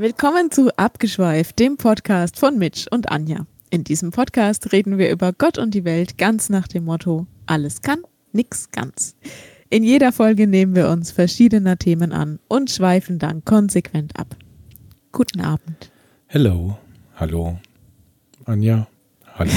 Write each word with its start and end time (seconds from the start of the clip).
Willkommen 0.00 0.52
zu 0.52 0.70
Abgeschweift, 0.78 1.58
dem 1.58 1.76
Podcast 1.76 2.38
von 2.38 2.56
Mitch 2.56 2.86
und 2.88 3.10
Anja. 3.10 3.48
In 3.70 3.82
diesem 3.82 4.12
Podcast 4.12 4.70
reden 4.70 4.96
wir 4.96 5.10
über 5.10 5.32
Gott 5.32 5.58
und 5.58 5.74
die 5.74 5.84
Welt 5.84 6.16
ganz 6.18 6.50
nach 6.50 6.68
dem 6.68 6.84
Motto: 6.84 7.26
alles 7.46 7.82
kann, 7.82 8.02
nix 8.30 8.70
ganz. 8.70 9.16
In 9.70 9.82
jeder 9.82 10.12
Folge 10.12 10.46
nehmen 10.46 10.76
wir 10.76 10.88
uns 10.88 11.10
verschiedener 11.10 11.78
Themen 11.78 12.12
an 12.12 12.38
und 12.46 12.70
schweifen 12.70 13.18
dann 13.18 13.44
konsequent 13.44 14.16
ab. 14.16 14.36
Guten 15.10 15.40
Abend. 15.40 15.90
Hello. 16.26 16.78
Hallo. 17.16 17.58
Anja. 18.44 18.86
Hallo. 19.34 19.50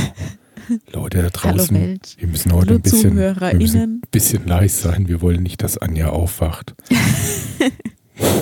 Leute 0.91 1.21
da 1.21 1.30
draußen. 1.30 1.76
Hallo 1.77 1.88
Welt. 1.88 2.16
Wir 2.17 2.27
müssen 2.27 2.52
heute 2.52 2.70
Hallo 2.70 2.80
ein 2.80 2.81
bisschen, 2.81 3.16
wir 3.16 3.35
ZuhörerInnen. 3.35 3.62
müssen 3.62 3.81
ein 3.81 4.02
bisschen 4.09 4.48
leise 4.48 4.89
sein. 4.89 5.08
Wir 5.08 5.21
wollen 5.21 5.44
nicht, 5.44 5.62
dass 5.62 5.77
Anja 5.77 6.09
aufwacht. 6.09 6.73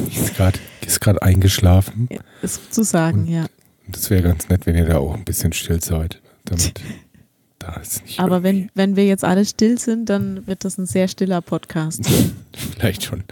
Ist 0.09 0.35
gerade 0.35 0.59
ist 0.85 1.01
grad 1.01 1.21
eingeschlafen. 1.21 2.07
Ja, 2.11 2.19
Ist 2.41 2.73
zu 2.73 2.83
sagen, 2.83 3.21
Und- 3.21 3.27
ja. 3.29 3.45
Das 3.91 4.09
wäre 4.11 4.21
ganz 4.21 4.49
nett, 4.49 4.65
wenn 4.67 4.75
ihr 4.75 4.85
da 4.85 4.97
auch 4.97 5.15
ein 5.15 5.23
bisschen 5.23 5.51
still 5.53 5.81
seid. 5.81 6.21
Damit 6.45 6.73
da 7.59 7.73
ist 7.81 8.03
nicht 8.05 8.19
Aber 8.19 8.43
wenn, 8.43 8.69
wenn 8.75 8.95
wir 8.95 9.05
jetzt 9.05 9.23
alle 9.23 9.45
still 9.45 9.79
sind, 9.79 10.09
dann 10.09 10.45
wird 10.47 10.63
das 10.63 10.77
ein 10.77 10.85
sehr 10.85 11.07
stiller 11.07 11.41
Podcast. 11.41 12.03
Vielleicht 12.75 13.03
schon. 13.03 13.23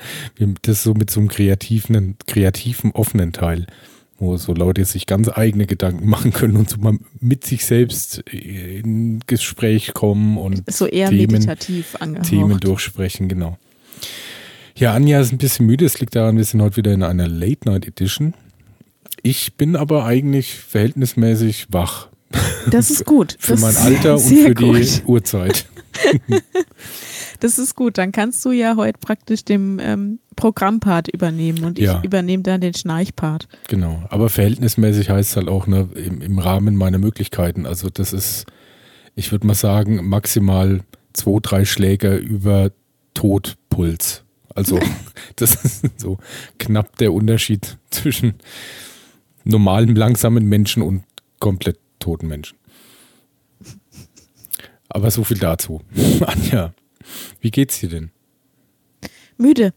Das 0.63 0.77
ist 0.77 0.83
so 0.83 0.93
mit 0.95 1.09
so 1.11 1.19
einem 1.19 1.29
kreativen, 1.29 2.15
kreativen, 2.25 2.91
offenen 2.91 3.33
Teil, 3.33 3.67
wo 4.17 4.35
so 4.37 4.53
Leute 4.53 4.83
sich 4.85 5.05
ganz 5.05 5.29
eigene 5.29 5.67
Gedanken 5.67 6.07
machen 6.09 6.33
können 6.33 6.57
und 6.57 6.69
so 6.69 6.77
mal 6.77 6.97
mit 7.19 7.45
sich 7.45 7.63
selbst 7.65 8.17
in 8.31 9.19
Gespräch 9.27 9.93
kommen 9.93 10.37
und 10.39 10.63
So 10.71 10.87
eher 10.87 11.09
Themen- 11.09 11.33
meditativ 11.33 11.95
angehaucht. 11.99 12.29
Themen 12.29 12.59
durchsprechen, 12.59 13.27
genau. 13.27 13.57
Ja, 14.77 14.93
Anja 14.93 15.19
ist 15.19 15.31
ein 15.31 15.37
bisschen 15.39 15.65
müde. 15.65 15.85
Es 15.85 15.99
liegt 15.99 16.15
daran, 16.15 16.37
wir 16.37 16.43
sind 16.45 16.61
heute 16.61 16.77
wieder 16.77 16.93
in 16.93 17.01
einer 17.03 17.27
Late 17.27 17.67
Night 17.67 17.87
Edition. 17.87 18.33
Ich 19.23 19.55
bin 19.55 19.75
aber 19.75 20.05
eigentlich 20.05 20.53
verhältnismäßig 20.55 21.67
wach 21.71 22.09
Das 22.69 22.91
ist 22.91 23.05
gut. 23.05 23.35
für 23.39 23.53
das 23.53 23.61
mein 23.61 23.75
Alter 23.77 24.13
und 24.15 24.19
für 24.21 24.53
die 24.53 24.63
gut. 24.63 25.03
Uhrzeit. 25.05 25.65
Das 27.39 27.59
ist 27.59 27.75
gut. 27.75 27.99
Dann 27.99 28.11
kannst 28.11 28.43
du 28.45 28.51
ja 28.51 28.75
heute 28.77 28.97
praktisch 28.99 29.45
den 29.45 29.79
ähm, 29.79 30.17
Programmpart 30.35 31.07
übernehmen 31.07 31.65
und 31.65 31.77
Ja. 31.77 31.99
ich 31.99 32.05
übernehme 32.05 32.41
dann 32.41 32.61
den 32.61 32.73
Schnarchpart. 32.73 33.47
Genau, 33.67 34.03
aber 34.09 34.29
verhältnismäßig 34.29 35.11
heißt 35.11 35.29
es 35.31 35.35
halt 35.37 35.47
auch 35.47 35.67
ne, 35.67 35.87
im, 35.93 36.21
im 36.21 36.39
Rahmen 36.39 36.75
meiner 36.75 36.97
Möglichkeiten. 36.97 37.67
Also 37.67 37.91
das 37.91 38.11
ist, 38.11 38.47
ich 39.13 39.31
würde 39.31 39.45
mal 39.45 39.53
sagen, 39.53 40.07
maximal 40.09 40.81
zwei, 41.13 41.37
drei 41.39 41.63
Schläger 41.65 42.17
über 42.17 42.71
Todpuls. 43.13 44.23
Also 44.57 44.79
das 45.35 45.63
ist 45.63 45.99
so 45.99 46.17
knapp 46.57 46.97
der 46.97 47.13
Unterschied 47.13 47.77
zwischen 47.91 48.33
normalen, 49.43 49.95
langsamen 49.95 50.45
Menschen 50.45 50.81
und 50.81 51.03
komplett 51.39 51.79
toten 51.99 52.27
Menschen. 52.27 52.57
Aber 54.89 55.11
so 55.11 55.23
viel 55.23 55.37
dazu. 55.37 55.81
Anja, 56.25 56.73
wie 57.39 57.51
geht's 57.51 57.79
dir 57.79 57.89
denn? 57.89 58.11
Müde. 59.37 59.73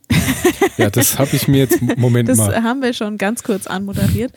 Ja, 0.79 0.89
das 0.89 1.19
habe 1.19 1.37
ich 1.37 1.47
mir 1.47 1.59
jetzt, 1.59 1.83
Moment 1.99 2.31
Das 2.31 2.39
mal, 2.39 2.63
haben 2.63 2.81
wir 2.81 2.95
schon 2.95 3.19
ganz 3.19 3.43
kurz 3.43 3.67
anmoderiert. 3.67 4.33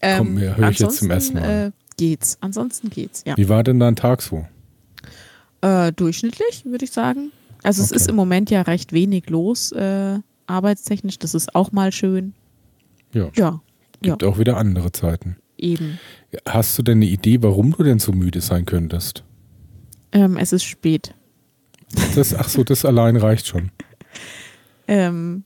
komm, 0.00 0.34
mir 0.34 0.56
höre 0.56 0.70
ich 0.70 0.78
jetzt 0.78 0.98
zum 0.98 1.10
ersten 1.10 1.40
Mal. 1.40 1.66
Äh, 1.66 1.70
geht's. 1.96 2.38
Ansonsten 2.40 2.88
geht's, 2.88 3.24
ja. 3.26 3.36
Wie 3.36 3.48
war 3.48 3.64
denn 3.64 3.80
dein 3.80 3.96
Tag 3.96 4.22
so? 4.22 4.46
Äh, 5.60 5.90
durchschnittlich, 5.90 6.64
würde 6.64 6.84
ich 6.84 6.92
sagen. 6.92 7.32
Also 7.62 7.82
es 7.82 7.90
Okay. 7.90 7.96
ist 7.96 8.08
im 8.08 8.16
Moment 8.16 8.50
ja 8.50 8.62
recht 8.62 8.92
wenig 8.92 9.30
los, 9.30 9.72
äh, 9.72 10.18
arbeitstechnisch. 10.46 11.18
Das 11.18 11.34
ist 11.34 11.54
auch 11.54 11.72
mal 11.72 11.92
schön. 11.92 12.34
Ja. 13.12 13.30
Ja, 13.34 13.60
ja, 14.02 14.12
Gibt 14.14 14.24
auch 14.24 14.38
wieder 14.38 14.56
andere 14.56 14.92
Zeiten. 14.92 15.36
eben. 15.58 15.98
Hast 16.48 16.76
du 16.78 16.82
denn 16.82 16.98
eine 16.98 17.06
Idee, 17.06 17.42
warum 17.42 17.72
du 17.76 17.82
denn 17.84 17.98
so 17.98 18.12
müde 18.12 18.40
sein 18.40 18.64
könntest? 18.64 19.22
Ähm, 20.12 20.36
es 20.36 20.52
ist 20.52 20.64
spät. 20.64 21.14
Das, 22.14 22.34
ach 22.34 22.48
so, 22.48 22.64
das 22.64 22.84
allein 22.84 23.16
reicht 23.16 23.46
schon. 23.46 23.70
Ähm, 24.88 25.44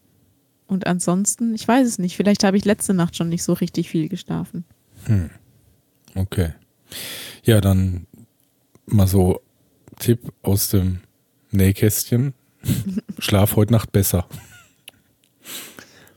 und 0.67 0.87
ansonsten, 0.87 1.55
ich 1.55 1.69
weiß 1.69 1.87
es 1.87 1.99
nicht. 1.99 2.17
Vielleicht 2.17 2.43
habe 2.43 2.57
ich 2.57 2.65
letzte 2.65 2.95
Nacht 2.95 3.15
schon 3.17 3.29
nicht 3.29 3.43
so 3.43 3.53
richtig 3.53 3.91
viel 3.91 4.09
geschlafen. 4.09 4.65
Okay. 6.15 6.55
Ja, 7.45 7.61
dann 7.61 8.07
mal 8.87 9.07
so 9.07 9.41
Tipp 9.99 10.33
aus 10.43 10.69
dem 10.71 11.01
Nähkästchen. 11.57 12.35
Schlaf 13.19 13.57
heute 13.57 13.73
Nacht 13.73 13.93
besser. 13.93 14.27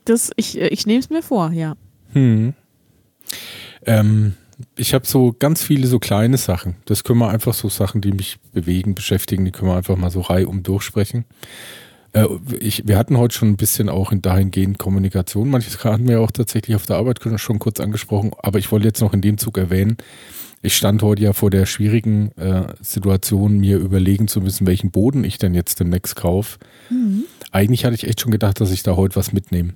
Das, 0.06 0.32
ich 0.36 0.58
ich 0.58 0.86
nehme 0.86 1.00
es 1.00 1.10
mir 1.10 1.22
vor, 1.22 1.52
ja. 1.52 1.76
Hm. 2.14 2.54
Ähm, 3.86 4.34
ich 4.76 4.94
habe 4.94 5.06
so 5.06 5.36
ganz 5.38 5.64
viele 5.64 5.88
so 5.88 6.00
kleine 6.00 6.38
Sachen. 6.38 6.76
Das 6.86 7.04
können 7.04 7.20
wir 7.20 7.30
einfach 7.30 7.54
so 7.54 7.70
Sachen, 7.70 8.02
die 8.02 8.12
mich 8.12 8.38
bewegen, 8.52 8.96
beschäftigen, 8.96 9.46
die 9.46 9.52
können 9.52 9.70
wir 9.70 9.78
einfach 9.78 9.96
mal 9.96 10.12
so 10.12 10.22
reihum 10.22 10.64
durchsprechen. 10.64 11.26
Äh, 12.14 12.28
ich, 12.60 12.88
wir 12.88 12.98
hatten 12.98 13.18
heute 13.18 13.36
schon 13.36 13.50
ein 13.50 13.58
bisschen 13.58 13.90
auch 13.90 14.12
in 14.12 14.22
dahingehend 14.22 14.78
Kommunikation. 14.78 15.50
Manches 15.50 15.84
hatten 15.84 16.08
wir 16.08 16.22
auch 16.22 16.32
tatsächlich 16.32 16.76
auf 16.76 16.86
der 16.86 16.98
Arbeit 16.98 17.20
schon 17.38 17.60
kurz 17.60 17.80
angesprochen, 17.80 18.32
aber 18.38 18.60
ich 18.60 18.72
wollte 18.72 18.88
jetzt 18.88 19.02
noch 19.02 19.14
in 19.14 19.22
dem 19.22 19.38
Zug 19.38 19.58
erwähnen, 19.58 19.98
ich 20.62 20.76
stand 20.76 21.02
heute 21.04 21.22
ja 21.22 21.32
vor 21.32 21.50
der 21.50 21.66
schwierigen 21.66 22.32
äh, 22.38 22.74
Situation, 22.82 23.60
mir 23.60 23.78
überlegen 23.78 24.28
zu 24.28 24.42
müssen, 24.42 24.68
welchen 24.68 24.92
Boden 24.92 25.24
ich 25.24 25.38
denn 25.38 25.54
jetzt 25.54 25.80
demnächst 25.80 26.18
kaufe. 26.18 26.60
Eigentlich 27.52 27.86
hatte 27.86 27.96
ich 27.96 28.06
echt 28.06 28.20
schon 28.20 28.32
gedacht, 28.32 28.60
dass 28.60 28.72
ich 28.72 28.84
da 28.84 28.98
heute 28.98 29.16
was 29.16 29.32
mitnehme. 29.32 29.76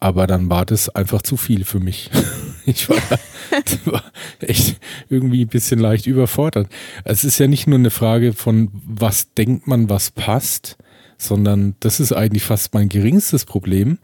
Aber 0.00 0.26
dann 0.26 0.48
war 0.48 0.64
das 0.64 0.88
einfach 0.88 1.22
zu 1.22 1.36
viel 1.36 1.64
für 1.64 1.80
mich. 1.80 2.10
Ich 2.66 2.86
war, 2.90 2.98
war 3.86 4.04
echt 4.40 4.78
irgendwie 5.08 5.46
ein 5.46 5.48
bisschen 5.48 5.78
leicht 5.78 6.06
überfordert. 6.06 6.68
Es 7.04 7.24
ist 7.24 7.38
ja 7.38 7.46
nicht 7.46 7.66
nur 7.66 7.78
eine 7.78 7.88
Frage 7.88 8.34
von, 8.34 8.68
was 8.84 9.32
denkt 9.32 9.66
man, 9.66 9.88
was 9.88 10.10
passt, 10.10 10.76
sondern 11.18 11.74
das 11.80 12.00
ist 12.00 12.12
eigentlich 12.12 12.44
fast 12.44 12.72
mein 12.72 12.88
geringstes 12.88 13.44
Problem. 13.44 13.98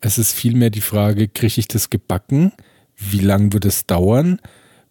Es 0.00 0.18
ist 0.18 0.32
vielmehr 0.32 0.70
die 0.70 0.80
Frage, 0.80 1.28
kriege 1.28 1.54
ich 1.58 1.68
das 1.68 1.90
gebacken? 1.90 2.52
Wie 2.96 3.20
lange 3.20 3.52
wird 3.52 3.64
es 3.64 3.86
dauern? 3.86 4.40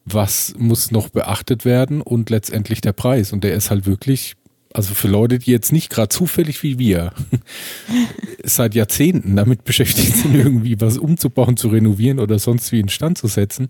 Was 0.06 0.56
muss 0.58 0.92
noch 0.92 1.10
beachtet 1.10 1.66
werden? 1.66 2.02
Und 2.02 2.30
letztendlich 2.30 2.82
der 2.82 2.94
Preis. 2.94 3.34
Und 3.34 3.44
der 3.44 3.54
ist 3.54 3.70
halt 3.70 3.86
wirklich, 3.86 4.36
also 4.74 4.94
für 4.94 5.08
Leute, 5.08 5.38
die 5.38 5.52
jetzt 5.52 5.72
nicht 5.72 5.90
gerade 5.90 6.10
zufällig 6.10 6.64
wie 6.64 6.80
wir 6.80 7.12
seit 8.44 8.74
Jahrzehnten 8.74 9.36
damit 9.36 9.66
beschäftigt 9.66 10.16
sind, 10.16 10.36
irgendwie 10.36 10.80
was 10.80 10.98
umzubauen, 10.98 11.58
zu 11.58 11.68
renovieren 11.68 12.20
oder 12.20 12.40
sonst 12.40 12.72
wie 12.72 12.80
instand 12.80 13.18
zu 13.18 13.28
setzen. 13.28 13.68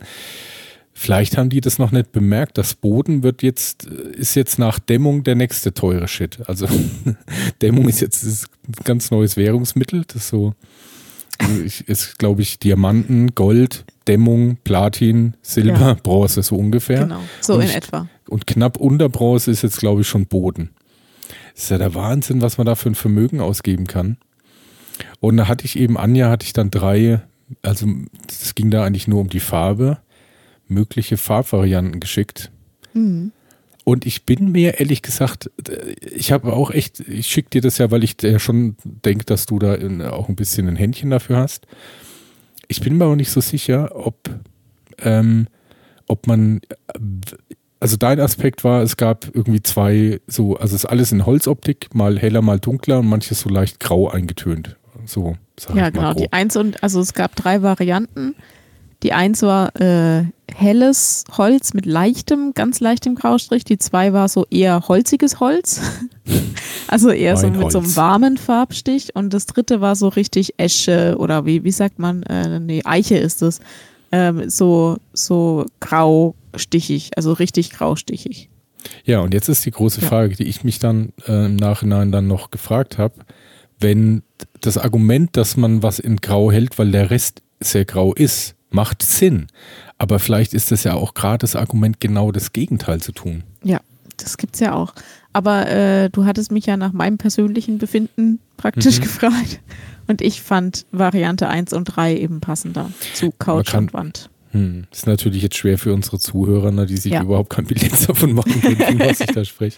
Vielleicht 1.02 1.38
haben 1.38 1.50
die 1.50 1.62
das 1.62 1.80
noch 1.80 1.92
nicht 1.92 2.12
bemerkt. 2.12 2.58
Das 2.58 2.74
Boden 2.74 3.24
wird 3.24 3.42
jetzt, 3.42 3.86
ist 3.86 4.36
jetzt 4.36 4.60
nach 4.60 4.80
Dämmung 4.80 5.24
der 5.24 5.36
nächste 5.36 5.74
teure 5.74 6.10
Shit. 6.10 6.40
Also 6.46 6.68
Dämmung 7.62 7.88
ist 7.88 8.02
jetzt 8.02 8.22
ist 8.24 8.48
ein 8.68 8.74
ganz 8.84 9.10
neues 9.10 9.38
Währungsmittel. 9.38 10.04
Das 10.06 10.28
so 10.28 10.54
also 11.38 11.62
ich, 11.64 11.88
ist, 11.88 12.20
glaube 12.20 12.42
ich, 12.42 12.60
Diamanten, 12.60 13.34
Gold, 13.34 13.86
Dämmung, 14.10 14.58
Platin, 14.66 15.36
Silber, 15.42 15.80
Ja. 15.80 15.94
Bronze, 15.94 16.44
so 16.44 16.58
ungefähr. 16.58 17.04
Genau. 17.04 17.22
So 17.40 17.54
Und 17.54 17.62
in 17.62 17.68
ich- 17.70 17.76
etwa. 17.78 18.10
Und 18.28 18.46
knapp 18.46 18.76
unter 18.76 19.08
Bronze 19.08 19.52
ist 19.52 19.62
jetzt, 19.62 19.80
glaube 19.80 20.02
ich, 20.02 20.08
schon 20.10 20.26
Boden. 20.26 20.72
Das 21.54 21.64
ist 21.64 21.70
ja 21.70 21.78
der 21.78 21.96
Wahnsinn, 21.96 22.42
was 22.42 22.58
man 22.58 22.68
da 22.68 22.76
für 22.76 22.90
ein 22.90 22.96
Vermögen 22.96 23.40
ausgeben 23.40 23.88
kann. 23.88 24.18
Und 25.22 25.38
da 25.38 25.48
hatte 25.48 25.64
ich 25.64 25.80
eben, 25.80 25.98
Anja, 25.98 26.30
hatte 26.30 26.46
ich 26.46 26.52
dann 26.52 26.72
drei, 26.72 27.22
also 27.62 27.88
es 28.28 28.54
ging 28.54 28.70
da 28.70 28.84
eigentlich 28.84 29.08
nur 29.08 29.22
um 29.22 29.30
die 29.30 29.40
Farbe, 29.40 30.00
mögliche 30.70 31.18
Farbvarianten 31.18 32.00
geschickt. 32.00 32.52
Mhm. 32.94 33.32
Und 33.84 34.06
ich 34.06 34.24
bin 34.24 34.52
mir 34.52 34.80
ehrlich 34.80 35.02
gesagt, 35.02 35.50
ich 36.00 36.32
habe 36.32 36.54
auch 36.54 36.70
echt, 36.70 37.00
ich 37.00 37.28
schicke 37.28 37.50
dir 37.50 37.62
das 37.62 37.80
ja, 37.80 37.90
weil 37.90 38.04
ich 38.04 38.18
schon 38.38 38.76
denke, 38.84 39.26
dass 39.26 39.48
du 39.48 39.58
da 39.58 39.74
in, 39.74 40.02
auch 40.02 40.30
ein 40.30 40.36
bisschen 40.36 40.68
ein 40.68 40.76
Händchen 40.76 41.10
dafür 41.10 41.38
hast. 41.38 41.66
Ich 42.68 42.82
bin 42.82 42.98
mir 42.98 43.06
aber 43.06 43.16
nicht 43.16 43.32
so 43.32 43.42
sicher, 43.42 43.96
ob, 43.96 44.30
ähm, 45.00 45.48
ob 46.08 46.28
man, 46.28 46.62
also 47.80 47.98
dein 47.98 48.20
Aspekt 48.20 48.64
war, 48.64 48.84
es 48.84 48.96
gab 48.96 49.26
irgendwie 49.34 49.64
zwei, 49.64 50.22
so, 50.28 50.56
also 50.58 50.76
es 50.76 50.84
ist 50.84 50.90
alles 50.90 51.12
in 51.12 51.26
Holzoptik, 51.26 51.96
mal 51.96 52.20
heller, 52.20 52.44
mal 52.44 52.60
dunkler 52.60 53.00
und 53.00 53.08
manches 53.08 53.40
so 53.40 53.50
leicht 53.50 53.80
grau 53.80 54.08
eingetönt. 54.08 54.78
So, 55.06 55.36
Ja, 55.74 55.90
genau. 55.90 56.14
grob. 56.14 56.18
Die 56.18 56.32
eins 56.32 56.56
und, 56.56 56.84
also 56.84 57.00
es 57.00 57.14
gab 57.16 57.36
drei 57.36 57.64
Varianten. 57.64 58.36
Die 59.04 59.14
eins 59.14 59.42
war 59.44 59.74
äh, 59.80 60.26
helles 60.54 61.24
Holz 61.38 61.74
mit 61.74 61.86
leichtem, 61.86 62.54
ganz 62.54 62.82
leichtem 62.82 63.16
Graustrich. 63.16 63.64
Die 63.64 63.78
zwei 63.78 64.12
war 64.12 64.28
so 64.28 64.46
eher 64.50 64.88
holziges 64.88 65.40
Holz. 65.40 65.82
also 66.88 67.10
eher 67.10 67.38
so 67.38 67.50
mit 67.50 67.72
so 67.72 67.80
einem 67.80 67.96
warmen 67.96 68.38
Farbstich. 68.38 69.16
Und 69.16 69.34
das 69.34 69.46
dritte 69.46 69.80
war 69.80 69.96
so 69.96 70.10
richtig 70.10 70.56
Esche 70.58 71.16
oder 71.18 71.46
wie, 71.46 71.64
wie 71.64 71.72
sagt 71.72 71.98
man? 71.98 72.24
Äh, 72.24 72.60
nee, 72.60 72.82
Eiche 72.84 73.18
ist 73.18 73.42
es. 73.42 73.62
Ähm, 74.12 74.50
so, 74.50 74.98
so 75.14 75.66
graustichig, 75.80 77.12
also 77.16 77.32
richtig 77.34 77.70
graustichig. 77.72 78.50
Ja, 79.06 79.20
und 79.22 79.34
jetzt 79.34 79.50
ist 79.50 79.66
die 79.66 79.72
große 79.72 80.02
Ja. 80.02 80.08
Frage, 80.08 80.36
die 80.36 80.44
ich 80.44 80.64
mich 80.64 80.80
dann 80.80 81.14
äh, 81.28 81.46
im 81.46 81.56
Nachhinein 81.56 82.12
dann 82.12 82.28
noch 82.28 82.52
gefragt 82.52 82.98
habe, 82.98 83.14
wenn 83.80 84.24
das 84.60 84.78
Argument, 84.78 85.38
dass 85.38 85.56
man 85.58 85.84
was 85.84 86.00
in 86.00 86.18
Grau 86.18 86.52
hält, 86.52 86.78
weil 86.80 86.92
der 86.92 87.12
Rest 87.12 87.42
sehr 87.60 87.86
grau 87.86 88.14
ist, 88.14 88.56
macht 88.70 89.04
Sinn. 89.04 89.48
Aber 89.98 90.20
vielleicht 90.20 90.54
ist 90.54 90.72
das 90.72 90.84
ja 90.84 90.94
auch 90.94 91.14
gerade 91.14 91.40
das 91.40 91.56
Argument, 91.56 92.00
genau 92.00 92.32
das 92.32 92.54
Gegenteil 92.54 93.02
zu 93.02 93.12
tun. 93.12 93.44
Ja, 93.64 93.80
das 94.18 94.38
gibt 94.38 94.56
es 94.56 94.62
ja 94.62 94.74
auch. 94.74 94.94
Aber 95.34 95.68
äh, 95.70 96.10
du 96.10 96.26
hattest 96.26 96.52
mich 96.52 96.66
ja 96.66 96.78
nach 96.78 96.94
meinem 96.94 97.18
persönlichen 97.18 97.78
Befinden 97.78 98.40
praktisch 98.58 98.98
mhm. 98.98 99.04
gefragt. 99.04 99.60
Und 100.08 100.22
ich 100.22 100.42
fand 100.42 100.86
Variante 100.92 101.48
1 101.48 101.74
und 101.74 101.86
3 101.86 102.18
eben 102.18 102.42
passender 102.42 102.92
zu 103.14 103.32
Couch 103.38 103.72
kann, 103.72 103.86
und 103.86 103.94
Wand. 103.94 104.30
Hm, 104.52 104.88
ist 104.92 105.06
natürlich 105.06 105.44
jetzt 105.44 105.58
schwer 105.58 105.78
für 105.78 105.94
unsere 105.94 106.18
Zuhörer, 106.18 106.72
ne, 106.72 106.88
die 106.88 106.98
sich 106.98 107.12
ja. 107.12 107.22
überhaupt 107.22 107.52
kein 107.52 107.66
Bild 107.66 107.92
davon 108.10 108.34
machen 108.34 108.60
können, 108.62 109.00
was 109.00 109.20
ich 109.20 109.28
da 109.28 109.46
spreche. 109.46 109.78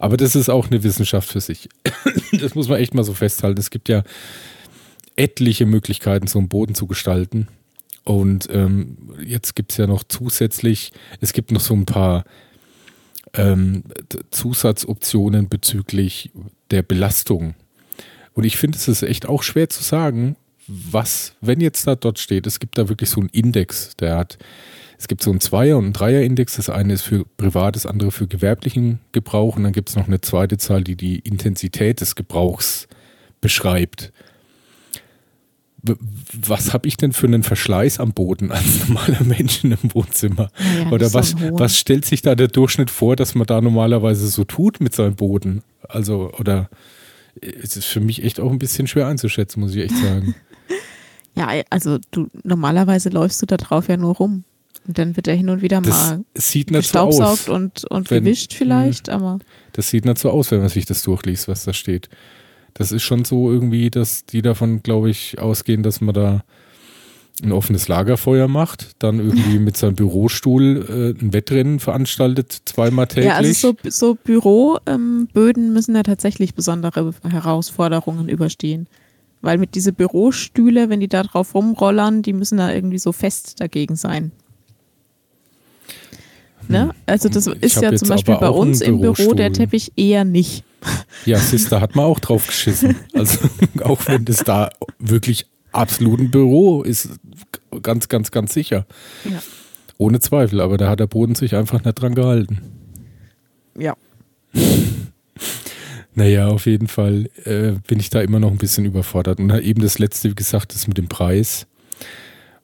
Aber 0.00 0.16
das 0.16 0.34
ist 0.34 0.48
auch 0.48 0.68
eine 0.68 0.82
Wissenschaft 0.82 1.28
für 1.28 1.40
sich. 1.40 1.68
Das 2.40 2.54
muss 2.54 2.68
man 2.68 2.78
echt 2.78 2.94
mal 2.94 3.04
so 3.04 3.12
festhalten. 3.12 3.60
Es 3.60 3.68
gibt 3.68 3.90
ja 3.90 4.02
etliche 5.16 5.66
Möglichkeiten, 5.66 6.26
so 6.26 6.38
einen 6.38 6.48
Boden 6.48 6.74
zu 6.74 6.86
gestalten. 6.86 7.46
Und 8.04 8.48
ähm, 8.50 8.96
jetzt 9.24 9.54
gibt 9.54 9.72
es 9.72 9.78
ja 9.78 9.86
noch 9.86 10.02
zusätzlich, 10.04 10.92
es 11.20 11.32
gibt 11.32 11.52
noch 11.52 11.60
so 11.60 11.74
ein 11.74 11.86
paar 11.86 12.24
ähm, 13.34 13.84
Zusatzoptionen 14.30 15.48
bezüglich 15.48 16.30
der 16.70 16.82
Belastung. 16.82 17.54
Und 18.34 18.44
ich 18.44 18.56
finde, 18.56 18.78
es 18.78 18.88
ist 18.88 19.02
echt 19.02 19.26
auch 19.28 19.42
schwer 19.42 19.68
zu 19.68 19.82
sagen, 19.82 20.36
was, 20.66 21.34
wenn 21.40 21.60
jetzt 21.60 21.86
da 21.86 21.94
dort 21.94 22.18
steht, 22.18 22.46
es 22.46 22.60
gibt 22.60 22.78
da 22.78 22.88
wirklich 22.88 23.10
so 23.10 23.20
einen 23.20 23.28
Index, 23.30 23.96
der 23.96 24.16
hat, 24.16 24.38
es 24.98 25.08
gibt 25.08 25.22
so 25.22 25.30
einen 25.30 25.40
Zweier- 25.40 25.76
und 25.76 25.84
einen 25.84 25.92
Dreier-Index, 25.92 26.56
das 26.56 26.70
eine 26.70 26.94
ist 26.94 27.02
für 27.02 27.24
privat, 27.36 27.76
das 27.76 27.86
andere 27.86 28.12
für 28.12 28.26
gewerblichen 28.26 29.00
Gebrauch 29.12 29.56
und 29.56 29.64
dann 29.64 29.72
gibt 29.72 29.90
es 29.90 29.96
noch 29.96 30.06
eine 30.06 30.20
zweite 30.20 30.58
Zahl, 30.58 30.84
die 30.84 30.96
die 30.96 31.18
Intensität 31.18 32.00
des 32.00 32.14
Gebrauchs 32.14 32.88
beschreibt. 33.40 34.12
Was 36.46 36.72
habe 36.72 36.86
ich 36.86 36.96
denn 36.96 37.12
für 37.12 37.26
einen 37.26 37.42
Verschleiß 37.42 37.98
am 37.98 38.12
Boden 38.12 38.52
als 38.52 38.86
normaler 38.86 39.24
Mensch 39.24 39.64
in 39.64 39.72
einem 39.72 39.94
Wohnzimmer? 39.94 40.50
Ja, 40.78 40.90
Oder 40.90 41.12
was, 41.12 41.30
so 41.30 41.58
was 41.58 41.76
stellt 41.78 42.04
sich 42.04 42.22
da 42.22 42.34
der 42.34 42.48
Durchschnitt 42.48 42.90
vor, 42.90 43.16
dass 43.16 43.34
man 43.34 43.46
da 43.46 43.60
normalerweise 43.60 44.28
so 44.28 44.44
tut 44.44 44.80
mit 44.80 44.94
seinem 44.94 45.16
Boden? 45.16 45.62
Also, 45.88 46.32
oder 46.38 46.70
es 47.40 47.76
ist 47.76 47.86
für 47.86 48.00
mich 48.00 48.22
echt 48.22 48.38
auch 48.38 48.50
ein 48.50 48.58
bisschen 48.58 48.86
schwer 48.86 49.08
einzuschätzen, 49.08 49.60
muss 49.60 49.74
ich 49.74 49.84
echt 49.84 49.96
sagen. 49.96 50.34
Ja, 51.34 51.48
also 51.70 51.98
du 52.10 52.28
normalerweise 52.44 53.08
läufst 53.08 53.40
du 53.40 53.46
da 53.46 53.56
drauf 53.56 53.88
ja 53.88 53.96
nur 53.96 54.16
rum. 54.16 54.44
Und 54.86 54.98
dann 54.98 55.16
wird 55.16 55.28
er 55.28 55.34
hin 55.34 55.48
und 55.48 55.62
wieder 55.62 55.80
das 55.80 56.10
mal 56.10 56.24
sieht 56.34 56.68
gestaubsaugt 56.68 57.44
so 57.44 57.54
und, 57.54 57.84
und 57.84 58.10
wenn, 58.10 58.24
gewischt 58.24 58.52
vielleicht, 58.52 59.08
hm. 59.08 59.14
aber. 59.14 59.38
Das 59.72 59.88
sieht 59.88 60.04
nicht 60.04 60.18
so 60.18 60.30
aus, 60.30 60.50
wenn 60.50 60.58
man 60.58 60.68
sich 60.68 60.86
das 60.86 61.02
durchliest, 61.04 61.48
was 61.48 61.64
da 61.64 61.72
steht. 61.72 62.10
Das 62.74 62.92
ist 62.92 63.02
schon 63.02 63.24
so 63.24 63.50
irgendwie, 63.50 63.90
dass 63.90 64.24
die 64.24 64.42
davon, 64.42 64.82
glaube 64.82 65.10
ich, 65.10 65.38
ausgehen, 65.38 65.82
dass 65.82 66.00
man 66.00 66.14
da 66.14 66.44
ein 67.42 67.52
offenes 67.52 67.88
Lagerfeuer 67.88 68.48
macht, 68.48 68.90
dann 68.98 69.18
irgendwie 69.18 69.58
mit 69.58 69.76
seinem 69.76 69.94
Bürostuhl 69.94 71.14
äh, 71.18 71.24
ein 71.24 71.32
Wettrennen 71.32 71.80
veranstaltet, 71.80 72.62
zweimal 72.64 73.06
täglich. 73.06 73.26
Ja, 73.26 73.36
also 73.36 73.52
so, 73.82 73.90
so 73.90 74.14
Büroböden 74.14 75.64
ähm, 75.66 75.72
müssen 75.72 75.94
ja 75.94 76.02
tatsächlich 76.02 76.54
besondere 76.54 77.12
Herausforderungen 77.28 78.28
überstehen. 78.28 78.86
Weil 79.40 79.58
mit 79.58 79.74
diese 79.74 79.92
Bürostühle, 79.92 80.88
wenn 80.88 81.00
die 81.00 81.08
da 81.08 81.24
drauf 81.24 81.54
rumrollern, 81.54 82.22
die 82.22 82.32
müssen 82.32 82.58
da 82.58 82.72
irgendwie 82.72 82.98
so 82.98 83.10
fest 83.10 83.60
dagegen 83.60 83.96
sein. 83.96 84.30
Ne? 86.68 86.84
Hm. 86.84 86.92
Also 87.06 87.28
das 87.28 87.48
ist 87.48 87.82
ja 87.82 87.94
zum 87.94 88.08
Beispiel 88.08 88.36
bei 88.36 88.50
uns 88.50 88.80
im 88.80 89.00
Büro 89.00 89.34
der 89.34 89.52
Teppich 89.52 89.92
eher 89.96 90.24
nicht. 90.24 90.64
Ja, 91.24 91.38
Sister 91.38 91.80
hat 91.80 91.94
man 91.94 92.04
auch 92.06 92.18
drauf 92.18 92.46
geschissen. 92.46 92.96
Also 93.14 93.38
auch 93.82 94.00
wenn 94.06 94.24
das 94.24 94.38
da 94.38 94.70
wirklich 94.98 95.46
absolut 95.72 96.20
ein 96.20 96.30
Büro 96.30 96.82
ist, 96.82 97.10
ganz, 97.82 98.08
ganz, 98.08 98.30
ganz 98.30 98.52
sicher. 98.52 98.86
Ja. 99.24 99.42
Ohne 99.98 100.20
Zweifel, 100.20 100.60
aber 100.60 100.78
da 100.78 100.90
hat 100.90 101.00
der 101.00 101.06
Boden 101.06 101.34
sich 101.34 101.54
einfach 101.54 101.84
nicht 101.84 101.94
dran 101.94 102.14
gehalten. 102.14 102.60
Ja. 103.78 103.96
Naja, 106.14 106.48
auf 106.48 106.66
jeden 106.66 106.88
Fall 106.88 107.30
äh, 107.44 107.72
bin 107.86 107.98
ich 107.98 108.10
da 108.10 108.20
immer 108.20 108.38
noch 108.38 108.50
ein 108.50 108.58
bisschen 108.58 108.84
überfordert. 108.84 109.38
Und 109.38 109.50
eben 109.62 109.80
das 109.80 109.98
letzte, 109.98 110.28
wie 110.28 110.34
gesagt, 110.34 110.74
das 110.74 110.86
mit 110.86 110.98
dem 110.98 111.08
Preis. 111.08 111.66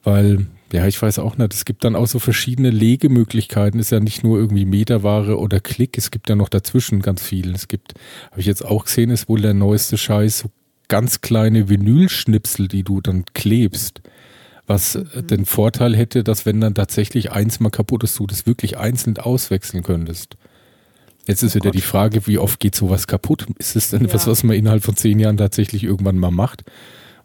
Weil, 0.03 0.45
ja, 0.71 0.85
ich 0.85 1.01
weiß 1.01 1.19
auch 1.19 1.37
nicht, 1.37 1.53
es 1.53 1.65
gibt 1.65 1.83
dann 1.83 1.95
auch 1.95 2.07
so 2.07 2.19
verschiedene 2.19 2.69
Legemöglichkeiten. 2.69 3.79
Es 3.79 3.87
ist 3.87 3.91
ja 3.91 3.99
nicht 3.99 4.23
nur 4.23 4.37
irgendwie 4.37 4.65
Meterware 4.65 5.39
oder 5.39 5.59
Klick, 5.59 5.97
es 5.97 6.11
gibt 6.11 6.29
ja 6.29 6.35
noch 6.35 6.49
dazwischen 6.49 7.01
ganz 7.01 7.21
viel. 7.23 7.53
Es 7.53 7.67
gibt, 7.67 7.93
habe 8.31 8.41
ich 8.41 8.45
jetzt 8.45 8.63
auch 8.63 8.85
gesehen, 8.85 9.09
ist 9.09 9.29
wohl 9.29 9.41
der 9.41 9.53
neueste 9.53 9.97
Scheiß, 9.97 10.39
so 10.39 10.51
ganz 10.87 11.21
kleine 11.21 11.69
Vinylschnipsel, 11.69 12.67
die 12.67 12.83
du 12.83 13.01
dann 13.01 13.25
klebst. 13.33 14.01
Was 14.67 14.95
mhm. 14.95 15.27
den 15.27 15.45
Vorteil 15.45 15.95
hätte, 15.95 16.23
dass 16.23 16.45
wenn 16.45 16.61
dann 16.61 16.75
tatsächlich 16.75 17.31
eins 17.31 17.59
mal 17.59 17.69
kaputt 17.71 18.03
ist, 18.03 18.19
du 18.19 18.27
das 18.27 18.45
wirklich 18.45 18.77
einzeln 18.77 19.17
auswechseln 19.17 19.81
könntest. 19.81 20.37
Jetzt 21.25 21.43
ist 21.43 21.53
oh 21.53 21.55
wieder 21.55 21.69
Gott. 21.69 21.75
die 21.75 21.81
Frage, 21.81 22.27
wie 22.27 22.37
oft 22.37 22.59
geht 22.59 22.75
sowas 22.75 23.07
kaputt? 23.07 23.47
Ist 23.57 23.75
es 23.75 23.89
denn 23.89 24.01
ja. 24.01 24.07
etwas, 24.07 24.27
was 24.27 24.43
man 24.43 24.55
innerhalb 24.55 24.83
von 24.83 24.95
zehn 24.95 25.19
Jahren 25.19 25.37
tatsächlich 25.37 25.83
irgendwann 25.83 26.17
mal 26.17 26.31
macht? 26.31 26.63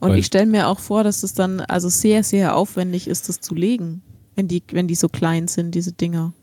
Und 0.04 0.10
Weil 0.10 0.18
ich 0.18 0.26
stelle 0.26 0.44
mir 0.44 0.68
auch 0.68 0.80
vor, 0.80 1.02
dass 1.02 1.22
es 1.22 1.32
dann 1.32 1.60
also 1.60 1.88
sehr, 1.88 2.22
sehr 2.22 2.56
aufwendig 2.56 3.08
ist, 3.08 3.30
das 3.30 3.40
zu 3.40 3.54
legen, 3.54 4.02
wenn 4.36 4.48
die, 4.48 4.62
wenn 4.70 4.86
die 4.86 4.96
so 4.96 5.08
klein 5.08 5.48
sind, 5.48 5.74
diese 5.74 5.92
Dinger. 5.92 6.34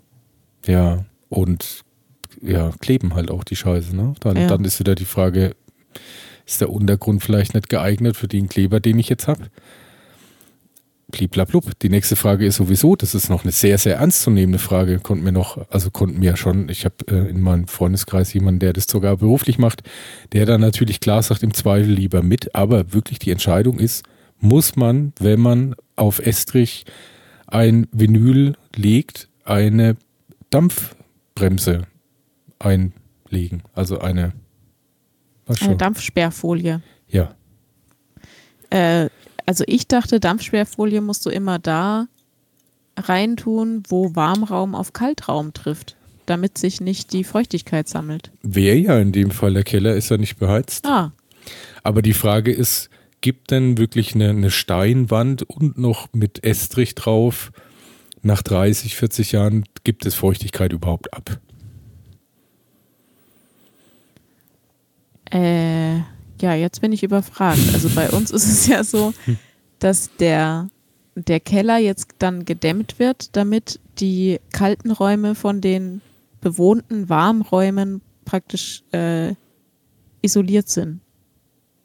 Ja, 0.66 1.06
und 1.30 1.84
ja, 2.42 2.72
kleben 2.82 3.14
halt 3.14 3.30
auch 3.30 3.44
die 3.44 3.56
Scheiße, 3.56 3.96
ne? 3.96 4.16
Dann, 4.20 4.36
ja. 4.36 4.48
dann 4.48 4.66
ist 4.66 4.80
wieder 4.80 4.96
die 4.96 5.06
Frage, 5.06 5.56
ist 6.48 6.60
der 6.60 6.72
Untergrund 6.72 7.22
vielleicht 7.22 7.54
nicht 7.54 7.70
geeignet 7.70 8.18
für 8.18 8.28
den 8.28 8.50
Kleber, 8.50 8.80
den 8.80 8.98
ich 8.98 9.10
jetzt 9.10 9.28
habe? 9.28 9.44
Bliblablub. 11.12 11.80
Die 11.80 11.90
nächste 11.90 12.16
Frage 12.16 12.46
ist 12.46 12.56
sowieso, 12.56 12.96
das 12.96 13.14
ist 13.14 13.30
noch 13.30 13.44
eine 13.44 13.52
sehr, 13.52 13.78
sehr 13.78 13.98
ernstzunehmende 13.98 14.60
Frage, 14.60 15.00
konnten 15.00 15.26
wir 15.26 15.32
noch, 15.32 15.70
also 15.70 15.92
konnten 15.92 16.22
wir 16.22 16.32
ja 16.32 16.38
schon, 16.38 16.70
ich 16.70 16.86
habe 16.86 16.96
äh, 17.08 17.30
in 17.30 17.42
meinem 17.42 17.68
Freundeskreis 17.68 18.34
jemanden, 18.34 18.60
der 18.60 18.74
das 18.74 18.86
sogar 18.86 19.18
beruflich 19.18 19.58
macht, 19.58 19.84
der 20.34 20.46
dann 20.46 20.62
natürlich 20.62 21.00
klar 21.00 21.22
sagt, 21.22 21.44
im 21.44 21.54
Zweifel 21.54 21.92
lieber 21.92 22.24
mit, 22.24 22.56
aber 22.56 22.94
wirklich 22.94 23.20
die 23.20 23.32
Entscheidung 23.32 23.80
ist, 23.80 24.04
muss 24.40 24.76
man, 24.76 25.14
wenn 25.20 25.40
man 25.40 25.76
auf 25.96 26.20
Estrich 26.20 26.86
ein 27.48 27.88
Vinyl 27.92 28.56
legt, 28.76 29.30
eine 29.44 29.98
Dampfbremse 30.50 31.84
einlegen, 32.60 33.64
also 33.74 34.00
eine? 34.00 34.34
Eine 35.60 35.76
Dampfsperrfolie. 35.76 36.82
Ja. 37.08 37.36
Äh, 38.70 39.10
also 39.52 39.66
ich 39.68 39.86
dachte, 39.86 40.22
Dampfsperrfolie 40.22 41.02
musst 41.02 41.26
du 41.26 41.30
immer 41.30 41.60
da 41.60 42.08
reintun, 42.96 43.84
wo 43.90 44.16
Warmraum 44.16 44.76
auf 44.76 44.94
Kaltraum 44.94 45.52
trifft, 45.52 45.98
damit 46.26 46.58
sich 46.58 46.80
nicht 46.80 47.12
die 47.12 47.26
Feuchtigkeit 47.26 47.90
sammelt. 47.90 48.32
Wäre 48.44 48.78
ja 48.78 48.98
in 48.98 49.12
dem 49.12 49.30
Fall, 49.30 49.54
der 49.54 49.66
Keller 49.66 49.94
ist 49.94 50.10
ja 50.10 50.16
nicht 50.16 50.40
beheizt. 50.40 50.86
Ah. 50.86 51.12
Aber 51.84 52.02
die 52.02 52.14
Frage 52.14 52.54
ist, 52.54 52.90
gibt 53.20 53.52
denn 53.52 53.78
wirklich 53.78 54.16
eine, 54.16 54.30
eine 54.30 54.52
Steinwand 54.52 55.44
und 55.44 55.78
noch 55.78 56.08
mit 56.14 56.46
Estrich 56.46 56.96
drauf, 56.96 57.52
nach 58.22 58.44
30, 58.44 58.96
40 58.96 59.34
Jahren, 59.34 59.66
gibt 59.84 60.06
es 60.06 60.16
Feuchtigkeit 60.16 60.72
überhaupt 60.72 61.14
ab? 61.14 61.42
Äh, 65.30 66.00
ja, 66.42 66.54
jetzt 66.54 66.82
bin 66.82 66.92
ich 66.92 67.04
überfragt. 67.04 67.62
Also 67.74 67.90
bei 67.90 68.10
uns 68.10 68.32
ist 68.32 68.48
es 68.48 68.68
ja 68.68 68.84
so, 68.84 69.14
dass 69.80 70.10
der, 70.18 70.70
der 71.16 71.40
Keller 71.40 71.78
jetzt 71.78 72.16
dann 72.20 72.46
gedämmt 72.46 73.00
wird, 73.00 73.36
damit 73.36 73.80
die 74.00 74.40
kalten 74.52 74.92
Räume 74.92 75.36
von 75.36 75.62
den 75.62 76.02
bewohnten 76.42 77.10
Warmräumen 77.10 78.02
praktisch 78.26 78.84
äh, 78.92 79.36
isoliert 80.22 80.70
sind. 80.70 81.02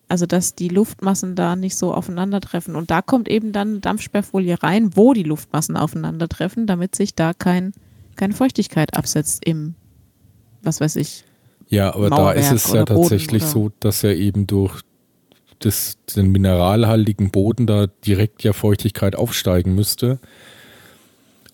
Also 0.08 0.24
dass 0.24 0.54
die 0.54 0.68
Luftmassen 0.68 1.34
da 1.34 1.56
nicht 1.56 1.76
so 1.76 1.92
aufeinandertreffen. 1.92 2.76
Und 2.76 2.90
da 2.90 3.02
kommt 3.02 3.28
eben 3.28 3.52
dann 3.52 3.80
Dampfsperrfolie 3.80 4.62
rein, 4.62 4.96
wo 4.96 5.12
die 5.12 5.24
Luftmassen 5.24 5.76
aufeinandertreffen, 5.76 6.66
damit 6.66 6.94
sich 6.94 7.14
da 7.14 7.34
kein, 7.34 7.72
keine 8.14 8.34
Feuchtigkeit 8.34 8.94
absetzt 8.94 9.44
im, 9.44 9.74
was 10.62 10.80
weiß 10.80 10.96
ich, 10.96 11.24
ja, 11.68 11.94
aber 11.94 12.10
Mauerwerk 12.10 12.36
da 12.36 12.40
ist 12.40 12.52
es 12.52 12.72
ja 12.72 12.84
tatsächlich 12.84 13.42
Boden, 13.42 13.52
so, 13.52 13.72
dass 13.80 14.04
er 14.04 14.16
eben 14.16 14.46
durch 14.46 14.82
das, 15.58 15.98
den 16.14 16.30
mineralhaltigen 16.32 17.30
Boden 17.30 17.66
da 17.66 17.86
direkt 18.04 18.42
ja 18.42 18.52
Feuchtigkeit 18.52 19.16
aufsteigen 19.16 19.74
müsste. 19.74 20.18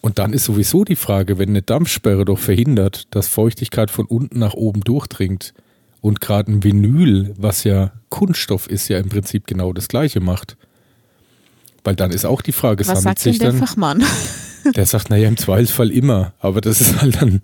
Und 0.01 0.19
dann 0.19 0.33
ist 0.33 0.45
sowieso 0.45 0.85
die 0.85 0.97
Frage, 0.97 1.39
wenn 1.39 1.51
eine 1.51 1.63
Dampfsperre 1.63 2.25
doch 2.25 2.39
verhindert, 2.39 3.07
dass 3.15 3.29
Feuchtigkeit 3.29 3.91
von 3.91 4.07
unten 4.07 4.41
nach 4.41 4.55
oben 4.55 4.81
durchdringt 4.81 5.55
und 6.01 6.21
gerade 6.21 6.51
ein 6.51 6.65
Vinyl, 6.65 7.33
was 7.39 7.63
ja 7.63 7.93
Kunststoff 8.09 8.67
ist, 8.67 8.89
ja 8.89 8.99
im 8.99 9.09
Prinzip 9.09 9.47
genau 9.47 9.73
das 9.73 9.87
gleiche 9.87 10.21
macht. 10.21 10.57
Weil 11.85 11.95
dann 11.95 12.11
ist 12.11 12.25
auch 12.25 12.43
die 12.43 12.53
Frage, 12.53 12.87
was 12.87 13.03
sagt 13.03 13.21
sich 13.21 13.39
denn 13.39 13.53
der 13.53 13.59
Fachmann? 13.67 14.05
Der 14.65 14.87
sagt, 14.87 15.11
naja, 15.11 15.29
im 15.29 15.37
Zweifelsfall 15.37 15.91
immer. 15.91 16.33
Aber 16.39 16.61
das 16.61 16.81
ist 16.81 17.01
halt 17.01 17.21
dann 17.21 17.41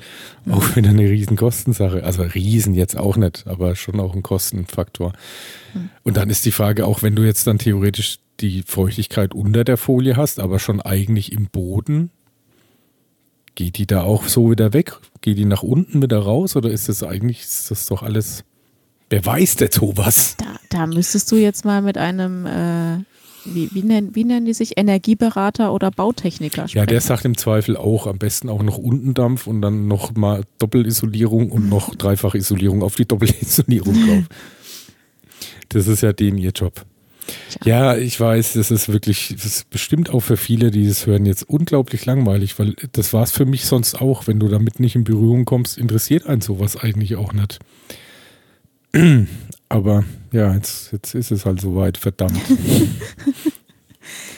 auch 0.51 0.77
wieder 0.77 0.91
eine 0.91 1.09
riesen 1.09 1.37
Kostensache. 1.37 2.05
Also 2.05 2.23
riesen 2.23 2.75
jetzt 2.75 2.97
auch 2.97 3.17
nicht, 3.17 3.47
aber 3.47 3.77
schon 3.77 4.01
auch 4.01 4.15
ein 4.15 4.23
Kostenfaktor. 4.23 5.13
Und 6.03 6.17
dann 6.17 6.31
ist 6.31 6.45
die 6.45 6.53
Frage 6.53 6.87
auch, 6.87 7.03
wenn 7.03 7.17
du 7.17 7.25
jetzt 7.25 7.47
dann 7.47 7.59
theoretisch 7.59 8.19
die 8.41 8.63
Feuchtigkeit 8.63 9.35
unter 9.35 9.65
der 9.65 9.77
Folie 9.77 10.17
hast, 10.17 10.41
aber 10.41 10.59
schon 10.59 10.81
eigentlich 10.81 11.33
im 11.33 11.47
Boden, 11.47 12.11
geht 13.55 13.79
die 13.79 13.87
da 13.87 14.03
auch 14.03 14.25
so 14.25 14.51
wieder 14.51 14.73
weg? 14.73 14.97
Geht 15.21 15.39
die 15.39 15.45
nach 15.45 15.63
unten 15.65 16.01
wieder 16.01 16.21
raus 16.21 16.55
oder 16.55 16.71
ist 16.71 16.89
das 16.89 17.03
eigentlich, 17.03 17.41
ist 17.41 17.71
das 17.71 17.87
doch 17.87 18.03
alles, 18.03 18.45
wer 19.11 19.25
weiß 19.25 19.57
denn 19.57 19.73
sowas? 19.73 20.37
Da, 20.39 20.61
da 20.71 20.87
müsstest 20.87 21.33
du 21.33 21.37
jetzt 21.37 21.65
mal 21.65 21.83
mit 21.83 21.99
einem, 21.99 22.47
äh, 22.47 22.99
wie, 23.55 23.71
wie, 23.73 23.83
nennen, 23.83 24.15
wie 24.15 24.25
nennen 24.25 24.47
die 24.47 24.55
sich, 24.55 24.77
Energieberater 24.77 25.73
oder 25.73 25.91
Bautechniker. 25.91 26.67
Ja, 26.69 26.87
der 26.87 27.01
sagt 27.01 27.25
im 27.25 27.37
Zweifel 27.37 27.77
auch, 27.77 28.07
am 28.07 28.19
besten 28.19 28.49
auch 28.49 28.63
noch 28.63 28.79
Untendampf 28.79 29.47
und 29.47 29.63
dann 29.63 29.89
noch 29.89 30.15
mal 30.15 30.43
Doppelisolierung 30.59 31.51
und 31.51 31.69
noch 31.69 31.95
Dreifachisolierung 31.97 32.83
auf 32.83 32.97
die 32.97 33.07
Doppelisolierung 33.07 33.95
drauf. 33.95 34.25
Das 35.71 35.87
ist 35.87 36.03
ja 36.03 36.13
den 36.13 36.39
ihr 36.39 36.51
Job. 36.51 36.85
Ja, 37.65 37.97
ich 37.97 38.19
weiß, 38.19 38.55
das 38.55 38.71
ist 38.71 38.89
wirklich, 38.89 39.35
das 39.35 39.45
ist 39.45 39.71
bestimmt 39.71 40.11
auch 40.11 40.21
für 40.21 40.37
viele, 40.37 40.71
die 40.71 40.87
das 40.87 41.07
hören, 41.07 41.27
jetzt 41.27 41.49
unglaublich 41.49 42.07
langweilig, 42.07 42.59
weil 42.59 42.75
das 42.93 43.13
war 43.13 43.23
es 43.23 43.33
für 43.33 43.45
mich 43.45 43.67
sonst 43.67 44.01
auch. 44.01 44.27
Wenn 44.27 44.41
du 44.41 44.49
damit 44.49 44.81
nicht 44.81 44.95
in 44.95 45.05
Berührung 45.05 45.45
kommst, 45.45 45.77
interessiert 45.79 46.27
einen 46.27 46.41
sowas 46.41 46.77
eigentlich 46.77 47.17
auch 47.17 47.33
nicht. 47.33 47.59
Aber 49.69 50.05
ja, 50.33 50.55
jetzt, 50.55 50.93
jetzt 50.93 51.15
ist 51.15 51.31
es 51.31 51.45
halt 51.45 51.61
soweit, 51.61 51.99
verdammt. 51.99 52.39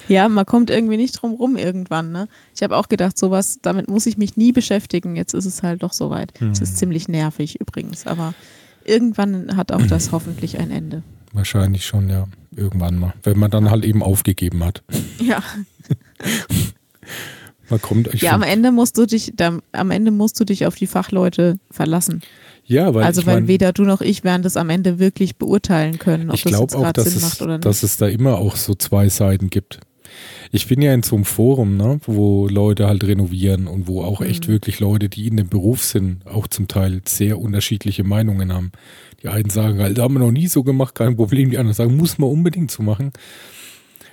Ja, 0.08 0.28
man 0.28 0.44
kommt 0.44 0.70
irgendwie 0.70 0.96
nicht 0.96 1.12
drum 1.12 1.34
rum 1.34 1.56
irgendwann. 1.56 2.10
Ne? 2.10 2.26
Ich 2.56 2.64
habe 2.64 2.76
auch 2.76 2.88
gedacht, 2.88 3.16
sowas, 3.16 3.60
damit 3.62 3.88
muss 3.88 4.06
ich 4.06 4.18
mich 4.18 4.36
nie 4.36 4.50
beschäftigen. 4.50 5.14
Jetzt 5.14 5.34
ist 5.34 5.44
es 5.44 5.62
halt 5.62 5.84
doch 5.84 5.92
soweit. 5.92 6.32
Es 6.34 6.40
Hm. 6.40 6.50
ist 6.64 6.78
ziemlich 6.78 7.06
nervig 7.06 7.60
übrigens, 7.60 8.08
aber 8.08 8.34
irgendwann 8.84 9.56
hat 9.56 9.70
auch 9.70 9.86
das 9.86 10.10
hoffentlich 10.12 10.58
ein 10.58 10.72
Ende. 10.72 11.04
Wahrscheinlich 11.32 11.86
schon, 11.86 12.08
ja. 12.08 12.26
Irgendwann 12.56 12.98
mal. 12.98 13.14
Wenn 13.22 13.38
man 13.38 13.52
dann 13.52 13.70
halt 13.70 13.84
eben 13.84 14.02
aufgegeben 14.02 14.64
hat. 14.64 14.82
Ja, 15.22 15.44
Man 17.68 17.80
kommt, 17.80 18.12
ja 18.20 18.32
am 18.32 18.42
Ende 18.42 18.72
musst 18.72 18.98
du 18.98 19.06
dich, 19.06 19.32
am 19.38 19.90
Ende 19.92 20.10
musst 20.10 20.40
du 20.40 20.44
dich 20.44 20.66
auf 20.66 20.74
die 20.74 20.88
Fachleute 20.88 21.60
verlassen. 21.70 22.20
Ja, 22.70 22.94
weil 22.94 23.04
also 23.04 23.26
weil 23.26 23.36
mein, 23.40 23.48
weder 23.48 23.72
du 23.72 23.82
noch 23.82 24.00
ich 24.00 24.22
werden 24.24 24.42
das 24.42 24.56
am 24.56 24.70
Ende 24.70 24.98
wirklich 24.98 25.36
beurteilen 25.36 25.98
können, 25.98 26.30
ob 26.30 26.36
ich 26.36 26.44
das 26.44 26.54
auch, 26.54 26.92
dass 26.92 27.04
Sinn 27.04 27.16
es, 27.16 27.22
macht 27.22 27.42
oder 27.42 27.54
nicht. 27.54 27.64
dass 27.64 27.82
es 27.82 27.96
da 27.96 28.06
immer 28.06 28.38
auch 28.38 28.56
so 28.56 28.74
zwei 28.74 29.08
Seiten 29.08 29.50
gibt. 29.50 29.80
Ich 30.52 30.66
bin 30.66 30.80
ja 30.82 30.92
in 30.92 31.02
so 31.02 31.16
einem 31.16 31.24
Forum, 31.24 31.76
ne, 31.76 32.00
wo 32.06 32.48
Leute 32.48 32.86
halt 32.86 33.04
renovieren 33.04 33.66
und 33.66 33.86
wo 33.86 34.02
auch 34.02 34.20
echt 34.20 34.48
Mhm. 34.48 34.52
wirklich 34.52 34.80
Leute, 34.80 35.08
die 35.08 35.26
in 35.28 35.36
dem 35.36 35.48
Beruf 35.48 35.84
sind, 35.84 36.26
auch 36.26 36.48
zum 36.48 36.68
Teil 36.68 37.02
sehr 37.06 37.38
unterschiedliche 37.40 38.04
Meinungen 38.04 38.52
haben. 38.52 38.72
Die 39.22 39.28
einen 39.28 39.50
sagen, 39.50 39.80
halt, 39.80 39.98
haben 39.98 40.14
wir 40.14 40.20
noch 40.20 40.32
nie 40.32 40.48
so 40.48 40.62
gemacht, 40.64 40.94
kein 40.94 41.16
Problem. 41.16 41.50
Die 41.50 41.58
anderen 41.58 41.74
sagen, 41.74 41.96
muss 41.96 42.18
man 42.18 42.30
unbedingt 42.30 42.70
so 42.70 42.82
machen. 42.82 43.12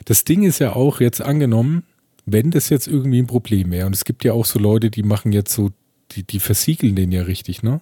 Das 0.05 0.23
Ding 0.23 0.43
ist 0.43 0.59
ja 0.59 0.75
auch 0.75 0.99
jetzt 0.99 1.21
angenommen, 1.21 1.83
wenn 2.25 2.51
das 2.51 2.69
jetzt 2.69 2.87
irgendwie 2.87 3.19
ein 3.19 3.27
Problem 3.27 3.71
wäre. 3.71 3.87
Und 3.87 3.93
es 3.95 4.03
gibt 4.05 4.23
ja 4.23 4.33
auch 4.33 4.45
so 4.45 4.59
Leute, 4.59 4.89
die 4.89 5.03
machen 5.03 5.31
jetzt 5.31 5.53
so, 5.53 5.71
die, 6.11 6.23
die 6.23 6.39
versiegeln 6.39 6.95
den 6.95 7.11
ja 7.11 7.23
richtig, 7.23 7.63
ne? 7.63 7.81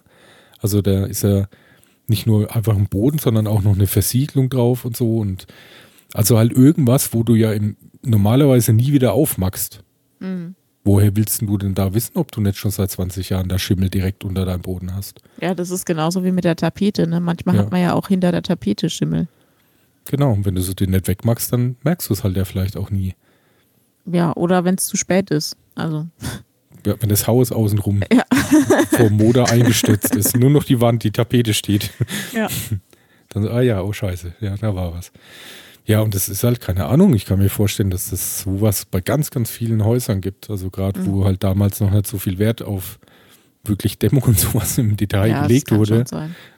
Also 0.60 0.82
da 0.82 1.04
ist 1.06 1.22
ja 1.22 1.46
nicht 2.08 2.26
nur 2.26 2.54
einfach 2.54 2.76
ein 2.76 2.86
Boden, 2.88 3.18
sondern 3.18 3.46
auch 3.46 3.62
noch 3.62 3.74
eine 3.74 3.86
Versiegelung 3.86 4.48
drauf 4.48 4.84
und 4.84 4.96
so. 4.96 5.18
Und 5.18 5.46
also 6.14 6.38
halt 6.38 6.52
irgendwas, 6.52 7.12
wo 7.12 7.22
du 7.22 7.34
ja 7.34 7.52
im, 7.52 7.76
normalerweise 8.04 8.72
nie 8.72 8.92
wieder 8.92 9.12
aufmachst. 9.12 9.82
Mhm. 10.20 10.54
Woher 10.84 11.16
willst 11.16 11.42
du 11.42 11.58
denn 11.58 11.74
da 11.74 11.94
wissen, 11.94 12.12
ob 12.16 12.30
du 12.30 12.40
nicht 12.40 12.58
schon 12.58 12.70
seit 12.70 12.92
20 12.92 13.30
Jahren 13.30 13.48
da 13.48 13.58
Schimmel 13.58 13.90
direkt 13.90 14.24
unter 14.24 14.44
deinem 14.44 14.62
Boden 14.62 14.94
hast? 14.94 15.20
Ja, 15.40 15.52
das 15.52 15.70
ist 15.70 15.84
genauso 15.84 16.22
wie 16.22 16.30
mit 16.30 16.44
der 16.44 16.54
Tapete. 16.54 17.08
Ne? 17.08 17.18
Manchmal 17.18 17.56
Ja. 17.56 17.62
hat 17.62 17.72
man 17.72 17.80
ja 17.80 17.92
auch 17.92 18.06
hinter 18.06 18.30
der 18.30 18.42
Tapete 18.42 18.88
Schimmel. 18.88 19.26
Genau, 20.08 20.32
und 20.32 20.44
wenn 20.44 20.54
du 20.54 20.62
so 20.62 20.72
den 20.74 20.90
nicht 20.90 21.08
wegmachst, 21.08 21.52
dann 21.52 21.74
merkst 21.82 22.08
du 22.08 22.14
es 22.14 22.22
halt 22.22 22.36
ja 22.36 22.44
vielleicht 22.44 22.76
auch 22.76 22.90
nie. 22.90 23.14
Ja, 24.04 24.32
oder 24.36 24.64
wenn 24.64 24.76
es 24.76 24.86
zu 24.86 24.96
spät 24.96 25.32
ist. 25.32 25.56
Also, 25.74 26.06
wenn 26.86 27.08
das 27.08 27.26
Haus 27.26 27.52
außenrum 27.52 28.02
Ja. 28.12 28.24
vor 28.90 29.10
Moder 29.10 29.50
eingestürzt 29.50 30.14
ist, 30.14 30.36
nur 30.36 30.50
noch 30.50 30.64
die 30.64 30.80
Wand, 30.80 31.02
die 31.04 31.10
Tapete 31.10 31.54
steht. 31.54 31.90
Ja. 32.32 32.48
Dann 33.30 33.42
so, 33.42 33.50
ah 33.50 33.60
ja, 33.60 33.82
oh 33.82 33.92
scheiße, 33.92 34.34
ja, 34.40 34.56
da 34.56 34.74
war 34.74 34.94
was. 34.94 35.10
Ja, 35.84 36.00
und 36.00 36.14
das 36.14 36.28
ist 36.28 36.42
halt 36.42 36.60
keine 36.60 36.86
Ahnung. 36.86 37.14
Ich 37.14 37.26
kann 37.26 37.38
mir 37.38 37.48
vorstellen, 37.50 37.90
dass 37.90 38.10
das 38.10 38.40
sowas 38.42 38.84
bei 38.86 39.00
ganz, 39.00 39.30
ganz 39.30 39.50
vielen 39.50 39.84
Häusern 39.84 40.20
gibt. 40.20 40.50
Also 40.50 40.70
gerade 40.70 40.98
Mhm. 41.00 41.06
wo 41.12 41.24
halt 41.24 41.44
damals 41.44 41.80
noch 41.80 41.90
nicht 41.90 42.06
so 42.06 42.18
viel 42.18 42.38
Wert 42.38 42.62
auf 42.62 42.98
wirklich 43.64 43.98
Dämmung 43.98 44.22
und 44.24 44.38
sowas 44.38 44.78
im 44.78 44.96
Detail 44.96 45.30
ja, 45.30 45.42
gelegt 45.46 45.70
wurde. 45.72 46.04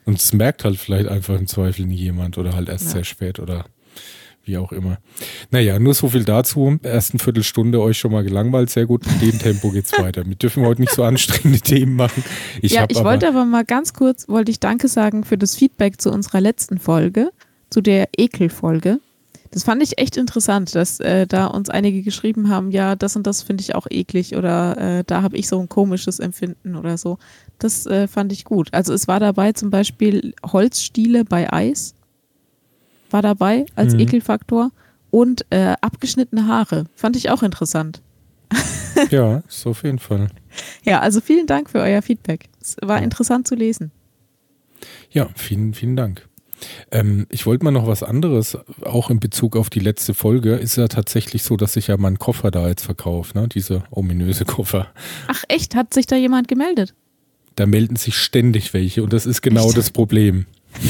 Und 0.05 0.17
es 0.19 0.33
merkt 0.33 0.63
halt 0.63 0.77
vielleicht 0.77 1.07
einfach 1.09 1.35
im 1.37 1.47
Zweifel 1.47 1.85
nie 1.85 1.95
jemand 1.95 2.37
oder 2.37 2.53
halt 2.53 2.69
erst 2.69 2.85
Ja. 2.85 2.91
sehr 2.91 3.03
spät 3.03 3.39
oder 3.39 3.65
wie 4.43 4.57
auch 4.57 4.71
immer. 4.71 4.97
Naja, 5.51 5.79
nur 5.79 5.93
so 5.93 6.09
viel 6.09 6.23
dazu. 6.23 6.77
Ersten 6.81 7.19
Viertelstunde 7.19 7.81
euch 7.81 7.97
schon 7.97 8.11
mal 8.11 8.23
gelangweilt. 8.23 8.69
Sehr 8.69 8.85
gut. 8.85 9.05
In 9.05 9.31
dem 9.31 9.39
Tempo 9.39 9.71
geht's 9.71 9.91
weiter. 9.99 10.25
Wir 10.25 10.35
dürfen 10.35 10.65
heute 10.65 10.81
nicht 10.81 10.93
so 10.93 11.03
anstrengende 11.03 11.59
Themen 11.59 11.95
machen. 11.95 12.23
Ich 12.61 12.73
ja, 12.73 12.85
ich 12.87 12.97
aber, 12.97 13.11
wollte 13.11 13.27
aber 13.27 13.45
mal 13.45 13.65
ganz 13.65 13.93
kurz, 13.93 14.27
wollte 14.27 14.51
ich 14.51 14.59
Danke 14.59 14.87
sagen 14.87 15.23
für 15.23 15.37
das 15.37 15.55
Feedback 15.55 16.01
zu 16.01 16.11
unserer 16.11 16.41
letzten 16.41 16.79
Folge, 16.79 17.31
zu 17.69 17.81
der 17.81 18.09
Ekelfolge. 18.17 18.99
Das 19.51 19.63
fand 19.63 19.81
ich 19.81 19.97
echt 19.97 20.15
interessant, 20.17 20.75
dass 20.75 20.99
äh, 20.99 21.25
da 21.25 21.47
uns 21.47 21.69
einige 21.69 22.03
geschrieben 22.03 22.49
haben, 22.49 22.69
ja, 22.69 22.95
das 22.95 23.15
und 23.15 23.25
das 23.25 23.41
finde 23.41 23.61
ich 23.61 23.73
auch 23.73 23.87
eklig 23.89 24.35
oder 24.35 24.99
äh, 24.99 25.03
da 25.05 25.23
habe 25.23 25.37
ich 25.37 25.47
so 25.47 25.59
ein 25.59 25.69
komisches 25.69 26.19
Empfinden 26.19 26.75
oder 26.75 26.97
so. 26.97 27.17
Das 27.57 27.87
äh, 27.87 28.07
fand 28.07 28.31
ich 28.31 28.45
gut. 28.45 28.69
Also 28.73 28.93
es 28.93 29.07
war 29.07 29.19
dabei 29.19 29.53
zum 29.53 29.71
Beispiel 29.71 30.35
Holzstiele 30.45 31.25
bei 31.25 31.51
Eis, 31.51 31.95
war 33.11 33.21
dabei 33.21 33.65
als 33.75 33.93
Mhm. 33.93 33.99
Ekelfaktor 34.01 34.71
und 35.11 35.45
äh, 35.49 35.75
abgeschnittene 35.81 36.47
Haare. 36.47 36.85
Fand 36.95 37.15
ich 37.15 37.29
auch 37.29 37.43
interessant. 37.43 38.01
ja, 39.11 39.43
ist 39.47 39.65
auf 39.67 39.83
jeden 39.83 39.99
Fall. 39.99 40.29
Ja, 40.83 40.99
also 40.99 41.21
vielen 41.21 41.47
Dank 41.47 41.69
für 41.69 41.79
euer 41.79 42.01
Feedback. 42.01 42.49
Es 42.61 42.77
war 42.81 43.01
interessant 43.01 43.47
zu 43.47 43.55
lesen. 43.55 43.91
Ja, 45.11 45.27
vielen, 45.35 45.73
vielen 45.73 45.95
Dank. 45.95 46.27
Ähm, 46.91 47.25
ich 47.29 47.45
wollte 47.45 47.63
mal 47.63 47.71
noch 47.71 47.87
was 47.87 48.03
anderes, 48.03 48.57
auch 48.83 49.09
in 49.09 49.19
Bezug 49.19 49.55
auf 49.55 49.69
die 49.69 49.79
letzte 49.79 50.13
Folge. 50.13 50.55
Ist 50.55 50.75
ja 50.75 50.87
tatsächlich 50.89 51.43
so, 51.43 51.55
dass 51.55 51.75
ich 51.77 51.87
ja 51.87 51.97
meinen 51.97 52.19
Koffer 52.19 52.51
da 52.51 52.67
jetzt 52.67 52.83
verkaufe, 52.83 53.37
ne? 53.37 53.47
Diese 53.47 53.83
ominöse 53.91 54.43
Koffer. 54.45 54.87
Ach 55.27 55.43
echt, 55.47 55.75
hat 55.75 55.93
sich 55.93 56.05
da 56.05 56.15
jemand 56.17 56.47
gemeldet? 56.49 56.93
Da 57.55 57.65
melden 57.65 57.95
sich 57.95 58.17
ständig 58.17 58.73
welche 58.73 59.03
und 59.03 59.13
das 59.13 59.25
ist 59.25 59.41
genau 59.41 59.67
Echt? 59.67 59.77
das 59.77 59.89
Problem. 59.91 60.45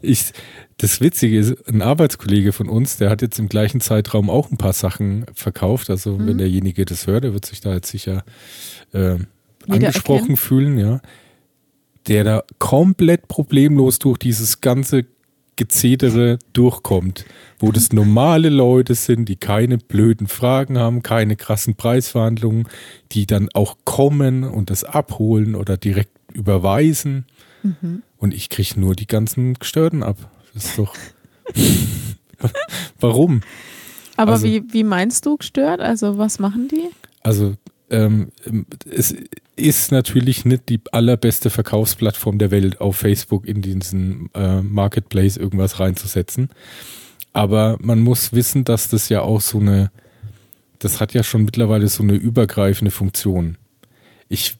ich, 0.00 0.32
das 0.78 1.00
Witzige 1.00 1.38
ist, 1.38 1.68
ein 1.68 1.82
Arbeitskollege 1.82 2.52
von 2.52 2.68
uns, 2.68 2.96
der 2.96 3.10
hat 3.10 3.22
jetzt 3.22 3.38
im 3.38 3.48
gleichen 3.48 3.80
Zeitraum 3.80 4.30
auch 4.30 4.50
ein 4.50 4.56
paar 4.58 4.72
Sachen 4.72 5.26
verkauft. 5.34 5.90
Also 5.90 6.16
Mhm. 6.16 6.26
wenn 6.26 6.38
derjenige 6.38 6.84
das 6.84 7.06
hört, 7.06 7.24
der 7.24 7.32
wird 7.32 7.46
sich 7.46 7.60
da 7.60 7.74
jetzt 7.74 7.90
sicher 7.90 8.24
äh, 8.92 9.16
angesprochen 9.68 10.36
fühlen, 10.36 10.78
ja. 10.78 11.00
Der 12.06 12.24
da 12.24 12.42
komplett 12.58 13.28
problemlos 13.28 13.98
durch 13.98 14.18
dieses 14.18 14.60
ganze 14.60 15.04
Gezedere 15.56 16.38
durchkommt, 16.52 17.26
wo 17.58 17.72
das 17.72 17.92
normale 17.92 18.48
Leute 18.48 18.94
sind, 18.94 19.28
die 19.28 19.36
keine 19.36 19.76
blöden 19.76 20.28
Fragen 20.28 20.78
haben, 20.78 21.02
keine 21.02 21.36
krassen 21.36 21.74
Preisverhandlungen, 21.74 22.68
die 23.12 23.26
dann 23.26 23.48
auch 23.52 23.76
kommen 23.84 24.44
und 24.44 24.70
das 24.70 24.84
abholen 24.84 25.54
oder 25.54 25.76
direkt 25.76 26.12
überweisen. 26.32 27.26
Mhm. 27.62 28.02
Und 28.16 28.34
ich 28.34 28.48
kriege 28.48 28.78
nur 28.80 28.94
die 28.94 29.06
ganzen 29.06 29.54
Gestörten 29.54 30.02
ab. 30.02 30.16
Das 30.54 30.64
ist 30.66 30.78
doch. 30.78 30.94
Warum? 33.00 33.42
Aber 34.16 34.32
Also- 34.32 34.46
wie, 34.46 34.62
wie 34.72 34.84
meinst 34.84 35.26
du 35.26 35.36
gestört? 35.36 35.80
Also 35.80 36.18
was 36.18 36.38
machen 36.38 36.68
die? 36.68 36.88
Also 37.22 37.54
ähm, 37.90 38.30
es 38.88 39.14
ist 39.56 39.92
natürlich 39.92 40.44
nicht 40.44 40.68
die 40.68 40.80
allerbeste 40.92 41.50
Verkaufsplattform 41.50 42.38
der 42.38 42.50
Welt, 42.50 42.80
auf 42.80 42.96
Facebook 42.96 43.46
in 43.46 43.62
diesen 43.62 44.30
äh, 44.34 44.60
Marketplace 44.62 45.36
irgendwas 45.36 45.80
reinzusetzen. 45.80 46.50
Aber 47.32 47.76
man 47.80 48.00
muss 48.00 48.32
wissen, 48.32 48.64
dass 48.64 48.88
das 48.88 49.08
ja 49.08 49.22
auch 49.22 49.40
so 49.40 49.58
eine, 49.58 49.90
das 50.80 51.00
hat 51.00 51.14
ja 51.14 51.22
schon 51.22 51.44
mittlerweile 51.44 51.88
so 51.88 52.02
eine 52.02 52.14
übergreifende 52.14 52.90
Funktion. 52.90 53.56
Ich, 54.28 54.56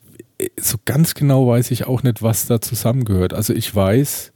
so 0.57 0.79
ganz 0.85 1.15
genau 1.15 1.49
weiß 1.49 1.71
ich 1.71 1.87
auch 1.87 2.03
nicht, 2.03 2.23
was 2.23 2.47
da 2.47 2.61
zusammengehört. 2.61 3.35
Also 3.35 3.53
ich 3.53 3.75
weiß, 3.75 4.33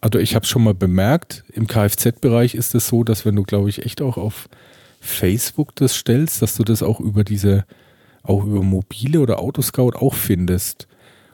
also 0.00 0.18
ich 0.18 0.34
habe 0.34 0.46
schon 0.46 0.64
mal 0.64 0.74
bemerkt, 0.74 1.44
im 1.52 1.66
Kfz-Bereich 1.66 2.54
ist 2.54 2.74
es 2.74 2.88
so, 2.88 3.04
dass 3.04 3.24
wenn 3.24 3.36
du, 3.36 3.42
glaube 3.42 3.68
ich, 3.68 3.84
echt 3.84 4.02
auch 4.02 4.16
auf 4.16 4.48
Facebook 5.00 5.74
das 5.76 5.94
stellst, 5.94 6.42
dass 6.42 6.56
du 6.56 6.64
das 6.64 6.82
auch 6.82 7.00
über 7.00 7.24
diese, 7.24 7.64
auch 8.22 8.44
über 8.44 8.62
mobile 8.62 9.20
oder 9.20 9.40
Autoscout 9.40 9.92
auch 9.94 10.14
findest. 10.14 10.88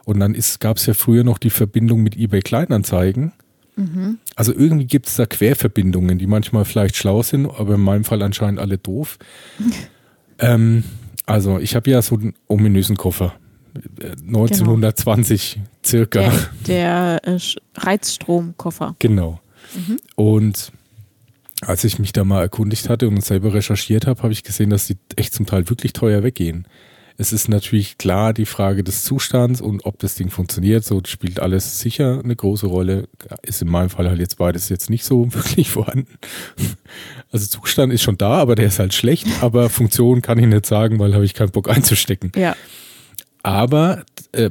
Und 0.05 0.21
dann 0.21 0.37
gab 0.61 0.77
es 0.77 0.87
ja 0.87 0.95
früher 0.95 1.25
noch 1.25 1.39
die 1.39 1.51
Verbindung 1.51 2.03
mit 2.03 2.17
eBay 2.17 2.41
Kleinanzeigen. 2.41 3.33
Mhm. 3.77 4.19
Also 4.37 4.53
irgendwie 4.53 4.87
gibt 4.87 5.07
es 5.07 5.17
da 5.17 5.27
Querverbindungen, 5.27 6.19
die 6.19 6.27
manchmal 6.27 6.65
vielleicht 6.65 6.97
schlau 6.97 7.23
sind, 7.23 7.47
aber 7.47 7.75
in 7.75 7.81
meinem 7.81 8.05
Fall 8.05 8.23
anscheinend 8.23 8.61
alle 8.61 8.79
doof. 8.79 9.19
ähm, 10.39 10.85
also 11.25 11.59
ich 11.59 11.75
habe 11.75 11.91
ja 11.91 12.03
so 12.03 12.17
einen 12.17 12.35
ominösen 12.47 12.97
Koffer. 12.97 13.35
Äh, 14.01 14.13
1920 14.13 15.61
circa. 15.85 16.21
Der, 16.67 17.21
der 17.21 17.21
äh, 17.25 17.39
Reizstromkoffer. 17.77 18.97
Genau. 18.99 19.41
Mhm. 19.75 19.99
Und 20.15 20.73
als 21.63 21.85
ich 21.85 21.99
mich 21.99 22.13
da 22.13 22.25
mal 22.25 22.43
erkundigt 22.43 22.89
hatte 22.89 23.09
und 23.09 23.25
selber 23.25 23.55
recherchiert 23.55 24.07
habe, 24.07 24.23
habe 24.23 24.33
ich 24.33 24.43
gesehen, 24.43 24.71
dass 24.71 24.87
die 24.87 24.97
echt 25.17 25.35
zum 25.35 25.47
Teil 25.47 25.69
wirklich 25.69 25.93
teuer 25.93 26.23
weggehen. 26.23 26.67
Es 27.19 27.33
ist 27.33 27.49
natürlich 27.49 27.97
klar 27.97 28.35
die 28.35 28.45
Frage 28.45 28.85
des 28.85 29.03
Zustands 29.05 29.63
und 29.63 29.87
ob 29.87 29.99
das 29.99 30.17
Ding 30.17 30.29
funktioniert. 30.29 30.85
So 30.85 31.01
spielt 31.07 31.41
alles 31.41 31.81
sicher 31.81 32.21
eine 32.23 32.37
große 32.37 32.67
Rolle. 32.67 33.09
Ist 33.43 33.63
in 33.63 33.69
meinem 33.69 33.89
Fall 33.89 34.09
halt 34.09 34.19
jetzt 34.19 34.37
beides 34.37 34.69
jetzt 34.69 34.91
nicht 34.91 35.05
so 35.05 35.33
wirklich 35.35 35.71
vorhanden. 35.71 36.19
Also 37.31 37.47
Zustand 37.47 37.93
ist 37.93 38.03
schon 38.03 38.19
da, 38.19 38.35
aber 38.35 38.55
der 38.55 38.67
ist 38.67 38.79
halt 38.79 38.93
schlecht. 38.93 39.27
Aber 39.41 39.71
Funktion 39.71 40.21
kann 40.21 40.39
ich 40.39 40.47
nicht 40.47 40.67
sagen, 40.67 40.99
weil 40.99 41.15
habe 41.15 41.25
ich 41.25 41.33
keinen 41.33 41.53
Bock 41.53 41.71
einzustecken. 41.71 42.33
Ja. 42.37 42.55
Aber 43.47 44.03
äh, 44.33 44.51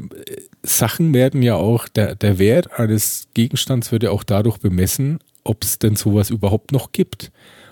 Sachen 0.64 1.14
werden 1.14 1.42
ja 1.42 1.56
auch, 1.56 1.90
der, 1.90 2.16
der 2.16 2.40
Wert 2.40 2.80
eines 2.80 3.28
Gegenstands 3.34 3.92
wird 3.92 4.04
ja 4.04 4.12
auch 4.12 4.24
dadurch 4.24 4.60
bemessen, 4.60 5.20
ob 5.44 5.66
es 5.66 5.80
denn 5.80 5.98
sowas 5.98 6.30
überhaupt 6.30 6.72
noch 6.72 6.94
gibt. 6.94 7.30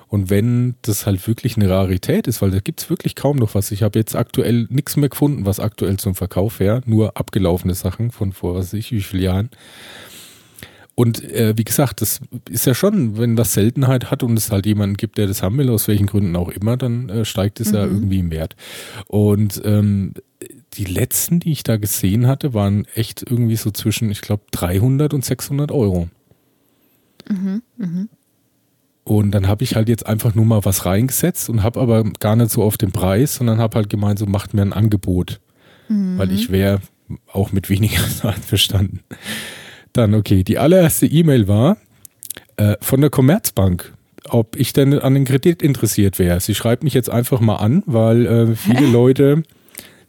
Und 0.10 0.30
wenn 0.30 0.76
das 0.82 1.06
halt 1.06 1.26
wirklich 1.26 1.56
eine 1.56 1.70
Rarität 1.70 2.28
ist, 2.28 2.42
weil 2.42 2.52
da 2.52 2.60
gibt 2.60 2.82
es 2.82 2.90
wirklich 2.90 3.16
kaum 3.16 3.38
noch 3.38 3.56
was. 3.56 3.72
Ich 3.72 3.84
habe 3.84 3.98
jetzt 4.00 4.18
aktuell 4.18 4.68
nichts 4.70 4.98
mehr 4.98 5.08
gefunden, 5.08 5.46
was 5.46 5.62
aktuell 5.62 5.96
zum 5.96 6.14
Verkauf 6.14 6.60
wäre, 6.60 6.82
nur 6.86 7.16
abgelaufene 7.16 7.74
Sachen 7.74 8.12
von 8.12 8.34
vor 8.34 8.56
was 8.56 8.66
weiß 8.66 8.74
ich 8.74 8.92
wie 8.92 9.00
vielen 9.00 9.24
Jahren. 9.24 9.50
Und 10.94 11.24
äh, 11.24 11.54
wie 11.56 11.64
gesagt, 11.64 12.02
das 12.02 12.20
ist 12.50 12.66
ja 12.66 12.76
schon, 12.76 13.18
wenn 13.18 13.38
das 13.38 13.54
Seltenheit 13.54 14.12
hat 14.12 14.24
und 14.24 14.38
es 14.38 14.52
halt 14.52 14.66
jemanden 14.66 14.98
gibt, 14.98 15.18
der 15.18 15.28
das 15.28 15.42
haben 15.42 15.58
will, 15.58 15.70
aus 15.70 15.88
welchen 15.88 16.06
Gründen 16.06 16.36
auch 16.36 16.50
immer, 16.50 16.76
dann 16.76 17.08
äh, 17.08 17.24
steigt 17.24 17.62
es 17.62 17.70
mhm. 17.70 17.76
ja 17.76 17.84
irgendwie 17.86 18.20
im 18.20 18.30
Wert. 18.30 18.58
Und 19.08 19.62
ähm, 19.64 20.14
die 20.78 20.86
letzten, 20.86 21.40
die 21.40 21.52
ich 21.52 21.64
da 21.64 21.78
gesehen 21.78 22.28
hatte, 22.28 22.54
waren 22.54 22.86
echt 22.96 23.24
irgendwie 23.30 23.56
so 23.56 23.72
zwischen, 23.72 24.10
ich 24.10 24.22
glaube, 24.22 24.44
300 24.52 25.14
und 25.14 25.24
600 25.24 25.72
Euro. 25.72 26.10
Mhm, 27.30 27.62
mh. 27.78 28.06
Und 29.06 29.32
dann 29.32 29.48
habe 29.48 29.64
ich 29.64 29.76
halt 29.76 29.90
jetzt 29.90 30.06
einfach 30.06 30.34
nur 30.34 30.46
mal 30.46 30.64
was 30.64 30.86
reingesetzt 30.86 31.50
und 31.50 31.62
habe 31.62 31.80
aber 31.82 32.04
gar 32.20 32.36
nicht 32.36 32.52
so 32.52 32.64
auf 32.64 32.78
den 32.78 32.92
Preis, 32.92 33.36
sondern 33.36 33.60
habe 33.60 33.76
halt 33.76 33.90
gemeint, 33.90 34.18
so 34.18 34.26
macht 34.26 34.54
mir 34.54 34.62
ein 34.62 34.74
Angebot. 34.74 35.42
Mhm. 35.90 36.18
Weil 36.18 36.32
ich 36.32 36.52
wäre 36.52 36.80
auch 37.32 37.52
mit 37.52 37.70
weniger 37.70 38.02
einverstanden. 38.24 39.02
Dann, 39.92 40.14
okay, 40.14 40.44
die 40.44 40.58
allererste 40.58 41.06
E-Mail 41.06 41.48
war 41.48 41.78
äh, 42.56 42.78
von 42.80 43.02
der 43.02 43.10
Commerzbank, 43.10 43.94
ob 44.30 44.56
ich 44.56 44.72
denn 44.72 44.98
an 44.98 45.14
den 45.14 45.26
Kredit 45.26 45.62
interessiert 45.62 46.18
wäre. 46.18 46.40
Sie 46.40 46.56
schreibt 46.56 46.84
mich 46.84 46.94
jetzt 46.94 47.10
einfach 47.10 47.42
mal 47.42 47.58
an, 47.58 47.84
weil 47.86 48.26
äh, 48.26 48.56
viele 48.56 48.88
Leute 48.88 49.44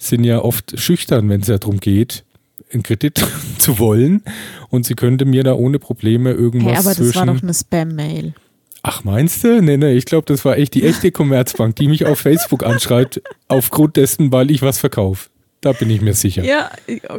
sind 0.09 0.25
ja 0.25 0.41
oft 0.41 0.79
schüchtern, 0.79 1.29
wenn 1.29 1.41
es 1.41 1.49
ja 1.49 1.59
darum 1.59 1.81
geht, 1.81 2.25
einen 2.73 2.83
Kredit 2.83 3.25
zu 3.59 3.79
wollen. 3.79 4.23
Und 4.71 4.87
sie 4.87 4.95
könnte 4.95 5.25
mir 5.25 5.45
da 5.45 5.55
ohne 5.55 5.79
Probleme 5.79 6.33
irgendwas 6.33 6.73
hey, 6.73 6.79
aber 6.79 6.89
das 6.91 6.97
zwischen 6.97 7.19
war 7.19 7.27
doch 7.27 7.43
eine 7.43 7.55
Spam-Mail. 7.55 8.35
Ach, 8.83 9.03
meinst 9.03 9.43
du? 9.45 9.63
Nee, 9.63 9.79
nee, 9.79 9.93
ich 9.93 10.05
glaube, 10.05 10.27
das 10.27 10.45
war 10.45 10.59
echt 10.59 10.75
die 10.75 10.85
echte 10.85 11.11
Commerzbank, 11.13 11.77
die 11.77 11.89
mich 11.89 12.05
auf 12.05 12.19
Facebook 12.19 12.65
anschreibt, 12.65 13.23
aufgrund 13.49 13.97
dessen, 13.97 14.31
weil 14.31 14.51
ich 14.51 14.61
was 14.61 14.79
verkaufe. 14.79 15.31
Da 15.65 15.73
bin 15.73 15.89
ich 15.89 16.03
mir 16.03 16.13
sicher. 16.13 16.45
Ja, 16.45 16.71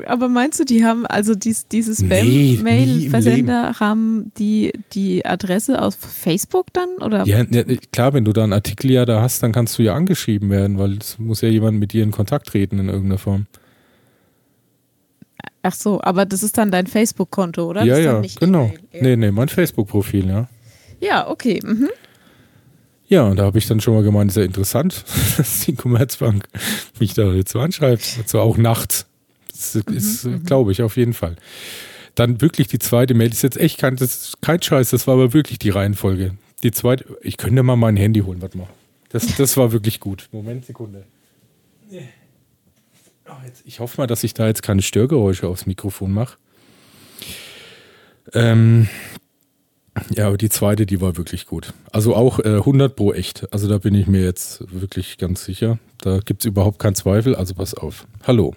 aber 0.06 0.30
meinst 0.30 0.60
du, 0.60 0.66
die 0.66 0.86
haben, 0.86 1.08
also 1.08 1.34
dies, 1.34 1.68
diese 1.68 1.96
Spam-Mail-Versender 1.96 3.70
nee, 3.72 3.76
haben 3.80 4.32
die, 4.38 4.72
die 4.94 5.26
Adresse 5.26 5.82
auf 5.82 5.96
Facebook 5.96 6.68
dann? 6.72 6.90
Oder? 7.04 7.26
Ja, 7.26 7.44
ja, 7.50 7.64
klar, 7.92 8.14
wenn 8.14 8.24
du 8.24 8.34
da 8.34 8.44
einen 8.44 8.54
Artikel 8.54 8.92
ja 8.92 9.04
da 9.08 9.24
hast, 9.24 9.42
dann 9.42 9.52
kannst 9.52 9.80
du 9.80 9.82
ja 9.82 9.96
angeschrieben 9.96 10.52
werden, 10.52 10.78
weil 10.78 11.00
es 11.00 11.18
muss 11.18 11.42
ja 11.42 11.50
jemand 11.50 11.80
mit 11.80 11.92
dir 11.92 12.04
in 12.04 12.12
Kontakt 12.12 12.46
treten 12.46 12.78
in 12.78 12.88
irgendeiner 12.88 13.18
Form. 13.18 13.48
Ach 15.64 15.74
so, 15.74 16.00
aber 16.04 16.28
das 16.28 16.44
ist 16.44 16.60
dann 16.60 16.70
dein 16.70 16.86
Facebook-Konto, 16.86 17.68
oder? 17.68 17.84
Ja, 17.84 17.98
ja, 17.98 18.22
genau. 18.40 18.72
Nee, 18.94 19.16
nee, 19.16 19.32
mein 19.32 19.50
Facebook-Profil, 19.50 20.28
ja. 20.28 20.48
Ja, 21.02 21.28
okay. 21.28 21.62
Mhm. 21.66 21.90
Ja, 23.08 23.24
und 23.24 23.38
da 23.38 23.44
habe 23.44 23.58
ich 23.58 23.68
dann 23.68 23.82
schon 23.82 23.94
mal 23.94 24.04
gemeint, 24.04 24.32
sehr 24.32 24.46
interessant, 24.46 25.04
dass 25.38 25.66
die 25.66 25.76
Commerzbank 25.76 26.48
mich 27.00 27.14
da 27.14 27.32
jetzt 27.34 27.52
so 27.52 27.60
anschreibt. 27.60 28.20
Also 28.22 28.40
auch 28.40 28.58
nachts. 28.58 29.06
Das 29.52 29.76
ist, 29.76 30.26
mhm, 30.26 30.32
mhm. 30.32 30.44
glaube 30.44 30.72
ich, 30.72 30.82
auf 30.82 30.98
jeden 30.98 31.14
Fall. 31.14 31.36
Dann 32.16 32.42
wirklich 32.42 32.68
die 32.68 32.80
zweite 32.80 33.14
Mail 33.14 33.32
ist 33.32 33.42
jetzt 33.42 33.58
echt 33.58 33.78
kein, 33.78 33.96
das 33.96 34.28
ist 34.28 34.42
kein 34.42 34.62
Scheiß, 34.62 34.90
das 34.90 35.06
war 35.08 35.16
aber 35.16 35.34
wirklich 35.34 35.60
die 35.60 35.70
Reihenfolge. 35.70 36.36
Die 36.64 36.72
zweite, 36.72 37.06
ich 37.22 37.38
könnte 37.38 37.62
mal 37.62 37.76
mein 37.76 37.98
Handy 37.98 38.22
holen, 38.22 38.42
warte 38.42 38.58
mal. 38.58 38.68
Das, 39.10 39.28
das 39.36 39.56
war 39.58 39.72
wirklich 39.72 40.00
gut. 40.00 40.28
Moment, 40.32 40.66
Sekunde. 40.66 41.06
Oh, 43.28 43.34
jetzt, 43.46 43.64
ich 43.66 43.80
hoffe 43.80 44.00
mal, 44.00 44.08
dass 44.08 44.24
ich 44.24 44.34
da 44.34 44.48
jetzt 44.48 44.62
keine 44.62 44.82
Störgeräusche 44.82 45.48
aufs 45.48 45.66
Mikrofon 45.66 46.12
mache. 46.12 46.38
Ähm, 48.34 48.88
ja, 50.16 50.28
aber 50.28 50.38
die 50.38 50.50
zweite, 50.50 50.86
die 50.86 51.02
war 51.02 51.18
wirklich 51.18 51.46
gut. 51.46 51.74
Also 51.92 52.16
auch 52.16 52.40
äh, 52.40 52.58
100 52.58 52.96
pro 52.96 53.14
echt. 53.14 53.52
Also 53.54 53.68
da 53.68 53.78
bin 53.78 53.96
ich 53.96 54.08
mir 54.08 54.22
jetzt 54.22 54.64
wirklich 54.72 55.18
ganz 55.18 55.46
sicher. 55.46 55.80
Da 56.00 56.20
gibt 56.20 56.44
es 56.44 56.46
überhaupt 56.46 56.80
keinen 56.80 56.96
Zweifel. 56.96 57.36
Also 57.36 57.54
pass 57.54 57.74
auf. 57.74 58.06
Hallo. 58.24 58.54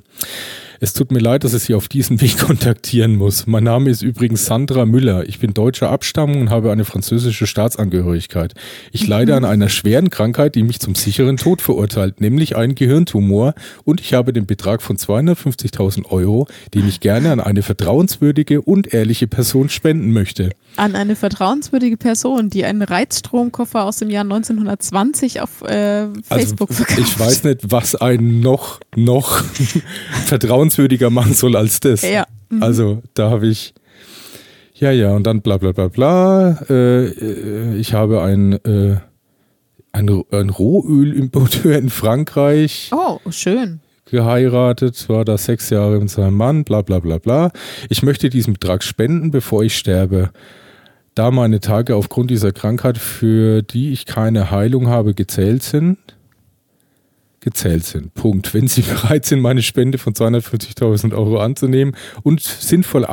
Es 0.80 0.92
tut 0.92 1.10
mir 1.10 1.18
leid, 1.18 1.42
dass 1.42 1.54
ich 1.54 1.64
Sie 1.64 1.74
auf 1.74 1.88
diesem 1.88 2.20
Weg 2.20 2.38
kontaktieren 2.46 3.16
muss. 3.16 3.48
Mein 3.48 3.64
Name 3.64 3.90
ist 3.90 4.02
übrigens 4.02 4.46
Sandra 4.46 4.86
Müller. 4.86 5.28
Ich 5.28 5.40
bin 5.40 5.52
deutscher 5.52 5.90
Abstammung 5.90 6.40
und 6.42 6.50
habe 6.50 6.70
eine 6.70 6.84
französische 6.84 7.48
Staatsangehörigkeit. 7.48 8.54
Ich 8.92 9.08
leide 9.08 9.34
an 9.34 9.44
einer 9.44 9.70
schweren 9.70 10.08
Krankheit, 10.08 10.54
die 10.54 10.62
mich 10.62 10.78
zum 10.78 10.94
sicheren 10.94 11.36
Tod 11.36 11.62
verurteilt, 11.62 12.20
nämlich 12.20 12.54
einen 12.54 12.76
Gehirntumor 12.76 13.54
und 13.84 14.00
ich 14.00 14.14
habe 14.14 14.32
den 14.32 14.46
Betrag 14.46 14.80
von 14.80 14.96
250.000 14.96 16.06
Euro, 16.10 16.46
den 16.74 16.86
ich 16.86 17.00
gerne 17.00 17.32
an 17.32 17.40
eine 17.40 17.62
vertrauenswürdige 17.62 18.62
und 18.62 18.94
ehrliche 18.94 19.26
Person 19.26 19.70
spenden 19.70 20.12
möchte. 20.12 20.50
An 20.76 20.94
eine 20.94 21.16
vertrauenswürdige 21.16 21.96
Person, 21.96 22.50
die 22.50 22.64
einen 22.64 22.82
Reizstromkoffer 22.82 23.84
aus 23.84 23.96
dem 23.96 24.10
Jahr 24.10 24.22
1920 24.22 25.40
auf 25.40 25.62
äh, 25.62 25.66
also, 25.74 26.22
Facebook 26.28 26.70
also, 26.70 26.84
verkauft. 26.84 27.08
Ich 27.08 27.18
weiß 27.18 27.44
nicht, 27.44 27.60
was 27.72 27.96
ein 27.96 28.38
noch, 28.38 28.78
noch 28.94 29.42
vertrauenswürdiger 30.26 30.67
vertrauenswürdiger 30.68 31.10
machen 31.10 31.34
soll 31.34 31.56
als 31.56 31.80
das. 31.80 32.02
Ja. 32.02 32.26
Mhm. 32.50 32.62
Also 32.62 33.02
da 33.14 33.30
habe 33.30 33.48
ich, 33.48 33.74
ja, 34.74 34.90
ja, 34.90 35.14
und 35.14 35.24
dann 35.24 35.42
bla 35.42 35.56
bla 35.56 35.72
bla 35.72 35.88
bla. 35.88 36.58
Äh, 36.68 37.06
äh 37.06 37.76
ich 37.76 37.94
habe 37.94 38.22
ein, 38.22 38.52
äh, 38.64 38.96
ein, 39.92 40.22
ein 40.30 40.50
Rohölimporteur 40.50 41.76
in 41.78 41.90
Frankreich. 41.90 42.90
Oh, 42.92 43.18
schön 43.30 43.80
geheiratet, 44.10 45.06
war 45.10 45.26
da 45.26 45.36
sechs 45.36 45.68
Jahre 45.68 45.98
mit 45.98 46.08
seinem 46.08 46.32
Mann, 46.32 46.64
bla 46.64 46.80
bla 46.80 46.98
bla 46.98 47.18
bla. 47.18 47.50
Ich 47.90 48.02
möchte 48.02 48.30
diesen 48.30 48.54
Betrag 48.54 48.82
spenden, 48.82 49.30
bevor 49.30 49.64
ich 49.64 49.76
sterbe. 49.76 50.30
Da 51.14 51.30
meine 51.30 51.60
Tage 51.60 51.94
aufgrund 51.94 52.30
dieser 52.30 52.52
Krankheit, 52.52 52.96
für 52.96 53.60
die 53.60 53.92
ich 53.92 54.06
keine 54.06 54.50
Heilung 54.50 54.88
habe, 54.88 55.12
gezählt 55.12 55.62
sind, 55.62 55.98
gezählt 57.40 57.84
sind. 57.84 58.14
Punkt. 58.14 58.54
Wenn 58.54 58.68
Sie 58.68 58.82
bereit 58.88 59.26
sind, 59.26 59.40
meine 59.40 59.62
Spende 59.62 59.98
von 59.98 60.14
250.000 60.14 61.12
Euro 61.12 61.38
anzunehmen 61.38 61.96
und 62.22 62.40
sinnvoll 62.40 63.06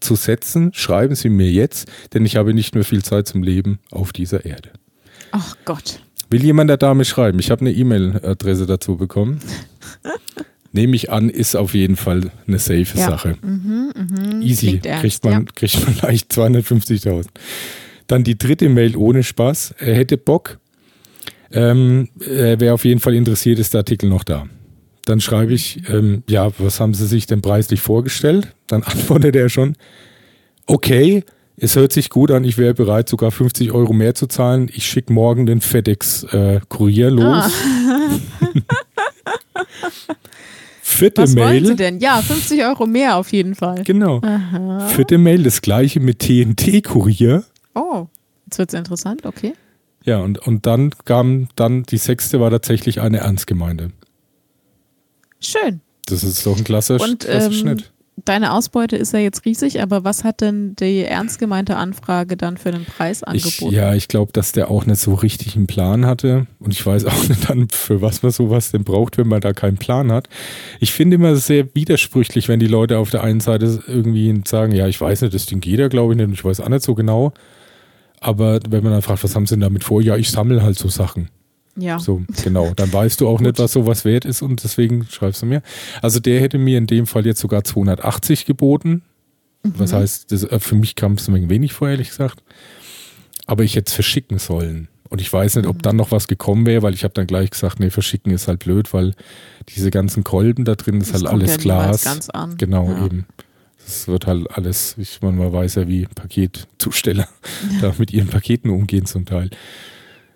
einzusetzen, 0.00 0.72
schreiben 0.74 1.14
Sie 1.14 1.28
mir 1.28 1.50
jetzt, 1.50 1.88
denn 2.14 2.24
ich 2.24 2.36
habe 2.36 2.54
nicht 2.54 2.74
mehr 2.74 2.84
viel 2.84 3.02
Zeit 3.02 3.26
zum 3.28 3.42
Leben 3.42 3.78
auf 3.90 4.12
dieser 4.12 4.44
Erde. 4.44 4.70
Ach 5.30 5.56
Gott. 5.64 6.00
Will 6.30 6.44
jemand 6.44 6.68
der 6.68 6.76
Dame 6.76 7.04
schreiben? 7.04 7.38
Ich 7.38 7.50
habe 7.50 7.62
eine 7.62 7.72
E-Mail-Adresse 7.72 8.66
dazu 8.66 8.96
bekommen. 8.96 9.40
Nehme 10.72 10.94
ich 10.96 11.10
an, 11.10 11.30
ist 11.30 11.56
auf 11.56 11.72
jeden 11.72 11.96
Fall 11.96 12.30
eine 12.46 12.58
safe 12.58 12.98
ja. 12.98 13.10
Sache. 13.10 13.36
Mhm, 13.40 13.92
mh. 13.94 14.40
Easy. 14.42 14.78
Kriegt 14.78 15.24
man, 15.24 15.32
ja. 15.32 15.42
kriegt 15.54 15.86
man 15.86 15.96
leicht 16.02 16.30
250.000. 16.32 17.26
Dann 18.06 18.24
die 18.24 18.36
dritte 18.36 18.68
Mail 18.68 18.96
ohne 18.96 19.22
Spaß. 19.22 19.74
Er 19.78 19.94
hätte 19.94 20.18
Bock, 20.18 20.58
ähm, 21.52 22.08
äh, 22.20 22.56
wer 22.58 22.74
auf 22.74 22.84
jeden 22.84 23.00
Fall 23.00 23.14
interessiert, 23.14 23.58
ist 23.58 23.74
der 23.74 23.80
Artikel 23.80 24.08
noch 24.08 24.24
da. 24.24 24.46
Dann 25.04 25.20
schreibe 25.20 25.54
ich, 25.54 25.82
ähm, 25.88 26.22
ja, 26.28 26.50
was 26.58 26.80
haben 26.80 26.94
Sie 26.94 27.06
sich 27.06 27.26
denn 27.26 27.40
preislich 27.40 27.80
vorgestellt? 27.80 28.48
Dann 28.66 28.82
antwortet 28.82 29.36
er 29.36 29.48
schon, 29.48 29.76
okay, 30.66 31.24
es 31.56 31.76
hört 31.76 31.92
sich 31.92 32.10
gut 32.10 32.30
an, 32.30 32.44
ich 32.44 32.58
wäre 32.58 32.74
bereit, 32.74 33.08
sogar 33.08 33.30
50 33.30 33.72
Euro 33.72 33.92
mehr 33.92 34.14
zu 34.14 34.26
zahlen. 34.26 34.70
Ich 34.72 34.86
schicke 34.86 35.12
morgen 35.12 35.46
den 35.46 35.60
FedEx-Kurier 35.60 37.06
äh, 37.06 37.10
los. 37.10 37.44
Ah. 37.44 37.50
Vierte 40.82 41.22
Was 41.22 41.34
Mail. 41.34 41.46
wollen 41.46 41.66
Sie 41.66 41.76
denn? 41.76 41.98
Ja, 42.00 42.20
50 42.22 42.64
Euro 42.64 42.86
mehr 42.86 43.16
auf 43.16 43.32
jeden 43.32 43.54
Fall. 43.54 43.82
Genau. 43.84 44.20
Aha. 44.22 44.88
Vierte 44.88 45.18
Mail, 45.18 45.42
das 45.42 45.60
gleiche 45.60 46.00
mit 46.00 46.20
TNT-Kurier. 46.20 47.44
Oh, 47.74 48.06
jetzt 48.46 48.58
wird 48.58 48.72
es 48.72 48.78
interessant, 48.78 49.26
okay. 49.26 49.52
Ja, 50.08 50.20
und, 50.20 50.38
und 50.38 50.64
dann 50.64 50.92
kam 51.04 51.48
dann, 51.54 51.82
die 51.82 51.98
sechste 51.98 52.40
war 52.40 52.50
tatsächlich 52.50 53.02
eine 53.02 53.18
Ernstgemeinde. 53.18 53.90
Schön. 55.38 55.82
Das 56.06 56.24
ist 56.24 56.46
doch 56.46 56.56
ein 56.56 56.64
klasse, 56.64 56.94
und, 56.94 57.26
klasse 57.26 57.48
ähm, 57.48 57.52
Schnitt. 57.52 57.92
Deine 58.24 58.54
Ausbeute 58.54 58.96
ist 58.96 59.12
ja 59.12 59.18
jetzt 59.18 59.44
riesig, 59.44 59.82
aber 59.82 60.04
was 60.04 60.24
hat 60.24 60.40
denn 60.40 60.74
die 60.76 61.04
ernst 61.04 61.38
gemeinte 61.38 61.76
Anfrage 61.76 62.38
dann 62.38 62.56
für 62.56 62.70
den 62.70 62.86
Preis 62.86 63.22
angeboten? 63.22 63.66
Ich, 63.66 63.76
ja, 63.76 63.92
ich 63.94 64.08
glaube, 64.08 64.32
dass 64.32 64.52
der 64.52 64.70
auch 64.70 64.86
nicht 64.86 64.98
so 64.98 65.12
richtig 65.12 65.56
einen 65.56 65.66
Plan 65.66 66.06
hatte. 66.06 66.46
Und 66.58 66.72
ich 66.72 66.86
weiß 66.86 67.04
auch 67.04 67.28
nicht 67.28 67.50
dann, 67.50 67.68
für 67.68 68.00
was 68.00 68.22
man 68.22 68.32
sowas 68.32 68.70
denn 68.70 68.84
braucht, 68.84 69.18
wenn 69.18 69.28
man 69.28 69.42
da 69.42 69.52
keinen 69.52 69.76
Plan 69.76 70.10
hat. 70.10 70.30
Ich 70.80 70.94
finde 70.94 71.16
immer 71.16 71.36
sehr 71.36 71.74
widersprüchlich, 71.74 72.48
wenn 72.48 72.60
die 72.60 72.66
Leute 72.66 72.96
auf 72.96 73.10
der 73.10 73.24
einen 73.24 73.40
Seite 73.40 73.82
irgendwie 73.86 74.40
sagen, 74.46 74.72
ja, 74.72 74.88
ich 74.88 74.98
weiß 74.98 75.20
nicht, 75.20 75.34
das 75.34 75.44
Ding 75.44 75.60
geht 75.60 75.78
ja, 75.78 75.88
glaube 75.88 76.14
ich 76.14 76.16
nicht, 76.16 76.28
und 76.28 76.32
ich 76.32 76.44
weiß 76.46 76.60
auch 76.60 76.70
nicht 76.70 76.82
so 76.82 76.94
genau. 76.94 77.34
Aber 78.20 78.60
wenn 78.68 78.82
man 78.82 78.92
dann 78.92 79.02
fragt, 79.02 79.22
was 79.24 79.34
haben 79.36 79.46
sie 79.46 79.54
denn 79.54 79.60
damit 79.60 79.84
vor? 79.84 80.02
Ja, 80.02 80.16
ich 80.16 80.30
sammle 80.30 80.62
halt 80.62 80.76
so 80.78 80.88
Sachen. 80.88 81.28
Ja. 81.76 81.98
So, 82.00 82.22
genau. 82.42 82.72
Dann 82.74 82.92
weißt 82.92 83.20
du 83.20 83.28
auch 83.28 83.40
nicht, 83.42 83.58
was 83.58 83.72
sowas 83.72 84.04
wert 84.04 84.24
ist 84.24 84.42
und 84.42 84.62
deswegen 84.64 85.06
schreibst 85.08 85.42
du 85.42 85.46
mir. 85.46 85.62
Also 86.02 86.18
der 86.18 86.40
hätte 86.40 86.58
mir 86.58 86.78
in 86.78 86.86
dem 86.88 87.06
Fall 87.06 87.24
jetzt 87.26 87.40
sogar 87.40 87.62
280 87.64 88.46
geboten. 88.46 89.02
Was 89.62 89.92
heißt, 89.92 90.32
das, 90.32 90.44
äh, 90.44 90.58
für 90.60 90.74
mich 90.76 90.94
kam 90.94 91.12
es 91.14 91.28
ein 91.28 91.50
wenig 91.50 91.72
vor, 91.72 91.88
ehrlich 91.88 92.08
gesagt. 92.08 92.42
Aber 93.46 93.64
ich 93.64 93.76
hätte 93.76 93.88
es 93.88 93.94
verschicken 93.94 94.38
sollen. 94.38 94.88
Und 95.08 95.20
ich 95.20 95.32
weiß 95.32 95.56
nicht, 95.56 95.66
ob 95.66 95.82
dann 95.82 95.96
noch 95.96 96.10
was 96.10 96.28
gekommen 96.28 96.66
wäre, 96.66 96.82
weil 96.82 96.92
ich 96.94 97.02
habe 97.02 97.14
dann 97.14 97.26
gleich 97.26 97.50
gesagt, 97.50 97.80
nee, 97.80 97.88
verschicken 97.90 98.30
ist 98.32 98.46
halt 98.46 98.60
blöd, 98.60 98.92
weil 98.92 99.14
diese 99.70 99.90
ganzen 99.90 100.22
Kolben 100.22 100.64
da 100.64 100.74
drin 100.74 101.00
ist 101.00 101.14
Das 101.14 101.22
halt 101.22 101.32
alles 101.32 101.58
Glas. 101.58 102.04
ganz 102.04 102.28
an. 102.30 102.56
Genau, 102.58 102.90
Ja. 102.90 103.06
eben. 103.06 103.26
Das 103.88 104.06
wird 104.06 104.26
halt 104.26 104.50
alles, 104.50 104.96
ich 104.98 105.22
meine, 105.22 105.38
man 105.38 105.50
weiß 105.50 105.76
ja, 105.76 105.88
wie 105.88 106.04
Paketzusteller 106.04 107.26
da 107.80 107.94
mit 107.96 108.12
ihren 108.12 108.28
Paketen 108.28 108.68
umgehen 108.68 109.06
zum 109.06 109.24
Teil. 109.24 109.48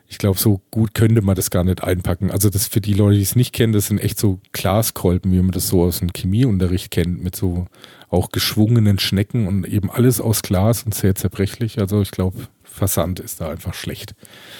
Ich 0.08 0.16
glaube, 0.16 0.38
so 0.38 0.62
gut 0.70 0.94
könnte 0.94 1.20
man 1.20 1.36
das 1.36 1.50
gar 1.50 1.62
nicht 1.62 1.84
einpacken. 1.84 2.30
Also 2.30 2.48
das 2.48 2.66
für 2.66 2.80
die 2.80 2.94
Leute, 2.94 3.16
die 3.16 3.22
es 3.22 3.36
nicht 3.36 3.52
kennen, 3.52 3.74
das 3.74 3.88
sind 3.88 3.98
echt 3.98 4.18
so 4.18 4.40
Glaskolben, 4.52 5.32
wie 5.32 5.42
man 5.42 5.50
das 5.50 5.68
so 5.68 5.82
aus 5.82 5.98
dem 5.98 6.14
Chemieunterricht 6.14 6.90
kennt, 6.90 7.22
mit 7.22 7.36
so 7.36 7.66
auch 8.08 8.30
geschwungenen 8.30 8.98
Schnecken 8.98 9.46
und 9.46 9.66
eben 9.66 9.90
alles 9.90 10.22
aus 10.22 10.40
Glas 10.40 10.84
und 10.84 10.94
sehr 10.94 11.14
zerbrechlich. 11.14 11.78
Also 11.78 12.00
ich 12.00 12.10
glaube, 12.10 12.48
Versand 12.62 13.20
ist 13.20 13.42
da 13.42 13.50
einfach 13.50 13.74
schlecht. 13.74 14.14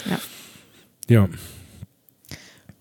Ja. 0.05 0.19
Ja, 1.09 1.29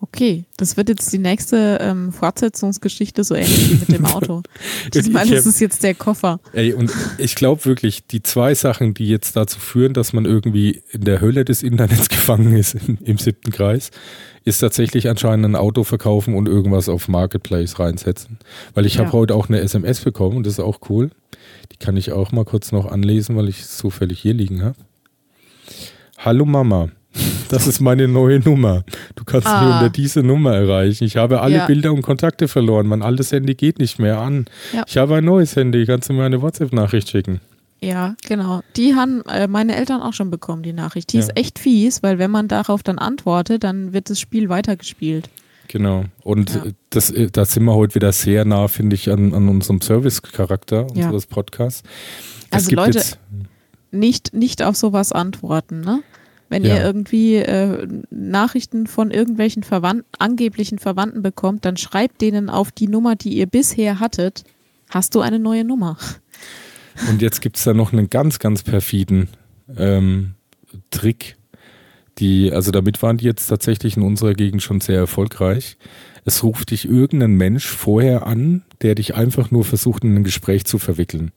Okay, 0.04 0.46
das 0.58 0.78
wird 0.78 0.90
jetzt 0.90 1.14
die 1.14 1.20
nächste 1.20 1.78
ähm, 1.80 2.12
Fortsetzungsgeschichte 2.12 3.24
so 3.24 3.36
ähnlich 3.36 3.70
wie 3.70 3.76
mit 3.76 3.92
dem 3.92 4.06
Auto. 4.08 4.42
Diesmal 4.94 5.32
ist 5.32 5.46
es 5.46 5.60
jetzt 5.60 5.84
der 5.84 5.94
Koffer. 5.94 6.40
Ey, 6.54 6.74
und 6.74 6.92
ich 7.20 7.36
glaube 7.36 7.64
wirklich, 7.66 8.08
die 8.08 8.24
zwei 8.24 8.56
Sachen, 8.56 8.96
die 8.96 9.08
jetzt 9.08 9.36
dazu 9.36 9.60
führen, 9.60 9.94
dass 9.94 10.12
man 10.12 10.26
irgendwie 10.26 10.82
in 10.92 11.02
der 11.02 11.22
Hölle 11.22 11.46
des 11.46 11.62
Internets 11.62 12.10
gefangen 12.10 12.56
ist 12.58 12.74
im, 12.74 12.98
im 13.04 13.20
siebten 13.20 13.52
Kreis, 13.52 13.92
ist 14.44 14.58
tatsächlich 14.58 15.08
anscheinend 15.08 15.46
ein 15.46 15.56
Auto 15.56 15.84
verkaufen 15.84 16.34
und 16.34 16.48
irgendwas 16.50 16.90
auf 16.90 17.08
Marketplace 17.08 17.78
reinsetzen. 17.78 18.40
Weil 18.74 18.88
ich 18.88 18.96
Ja. 18.96 19.02
habe 19.02 19.12
heute 19.12 19.36
auch 19.36 19.50
eine 19.50 19.60
SMS 19.62 20.00
bekommen 20.02 20.38
und 20.38 20.48
das 20.48 20.54
ist 20.54 20.60
auch 20.62 20.80
cool. 20.90 21.12
Die 21.72 21.78
kann 21.78 21.96
ich 21.96 22.12
auch 22.12 22.32
mal 22.32 22.44
kurz 22.44 22.72
noch 22.72 22.88
anlesen, 22.88 23.36
weil 23.36 23.48
ich 23.50 23.60
es 23.62 23.78
zufällig 23.78 24.20
hier 24.20 24.34
liegen 24.34 24.64
habe. 24.64 24.78
Hallo 26.18 26.46
Mama, 26.46 26.90
das 27.50 27.68
ist 27.68 27.80
meine 27.82 28.08
neue 28.08 28.40
Nummer. 28.40 28.84
Du 29.16 29.24
kannst 29.26 29.46
mich 29.48 29.54
Ah. 29.54 29.80
unter 29.80 29.90
diese 29.90 30.24
Nummer 30.24 30.56
erreichen. 30.56 31.04
Ich 31.04 31.18
habe 31.18 31.42
alle 31.42 31.58
Ja. 31.58 31.66
Bilder 31.66 31.92
und 31.94 32.02
Kontakte 32.02 32.48
verloren. 32.48 32.88
Mein 32.88 33.02
altes 33.02 33.32
Handy 33.32 33.56
geht 33.56 33.80
nicht 33.80 34.00
mehr 34.00 34.20
an. 34.20 34.46
Ja. 34.74 34.84
Ich 34.88 34.98
habe 34.98 35.16
ein 35.16 35.26
neues 35.26 35.56
Handy. 35.56 35.86
Kannst 35.86 36.10
du 36.10 36.14
mir 36.14 36.24
eine 36.24 36.42
WhatsApp-Nachricht 36.42 37.10
schicken? 37.10 37.42
Ja, 37.84 38.16
genau. 38.28 38.62
Die 38.78 38.94
haben 38.96 39.24
äh, 39.26 39.48
meine 39.48 39.76
Eltern 39.76 40.02
auch 40.02 40.14
schon 40.14 40.30
bekommen, 40.30 40.62
die 40.64 40.72
Nachricht. 40.74 41.12
Die 41.14 41.18
Ja. 41.18 41.24
ist 41.24 41.36
echt 41.38 41.58
fies, 41.60 42.04
weil 42.04 42.20
wenn 42.20 42.30
man 42.32 42.48
darauf 42.48 42.84
dann 42.84 43.00
antwortet, 43.00 43.64
dann 43.64 43.92
wird 43.92 44.10
das 44.10 44.20
Spiel 44.20 44.50
weitergespielt. 44.50 45.30
Genau. 45.68 46.06
Und 46.24 46.54
Ja. 46.54 46.64
das, 46.92 47.10
äh, 47.10 47.30
da 47.32 47.44
sind 47.46 47.64
wir 47.64 47.74
heute 47.74 47.96
wieder 47.96 48.12
sehr 48.12 48.46
nah, 48.46 48.68
finde 48.68 48.96
ich, 48.96 49.10
an, 49.10 49.34
an 49.34 49.50
unserem 49.50 49.82
Service-Charakter 49.82 50.88
Ja. 50.94 51.06
unseres 51.06 51.26
Podcasts. 51.26 51.82
Es 52.52 52.66
Also 52.68 52.76
Leute, 52.76 53.02
Nicht, 53.94 54.34
nicht 54.34 54.64
auf 54.64 54.76
sowas 54.78 55.12
antworten, 55.12 55.82
ne? 55.82 56.02
Wenn 56.52 56.66
Ja. 56.66 56.76
ihr 56.76 56.84
irgendwie 56.84 57.36
äh, 57.38 57.88
Nachrichten 58.10 58.86
von 58.86 59.10
irgendwelchen 59.10 59.64
Verwandten, 59.64 60.06
angeblichen 60.20 60.80
Verwandten 60.80 61.22
bekommt, 61.22 61.64
dann 61.64 61.78
schreibt 61.78 62.20
denen 62.22 62.50
auf 62.50 62.72
die 62.74 62.88
Nummer, 62.90 63.16
die 63.16 63.38
ihr 63.38 63.46
bisher 63.46 64.02
hattet, 64.02 64.44
hast 64.90 65.16
du 65.16 65.22
eine 65.22 65.40
neue 65.40 65.64
Nummer. 65.64 65.98
Und 67.10 67.22
jetzt 67.22 67.40
gibt 67.42 67.56
es 67.56 67.64
da 67.64 67.74
noch 67.74 67.94
einen 67.94 68.10
ganz, 68.10 68.38
ganz 68.40 68.64
perfiden 68.64 69.30
ähm, 69.78 70.32
Trick. 70.90 71.38
Die, 72.18 72.52
also 72.52 72.72
damit 72.72 73.02
waren 73.02 73.16
die 73.16 73.24
jetzt 73.26 73.48
tatsächlich 73.48 73.96
in 73.96 74.04
unserer 74.04 74.34
Gegend 74.34 74.62
schon 74.62 74.82
sehr 74.82 74.98
erfolgreich. 74.98 75.78
Es 76.26 76.44
ruft 76.44 76.72
dich 76.72 76.86
irgendein 76.86 77.36
Mensch 77.36 77.66
vorher 77.66 78.28
an, 78.28 78.64
der 78.82 78.96
dich 78.96 79.16
einfach 79.16 79.52
nur 79.52 79.64
versucht, 79.64 80.04
in 80.04 80.16
ein 80.18 80.24
Gespräch 80.26 80.66
zu 80.66 80.78
verwickeln. 80.80 81.32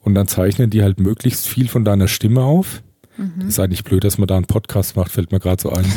Und 0.00 0.14
dann 0.16 0.26
zeichnen 0.26 0.70
die 0.70 0.82
halt 0.82 0.98
möglichst 0.98 1.46
viel 1.46 1.68
von 1.68 1.84
deiner 1.84 2.08
Stimme 2.08 2.42
auf. 2.42 2.82
Das 3.16 3.48
ist 3.48 3.58
eigentlich 3.58 3.84
blöd, 3.84 4.04
dass 4.04 4.18
man 4.18 4.26
da 4.26 4.36
einen 4.36 4.46
Podcast 4.46 4.96
macht, 4.96 5.12
fällt 5.12 5.32
mir 5.32 5.40
gerade 5.40 5.60
so 5.60 5.70
ein. 5.70 5.84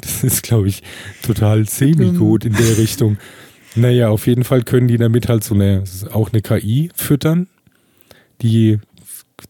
das 0.00 0.24
ist, 0.24 0.42
glaube 0.42 0.68
ich, 0.68 0.82
total 1.22 1.68
semi-gut 1.68 2.44
in 2.44 2.52
der 2.54 2.78
Richtung. 2.78 3.18
Naja, 3.74 4.08
auf 4.08 4.26
jeden 4.26 4.44
Fall 4.44 4.62
können 4.62 4.88
die 4.88 4.96
damit 4.96 5.28
halt 5.28 5.42
so 5.42 5.54
eine, 5.54 5.82
auch 6.12 6.32
eine 6.32 6.42
KI 6.42 6.90
füttern, 6.94 7.48
die 8.42 8.78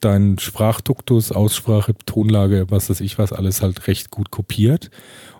deinen 0.00 0.38
Sprachduktus, 0.38 1.30
Aussprache, 1.32 1.94
Tonlage, 2.06 2.66
was 2.70 2.88
weiß 2.90 3.00
ich 3.00 3.18
was, 3.18 3.32
alles 3.32 3.62
halt 3.62 3.86
recht 3.86 4.10
gut 4.10 4.30
kopiert 4.30 4.90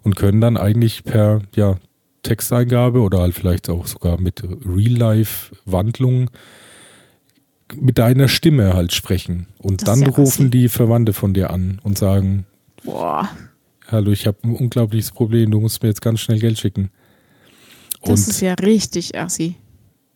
und 0.03 0.17
können 0.17 0.41
dann 0.41 0.57
eigentlich 0.57 1.05
per 1.05 1.41
ja, 1.57 1.79
Texteingabe 2.23 3.01
oder 3.01 3.21
halt 3.21 3.35
vielleicht 3.35 3.69
auch 3.71 3.87
sogar 3.87 4.21
mit 4.21 4.43
Real-Life-Wandlung 4.43 6.31
mit 7.81 7.99
deiner 7.99 8.29
Stimme 8.29 8.75
halt 8.75 8.93
sprechen. 8.93 9.47
Und 9.59 9.83
Das 9.83 9.87
dann 9.87 10.01
ja 10.03 10.09
rufen 10.09 10.43
assi. 10.47 10.51
die 10.51 10.69
Verwandte 10.69 11.13
von 11.13 11.35
dir 11.35 11.51
an 11.51 11.81
und 11.83 11.99
sagen, 11.99 12.47
Boah, 12.85 13.29
hallo, 13.89 14.11
ich 14.13 14.27
habe 14.27 14.39
ein 14.45 14.55
unglaubliches 14.55 15.11
Problem, 15.13 15.51
du 15.51 15.61
musst 15.61 15.83
mir 15.83 15.89
jetzt 15.89 16.03
ganz 16.03 16.21
schnell 16.21 16.39
Geld 16.39 16.59
schicken. 16.59 16.91
das 18.03 18.11
Und 18.27 18.29
ist 18.31 18.41
ja 18.41 18.55
richtig 18.55 19.19
assi. 19.19 19.57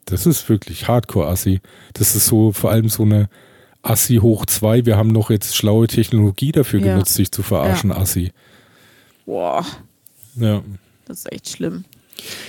Das 0.04 0.24
ist 0.26 0.48
wirklich 0.48 0.88
Hardcore-Assi. 0.88 1.60
Das 1.92 2.14
ist 2.16 2.26
so 2.26 2.52
vor 2.52 2.70
allem 2.70 2.88
so 2.88 3.02
eine 3.02 3.28
Assi 3.82 4.16
hoch 4.16 4.46
2. 4.46 4.86
Wir 4.86 4.96
haben 4.96 5.08
noch 5.12 5.28
jetzt 5.30 5.54
schlaue 5.56 5.86
Technologie 5.86 6.50
dafür 6.52 6.80
Ja. 6.80 6.92
genutzt, 6.94 7.14
sich 7.14 7.30
zu 7.30 7.42
verarschen, 7.42 7.92
Assi. 7.92 8.32
Boah, 9.26 9.64
Ja. 10.36 10.62
das 11.06 11.18
ist 11.20 11.32
echt 11.32 11.48
schlimm. 11.50 11.84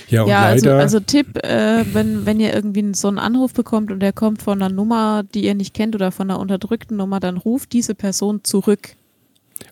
Ja, 0.08 0.26
ja, 0.26 0.42
also, 0.42 0.70
also 0.70 1.00
Tipp, 1.00 1.38
äh, 1.44 1.84
wenn, 1.92 2.26
wenn 2.26 2.40
ihr 2.40 2.52
irgendwie 2.54 2.92
so 2.94 3.08
einen 3.08 3.18
Anruf 3.18 3.52
bekommt 3.52 3.90
und 3.92 4.00
der 4.00 4.12
kommt 4.12 4.42
von 4.42 4.60
einer 4.60 4.74
Nummer, 4.74 5.22
die 5.34 5.44
ihr 5.44 5.54
nicht 5.54 5.74
kennt 5.74 5.94
oder 5.94 6.10
von 6.10 6.30
einer 6.30 6.40
unterdrückten 6.40 6.96
Nummer, 6.96 7.20
dann 7.20 7.36
ruft 7.36 7.72
diese 7.72 7.94
Person 7.94 8.40
zurück, 8.42 8.96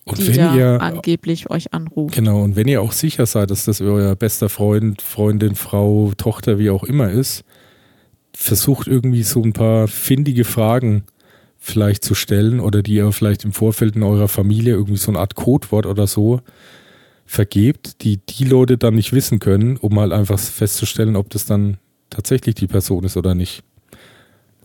und 0.05 0.19
die 0.19 0.37
wenn 0.37 0.55
ihr. 0.55 0.81
angeblich 0.81 1.51
euch 1.51 1.73
anruft. 1.73 2.15
Genau, 2.15 2.43
und 2.43 2.57
wenn 2.57 2.69
ihr 2.69 2.83
auch 2.83 2.93
sicher 2.93 3.27
seid, 3.27 3.51
dass 3.51 3.65
das 3.65 3.81
euer 3.81 4.15
bester 4.15 4.49
Freund, 4.49 5.03
Freundin, 5.03 5.55
Frau, 5.55 6.13
Tochter, 6.17 6.59
wie 6.59 6.71
auch 6.71 6.85
immer 6.85 7.11
ist, 7.11 7.45
versucht 8.33 8.87
irgendwie 8.87 9.23
so 9.23 9.43
ein 9.43 9.53
paar 9.53 9.89
findige 9.89 10.45
Fragen 10.45 11.05
vielleicht 11.59 12.05
zu 12.05 12.15
stellen 12.15 12.61
oder 12.61 12.83
die 12.83 12.95
ihr 12.95 13.11
vielleicht 13.13 13.45
im 13.45 13.53
Vorfeld 13.53 13.97
in 13.97 14.03
eurer 14.03 14.29
Familie 14.29 14.75
irgendwie 14.75 14.99
so 14.99 15.11
eine 15.11 15.19
Art 15.19 15.35
Codewort 15.35 15.87
oder 15.87 16.07
so 16.07 16.41
vergebt, 17.29 18.03
die 18.03 18.17
die 18.17 18.45
Leute 18.45 18.79
dann 18.79 18.95
nicht 18.95 19.13
wissen 19.13 19.39
können, 19.39 19.77
um 19.77 20.01
halt 20.01 20.13
einfach 20.13 20.39
festzustellen, 20.39 21.15
ob 21.15 21.29
das 21.29 21.45
dann 21.45 21.77
tatsächlich 22.11 22.55
die 22.55 22.67
Person 22.67 23.05
ist 23.05 23.17
oder 23.17 23.35
nicht. 23.35 23.63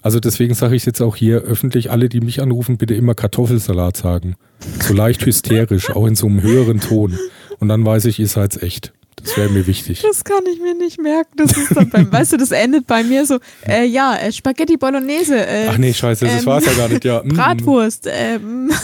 Also 0.02 0.20
deswegen 0.20 0.54
sage 0.54 0.76
ich 0.76 0.86
jetzt 0.86 1.02
auch 1.02 1.16
hier 1.16 1.42
öffentlich, 1.42 1.92
alle, 1.92 2.10
die 2.10 2.22
mich 2.22 2.42
anrufen, 2.42 2.78
bitte 2.78 2.94
immer 2.94 3.16
Kartoffelsalat 3.16 3.98
sagen. 3.98 4.36
So 4.82 4.94
leicht 4.94 5.26
hysterisch, 5.26 5.92
auch 5.92 6.08
in 6.08 6.16
so 6.16 6.28
einem 6.28 6.42
höheren 6.42 6.80
Ton. 6.80 7.18
Und 7.60 7.68
dann 7.68 7.86
weiß 7.86 8.06
ich, 8.06 8.20
ihr 8.20 8.28
seid's 8.28 8.58
echt. 8.58 8.94
Das 9.22 9.38
wäre 9.38 9.50
mir 9.50 9.68
wichtig. 9.68 10.02
Das 10.02 10.24
kann 10.24 10.44
ich 10.52 10.60
mir 10.60 10.76
nicht 10.76 11.00
merken. 11.00 11.32
Das 11.38 11.56
ist 11.56 11.76
dann 11.76 11.90
beim, 11.90 12.12
weißt 12.12 12.34
du, 12.34 12.38
das 12.38 12.52
endet 12.52 12.88
bei 12.88 13.04
mir 13.04 13.26
so, 13.26 13.40
äh, 13.68 13.86
ja, 13.86 14.18
äh, 14.18 14.32
Spaghetti 14.32 14.78
Bolognese, 14.78 15.46
äh, 15.46 15.68
Ach 15.70 15.78
nee, 15.78 15.94
scheiße, 15.94 16.26
das 16.26 16.42
ähm, 16.42 16.46
war's 16.46 16.66
ja 16.66 16.74
gar 16.74 16.90
nicht. 16.90 17.06
Ja, 17.06 17.22
mm, 17.24 17.30
Bratwurst. 17.30 18.08
Ähm. 18.10 18.72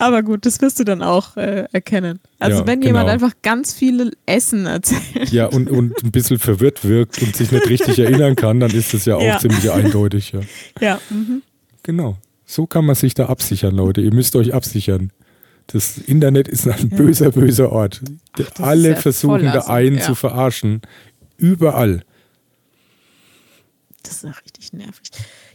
Aber 0.00 0.22
gut, 0.22 0.46
das 0.46 0.60
wirst 0.60 0.78
du 0.78 0.84
dann 0.84 1.02
auch 1.02 1.36
äh, 1.36 1.66
erkennen. 1.72 2.20
Also 2.38 2.60
Ja, 2.60 2.66
wenn 2.68 2.82
jemand 2.82 3.06
genau. 3.06 3.12
einfach 3.14 3.32
ganz 3.42 3.74
viele 3.74 4.12
Essen 4.26 4.66
erzählt. 4.66 5.30
Ja, 5.32 5.46
und, 5.46 5.68
und 5.68 6.04
ein 6.04 6.12
bisschen 6.12 6.38
verwirrt 6.38 6.84
wirkt 6.86 7.20
und 7.20 7.34
sich 7.34 7.50
nicht 7.50 7.68
richtig 7.68 7.98
erinnern 7.98 8.36
kann, 8.36 8.60
dann 8.60 8.70
ist 8.70 8.94
das 8.94 9.04
ja 9.06 9.16
auch 9.16 9.22
Ja. 9.22 9.38
ziemlich 9.38 9.70
eindeutig. 9.72 10.32
Ja. 10.32 10.40
Ja, 10.80 11.00
mhm. 11.10 11.42
Genau. 11.82 12.16
So 12.46 12.66
kann 12.66 12.84
man 12.86 12.94
sich 12.94 13.14
da 13.14 13.26
absichern, 13.26 13.74
Leute. 13.74 14.00
Ihr 14.00 14.14
müsst 14.14 14.36
euch 14.36 14.54
absichern. 14.54 15.10
Das 15.66 15.98
Internet 15.98 16.46
ist 16.48 16.66
ein 16.68 16.88
böser, 16.90 17.30
böser 17.32 17.72
Ort. 17.72 18.00
Ach, 18.38 18.60
Alle 18.62 18.96
versuchen 18.96 19.42
da 19.44 19.62
einen 19.66 20.00
zu 20.00 20.14
verarschen. 20.14 20.80
Überall. 21.36 22.02
das 24.02 24.12
ist 24.14 24.24
ja 24.24 24.30
richtig 24.30 24.72
nervig. 24.72 25.10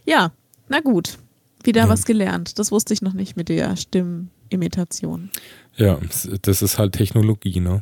Ja, 0.06 0.32
na 0.68 0.82
gut. 0.82 1.18
Wieder 1.64 1.82
Ja. 1.84 1.90
was 1.90 2.06
gelernt. 2.06 2.60
Das 2.60 2.72
wusste 2.72 2.94
ich 2.94 3.02
noch 3.02 3.14
nicht 3.14 3.36
mit 3.38 3.50
der 3.50 3.76
Stimmimitation. 3.76 5.30
Ja, 5.76 5.98
das 6.42 6.62
ist 6.62 6.78
halt 6.78 6.94
Technologie, 6.94 7.60
ne? 7.60 7.82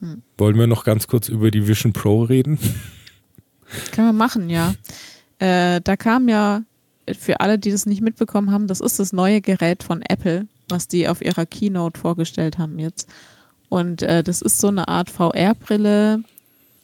Hm. 0.00 0.22
Wollen 0.36 0.58
wir 0.58 0.66
noch 0.66 0.84
ganz 0.84 1.06
kurz 1.08 1.28
über 1.28 1.50
die 1.50 1.66
Vision 1.66 1.92
Pro 1.92 2.22
reden? 2.22 2.58
Kann 3.92 4.06
man 4.06 4.16
machen, 4.16 4.48
ja. 4.48 4.74
Äh, 5.38 5.80
da 5.82 5.96
kam 5.96 6.28
ja, 6.28 6.62
für 7.18 7.40
alle, 7.40 7.58
die 7.58 7.70
das 7.70 7.86
nicht 7.86 8.00
mitbekommen 8.00 8.50
haben, 8.50 8.66
das 8.66 8.80
ist 8.80 8.98
das 8.98 9.12
neue 9.12 9.40
Gerät 9.40 9.82
von 9.82 10.02
Apple, 10.02 10.46
was 10.68 10.88
die 10.88 11.08
auf 11.08 11.22
ihrer 11.22 11.46
Keynote 11.46 11.98
vorgestellt 11.98 12.58
haben 12.58 12.78
jetzt. 12.78 13.08
Und 13.68 14.02
äh, 14.02 14.22
das 14.22 14.40
ist 14.40 14.58
so 14.58 14.68
eine 14.68 14.88
Art 14.88 15.10
VR-Brille 15.10 16.22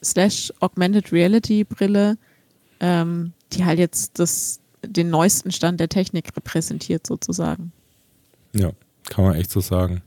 slash 0.02 0.52
Augmented 0.60 1.12
Reality 1.12 1.64
Brille, 1.64 2.18
ähm, 2.80 3.32
die 3.52 3.64
halt 3.64 3.78
jetzt 3.78 4.18
das 4.18 4.60
den 4.88 5.10
neuesten 5.10 5.52
Stand 5.52 5.80
der 5.80 5.88
Technik 5.88 6.36
repräsentiert 6.36 7.06
sozusagen. 7.06 7.72
Ja, 8.52 8.72
kann 9.08 9.24
man 9.24 9.34
echt 9.34 9.50
so 9.50 9.60
sagen. 9.60 10.02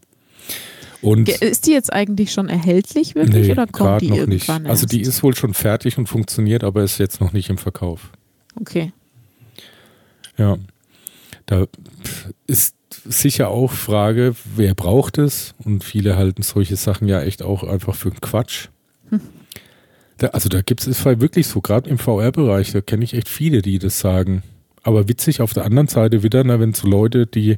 Und 1.02 1.30
ist 1.30 1.68
die 1.68 1.72
jetzt 1.72 1.94
eigentlich 1.94 2.34
schon 2.34 2.50
erhältlich 2.50 3.14
wirklich 3.14 3.48
nee, 3.48 3.52
oder 3.52 3.68
kommt 3.68 4.02
die 4.02 4.10
noch 4.10 4.18
irgendwann 4.18 4.64
nicht. 4.64 4.70
Also 4.72 4.88
die 4.88 5.02
ist 5.02 5.22
wohl 5.22 5.36
schon 5.36 5.54
fertig 5.54 5.98
und 5.98 6.08
funktioniert, 6.08 6.64
aber 6.64 6.84
ist 6.84 6.98
jetzt 6.98 7.22
noch 7.22 7.34
nicht 7.34 7.50
im 7.50 7.58
Verkauf. 7.58 8.12
Okay. 8.60 8.92
Ja. 10.38 10.58
Da 11.46 11.66
ist 12.48 12.76
sicher 13.06 13.50
auch 13.50 13.72
Frage, 13.72 14.36
wer 14.56 14.74
braucht 14.74 15.18
es? 15.18 15.54
Und 15.64 15.84
viele 15.84 16.18
halten 16.18 16.42
solche 16.42 16.76
Sachen 16.76 17.08
ja 17.08 17.22
echt 17.22 17.42
auch 17.44 17.64
einfach 17.64 17.96
für 17.96 18.12
Quatsch. 18.12 18.70
Hm. 19.10 19.22
Da, 20.18 20.28
also 20.28 20.50
da 20.50 20.62
gibt 20.62 20.86
es 20.86 21.06
wirklich 21.06 21.48
so, 21.48 21.62
gerade 21.62 21.90
im 21.90 22.00
VR-Bereich, 22.00 22.72
da 22.72 22.82
kenne 22.82 23.04
ich 23.04 23.14
echt 23.14 23.30
viele, 23.30 23.62
die 23.62 23.78
das 23.78 24.00
sagen. 24.00 24.42
Aber 24.88 25.10
witzig 25.10 25.42
auf 25.42 25.52
der 25.52 25.66
anderen 25.66 25.90
Seite 25.90 26.24
wieder, 26.24 26.46
na, 26.46 26.62
wenn 26.62 26.74
so 26.74 26.88
Leute, 26.88 27.28
die 27.28 27.58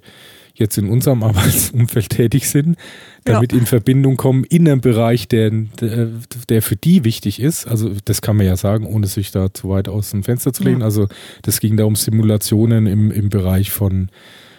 jetzt 0.56 0.80
in 0.80 0.89
unserem 0.89 1.22
Arbeitsumfeld 1.24 2.10
tätig 2.10 2.50
sind, 2.50 2.76
damit 3.24 3.54
ja. 3.54 3.60
in 3.60 3.68
Verbindung 3.68 4.18
kommen 4.18 4.46
in 4.46 4.68
einem 4.68 4.82
Bereich, 4.82 5.28
der, 5.28 5.52
der, 5.52 6.08
der, 6.50 6.63
für 6.63 6.76
die 6.76 7.04
wichtig 7.04 7.39
ist. 7.39 7.68
Also 7.68 7.92
das 8.04 8.24
kann 8.24 8.36
man 8.36 8.48
ja 8.48 8.58
sagen, 8.58 8.88
ohne 8.88 9.06
sich 9.06 9.30
da 9.30 9.54
zu 9.54 9.70
weit 9.70 9.88
aus 9.88 10.10
dem 10.10 10.24
Fenster 10.24 10.54
zu 10.54 10.63
lehnen. 10.63 10.80
Ja. 10.80 10.86
Also 10.86 11.08
das 11.44 11.60
ging 11.60 11.78
da 11.78 11.84
um 11.84 11.96
Simulationen 11.96 12.88
im, 12.88 13.12
im 13.12 13.30
Bereich 13.30 13.70
von, 13.70 14.10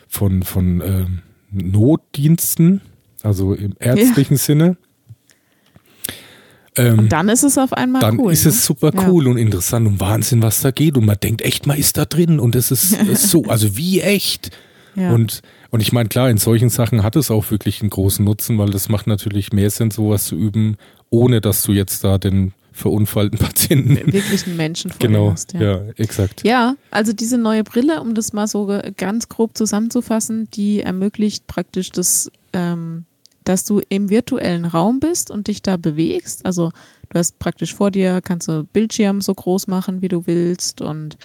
von, 0.06 0.44
von 0.44 0.80
äh, 0.80 1.06
Notdiensten, 1.50 2.82
also 3.24 3.54
im 3.54 3.74
ärztlichen 3.80 4.36
ja. 4.36 4.38
Sinne. 4.38 4.76
Ähm, 6.80 6.98
und 6.98 7.12
dann 7.12 7.28
ist 7.28 7.42
es 7.42 7.58
auf 7.58 7.72
einmal 7.72 8.00
dann 8.00 8.18
cool. 8.18 8.26
Dann 8.26 8.32
ist 8.32 8.46
es 8.46 8.56
ne? 8.56 8.60
super 8.62 8.92
cool 9.06 9.24
ja. 9.24 9.30
und 9.30 9.36
interessant 9.36 9.86
und 9.86 10.00
Wahnsinn, 10.00 10.42
was 10.42 10.60
da 10.60 10.70
geht. 10.70 10.96
Und 10.96 11.06
man 11.06 11.16
denkt 11.22 11.42
echt, 11.42 11.66
man 11.66 11.78
ist 11.78 11.96
da 11.96 12.04
drin 12.04 12.40
und 12.40 12.56
es 12.56 12.70
ist, 12.70 12.92
ist 12.92 13.30
so, 13.30 13.44
also 13.48 13.76
wie 13.76 14.00
echt. 14.00 14.50
Ja. 14.96 15.12
Und, 15.12 15.42
und 15.70 15.80
ich 15.80 15.92
meine, 15.92 16.08
klar, 16.08 16.30
in 16.30 16.38
solchen 16.38 16.68
Sachen 16.68 17.02
hat 17.02 17.16
es 17.16 17.30
auch 17.30 17.50
wirklich 17.50 17.80
einen 17.80 17.90
großen 17.90 18.24
Nutzen, 18.24 18.58
weil 18.58 18.70
das 18.70 18.88
macht 18.88 19.06
natürlich 19.06 19.52
mehr 19.52 19.70
Sinn, 19.70 19.90
sowas 19.90 20.24
zu 20.24 20.36
üben, 20.36 20.76
ohne 21.10 21.40
dass 21.40 21.62
du 21.62 21.72
jetzt 21.72 22.02
da 22.02 22.18
den 22.18 22.52
verunfallten 22.72 23.38
Patienten. 23.38 24.12
Wirklich 24.12 24.46
einen 24.46 24.56
Menschen 24.56 24.90
vor 24.90 24.98
genau, 24.98 25.32
hast, 25.32 25.52
ja. 25.52 25.60
ja, 25.60 25.82
exakt. 25.96 26.42
Ja, 26.44 26.76
also 26.90 27.12
diese 27.12 27.38
neue 27.38 27.64
Brille, 27.64 28.00
um 28.00 28.14
das 28.14 28.32
mal 28.32 28.46
so 28.46 28.80
ganz 28.96 29.28
grob 29.28 29.56
zusammenzufassen, 29.56 30.48
die 30.54 30.80
ermöglicht 30.80 31.46
praktisch 31.46 31.90
das, 31.90 32.30
ähm, 32.52 33.04
dass 33.44 33.64
du 33.64 33.80
im 33.88 34.10
virtuellen 34.10 34.64
Raum 34.64 35.00
bist 35.00 35.30
und 35.30 35.48
dich 35.48 35.62
da 35.62 35.76
bewegst. 35.76 36.44
Also 36.44 36.70
du 37.08 37.18
hast 37.18 37.38
praktisch 37.38 37.74
vor 37.74 37.90
dir, 37.90 38.20
kannst 38.22 38.48
du 38.48 38.64
Bildschirm 38.64 39.20
so 39.20 39.34
groß 39.34 39.66
machen, 39.66 40.02
wie 40.02 40.08
du 40.08 40.26
willst 40.26 40.80
und 40.80 41.16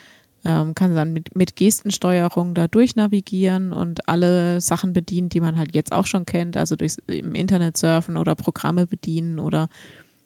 ähm, 0.46 0.76
kann 0.76 0.94
dann 0.94 1.12
mit, 1.12 1.36
mit 1.36 1.56
Gestensteuerung 1.56 2.54
da 2.54 2.68
durchnavigieren 2.68 3.74
und 3.74 4.08
alle 4.08 4.62
Sachen 4.62 4.94
bedienen, 4.94 5.30
die 5.30 5.42
man 5.42 5.58
halt 5.58 5.74
jetzt 5.74 5.92
auch 5.92 6.06
schon 6.06 6.26
kennt, 6.26 6.56
also 6.56 6.76
durch 6.76 6.98
im 7.08 7.34
Internet 7.34 7.78
surfen 7.78 8.16
oder 8.16 8.36
Programme 8.36 8.86
bedienen 8.86 9.40
oder 9.40 9.70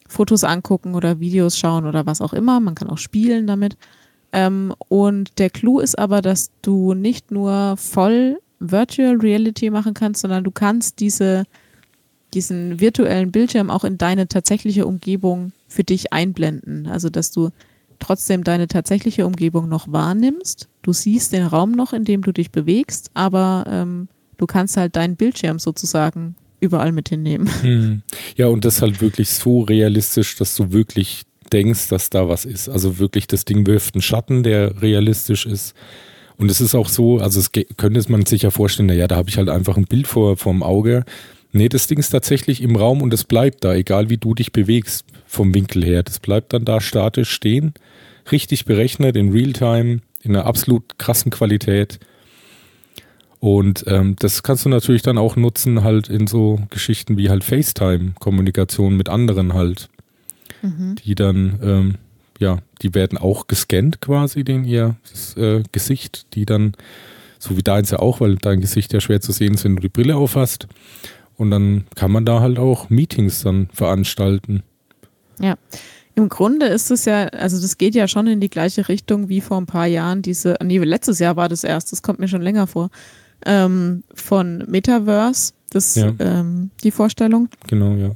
Fotos 0.08 0.44
angucken 0.44 0.96
oder 0.96 1.20
Videos 1.20 1.58
schauen 1.58 1.86
oder 1.86 2.06
was 2.06 2.20
auch 2.20 2.34
immer. 2.34 2.60
Man 2.60 2.76
kann 2.76 2.90
auch 2.90 2.98
spielen 2.98 3.48
damit. 3.48 3.78
Ähm, 4.32 4.74
und 4.90 5.40
der 5.40 5.50
Clou 5.50 5.80
ist 5.80 5.98
aber, 5.98 6.22
dass 6.22 6.52
du 6.62 6.94
nicht 6.94 7.32
nur 7.32 7.78
voll 7.78 8.40
Virtual 8.60 9.16
Reality 9.16 9.70
machen 9.70 9.94
kannst, 9.94 10.22
sondern 10.22 10.44
du 10.44 10.52
kannst 10.52 11.00
diese, 11.00 11.46
diesen 12.34 12.80
virtuellen 12.80 13.32
Bildschirm 13.32 13.70
auch 13.70 13.84
in 13.84 13.98
deine 13.98 14.28
tatsächliche 14.28 14.86
Umgebung 14.86 15.52
für 15.68 15.84
dich 15.84 16.14
einblenden. 16.14 16.88
Also 16.88 17.10
dass 17.10 17.32
du 17.32 17.50
trotzdem 18.00 18.44
deine 18.44 18.68
tatsächliche 18.68 19.26
Umgebung 19.26 19.70
noch 19.70 19.92
wahrnimmst. 19.92 20.68
Du 20.82 20.94
siehst 20.94 21.34
den 21.34 21.46
Raum 21.46 21.72
noch, 21.72 21.94
in 21.94 22.06
dem 22.06 22.22
du 22.22 22.32
dich 22.32 22.52
bewegst, 22.52 23.12
aber 23.14 23.66
ähm, 23.68 24.08
du 24.38 24.46
kannst 24.46 24.78
halt 24.78 24.96
deinen 24.96 25.16
Bildschirm 25.16 25.60
sozusagen 25.60 26.36
überall 26.60 26.92
mit 26.92 27.10
hinnehmen. 27.10 27.50
Hm. 27.62 28.02
Ja, 28.36 28.48
und 28.48 28.66
das 28.66 28.82
halt 28.82 29.02
wirklich 29.02 29.30
so 29.30 29.62
realistisch, 29.62 30.36
dass 30.38 30.56
du 30.56 30.72
wirklich 30.72 31.24
denkst, 31.52 31.90
dass 31.90 32.10
da 32.10 32.30
was 32.30 32.46
ist. 32.46 32.70
Also 32.70 33.00
wirklich, 33.00 33.28
das 33.28 33.46
Ding 33.46 33.66
wirft 33.68 33.96
einen 33.96 34.02
Schatten, 34.02 34.44
der 34.44 34.82
realistisch 34.82 35.46
ist. 35.46 35.74
Und 36.38 36.50
es 36.50 36.62
ist 36.62 36.74
auch 36.74 36.88
so, 36.88 37.20
also 37.20 37.40
es 37.40 37.52
könnte 37.52 38.02
man 38.10 38.26
sich 38.26 38.44
ja 38.44 38.52
vorstellen, 38.52 38.88
naja, 38.88 39.08
da 39.08 39.18
habe 39.18 39.30
ich 39.30 39.38
halt 39.38 39.50
einfach 39.50 39.76
ein 39.76 39.86
Bild 39.86 40.08
vor 40.08 40.38
vom 40.38 40.64
Auge. 40.64 41.04
Nee, 41.52 41.70
das 41.70 41.88
Ding 41.88 41.98
ist 41.98 42.10
tatsächlich 42.10 42.62
im 42.62 42.76
Raum 42.76 43.02
und 43.02 43.14
es 43.14 43.24
bleibt 43.24 43.64
da, 43.64 43.74
egal 43.74 44.10
wie 44.10 44.18
du 44.18 44.36
dich 44.36 44.52
bewegst 44.52 45.06
vom 45.26 45.54
Winkel 45.54 45.84
her. 45.84 46.04
Das 46.04 46.20
bleibt 46.20 46.54
dann 46.54 46.66
da 46.66 46.80
statisch 46.80 47.32
stehen 47.32 47.74
richtig 48.32 48.66
berechnet 48.66 49.16
in 49.16 49.32
Realtime, 49.32 50.02
in 50.22 50.36
einer 50.36 50.46
absolut 50.46 50.98
krassen 50.98 51.32
Qualität. 51.32 52.00
Und 53.40 53.86
ähm, 53.88 54.16
das 54.20 54.44
kannst 54.44 54.66
du 54.66 54.70
natürlich 54.70 55.02
dann 55.02 55.18
auch 55.18 55.36
nutzen, 55.36 55.84
halt 55.84 56.10
in 56.10 56.28
so 56.28 56.60
Geschichten 56.70 57.18
wie 57.18 57.30
halt 57.30 57.44
FaceTime-Kommunikation 57.44 58.98
mit 58.98 59.08
anderen 59.08 59.54
halt. 59.54 59.90
Mhm. 60.62 60.96
Die 60.96 61.16
dann, 61.16 61.60
ähm, 61.64 61.96
ja, 62.40 62.60
die 62.82 62.94
werden 62.94 63.18
auch 63.18 63.48
gescannt 63.48 64.02
quasi, 64.02 64.44
den 64.44 64.66
ihr 64.66 64.98
äh, 65.38 65.64
Gesicht, 65.72 66.28
die 66.34 66.46
dann, 66.46 66.74
so 67.38 67.56
wie 67.56 67.64
deins 67.64 67.92
ja 67.92 68.00
auch, 68.00 68.20
weil 68.20 68.36
dein 68.36 68.60
Gesicht 68.60 68.92
ja 68.92 69.00
schwer 69.00 69.22
zu 69.22 69.32
sehen 69.32 69.54
ist, 69.54 69.64
wenn 69.64 69.78
du 69.78 69.82
die 69.82 69.90
Brille 69.90 70.18
aufhast. 70.18 70.68
Und 71.40 71.52
dann 71.52 71.86
kann 71.96 72.12
man 72.12 72.26
da 72.26 72.42
halt 72.42 72.60
auch 72.60 72.90
Meetings 72.90 73.44
dann 73.44 73.70
veranstalten. 73.74 74.62
Ja. 75.40 75.56
Im 76.16 76.28
Grunde 76.28 76.66
ist 76.66 76.92
es 76.92 77.06
ja, 77.06 77.28
also 77.28 77.62
das 77.62 77.78
geht 77.78 77.96
ja 77.96 78.10
schon 78.10 78.28
in 78.28 78.42
die 78.42 78.50
gleiche 78.50 78.90
Richtung 78.90 79.30
wie 79.30 79.40
vor 79.40 79.58
ein 79.58 79.66
paar 79.66 79.86
Jahren 79.86 80.22
diese, 80.22 80.58
nee, 80.62 80.78
letztes 80.80 81.20
Jahr 81.20 81.38
war 81.38 81.48
das 81.48 81.64
erst, 81.64 81.94
das 81.94 82.02
kommt 82.02 82.20
mir 82.20 82.28
schon 82.28 82.42
länger 82.42 82.68
vor, 82.68 82.90
ähm, 83.46 84.04
von 84.14 84.66
Metaverse, 84.68 85.54
das, 85.70 85.96
ja. 85.96 86.12
ähm, 86.20 86.72
die 86.84 86.92
Vorstellung. 86.92 87.48
Genau, 87.68 87.94
ja. 87.94 88.12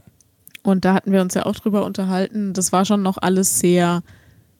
Und 0.61 0.83
da 0.83 0.93
hatten 0.93 1.13
wir 1.13 1.21
uns 1.21 1.33
ja 1.33 1.45
auch 1.45 1.55
drüber 1.55 1.85
unterhalten, 1.85 2.51
das 2.51 2.73
war 2.73 2.83
schon 2.83 3.03
noch 3.03 3.17
alles 3.17 3.57
sehr, 3.57 4.03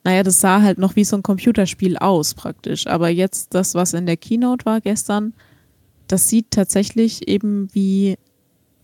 naja, 0.06 0.24
das 0.24 0.40
sah 0.40 0.62
halt 0.62 0.78
noch 0.78 0.96
wie 0.96 1.04
so 1.04 1.18
ein 1.18 1.24
Computerspiel 1.24 1.98
aus 1.98 2.36
praktisch. 2.36 2.88
Aber 2.88 3.10
jetzt 3.10 3.54
das, 3.54 3.76
was 3.76 3.94
in 3.94 4.06
der 4.06 4.16
Keynote 4.16 4.66
war 4.66 4.80
gestern, 4.80 5.34
das 6.08 6.30
sieht 6.30 6.52
tatsächlich 6.52 7.28
eben 7.28 7.68
wie 7.74 8.16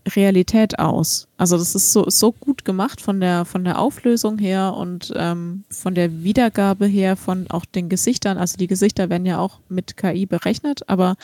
Realität 0.08 0.78
aus. 0.78 1.28
Also 1.36 1.58
das 1.58 1.74
ist 1.74 1.92
so, 1.92 2.08
so 2.08 2.32
gut 2.32 2.64
gemacht 2.64 3.00
von 3.00 3.20
der, 3.20 3.44
von 3.44 3.64
der 3.64 3.78
Auflösung 3.78 4.38
her 4.38 4.74
und 4.74 5.12
ähm, 5.16 5.64
von 5.70 5.94
der 5.94 6.22
Wiedergabe 6.22 6.86
her 6.86 7.16
von 7.16 7.50
auch 7.50 7.64
den 7.64 7.88
Gesichtern. 7.88 8.38
Also 8.38 8.56
die 8.56 8.66
Gesichter 8.66 9.10
werden 9.10 9.26
ja 9.26 9.38
auch 9.38 9.60
mit 9.68 9.96
KI 9.96 10.26
berechnet, 10.26 10.88
aber 10.88 11.16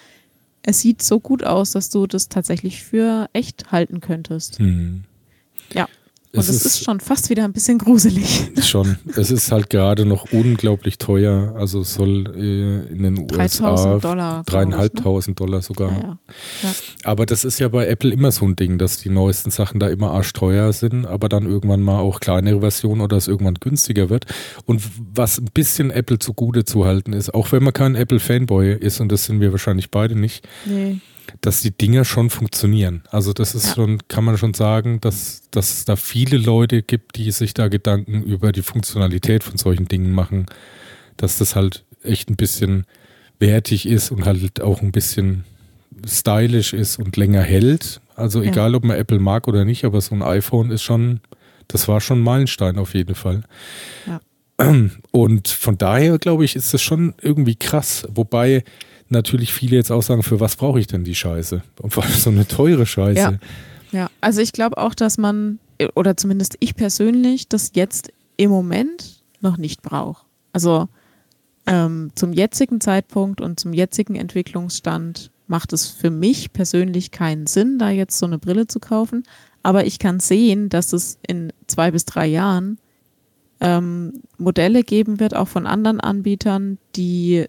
es 0.63 0.81
sieht 0.81 1.01
so 1.01 1.21
gut 1.21 1.45
aus, 1.45 1.73
dass 1.73 1.91
du 1.91 2.07
das 2.07 2.29
tatsächlich 2.29 2.83
für 2.83 3.29
echt 3.33 3.73
halten 3.73 4.01
könntest. 4.01 4.59
Hm. 4.59 5.05
Ja. 5.73 5.89
Und 6.37 6.43
es, 6.43 6.49
ist, 6.49 6.67
ist, 6.67 6.85
schon 6.85 7.01
fast 7.01 7.31
wieder 7.31 7.45
ein 7.45 7.53
bisschen 7.53 7.79
gruselig. 7.79 8.51
Schon. 8.63 8.97
Es 9.17 9.31
ist 9.31 9.51
halt 9.53 9.71
gerade 9.71 10.05
noch 10.05 10.33
unglaublich 10.33 10.99
teuer. 10.99 11.55
Also 11.57 11.81
es 11.81 11.95
soll 11.95 12.27
äh, 12.37 12.93
in 12.93 13.03
den 13.03 13.19
USA 13.19 13.99
Dollar, 13.99 14.43
dreieinhalbtausend 14.45 15.39
ne? 15.41 15.47
Dollar 15.47 15.63
sogar. 15.63 15.91
Ja, 15.91 15.99
ja. 15.99 16.19
Ja. 16.63 16.75
Aber 17.05 17.27
das 17.27 17.45
ist 17.45 17.59
ja 17.59 17.69
bei 17.69 17.87
Apple 17.87 18.13
immer 18.13 18.33
so 18.33 18.45
ein 18.45 18.57
Ding, 18.57 18.79
dass 18.79 18.99
die 18.99 19.09
neuesten 19.09 19.51
Sachen 19.51 19.81
da 19.81 19.89
immer 19.89 20.11
arschteuer 20.11 20.73
sind, 20.73 21.07
aber 21.07 21.29
dann 21.29 21.47
irgendwann 21.47 21.81
mal 21.81 21.99
auch 21.99 22.21
kleinere 22.21 22.61
Versionen 22.61 23.01
oder 23.01 23.17
es 23.17 23.29
irgendwann 23.29 23.55
günstiger 23.55 24.11
wird. 24.11 24.27
Und 24.65 24.83
was 25.15 25.39
ein 25.39 25.49
bisschen 25.55 25.91
Apple 25.91 26.19
zugute 26.19 26.65
zu 26.65 26.85
halten 26.85 27.13
ist, 27.13 27.33
auch 27.35 27.53
wenn 27.53 27.63
man 27.63 27.73
kein 27.73 27.95
Apple-Fanboy 27.95 28.75
ist, 28.75 29.01
und 29.01 29.11
das 29.11 29.25
sind 29.25 29.41
wir 29.41 29.53
wahrscheinlich 29.53 29.91
beide 29.91 30.19
nicht, 30.19 30.47
nee 30.65 31.01
dass 31.41 31.63
die 31.63 31.71
Dinger 31.71 32.05
schon 32.05 32.31
funktionieren. 32.31 33.03
Also 33.11 33.33
das 33.33 33.55
ist 33.55 33.69
ja. 33.69 33.75
schon, 33.75 33.99
kann 34.09 34.25
man 34.25 34.39
schon 34.39 34.55
sagen, 34.55 35.01
dass, 35.01 35.43
dass 35.51 35.73
es 35.73 35.85
da 35.85 35.97
viele 35.97 36.39
Leute 36.39 36.83
gibt, 36.83 37.17
die 37.17 37.31
sich 37.31 37.55
da 37.55 37.69
Gedanken 37.69 38.23
über 38.23 38.53
die 38.53 38.63
Funktionalität 38.63 39.45
von 39.45 39.59
solchen 39.59 39.89
Dingen 39.89 40.13
machen, 40.13 40.47
dass 41.17 41.39
das 41.39 41.57
halt 41.57 41.85
echt 42.03 42.31
ein 42.31 42.37
bisschen 42.37 42.87
wertig 43.39 43.87
ist 43.87 44.11
und 44.11 44.25
halt 44.25 44.61
auch 44.61 44.83
ein 44.83 44.93
bisschen 44.93 45.45
stylisch 46.07 46.73
ist 46.73 46.99
und 46.99 47.17
länger 47.17 47.43
hält. 47.43 48.01
Also 48.15 48.43
ja. 48.43 48.51
egal, 48.51 48.75
ob 48.75 48.85
man 48.85 48.97
Apple 48.97 49.19
mag 49.19 49.49
oder 49.49 49.65
nicht, 49.65 49.85
aber 49.85 50.01
so 50.01 50.15
ein 50.15 50.23
iPhone 50.23 50.71
ist 50.71 50.83
schon, 50.83 51.21
das 51.69 51.89
war 51.89 52.01
schon 52.01 52.21
ein 52.21 52.25
Meilenstein 52.25 52.79
auf 52.79 52.95
jeden 52.95 53.15
Fall. 53.15 53.43
Ja. 54.07 54.21
Und 54.59 55.49
von 55.49 55.77
daher 55.77 56.19
glaube 56.19 56.45
ich, 56.45 56.57
ist 56.57 56.73
das 56.73 56.83
schon 56.83 57.15
irgendwie 57.21 57.57
krass. 57.57 58.07
Wobei 58.15 58.65
natürlich 59.09 59.53
viele 59.53 59.77
jetzt 59.77 59.91
auch 59.91 60.03
sagen, 60.03 60.23
für 60.23 60.41
was 60.41 60.57
brauche 60.57 60.81
ich 60.81 60.87
denn 60.87 61.05
die 61.05 61.15
Scheiße? 61.15 61.63
Und 61.81 61.93
vor 61.93 62.05
allem 62.05 62.15
so 62.15 62.31
eine 62.31 62.47
teure 62.47 62.87
Scheiße. 62.87 63.39
Ja, 63.93 63.99
ja. 63.99 64.11
also 64.21 64.41
ich 64.41 64.53
glaube 64.53 64.79
auch, 64.79 64.95
dass 64.95 65.19
man, 65.19 65.59
oder 65.95 66.17
zumindest 66.17 66.57
ich 66.61 66.75
persönlich, 66.75 67.49
das 67.49 67.73
jetzt 67.75 68.13
im 68.37 68.51
Moment 68.51 69.23
noch 69.41 69.59
nicht 69.59 69.83
brauche. 69.83 70.25
Also 70.53 70.89
ähm, 71.67 72.11
zum 72.15 72.33
jetzigen 72.33 72.81
Zeitpunkt 72.81 73.41
und 73.41 73.61
zum 73.61 73.73
jetzigen 73.73 74.15
Entwicklungsstand 74.15 75.31
macht 75.49 75.73
es 75.73 75.87
für 75.87 76.11
mich 76.11 76.53
persönlich 76.53 77.11
keinen 77.11 77.47
Sinn, 77.47 77.79
da 77.79 77.91
jetzt 77.91 78.19
so 78.19 78.27
eine 78.27 78.39
Brille 78.39 78.67
zu 78.67 78.81
kaufen. 78.81 79.25
Aber 79.63 79.87
ich 79.87 79.99
kann 79.99 80.21
sehen, 80.21 80.69
dass 80.69 80.93
es 80.93 81.19
in 81.27 81.53
zwei 81.67 81.91
bis 81.91 82.05
drei 82.05 82.27
Jahren 82.27 82.79
ähm, 83.61 84.23
Modelle 84.39 84.83
geben 84.83 85.21
wird, 85.21 85.35
auch 85.35 85.49
von 85.49 85.67
anderen 85.67 86.01
Anbietern, 86.01 86.79
die 86.95 87.47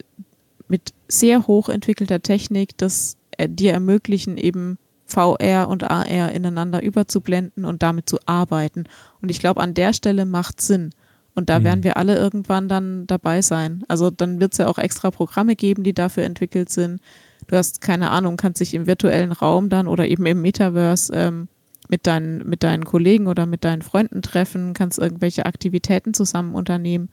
mit 0.67 0.93
sehr 1.07 1.47
hoch 1.47 1.69
entwickelter 1.69 2.21
Technik 2.21 2.77
das 2.77 3.17
äh, 3.31 3.47
dir 3.49 3.73
ermöglichen, 3.73 4.37
eben 4.37 4.77
VR 5.05 5.69
und 5.69 5.83
AR 5.83 6.31
ineinander 6.31 6.83
überzublenden 6.83 7.65
und 7.65 7.81
damit 7.81 8.09
zu 8.09 8.19
arbeiten. 8.25 8.85
Und 9.21 9.29
ich 9.29 9.39
glaube, 9.39 9.61
an 9.61 9.73
der 9.73 9.93
Stelle 9.93 10.25
macht 10.25 10.59
Sinn. 10.59 10.91
Und 11.33 11.49
da 11.49 11.59
mhm. 11.59 11.63
werden 11.63 11.83
wir 11.83 11.97
alle 11.97 12.17
irgendwann 12.17 12.67
dann 12.67 13.07
dabei 13.07 13.41
sein. 13.41 13.83
Also 13.87 14.09
dann 14.09 14.39
wird 14.39 14.53
es 14.53 14.57
ja 14.57 14.67
auch 14.67 14.77
extra 14.77 15.11
Programme 15.11 15.55
geben, 15.55 15.83
die 15.83 15.93
dafür 15.93 16.23
entwickelt 16.23 16.69
sind. 16.69 16.99
Du 17.47 17.55
hast 17.55 17.79
keine 17.79 18.11
Ahnung, 18.11 18.35
kannst 18.35 18.59
dich 18.59 18.73
im 18.73 18.87
virtuellen 18.87 19.31
Raum 19.31 19.69
dann 19.69 19.87
oder 19.87 20.07
eben 20.07 20.25
im 20.25 20.41
Metaverse 20.41 21.13
ähm, 21.13 21.47
mit, 21.89 22.07
deinen, 22.07 22.47
mit 22.47 22.63
deinen 22.63 22.85
Kollegen 22.85 23.27
oder 23.27 23.45
mit 23.45 23.63
deinen 23.63 23.81
Freunden 23.81 24.21
treffen, 24.21 24.73
kannst 24.73 24.99
irgendwelche 24.99 25.45
Aktivitäten 25.45 26.13
zusammen 26.13 26.55
unternehmen. 26.55 27.09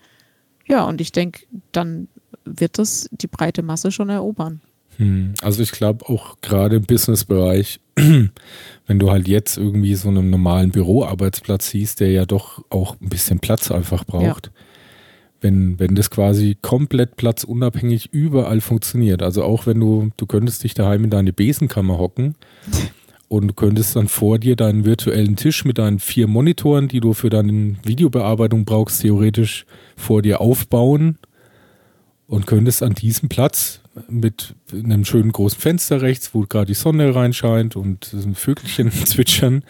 Ja, 0.67 0.85
und 0.85 1.01
ich 1.01 1.13
denke, 1.13 1.47
dann 1.73 2.09
wird 2.45 2.79
das 2.79 3.09
die 3.13 3.27
breite 3.27 3.63
Masse 3.63 3.93
schon 3.93 4.09
erobern. 4.09 4.61
Hm, 4.97 5.35
also 5.43 5.63
ich 5.63 5.73
glaube 5.73 6.09
auch 6.09 6.41
gerade 6.41 6.77
im 6.77 6.85
Businessbereich, 6.85 7.81
wenn 7.97 8.99
du 8.99 9.11
halt 9.11 9.29
jetzt 9.29 9.57
irgendwie 9.57 9.95
so 9.95 10.09
einen 10.09 10.31
normalen 10.31 10.71
Büroarbeitsplatz 10.71 11.71
siehst, 11.71 12.01
der 12.01 12.11
ja 12.11 12.27
doch 12.27 12.65
auch 12.71 13.01
ein 13.01 13.09
bisschen 13.09 13.41
Platz 13.41 13.71
einfach 13.71 14.05
braucht. 14.05 14.47
Ja. 14.47 14.53
Wenn, 15.41 15.79
wenn 15.79 15.95
das 15.95 16.09
quasi 16.11 16.57
komplett 16.63 17.17
platzunabhängig 17.17 18.09
überall 18.13 18.63
funktioniert. 18.63 19.23
Also 19.23 19.43
auch 19.43 19.67
wenn 19.67 19.79
du, 19.79 20.11
du 20.17 20.25
könntest 20.25 20.65
dich 20.65 20.73
daheim 20.73 21.05
in 21.05 21.11
deine 21.11 21.35
Besenkammer 21.35 21.99
hocken 21.99 22.35
und 23.29 23.49
du 23.49 23.55
könntest 23.55 23.97
dann 23.97 24.09
vor 24.09 24.39
dir 24.39 24.57
deinen 24.57 24.85
virtuellen 24.85 25.37
Tisch 25.37 25.65
mit 25.65 25.79
deinen 25.79 25.99
vier 25.99 26.27
Monitoren, 26.27 26.89
die 26.89 27.01
du 27.01 27.15
für 27.15 27.31
deine 27.31 27.77
Videobearbeitung 27.83 28.65
brauchst, 28.65 29.03
theoretisch 29.03 29.67
vor 29.97 30.23
dir 30.23 30.41
aufbauen 30.41 31.19
und 32.27 32.47
könntest 32.47 32.83
an 32.83 32.95
diesem 32.95 33.29
Platz 33.29 33.81
mit 34.09 34.55
einem 34.73 35.05
schönen 35.05 35.33
großen 35.33 35.61
Fenster 35.61 36.03
rechts, 36.03 36.35
wo 36.35 36.41
gerade 36.43 36.67
die 36.67 36.75
Sonne 36.75 37.15
reinscheint 37.15 37.77
und 37.77 38.13
ein 38.13 38.35
Vögelchen 38.35 38.91
zwitschern, 39.07 39.63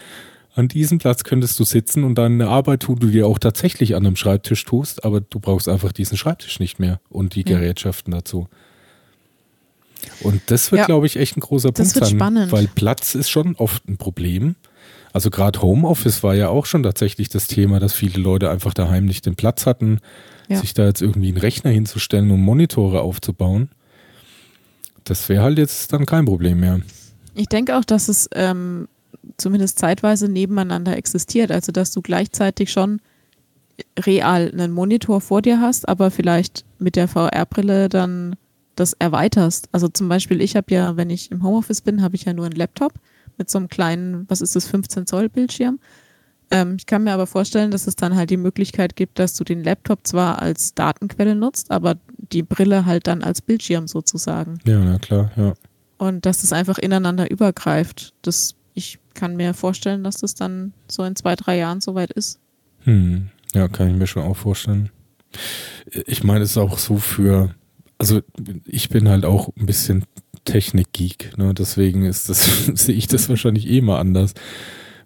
an 0.54 0.68
diesem 0.68 0.98
Platz 0.98 1.24
könntest 1.24 1.58
du 1.58 1.64
sitzen 1.64 2.04
und 2.04 2.16
deine 2.16 2.48
Arbeit 2.48 2.80
tun, 2.84 2.98
du 3.00 3.08
dir 3.08 3.26
auch 3.26 3.40
tatsächlich 3.40 3.96
an 3.96 4.06
einem 4.06 4.16
Schreibtisch 4.16 4.64
tust, 4.64 5.04
aber 5.04 5.20
du 5.20 5.40
brauchst 5.40 5.68
einfach 5.68 5.92
diesen 5.92 6.16
Schreibtisch 6.16 6.60
nicht 6.60 6.78
mehr 6.78 7.00
und 7.08 7.34
die 7.34 7.40
ja. 7.40 7.58
Gerätschaften 7.58 8.12
dazu. 8.12 8.48
Und 10.20 10.42
das 10.46 10.72
wird, 10.72 10.80
ja, 10.80 10.86
glaube 10.86 11.06
ich, 11.06 11.16
echt 11.16 11.36
ein 11.36 11.40
großer 11.40 11.72
Punkt 11.72 11.92
sein, 11.92 12.16
spannend. 12.16 12.52
weil 12.52 12.68
Platz 12.68 13.14
ist 13.14 13.30
schon 13.30 13.56
oft 13.56 13.88
ein 13.88 13.96
Problem. 13.96 14.56
Also 15.12 15.30
gerade 15.30 15.62
Homeoffice 15.62 16.22
war 16.22 16.34
ja 16.34 16.48
auch 16.48 16.66
schon 16.66 16.82
tatsächlich 16.82 17.28
das 17.28 17.46
Thema, 17.46 17.78
dass 17.78 17.92
viele 17.92 18.20
Leute 18.20 18.50
einfach 18.50 18.74
daheim 18.74 19.04
nicht 19.04 19.26
den 19.26 19.36
Platz 19.36 19.64
hatten, 19.64 20.00
ja. 20.48 20.58
sich 20.58 20.74
da 20.74 20.86
jetzt 20.86 21.02
irgendwie 21.02 21.28
einen 21.28 21.36
Rechner 21.36 21.70
hinzustellen, 21.70 22.30
um 22.30 22.40
Monitore 22.40 23.00
aufzubauen. 23.00 23.70
Das 25.04 25.28
wäre 25.28 25.44
halt 25.44 25.58
jetzt 25.58 25.92
dann 25.92 26.06
kein 26.06 26.24
Problem 26.24 26.60
mehr. 26.60 26.80
Ich 27.34 27.46
denke 27.46 27.76
auch, 27.76 27.84
dass 27.84 28.08
es 28.08 28.28
ähm, 28.34 28.88
zumindest 29.36 29.78
zeitweise 29.78 30.28
nebeneinander 30.28 30.96
existiert. 30.96 31.52
Also 31.52 31.72
dass 31.72 31.92
du 31.92 32.02
gleichzeitig 32.02 32.72
schon 32.72 33.00
real 33.98 34.50
einen 34.52 34.72
Monitor 34.72 35.20
vor 35.20 35.42
dir 35.42 35.60
hast, 35.60 35.88
aber 35.88 36.10
vielleicht 36.10 36.64
mit 36.78 36.96
der 36.96 37.08
VR-Brille 37.08 37.88
dann 37.88 38.36
das 38.76 38.92
erweiterst. 38.94 39.68
Also 39.72 39.88
zum 39.88 40.08
Beispiel, 40.08 40.40
ich 40.40 40.56
habe 40.56 40.72
ja, 40.72 40.96
wenn 40.96 41.10
ich 41.10 41.30
im 41.30 41.42
Homeoffice 41.42 41.80
bin, 41.80 42.02
habe 42.02 42.16
ich 42.16 42.24
ja 42.24 42.32
nur 42.32 42.46
einen 42.46 42.56
Laptop 42.56 42.94
mit 43.38 43.50
so 43.50 43.58
einem 43.58 43.68
kleinen, 43.68 44.28
was 44.28 44.40
ist 44.40 44.56
das, 44.56 44.66
15 44.66 45.06
Zoll 45.06 45.28
Bildschirm. 45.28 45.78
Ähm, 46.50 46.76
ich 46.78 46.86
kann 46.86 47.04
mir 47.04 47.12
aber 47.12 47.26
vorstellen, 47.26 47.70
dass 47.70 47.86
es 47.86 47.96
dann 47.96 48.14
halt 48.14 48.30
die 48.30 48.36
Möglichkeit 48.36 48.96
gibt, 48.96 49.18
dass 49.18 49.34
du 49.34 49.44
den 49.44 49.64
Laptop 49.64 50.06
zwar 50.06 50.40
als 50.40 50.74
Datenquelle 50.74 51.34
nutzt, 51.34 51.70
aber 51.70 51.96
die 52.16 52.42
Brille 52.42 52.86
halt 52.86 53.06
dann 53.06 53.22
als 53.22 53.40
Bildschirm 53.40 53.88
sozusagen. 53.88 54.58
Ja, 54.66 54.78
na 54.78 54.98
klar, 54.98 55.30
ja. 55.36 55.54
Und 55.96 56.26
dass 56.26 56.44
es 56.44 56.52
einfach 56.52 56.78
ineinander 56.78 57.30
übergreift. 57.30 58.14
Das, 58.22 58.56
ich 58.74 58.98
kann 59.14 59.36
mir 59.36 59.54
vorstellen, 59.54 60.04
dass 60.04 60.18
das 60.18 60.34
dann 60.34 60.72
so 60.90 61.02
in 61.04 61.16
zwei, 61.16 61.34
drei 61.34 61.56
Jahren 61.56 61.80
soweit 61.80 62.10
ist. 62.10 62.40
Hm. 62.80 63.30
Ja, 63.54 63.68
kann 63.68 63.88
ich 63.88 63.96
mir 63.96 64.06
schon 64.06 64.24
auch 64.24 64.36
vorstellen. 64.36 64.90
Ich 66.06 66.24
meine, 66.24 66.44
es 66.44 66.50
ist 66.50 66.58
auch 66.58 66.78
so 66.78 66.98
für 66.98 67.54
also 68.04 68.20
ich 68.66 68.90
bin 68.90 69.08
halt 69.08 69.24
auch 69.24 69.48
ein 69.58 69.64
bisschen 69.64 70.04
Technik-Geek, 70.44 71.38
ne? 71.38 71.54
deswegen 71.54 72.04
ist 72.04 72.28
das, 72.28 72.66
sehe 72.74 72.94
ich 72.94 73.06
das 73.06 73.30
wahrscheinlich 73.30 73.66
eh 73.66 73.80
mal 73.80 73.98
anders. 73.98 74.34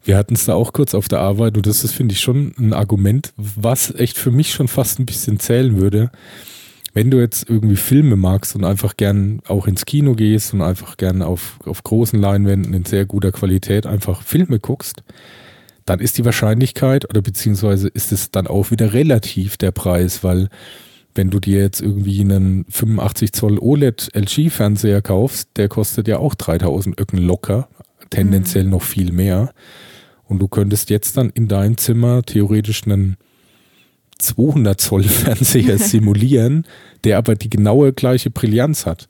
Wir 0.02 0.16
hatten 0.16 0.34
es 0.34 0.46
da 0.46 0.54
auch 0.54 0.72
kurz 0.72 0.94
auf 0.94 1.06
der 1.06 1.20
Arbeit 1.20 1.56
und 1.56 1.66
das 1.68 1.84
ist, 1.84 1.92
finde 1.92 2.14
ich, 2.14 2.20
schon 2.20 2.54
ein 2.58 2.72
Argument, 2.72 3.32
was 3.36 3.94
echt 3.94 4.18
für 4.18 4.32
mich 4.32 4.50
schon 4.52 4.66
fast 4.66 4.98
ein 4.98 5.06
bisschen 5.06 5.38
zählen 5.38 5.78
würde. 5.78 6.10
Wenn 6.92 7.12
du 7.12 7.20
jetzt 7.20 7.48
irgendwie 7.48 7.76
Filme 7.76 8.16
magst 8.16 8.56
und 8.56 8.64
einfach 8.64 8.96
gern 8.96 9.42
auch 9.46 9.68
ins 9.68 9.84
Kino 9.84 10.14
gehst 10.14 10.52
und 10.52 10.62
einfach 10.62 10.96
gern 10.96 11.22
auf, 11.22 11.60
auf 11.66 11.84
großen 11.84 12.20
Leinwänden 12.20 12.74
in 12.74 12.84
sehr 12.84 13.06
guter 13.06 13.30
Qualität 13.30 13.86
einfach 13.86 14.22
Filme 14.22 14.58
guckst, 14.58 15.04
dann 15.84 16.00
ist 16.00 16.18
die 16.18 16.24
Wahrscheinlichkeit 16.24 17.08
oder 17.08 17.22
beziehungsweise 17.22 17.86
ist 17.86 18.10
es 18.10 18.32
dann 18.32 18.48
auch 18.48 18.72
wieder 18.72 18.92
relativ 18.92 19.56
der 19.56 19.70
Preis, 19.70 20.24
weil 20.24 20.48
wenn 21.14 21.30
du 21.30 21.40
dir 21.40 21.60
jetzt 21.60 21.80
irgendwie 21.80 22.20
einen 22.20 22.64
85 22.68 23.32
Zoll 23.32 23.58
OLED 23.58 24.10
LG-Fernseher 24.14 25.02
kaufst, 25.02 25.50
der 25.56 25.68
kostet 25.68 26.08
ja 26.08 26.18
auch 26.18 26.34
3000 26.34 27.00
Öcken 27.00 27.18
locker, 27.18 27.68
tendenziell 28.10 28.64
mhm. 28.64 28.70
noch 28.70 28.82
viel 28.82 29.12
mehr. 29.12 29.52
Und 30.24 30.40
du 30.40 30.48
könntest 30.48 30.90
jetzt 30.90 31.16
dann 31.16 31.30
in 31.30 31.48
deinem 31.48 31.78
Zimmer 31.78 32.22
theoretisch 32.22 32.84
einen 32.84 33.16
200 34.18 34.80
Zoll 34.80 35.04
Fernseher 35.04 35.78
simulieren, 35.78 36.66
der 37.04 37.18
aber 37.18 37.34
die 37.34 37.50
genaue 37.50 37.92
gleiche 37.92 38.30
Brillanz 38.30 38.86
hat. 38.86 39.08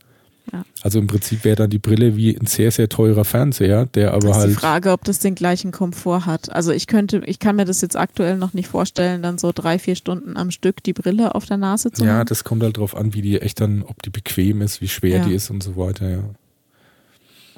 Ja. 0.52 0.64
Also 0.82 0.98
im 0.98 1.06
Prinzip 1.06 1.44
wäre 1.44 1.56
dann 1.56 1.70
die 1.70 1.78
Brille 1.78 2.16
wie 2.16 2.36
ein 2.36 2.46
sehr, 2.46 2.70
sehr 2.70 2.88
teurer 2.88 3.24
Fernseher, 3.24 3.86
der 3.86 4.12
aber 4.12 4.28
das 4.28 4.36
ist 4.36 4.42
halt. 4.42 4.50
Die 4.50 4.54
Frage, 4.54 4.92
ob 4.92 5.04
das 5.04 5.18
den 5.18 5.34
gleichen 5.34 5.72
Komfort 5.72 6.26
hat. 6.26 6.50
Also 6.50 6.72
ich 6.72 6.86
könnte, 6.86 7.22
ich 7.26 7.38
kann 7.38 7.56
mir 7.56 7.64
das 7.64 7.80
jetzt 7.80 7.96
aktuell 7.96 8.36
noch 8.36 8.54
nicht 8.54 8.68
vorstellen, 8.68 9.22
dann 9.22 9.38
so 9.38 9.52
drei, 9.54 9.78
vier 9.78 9.96
Stunden 9.96 10.36
am 10.36 10.50
Stück 10.50 10.82
die 10.82 10.92
Brille 10.92 11.34
auf 11.34 11.46
der 11.46 11.56
Nase 11.56 11.90
zu 11.90 12.04
ja, 12.04 12.10
haben. 12.10 12.18
Ja, 12.18 12.24
das 12.24 12.44
kommt 12.44 12.62
halt 12.62 12.76
drauf 12.76 12.96
an, 12.96 13.14
wie 13.14 13.22
die 13.22 13.40
echt 13.40 13.60
dann, 13.60 13.82
ob 13.82 14.02
die 14.02 14.10
bequem 14.10 14.62
ist, 14.62 14.80
wie 14.80 14.88
schwer 14.88 15.18
ja. 15.18 15.24
die 15.24 15.34
ist 15.34 15.50
und 15.50 15.62
so 15.62 15.76
weiter, 15.76 16.08
ja. 16.08 16.22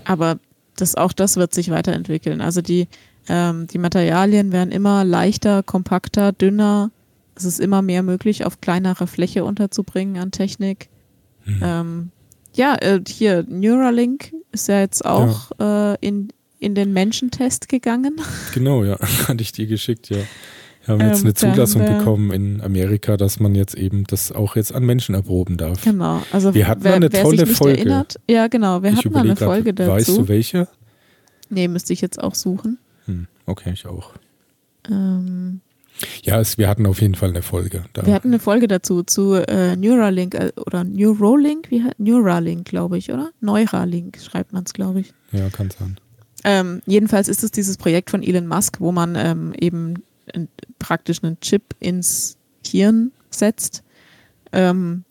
Aber 0.05 0.38
das, 0.76 0.94
auch 0.94 1.12
das 1.12 1.37
wird 1.37 1.55
sich 1.55 1.70
weiterentwickeln. 1.70 2.40
Also 2.40 2.62
die, 2.62 2.88
ähm, 3.29 3.66
die 3.66 3.79
Materialien 3.79 4.53
werden 4.53 4.72
immer 4.72 5.05
leichter, 5.05 5.62
kompakter, 5.62 6.33
dünner. 6.33 6.90
Es 7.35 7.44
ist 7.44 7.61
immer 7.61 7.83
mehr 7.83 8.03
möglich, 8.03 8.44
auf 8.44 8.61
kleinere 8.61 9.07
Fläche 9.07 9.44
unterzubringen 9.44 10.20
an 10.20 10.31
Technik. 10.31 10.88
Hm. 11.44 11.61
Ähm, 11.62 12.11
ja, 12.54 12.76
äh, 12.80 13.00
hier, 13.06 13.44
Neuralink 13.48 14.32
ist 14.52 14.68
ja 14.68 14.80
jetzt 14.80 15.04
auch 15.04 15.50
ja. 15.58 15.92
Äh, 15.92 15.96
in, 16.00 16.28
in 16.58 16.74
den 16.74 16.92
Menschentest 16.92 17.68
gegangen. 17.68 18.20
Genau, 18.54 18.84
ja, 18.84 18.98
hatte 19.28 19.42
ich 19.42 19.52
dir 19.52 19.66
geschickt, 19.66 20.10
ja. 20.10 20.18
Wir 20.84 20.94
haben 20.94 21.08
jetzt 21.08 21.20
ähm, 21.20 21.26
eine 21.26 21.34
Zulassung 21.34 21.84
dann, 21.84 21.98
bekommen 21.98 22.30
in 22.32 22.60
Amerika, 22.62 23.16
dass 23.16 23.38
man 23.38 23.54
jetzt 23.54 23.74
eben 23.74 24.04
das 24.04 24.32
auch 24.32 24.56
jetzt 24.56 24.74
an 24.74 24.84
Menschen 24.84 25.14
erproben 25.14 25.58
darf. 25.58 25.84
Genau, 25.84 26.22
also 26.32 26.54
wir 26.54 26.66
hatten 26.66 26.84
wer, 26.84 26.94
eine 26.94 27.12
wer 27.12 27.22
tolle 27.22 27.46
Folge. 27.46 27.78
Erinnert, 27.78 28.16
ja, 28.28 28.48
genau, 28.48 28.82
wir 28.82 28.90
ich 28.90 28.96
hatten 28.96 29.14
eine 29.14 29.36
Folge 29.36 29.74
grad, 29.74 29.88
dazu. 29.88 29.92
Weißt 29.92 30.08
du 30.08 30.28
welche? 30.28 30.68
Nee, 31.50 31.68
müsste 31.68 31.92
ich 31.92 32.00
jetzt 32.00 32.20
auch 32.20 32.34
suchen. 32.34 32.78
Hm, 33.04 33.26
okay, 33.44 33.72
ich 33.74 33.86
auch. 33.86 34.14
Ähm, 34.90 35.60
ja, 36.22 36.40
es, 36.40 36.58
wir 36.58 36.68
hatten 36.68 36.86
auf 36.86 37.00
jeden 37.00 37.14
Fall 37.14 37.30
eine 37.30 37.42
Folge. 37.42 37.84
Da. 37.92 38.06
Wir 38.06 38.14
hatten 38.14 38.28
eine 38.28 38.38
Folge 38.38 38.68
dazu, 38.68 39.02
zu 39.02 39.34
äh, 39.34 39.76
Neuralink 39.76 40.34
äh, 40.34 40.52
oder 40.56 40.84
Neuralink, 40.84 41.70
wie 41.70 41.84
Neuralink, 41.98 42.66
glaube 42.66 42.98
ich, 42.98 43.12
oder? 43.12 43.30
Neuralink 43.40 44.18
schreibt 44.18 44.53
man 44.53 44.64
es, 44.64 44.72
glaube 44.72 45.01
ich. 45.01 45.12
Ja, 45.32 45.48
kann 45.51 45.70
sein. 45.70 45.98
Ähm, 46.44 46.80
jedenfalls 46.86 47.28
ist 47.28 47.44
es 47.44 47.51
dieses 47.51 47.76
Projekt 47.76 48.11
von 48.11 48.22
Elon 48.22 48.46
Musk, 48.46 48.80
wo 48.80 48.92
man 48.92 49.14
ähm, 49.16 49.53
eben 49.59 50.03
in, 50.32 50.48
praktisch 50.78 51.22
einen 51.22 51.38
Chip 51.40 51.74
ins 51.80 52.36
Hirn 52.66 53.12
setzt. 53.30 53.82
Ähm, 54.53 55.05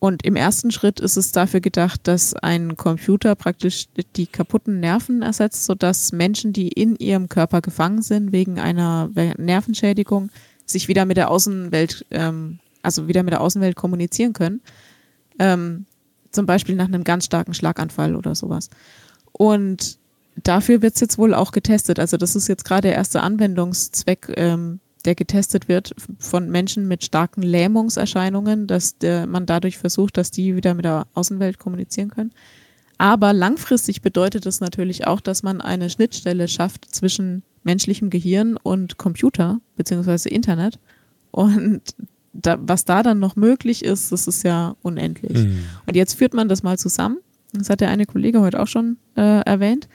und 0.00 0.24
im 0.24 0.34
ersten 0.34 0.70
Schritt 0.70 0.98
ist 0.98 1.18
es 1.18 1.30
dafür 1.30 1.60
gedacht, 1.60 2.08
dass 2.08 2.32
ein 2.32 2.78
Computer 2.78 3.34
praktisch 3.34 3.84
die 4.16 4.26
kaputten 4.26 4.80
Nerven 4.80 5.20
ersetzt, 5.20 5.66
sodass 5.66 6.12
Menschen, 6.12 6.54
die 6.54 6.68
in 6.68 6.96
ihrem 6.96 7.28
Körper 7.28 7.60
gefangen 7.60 8.00
sind 8.00 8.32
wegen 8.32 8.58
einer 8.58 9.10
Nervenschädigung, 9.36 10.30
sich 10.64 10.88
wieder 10.88 11.04
mit 11.04 11.18
der 11.18 11.30
Außenwelt, 11.30 12.06
ähm, 12.12 12.60
also 12.80 13.08
wieder 13.08 13.22
mit 13.22 13.32
der 13.32 13.42
Außenwelt 13.42 13.76
kommunizieren 13.76 14.32
können. 14.32 14.62
Ähm, 15.38 15.84
zum 16.30 16.46
Beispiel 16.46 16.76
nach 16.76 16.88
einem 16.88 17.04
ganz 17.04 17.26
starken 17.26 17.52
Schlaganfall 17.52 18.16
oder 18.16 18.34
sowas. 18.34 18.70
Und 19.32 19.98
dafür 20.42 20.80
wird 20.80 20.94
es 20.94 21.00
jetzt 21.00 21.18
wohl 21.18 21.34
auch 21.34 21.52
getestet. 21.52 21.98
Also 21.98 22.16
das 22.16 22.36
ist 22.36 22.48
jetzt 22.48 22.64
gerade 22.64 22.88
der 22.88 22.94
erste 22.94 23.20
Anwendungszweck 23.20 24.32
ähm, 24.36 24.80
der 25.04 25.14
getestet 25.14 25.68
wird 25.68 25.94
von 26.18 26.50
Menschen 26.50 26.86
mit 26.88 27.04
starken 27.04 27.42
Lähmungserscheinungen, 27.42 28.66
dass 28.66 28.98
der, 28.98 29.26
man 29.26 29.46
dadurch 29.46 29.78
versucht, 29.78 30.16
dass 30.16 30.30
die 30.30 30.56
wieder 30.56 30.74
mit 30.74 30.84
der 30.84 31.06
Außenwelt 31.14 31.58
kommunizieren 31.58 32.10
können. 32.10 32.32
Aber 32.98 33.32
langfristig 33.32 34.02
bedeutet 34.02 34.44
es 34.44 34.60
natürlich 34.60 35.06
auch, 35.06 35.20
dass 35.20 35.42
man 35.42 35.62
eine 35.62 35.88
Schnittstelle 35.88 36.48
schafft 36.48 36.94
zwischen 36.94 37.42
menschlichem 37.62 38.10
Gehirn 38.10 38.56
und 38.56 38.98
Computer 38.98 39.60
beziehungsweise 39.76 40.28
Internet. 40.28 40.78
Und 41.30 41.80
da, 42.32 42.58
was 42.60 42.84
da 42.84 43.02
dann 43.02 43.18
noch 43.18 43.36
möglich 43.36 43.84
ist, 43.84 44.12
das 44.12 44.26
ist 44.26 44.42
ja 44.42 44.76
unendlich. 44.82 45.38
Mhm. 45.38 45.64
Und 45.86 45.96
jetzt 45.96 46.14
führt 46.14 46.34
man 46.34 46.48
das 46.48 46.62
mal 46.62 46.78
zusammen. 46.78 47.18
Das 47.52 47.70
hat 47.70 47.80
der 47.80 47.88
eine 47.88 48.06
Kollege 48.06 48.40
heute 48.40 48.60
auch 48.60 48.68
schon 48.68 48.98
äh, 49.16 49.40
erwähnt. 49.40 49.88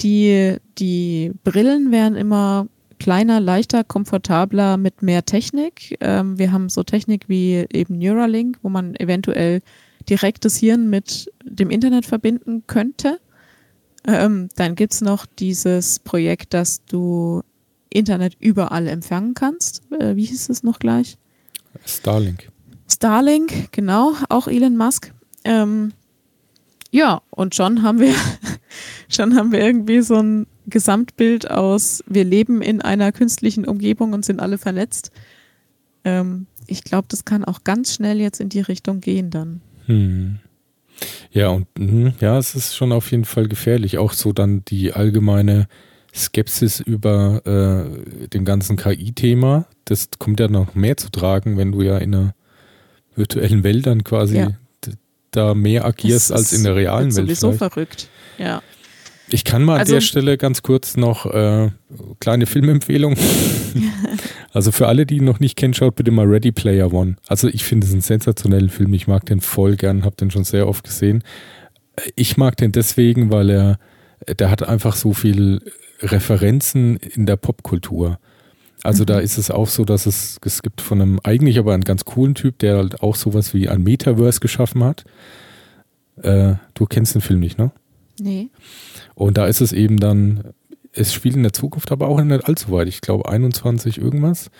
Die, 0.00 0.56
die 0.78 1.32
Brillen 1.44 1.90
werden 1.90 2.16
immer 2.16 2.68
kleiner, 3.00 3.40
leichter, 3.40 3.82
komfortabler 3.82 4.76
mit 4.76 5.02
mehr 5.02 5.24
Technik. 5.24 5.96
Ähm, 6.00 6.38
wir 6.38 6.52
haben 6.52 6.68
so 6.68 6.84
Technik 6.84 7.28
wie 7.28 7.66
eben 7.72 7.98
Neuralink, 7.98 8.58
wo 8.62 8.68
man 8.68 8.94
eventuell 8.94 9.62
direkt 10.08 10.44
das 10.44 10.56
Hirn 10.56 10.88
mit 10.88 11.32
dem 11.42 11.70
Internet 11.70 12.06
verbinden 12.06 12.64
könnte. 12.66 13.18
Ähm, 14.06 14.48
dann 14.56 14.76
gibt 14.76 14.92
es 14.92 15.00
noch 15.00 15.26
dieses 15.26 15.98
Projekt, 15.98 16.54
dass 16.54 16.84
du 16.84 17.42
Internet 17.88 18.36
überall 18.38 18.86
empfangen 18.86 19.34
kannst. 19.34 19.82
Äh, 19.98 20.14
wie 20.14 20.24
hieß 20.24 20.48
es 20.48 20.62
noch 20.62 20.78
gleich? 20.78 21.16
Starlink. 21.86 22.50
Starlink, 22.88 23.72
genau, 23.72 24.12
auch 24.28 24.46
Elon 24.46 24.76
Musk. 24.76 25.12
Ähm, 25.44 25.92
ja, 26.90 27.22
und 27.30 27.54
schon 27.54 27.82
haben 27.82 27.98
wir, 27.98 28.14
schon 29.08 29.36
haben 29.36 29.52
wir 29.52 29.60
irgendwie 29.60 30.02
so 30.02 30.16
ein 30.16 30.46
Gesamtbild 30.66 31.50
aus, 31.50 32.04
wir 32.06 32.24
leben 32.24 32.62
in 32.62 32.80
einer 32.80 33.12
künstlichen 33.12 33.66
Umgebung 33.66 34.12
und 34.12 34.24
sind 34.24 34.40
alle 34.40 34.58
vernetzt. 34.58 35.10
Ähm, 36.04 36.46
ich 36.66 36.84
glaube, 36.84 37.06
das 37.08 37.24
kann 37.24 37.44
auch 37.44 37.64
ganz 37.64 37.94
schnell 37.94 38.20
jetzt 38.20 38.40
in 38.40 38.48
die 38.48 38.60
Richtung 38.60 39.00
gehen 39.00 39.30
dann. 39.30 39.60
Hm. 39.86 40.38
Ja, 41.32 41.48
und 41.48 41.66
hm, 41.78 42.12
ja, 42.20 42.38
es 42.38 42.54
ist 42.54 42.76
schon 42.76 42.92
auf 42.92 43.10
jeden 43.10 43.24
Fall 43.24 43.48
gefährlich. 43.48 43.98
Auch 43.98 44.12
so 44.12 44.32
dann 44.32 44.64
die 44.66 44.92
allgemeine 44.92 45.66
Skepsis 46.14 46.80
über 46.80 47.42
äh, 47.46 48.28
dem 48.28 48.44
ganzen 48.44 48.76
KI-Thema. 48.76 49.66
Das 49.84 50.08
kommt 50.18 50.40
ja 50.40 50.48
noch 50.48 50.74
mehr 50.74 50.96
zu 50.96 51.10
tragen, 51.10 51.56
wenn 51.56 51.72
du 51.72 51.82
ja 51.82 51.98
in 51.98 52.14
einer 52.14 52.34
virtuellen 53.14 53.62
Welt 53.64 53.86
dann 53.86 54.04
quasi 54.04 54.38
ja. 54.38 54.50
da 55.30 55.54
mehr 55.54 55.84
agierst 55.84 56.32
als 56.32 56.52
in 56.52 56.64
der 56.64 56.76
realen 56.76 57.14
Welt. 57.16 57.26
Sowieso 57.26 57.52
vielleicht. 57.52 57.72
verrückt, 57.72 58.08
ja. 58.38 58.62
Ich 59.32 59.44
kann 59.44 59.62
mal 59.62 59.78
also, 59.78 59.92
an 59.92 59.96
der 59.96 60.00
Stelle 60.00 60.38
ganz 60.38 60.62
kurz 60.62 60.96
noch 60.96 61.26
äh, 61.26 61.70
kleine 62.18 62.46
Filmempfehlung. 62.46 63.16
also 64.52 64.72
für 64.72 64.88
alle, 64.88 65.06
die 65.06 65.18
ihn 65.18 65.24
noch 65.24 65.40
nicht 65.40 65.56
kennen, 65.56 65.74
schaut 65.74 65.96
bitte 65.96 66.10
mal 66.10 66.26
Ready 66.26 66.52
Player 66.52 66.92
One. 66.92 67.16
Also 67.28 67.48
ich 67.48 67.64
finde 67.64 67.86
es 67.86 67.92
einen 67.92 68.02
sensationellen 68.02 68.70
Film. 68.70 68.92
Ich 68.94 69.06
mag 69.06 69.26
den 69.26 69.40
voll 69.40 69.76
gern, 69.76 70.04
habe 70.04 70.16
den 70.16 70.30
schon 70.30 70.44
sehr 70.44 70.66
oft 70.68 70.84
gesehen. 70.84 71.22
Ich 72.16 72.36
mag 72.36 72.56
den 72.56 72.72
deswegen, 72.72 73.30
weil 73.30 73.50
er, 73.50 73.78
der 74.26 74.50
hat 74.50 74.62
einfach 74.62 74.96
so 74.96 75.12
viel 75.12 75.60
Referenzen 76.00 76.96
in 76.96 77.26
der 77.26 77.36
Popkultur. 77.36 78.18
Also 78.82 79.02
mhm. 79.02 79.06
da 79.06 79.18
ist 79.18 79.38
es 79.38 79.50
auch 79.50 79.68
so, 79.68 79.84
dass 79.84 80.06
es, 80.06 80.38
es 80.44 80.62
gibt 80.62 80.80
von 80.80 81.00
einem 81.00 81.20
eigentlich 81.22 81.58
aber 81.58 81.74
einen 81.74 81.84
ganz 81.84 82.04
coolen 82.04 82.34
Typ, 82.34 82.58
der 82.58 82.78
halt 82.78 83.02
auch 83.02 83.14
sowas 83.14 83.54
wie 83.54 83.68
ein 83.68 83.82
Metaverse 83.82 84.40
geschaffen 84.40 84.82
hat. 84.84 85.04
Äh, 86.22 86.54
du 86.74 86.86
kennst 86.86 87.14
den 87.14 87.20
Film 87.20 87.40
nicht, 87.40 87.58
ne? 87.58 87.70
Nee. 88.18 88.48
Und 89.14 89.38
da 89.38 89.46
ist 89.46 89.60
es 89.60 89.72
eben 89.72 89.98
dann, 89.98 90.52
es 90.92 91.12
spielt 91.12 91.36
in 91.36 91.42
der 91.42 91.52
Zukunft, 91.52 91.92
aber 91.92 92.08
auch 92.08 92.20
nicht 92.22 92.46
allzu 92.46 92.72
weit. 92.72 92.88
Ich 92.88 93.00
glaube 93.00 93.28
21 93.28 93.98
irgendwas. 93.98 94.50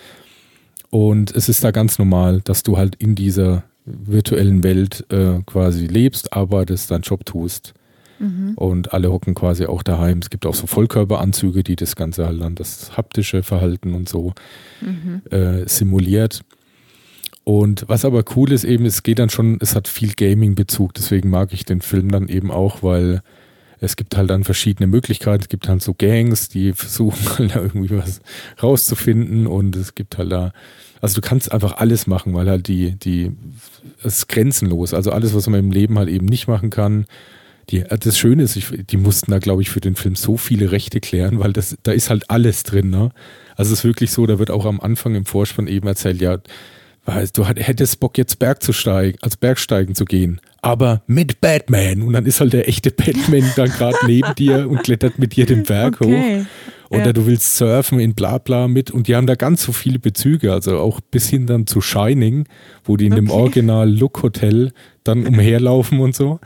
Und 0.91 1.35
es 1.35 1.49
ist 1.49 1.63
da 1.63 1.71
ganz 1.71 1.99
normal, 1.99 2.41
dass 2.43 2.63
du 2.63 2.77
halt 2.77 2.97
in 2.97 3.15
dieser 3.15 3.65
virtuellen 3.85 4.63
Welt 4.63 5.05
äh, 5.11 5.41
quasi 5.47 5.87
lebst, 5.87 6.33
arbeitest, 6.33 6.91
deinen 6.91 7.03
Job 7.03 7.25
tust. 7.25 7.75
Mhm. 8.19 8.53
Und 8.57 8.93
alle 8.93 9.11
hocken 9.11 9.35
quasi 9.35 9.65
auch 9.67 9.83
daheim. 9.83 10.19
Es 10.19 10.31
gibt 10.31 10.45
auch 10.47 10.55
so 10.55 10.67
Vollkörperanzüge, 10.67 11.63
die 11.63 11.77
das 11.77 11.97
Ganze 11.97 12.27
halt 12.27 12.41
dann 12.41 12.55
das 12.55 12.97
haptische 12.97 13.43
Verhalten 13.43 13.95
und 13.95 14.09
so 14.09 14.35
mhm. 14.81 15.23
äh, 15.31 15.67
simuliert. 15.67 16.43
Und 17.45 17.85
was 17.89 18.05
aber 18.05 18.23
cool 18.37 18.53
ist 18.53 18.65
eben, 18.65 18.85
es 18.85 19.03
geht 19.03 19.19
dann 19.19 19.31
schon, 19.31 19.59
es 19.61 19.75
hat 19.75 19.89
viel 19.89 20.13
Gaming-Bezug, 20.15 20.93
deswegen 20.95 21.31
mag 21.31 21.53
ich 21.53 21.65
den 21.65 21.81
Film 21.81 22.11
dann 22.11 22.29
eben 22.29 22.51
auch, 22.51 22.83
weil 22.83 23.23
es 23.81 23.97
gibt 23.97 24.17
halt 24.17 24.31
dann 24.31 24.45
verschiedene 24.45 24.87
Möglichkeiten. 24.87 25.43
Es 25.43 25.49
gibt 25.49 25.69
halt 25.69 25.83
so 25.83 25.95
Gangs, 25.95 26.49
die 26.49 26.73
versuchen 26.73 27.29
halt 27.39 27.55
da 27.55 27.61
irgendwie 27.61 27.97
was 27.97 28.21
rauszufinden 28.63 29.47
und 29.47 29.75
es 29.77 29.95
gibt 29.95 30.19
halt 30.19 30.31
da, 30.31 30.53
also 31.01 31.21
du 31.21 31.27
kannst 31.27 31.51
einfach 31.51 31.79
alles 31.79 32.07
machen, 32.07 32.35
weil 32.35 32.49
halt 32.49 32.69
die, 32.69 32.93
die, 32.93 33.33
es 34.05 34.19
ist 34.19 34.29
grenzenlos. 34.29 34.95
Also 34.95 35.11
alles, 35.13 35.35
was 35.35 35.47
man 35.49 35.61
im 35.61 35.73
Leben 35.73 35.99
halt 35.99 36.09
eben 36.09 36.27
nicht 36.27 36.47
machen 36.47 36.71
kann, 36.71 37.07
die, 37.71 37.85
das 37.85 38.19
Schöne 38.19 38.43
ist, 38.43 38.57
ich, 38.57 38.67
die 38.91 38.97
mussten 38.97 39.31
da, 39.31 39.39
glaube 39.39 39.63
ich, 39.63 39.71
für 39.71 39.81
den 39.81 39.95
Film 39.95 40.17
so 40.17 40.37
viele 40.37 40.73
Rechte 40.73 41.01
klären, 41.01 41.39
weil 41.39 41.53
das, 41.53 41.77
da 41.83 41.93
ist 41.93 42.11
halt 42.11 42.29
alles 42.29 42.65
drin. 42.65 42.91
Ne? 42.91 43.11
Also 43.55 43.73
es 43.73 43.81
ist 43.81 43.85
wirklich 43.85 44.11
so, 44.11 44.27
da 44.27 44.39
wird 44.39 44.51
auch 44.51 44.67
am 44.67 44.81
Anfang 44.81 45.15
im 45.15 45.25
Vorspann 45.25 45.69
eben 45.69 45.87
erzählt, 45.87 46.21
ja, 46.21 46.39
weißt, 47.15 47.37
du 47.37 47.45
hättest 47.45 48.01
Bock 48.01 48.17
jetzt 48.19 48.39
Berg 48.39 48.63
zu 48.63 48.73
steigen, 48.73 49.19
als 49.23 49.37
Bergsteigen 49.37 49.95
zu 49.95 50.05
gehen, 50.05 50.41
aber 50.63 51.03
mit 51.07 51.41
Batman. 51.41 52.03
Und 52.03 52.13
dann 52.13 52.27
ist 52.27 52.41
halt 52.41 52.53
der 52.53 52.69
echte 52.69 52.91
Batman 52.91 53.45
dann 53.57 53.71
gerade 53.71 53.99
neben 54.07 54.35
dir 54.35 54.69
und 54.69 54.83
klettert 54.83 55.19
mit 55.19 55.37
dir 55.37 55.47
den 55.47 55.65
Berg 55.65 56.01
okay. 56.01 56.41
hoch. 56.41 56.47
Oder 56.91 57.07
ja. 57.07 57.13
du 57.13 57.27
willst 57.27 57.57
surfen 57.57 58.01
in 58.01 58.15
Blabla 58.15 58.67
mit 58.67 58.91
und 58.91 59.07
die 59.07 59.15
haben 59.15 59.29
da 59.29 59.37
ganz 59.37 59.63
so 59.63 59.71
viele 59.71 60.01
Bezüge, 60.01 60.53
also 60.53 60.79
auch 60.79 61.01
bis 61.01 61.29
hin 61.29 61.47
dann 61.47 61.69
zu 61.69 61.81
Shining, 61.81 62.47
wo 62.83 62.97
die 62.97 63.07
in 63.07 63.13
okay. 63.13 63.21
dem 63.21 63.31
Original 63.31 63.89
Look 63.89 64.23
Hotel 64.25 64.73
dann 65.05 65.25
umherlaufen 65.25 66.01
und 66.01 66.17
so. 66.17 66.41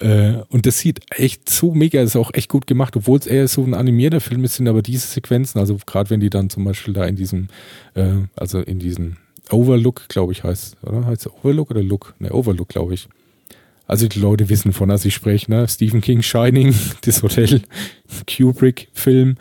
Äh, 0.00 0.38
und 0.48 0.66
das 0.66 0.80
sieht 0.80 1.00
echt 1.10 1.48
so 1.48 1.72
mega, 1.72 2.00
ist 2.02 2.16
auch 2.16 2.32
echt 2.34 2.48
gut 2.48 2.66
gemacht, 2.66 2.96
obwohl 2.96 3.18
es 3.18 3.26
eher 3.26 3.46
so 3.46 3.62
ein 3.62 3.74
animierter 3.74 4.20
Film 4.20 4.42
ist, 4.42 4.56
sind 4.56 4.66
aber 4.66 4.82
diese 4.82 5.06
Sequenzen, 5.06 5.60
also 5.60 5.78
gerade 5.86 6.10
wenn 6.10 6.20
die 6.20 6.30
dann 6.30 6.50
zum 6.50 6.64
Beispiel 6.64 6.94
da 6.94 7.04
in 7.04 7.14
diesem, 7.14 7.46
äh, 7.94 8.22
also 8.34 8.60
in 8.60 8.80
diesen 8.80 9.18
Overlook, 9.54 10.08
glaube 10.08 10.32
ich, 10.32 10.44
heißt, 10.44 10.76
oder? 10.82 11.06
Heißt 11.06 11.26
es 11.26 11.32
Overlook 11.32 11.70
oder 11.70 11.82
Look? 11.82 12.14
Ne, 12.18 12.32
Overlook, 12.32 12.68
glaube 12.68 12.94
ich. 12.94 13.08
Also 13.86 14.08
die 14.08 14.18
Leute 14.18 14.48
wissen, 14.48 14.72
von 14.72 14.88
was 14.88 15.04
ich 15.04 15.14
spreche, 15.14 15.50
ne? 15.50 15.68
Stephen 15.68 16.00
King, 16.00 16.22
Shining, 16.22 16.74
das 17.02 17.22
Hotel, 17.22 17.62
Kubrick-Film. 18.26 19.36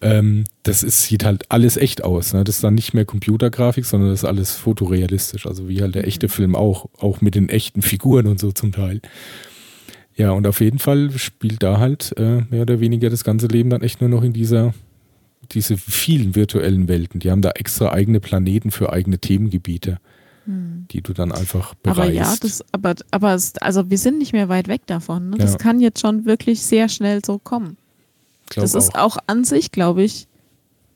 Ähm, 0.00 0.44
das 0.64 0.82
ist, 0.82 1.04
sieht 1.04 1.24
halt 1.24 1.44
alles 1.48 1.76
echt 1.76 2.02
aus. 2.02 2.32
Ne? 2.32 2.42
Das 2.42 2.56
ist 2.56 2.64
dann 2.64 2.74
nicht 2.74 2.92
mehr 2.92 3.04
Computergrafik, 3.04 3.84
sondern 3.84 4.10
das 4.10 4.20
ist 4.20 4.28
alles 4.28 4.50
fotorealistisch. 4.50 5.46
Also 5.46 5.68
wie 5.68 5.80
halt 5.80 5.94
der 5.94 6.08
echte 6.08 6.28
Film 6.28 6.56
auch, 6.56 6.88
auch 6.98 7.20
mit 7.20 7.36
den 7.36 7.48
echten 7.48 7.82
Figuren 7.82 8.26
und 8.26 8.40
so 8.40 8.50
zum 8.50 8.72
Teil. 8.72 9.00
Ja, 10.16 10.32
und 10.32 10.46
auf 10.46 10.60
jeden 10.60 10.80
Fall 10.80 11.10
spielt 11.16 11.62
da 11.62 11.78
halt 11.78 12.14
äh, 12.18 12.42
mehr 12.50 12.62
oder 12.62 12.80
weniger 12.80 13.10
das 13.10 13.22
ganze 13.22 13.46
Leben 13.46 13.70
dann 13.70 13.82
echt 13.82 14.00
nur 14.00 14.10
noch 14.10 14.24
in 14.24 14.32
dieser 14.32 14.74
diese 15.54 15.76
vielen 15.76 16.34
virtuellen 16.34 16.88
Welten, 16.88 17.20
die 17.20 17.30
haben 17.30 17.42
da 17.42 17.50
extra 17.50 17.92
eigene 17.92 18.20
Planeten 18.20 18.70
für 18.70 18.92
eigene 18.92 19.18
Themengebiete, 19.18 19.98
hm. 20.46 20.86
die 20.90 21.02
du 21.02 21.12
dann 21.12 21.32
einfach 21.32 21.74
bereist. 21.74 22.00
Aber 22.00 22.10
ja, 22.10 22.34
das, 22.40 22.64
aber, 22.72 22.94
aber 23.10 23.34
es, 23.34 23.56
also 23.58 23.90
wir 23.90 23.98
sind 23.98 24.18
nicht 24.18 24.32
mehr 24.32 24.48
weit 24.48 24.68
weg 24.68 24.86
davon. 24.86 25.30
Ne? 25.30 25.36
Das 25.38 25.52
ja. 25.52 25.58
kann 25.58 25.80
jetzt 25.80 26.00
schon 26.00 26.24
wirklich 26.24 26.62
sehr 26.62 26.88
schnell 26.88 27.20
so 27.24 27.38
kommen. 27.38 27.76
Das 28.54 28.74
ist 28.74 28.94
auch 28.96 29.16
an 29.26 29.44
sich, 29.44 29.72
glaube 29.72 30.02
ich, 30.02 30.26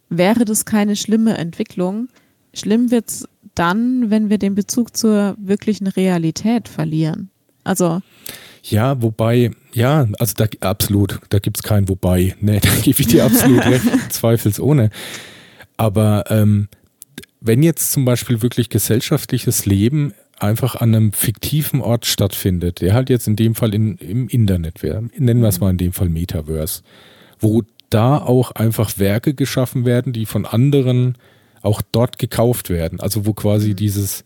wäre 0.08 0.44
das 0.44 0.64
keine 0.64 0.96
schlimme 0.96 1.38
Entwicklung. 1.38 2.08
Schlimm 2.52 2.90
wird 2.90 3.08
es 3.08 3.28
dann, 3.54 4.10
wenn 4.10 4.28
wir 4.28 4.38
den 4.38 4.54
Bezug 4.54 4.96
zur 4.96 5.36
wirklichen 5.38 5.86
Realität 5.86 6.68
verlieren. 6.68 7.30
Also 7.66 8.00
ja, 8.68 9.00
wobei, 9.00 9.52
ja, 9.72 10.08
also 10.18 10.34
da 10.36 10.46
absolut, 10.60 11.20
da 11.28 11.38
gibt 11.38 11.58
es 11.58 11.62
kein 11.62 11.88
Wobei. 11.88 12.34
Nee, 12.40 12.60
da 12.62 12.70
gebe 12.82 13.00
ich 13.00 13.06
dir 13.06 13.24
absolut 13.24 13.64
recht, 13.66 14.12
zweifelsohne. 14.12 14.90
Aber 15.76 16.24
ähm, 16.30 16.68
wenn 17.40 17.62
jetzt 17.62 17.92
zum 17.92 18.04
Beispiel 18.04 18.42
wirklich 18.42 18.68
gesellschaftliches 18.68 19.66
Leben 19.66 20.14
einfach 20.38 20.74
an 20.74 20.94
einem 20.94 21.12
fiktiven 21.12 21.80
Ort 21.80 22.06
stattfindet, 22.06 22.80
der 22.80 22.94
halt 22.94 23.08
jetzt 23.08 23.28
in 23.28 23.36
dem 23.36 23.54
Fall 23.54 23.72
in, 23.72 23.96
im 23.98 24.28
Internet 24.28 24.82
wäre, 24.82 25.04
nennen 25.16 25.40
wir 25.40 25.48
es 25.48 25.60
mal 25.60 25.70
in 25.70 25.78
dem 25.78 25.92
Fall 25.92 26.08
Metaverse, 26.08 26.82
wo 27.38 27.62
da 27.90 28.18
auch 28.18 28.50
einfach 28.50 28.98
Werke 28.98 29.34
geschaffen 29.34 29.84
werden, 29.84 30.12
die 30.12 30.26
von 30.26 30.44
anderen 30.44 31.16
auch 31.62 31.82
dort 31.92 32.18
gekauft 32.18 32.68
werden. 32.68 33.00
Also 33.00 33.26
wo 33.26 33.32
quasi 33.32 33.70
mhm. 33.70 33.76
dieses 33.76 34.22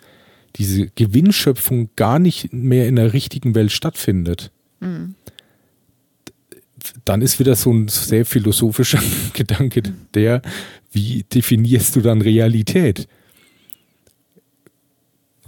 diese 0.57 0.89
Gewinnschöpfung 0.89 1.91
gar 1.97 2.19
nicht 2.19 2.53
mehr 2.53 2.89
in 2.89 2.97
der 2.97 3.13
richtigen 3.13 3.55
Welt 3.55 3.73
stattfindet, 3.73 4.51
mhm. 4.81 5.15
dann 7.05 7.23
ist 7.23 7.39
wieder 7.39 7.55
so 7.55 7.73
ein 7.73 7.89
sehr 7.89 8.27
philosophischer 8.27 9.01
Gedanke, 9.33 9.83
der, 10.15 10.43
wie 10.93 11.25
definierst 11.25 11.97
du 11.97 12.01
dann 12.01 12.21
Realität? 12.21 13.09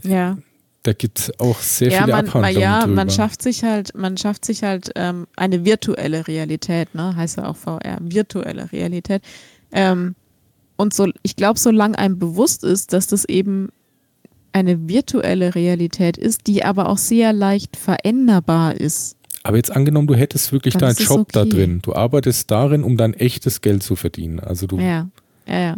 Ja. 0.02 0.38
Da 0.84 0.92
gibt 0.92 1.20
es 1.20 1.38
auch 1.38 1.60
sehr 1.60 1.90
ja, 1.90 2.00
viele 2.00 2.12
man, 2.12 2.26
Abhandlungen. 2.26 2.60
Ja, 2.60 2.80
drüber. 2.80 2.94
man 2.96 3.10
schafft 3.10 3.42
sich 3.42 3.62
halt, 3.62 3.96
man 3.96 4.16
schafft 4.16 4.44
sich 4.44 4.64
halt 4.64 4.90
ähm, 4.96 5.28
eine 5.36 5.64
virtuelle 5.64 6.26
Realität, 6.26 6.92
ne? 6.94 7.14
Heißt 7.14 7.36
ja 7.36 7.46
auch 7.46 7.56
VR, 7.56 7.98
virtuelle 8.00 8.72
Realität. 8.72 9.22
Ähm, 9.70 10.16
und 10.76 10.92
so, 10.92 11.08
ich 11.22 11.36
glaube, 11.36 11.60
solange 11.60 11.96
einem 11.98 12.18
bewusst 12.18 12.64
ist, 12.64 12.92
dass 12.92 13.06
das 13.06 13.24
eben 13.26 13.68
eine 14.52 14.88
virtuelle 14.88 15.54
Realität 15.54 16.16
ist, 16.16 16.46
die 16.46 16.64
aber 16.64 16.88
auch 16.88 16.98
sehr 16.98 17.32
leicht 17.32 17.76
veränderbar 17.76 18.74
ist. 18.74 19.16
Aber 19.44 19.56
jetzt 19.56 19.74
angenommen, 19.74 20.06
du 20.06 20.14
hättest 20.14 20.52
wirklich 20.52 20.76
deinen 20.76 20.96
Job 20.96 21.20
okay. 21.20 21.30
da 21.32 21.44
drin. 21.44 21.80
Du 21.82 21.94
arbeitest 21.94 22.50
darin, 22.50 22.84
um 22.84 22.96
dein 22.96 23.14
echtes 23.14 23.60
Geld 23.60 23.82
zu 23.82 23.96
verdienen. 23.96 24.38
Also 24.38 24.66
du. 24.66 24.78
Ja, 24.78 25.08
ja, 25.48 25.58
ja. 25.60 25.76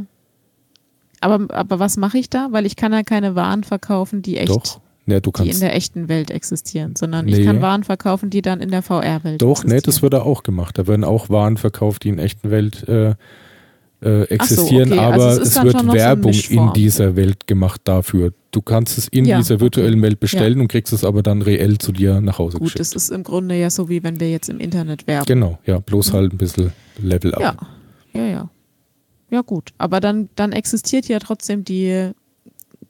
Aber, 1.21 1.47
aber 1.55 1.79
was 1.79 1.97
mache 1.97 2.19
ich 2.19 2.29
da? 2.29 2.49
Weil 2.51 2.67
ich 2.67 2.77
kann 2.77 2.93
ja 2.93 3.03
keine 3.03 3.35
Waren 3.35 3.65
verkaufen, 3.65 4.21
die 4.21 4.37
echt, 4.37 4.51
Doch. 4.51 4.81
Ja, 5.07 5.21
du 5.21 5.31
die 5.33 5.43
in 5.43 5.47
kannst. 5.49 5.63
der 5.63 5.75
echten 5.75 6.09
Welt 6.09 6.31
existieren, 6.31 6.97
sondern 6.97 7.29
ich 7.29 7.39
Nee. 7.39 7.45
kann 7.45 7.61
Waren 7.63 7.85
verkaufen, 7.85 8.31
die 8.31 8.41
dann 8.43 8.61
in 8.61 8.71
der 8.71 8.83
VR-Welt 8.83 9.41
Doch, 9.43 9.51
existieren. 9.59 9.77
nee, 9.77 9.81
das 9.83 10.03
wird 10.03 10.15
da 10.15 10.23
auch 10.23 10.43
gemacht. 10.43 10.79
Da 10.79 10.87
werden 10.87 11.05
auch 11.05 11.29
Waren 11.31 11.57
verkauft, 11.59 12.05
die 12.05 12.09
in 12.11 12.19
echten 12.19 12.51
Welt 12.51 12.87
äh, 12.89 13.15
äh, 14.01 14.19
so, 14.21 14.25
existieren, 14.27 14.93
okay. 14.93 15.01
aber 15.01 15.25
Also 15.27 15.41
es 15.43 15.49
es 15.57 15.63
wird 15.63 15.73
schon 15.77 15.87
noch 15.87 15.93
so 15.95 15.99
Werbung 15.99 16.33
in 16.51 16.73
dieser 16.75 17.17
Welt 17.17 17.47
gemacht 17.47 17.81
dafür. 17.85 18.33
Du 18.51 18.61
kannst 18.63 18.99
es 18.99 19.09
in 19.09 19.25
Ja, 19.25 19.39
dieser 19.39 19.61
virtuellen 19.61 20.01
Welt 20.03 20.21
bestellen 20.21 20.57
Ja. 20.59 20.63
und 20.63 20.69
kriegst 20.69 20.93
es 20.93 21.05
aber 21.05 21.23
dann 21.23 21.43
reell 21.43 21.79
zu 21.79 21.91
dir 21.93 22.21
nach 22.21 22.39
Hause 22.39 22.59
Gut, 22.59 22.67
geschickt. 22.75 22.81
das 22.81 22.93
ist 22.95 23.11
im 23.11 23.23
Grunde 23.25 23.57
ja 23.59 23.71
so, 23.71 23.89
wie 23.89 24.03
wenn 24.03 24.21
wir 24.21 24.31
jetzt 24.31 24.49
im 24.49 24.61
Internet 24.61 25.07
werben. 25.07 25.27
Genau, 25.27 25.59
ja, 25.67 25.79
bloß 25.79 26.13
halt 26.13 26.33
ein 26.33 26.39
bisschen 26.39 26.73
Level 27.03 27.35
up. 27.35 27.67
Ja, 28.13 28.21
ja, 28.23 28.27
ja. 28.29 28.51
Ja, 29.31 29.41
gut. 29.41 29.71
Aber 29.79 29.99
dann, 30.01 30.29
dann 30.37 30.53
existiert 30.53 31.09
ja 31.09 31.19
trotzdem 31.19 31.65
die, 31.65 32.11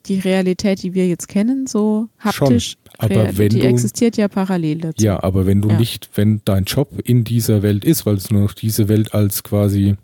die 0.05 0.19
Realität, 0.19 0.83
die 0.83 0.93
wir 0.93 1.07
jetzt 1.07 1.27
kennen, 1.27 1.65
so 1.65 2.09
haptisch. 2.19 2.75
aber 2.99 3.09
Real- 3.15 3.37
wenn 3.37 3.49
die 3.49 3.59
du- 3.61 3.65
existiert 3.67 4.17
ja 4.17 4.27
parallel 4.27 4.79
dazu. 4.81 5.03
Ja, 5.03 5.23
aber 5.23 5.47
wenn 5.47 5.61
du 5.63 5.69
Ja. 5.69 5.79
nicht, 5.79 6.09
wenn 6.13 6.41
dein 6.45 6.65
Job 6.65 6.89
in 7.03 7.23
dieser 7.23 7.63
Welt 7.63 7.83
ist, 7.83 8.05
weil 8.05 8.15
es 8.15 8.29
nur 8.29 8.41
noch 8.41 8.53
diese 8.53 8.87
Welt 8.87 9.13
als 9.15 9.41
quasi 9.43 9.95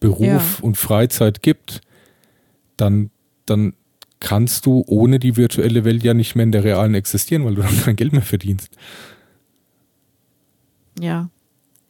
Beruf 0.00 0.26
Ja. 0.26 0.42
und 0.62 0.76
Freizeit 0.76 1.42
gibt, 1.42 1.80
dann, 2.76 3.10
dann 3.46 3.74
kannst 4.20 4.66
du 4.66 4.84
ohne 4.86 5.18
die 5.18 5.36
virtuelle 5.36 5.84
Welt 5.84 6.02
ja 6.02 6.14
nicht 6.14 6.34
mehr 6.34 6.44
in 6.44 6.52
der 6.52 6.64
realen 6.64 6.94
existieren, 6.94 7.44
weil 7.44 7.54
du 7.54 7.62
dann 7.62 7.80
kein 7.80 7.96
Geld 7.96 8.12
mehr 8.12 8.22
verdienst. 8.22 8.70
Ja. 10.98 11.30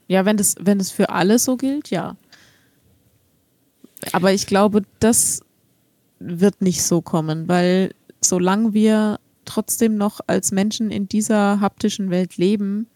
Ja, 0.07 0.25
wenn 0.25 0.37
das, 0.39 0.55
wenn 0.61 0.81
es 0.81 0.91
für 0.91 1.11
alle 1.11 1.39
so 1.39 1.57
gilt, 1.57 1.91
ja. 1.91 2.17
Aber 4.13 4.33
ich 4.33 4.47
glaube, 4.47 4.83
das 5.01 5.41
wird 6.19 6.63
nicht 6.63 6.83
so 6.83 7.03
kommen, 7.03 7.49
weil 7.49 7.93
solange 8.23 8.73
wir 8.73 9.21
trotzdem 9.45 9.97
noch 9.97 10.21
als 10.27 10.51
Menschen 10.53 10.91
in 10.91 11.09
dieser 11.09 11.61
haptischen 11.61 12.11
Welt 12.11 12.37
leben, 12.37 12.87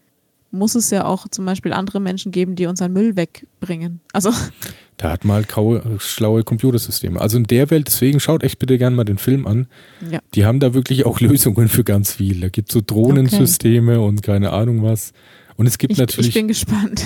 muss 0.53 0.75
es 0.75 0.89
ja 0.91 1.05
auch 1.05 1.27
zum 1.27 1.45
Beispiel 1.45 1.73
andere 1.73 1.99
Menschen 1.99 2.31
geben, 2.31 2.55
die 2.55 2.67
unseren 2.67 2.93
Müll 2.93 3.15
wegbringen. 3.15 3.99
Also, 4.13 4.31
Da 4.97 5.11
hat 5.11 5.25
mal 5.25 5.43
kaue, 5.43 5.81
schlaue 5.99 6.43
Computersysteme. 6.43 7.19
Also 7.19 7.37
in 7.37 7.45
der 7.45 7.71
Welt, 7.71 7.87
deswegen 7.87 8.19
schaut 8.19 8.43
echt 8.43 8.59
bitte 8.59 8.77
gerne 8.77 8.95
mal 8.95 9.03
den 9.03 9.17
Film 9.17 9.47
an. 9.47 9.67
ja. 10.09 10.19
Die 10.35 10.45
haben 10.45 10.59
da 10.59 10.73
wirklich 10.73 11.05
auch 11.05 11.19
Lösungen 11.19 11.67
für 11.67 11.83
ganz 11.83 12.13
viel. 12.13 12.39
Da 12.41 12.49
gibt 12.49 12.69
es 12.69 12.73
so 12.73 12.81
Drohnensysteme 12.85 13.99
und 13.99 14.21
keine 14.21 14.51
Ahnung 14.51 14.83
was. 14.83 15.13
Und 15.57 15.67
es 15.67 15.77
gibt 15.77 15.91
Ich, 15.91 15.97
ich 15.97 15.99
natürlich, 15.99 16.33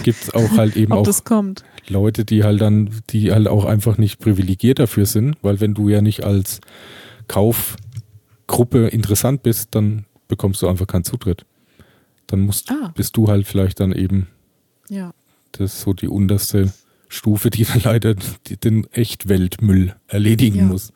gibt 0.04 0.22
es 0.22 0.34
auch 0.34 0.58
halt 0.58 0.76
eben 0.76 0.94
auch. 0.94 1.08
Leute, 1.88 2.24
die 2.24 2.44
halt 2.44 2.62
dann, 2.62 2.90
die 3.10 3.32
halt 3.32 3.48
auch 3.48 3.66
einfach 3.66 3.98
nicht 3.98 4.20
privilegiert 4.20 4.80
dafür 4.80 5.06
sind, 5.06 5.36
weil 5.42 5.60
wenn 5.60 5.74
du 5.74 5.90
ja 5.90 6.02
nicht 6.02 6.24
als 6.24 6.62
Kaufgruppe 7.28 8.88
interessant 8.90 9.42
bist, 9.44 9.70
dann 9.72 10.06
bekommst 10.28 10.62
du 10.62 10.68
einfach 10.68 10.88
keinen 10.88 11.04
Zutritt. 11.04 11.47
Dann 12.28 12.42
musst, 12.42 12.70
Ah. 12.72 12.92
bist 12.96 13.16
du 13.18 13.28
halt 13.30 13.48
vielleicht 13.48 13.80
dann 13.80 13.92
eben, 13.94 14.28
Ja. 14.90 15.14
das 15.54 15.74
ist 15.76 15.82
so 15.82 15.94
die 15.94 16.08
unterste 16.10 16.74
Stufe, 17.10 17.50
die 17.50 17.64
dann 17.64 17.82
leider 17.84 18.16
den 18.64 18.86
Echtweltmüll 18.92 19.96
erledigen 20.08 20.58
Ja. 20.60 20.64
muss. 20.66 20.92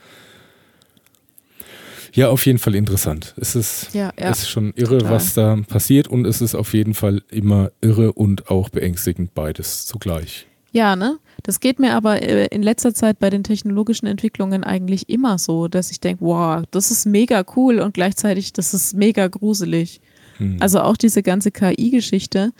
Ja, 2.14 2.28
auf 2.30 2.46
jeden 2.46 2.60
Fall 2.60 2.76
interessant. 2.76 3.34
Es 3.38 3.56
ist, 3.56 3.94
Ja, 3.94 4.12
ja. 4.20 4.30
es 4.32 4.40
ist 4.40 4.50
schon 4.50 4.74
irre, 4.76 4.98
total. 4.98 5.14
was 5.14 5.34
da 5.34 5.56
passiert 5.68 6.10
und 6.10 6.26
es 6.26 6.42
ist 6.42 6.56
auf 6.56 6.74
jeden 6.74 6.94
Fall 6.94 7.22
immer 7.32 7.72
irre 7.80 8.12
und 8.12 8.50
auch 8.50 8.68
beängstigend 8.70 9.34
beides 9.34 9.86
zugleich. 9.86 10.46
Ja, 10.74 10.96
ne? 10.98 11.18
Das 11.44 11.60
geht 11.62 11.80
mir 11.80 11.94
aber 11.96 12.22
äh, 12.22 12.48
in 12.48 12.64
letzter 12.64 12.94
Zeit 12.94 13.20
bei 13.20 13.30
den 13.30 13.44
technologischen 13.44 14.08
Entwicklungen 14.08 14.64
eigentlich 14.66 15.08
immer 15.10 15.38
so, 15.38 15.68
dass 15.70 15.90
ich 15.92 16.00
denke, 16.02 16.24
wow, 16.26 16.64
das 16.72 16.92
ist 16.92 17.06
mega 17.06 17.46
cool 17.56 17.80
und 17.80 17.94
gleichzeitig, 17.94 18.52
das 18.54 18.74
ist 18.74 18.94
mega 18.94 19.28
gruselig. 19.28 20.02
Hm. 20.42 20.58
Also 20.60 20.82
auch 20.82 20.98
diese 20.98 21.22
ganze 21.22 21.52
KI-Geschichte, 21.52 22.52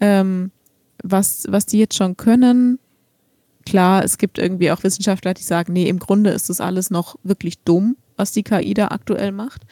ähm, 0.00 0.50
was, 1.02 1.44
was 1.48 1.66
die 1.66 1.78
jetzt 1.78 1.96
schon 1.96 2.16
können, 2.16 2.78
klar, 3.66 4.02
es 4.04 4.16
gibt 4.16 4.38
irgendwie 4.38 4.70
auch 4.70 4.82
Wissenschaftler, 4.82 5.34
die 5.34 5.42
sagen, 5.42 5.72
nee, 5.72 5.88
im 5.88 5.98
Grunde 5.98 6.30
ist 6.30 6.48
das 6.48 6.60
alles 6.60 6.90
noch 6.90 7.16
wirklich 7.22 7.58
dumm, 7.60 7.96
was 8.16 8.32
die 8.32 8.42
KI 8.42 8.72
da 8.72 8.88
aktuell 8.88 9.32
macht. 9.32 9.62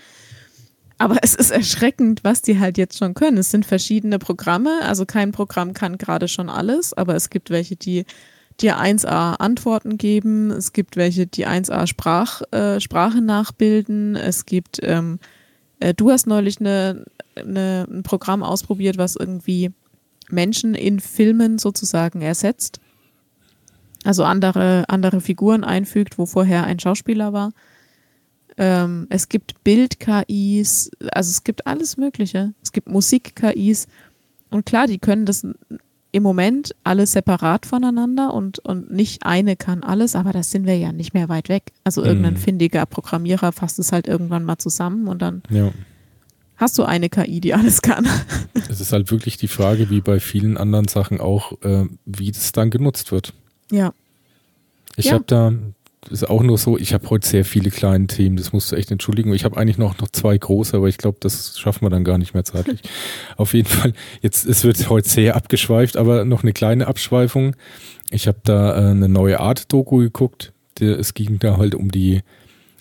Aber 0.99 1.17
es 1.23 1.35
ist 1.35 1.51
erschreckend, 1.51 2.23
was 2.23 2.43
die 2.43 2.61
halt 2.61 2.79
jetzt 2.79 2.99
schon 2.99 3.15
können. 3.15 3.39
Es 3.39 3.51
sind 3.51 3.67
verschiedene 3.67 4.19
Programme, 4.19 4.81
also 4.83 5.07
kein 5.07 5.33
Programm 5.33 5.73
kann 5.73 5.99
gerade 5.99 6.29
schon 6.29 6.49
alles, 6.49 6.93
aber 6.93 7.15
es 7.15 7.31
gibt 7.31 7.51
welche, 7.51 7.77
die 7.77 8.05
dir 8.61 8.79
1a 8.79 9.35
Antworten 9.35 9.99
geben, 9.99 10.51
es 10.51 10.73
gibt 10.73 10.97
welche, 10.97 11.27
die 11.27 11.47
1a 11.47 11.87
Sprach, 11.87 12.43
äh, 12.53 12.81
Sprache 12.81 13.21
nachbilden, 13.21 14.15
es 14.15 14.47
gibt, 14.47 14.79
ähm, 14.83 15.19
äh, 15.81 15.95
du 15.95 16.11
hast 16.11 16.27
neulich 16.27 16.61
eine, 16.61 17.05
eine, 17.37 17.87
ein 17.91 18.03
Programm 18.03 18.43
ausprobiert, 18.43 18.99
was 18.99 19.17
irgendwie 19.17 19.71
Menschen 20.31 20.75
in 20.75 21.01
Filmen 21.01 21.59
sozusagen 21.59 22.23
ersetzt. 22.23 22.81
Also 24.05 24.25
andere, 24.25 24.85
andere 24.89 25.21
Figuren 25.21 25.65
einfügt, 25.65 26.19
wo 26.19 26.27
vorher 26.27 26.65
ein 26.65 26.79
Schauspieler 26.79 27.33
war. 27.33 27.53
Ähm, 28.57 29.07
es 29.11 29.29
gibt 29.29 29.65
Bild-KIs, 29.65 30.91
also 31.11 31.31
es 31.31 31.43
gibt 31.43 31.67
alles 31.67 31.97
Mögliche. 31.97 32.55
Es 32.63 32.73
gibt 32.73 32.89
Musik-KIs. 32.89 33.87
Und 34.51 34.67
klar, 34.67 34.87
die 34.87 34.99
können 34.99 35.27
das 35.27 35.47
im 36.15 36.23
Moment 36.23 36.77
alle 36.85 37.07
separat 37.09 37.67
voneinander 37.67 38.33
und, 38.33 38.61
und 38.61 38.93
nicht 38.93 39.27
eine 39.27 39.57
kann 39.57 39.83
alles, 39.83 40.15
aber 40.15 40.33
das 40.33 40.53
sind 40.53 40.65
wir 40.65 40.79
ja 40.79 40.93
nicht 40.93 41.13
mehr 41.13 41.29
weit 41.29 41.49
weg. 41.49 41.73
Also 41.83 42.05
irgendein 42.05 42.35
Mhm. 42.35 42.39
findiger 42.39 42.87
Programmierer 42.87 43.51
fasst 43.51 43.81
es 43.81 43.91
halt 43.91 44.07
irgendwann 44.07 44.45
mal 44.45 44.59
zusammen 44.59 45.09
und 45.09 45.21
dann 45.23 45.43
Ja. 45.51 45.73
hast 46.57 46.79
du 46.79 46.85
eine 46.85 47.09
KI, 47.09 47.41
die 47.41 47.53
alles 47.53 47.83
kann. 47.83 48.07
Es 48.71 48.81
ist 48.81 48.93
halt 48.93 49.11
wirklich 49.11 49.39
die 49.39 49.49
Frage, 49.49 49.91
wie 49.91 50.01
bei 50.01 50.21
vielen 50.21 50.57
anderen 50.57 50.87
Sachen 50.87 51.21
auch, 51.21 51.61
äh, 51.63 51.85
wie 52.07 52.31
das 52.31 52.53
dann 52.53 52.71
genutzt 52.71 53.11
wird. 53.11 53.35
Ja. 53.73 53.93
Ich 54.97 55.07
Ja. 55.07 55.15
habe 55.15 55.25
da, 55.27 55.53
ist 56.09 56.29
auch 56.29 56.43
nur 56.43 56.59
so, 56.59 56.79
ich 56.79 56.95
habe 56.95 57.09
heute 57.11 57.27
sehr 57.27 57.45
viele 57.45 57.71
kleine 57.71 58.07
Themen, 58.07 58.37
das 58.37 58.53
musst 58.53 58.73
du 58.73 58.77
echt 58.77 58.91
entschuldigen. 58.91 59.33
Ich 59.33 59.45
habe 59.45 59.57
eigentlich 59.57 59.79
noch, 59.79 59.99
noch 59.99 60.09
zwei 60.09 60.37
große, 60.37 60.77
aber 60.77 60.89
ich 60.89 60.99
glaube, 60.99 61.19
das 61.21 61.59
schaffen 61.59 61.83
wir 61.83 61.91
dann 61.91 62.05
gar 62.05 62.19
nicht 62.19 62.35
mehr 62.35 62.45
zeitlich. 62.45 62.81
Auf 63.37 63.55
jeden 63.55 63.69
Fall, 63.69 63.93
jetzt, 64.21 64.47
es 64.47 64.65
wird 64.65 64.89
heute 64.89 65.09
sehr 65.09 65.37
abgeschweift, 65.37 65.97
aber 65.97 66.25
noch 66.25 66.43
eine 66.43 66.53
kleine 66.53 66.87
Abschweifung. 66.87 67.57
Ich 68.11 68.27
habe 68.27 68.39
da 68.45 68.77
äh, 68.77 68.91
eine 68.91 69.09
neue 69.09 69.41
Art-Doku 69.41 69.99
geguckt. 69.99 70.53
Der, 70.81 70.99
es 70.99 71.15
ging 71.15 71.39
da 71.39 71.57
halt 71.57 71.75
um 71.75 71.91
die, 71.91 72.23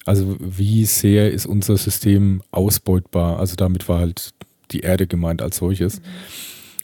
also 0.05 0.35
wie 0.39 0.85
sehr 0.85 1.31
ist 1.31 1.45
unser 1.45 1.77
System 1.77 2.41
ausbeutbar. 2.51 3.39
Also 3.39 3.55
damit 3.55 3.87
war 3.87 3.99
halt 3.99 4.33
die 4.71 4.81
Erde 4.81 5.07
gemeint 5.07 5.41
als 5.41 5.57
solches. 5.57 6.01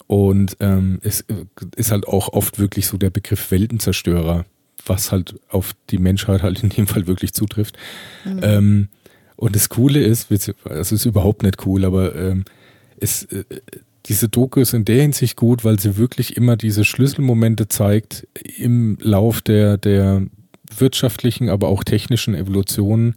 Und 0.07 0.57
ähm, 0.59 0.99
es 1.03 1.21
äh, 1.21 1.45
ist 1.75 1.91
halt 1.91 2.07
auch 2.07 2.33
oft 2.33 2.57
wirklich 2.57 2.87
so 2.87 2.97
der 2.97 3.11
Begriff 3.11 3.51
Weltenzerstörer, 3.51 4.45
was 4.85 5.11
halt 5.11 5.35
auf 5.49 5.73
die 5.89 5.97
Menschheit 5.97 6.43
halt 6.43 6.63
in 6.63 6.69
dem 6.69 6.87
Fall 6.87 7.07
wirklich 7.07 7.33
zutrifft. 7.33 7.77
Ähm, 8.41 8.89
und 9.35 9.55
das 9.55 9.69
Coole 9.69 10.01
ist, 10.01 10.31
also 10.31 10.53
es 10.65 10.91
ist 10.91 11.05
überhaupt 11.05 11.43
nicht 11.43 11.65
cool, 11.65 11.85
aber 11.85 12.15
ähm, 12.15 12.43
es, 12.99 13.23
äh, 13.23 13.45
diese 14.05 14.27
Doku 14.27 14.59
ist 14.59 14.73
in 14.73 14.85
der 14.85 15.01
Hinsicht 15.01 15.37
gut, 15.37 15.63
weil 15.63 15.79
sie 15.79 15.97
wirklich 15.97 16.35
immer 16.35 16.57
diese 16.57 16.83
Schlüsselmomente 16.83 17.67
zeigt 17.67 18.27
im 18.57 18.97
Lauf 19.01 19.41
der, 19.41 19.77
der 19.77 20.25
wirtschaftlichen, 20.75 21.49
aber 21.49 21.67
auch 21.67 21.83
technischen 21.83 22.35
Evolution, 22.35 23.15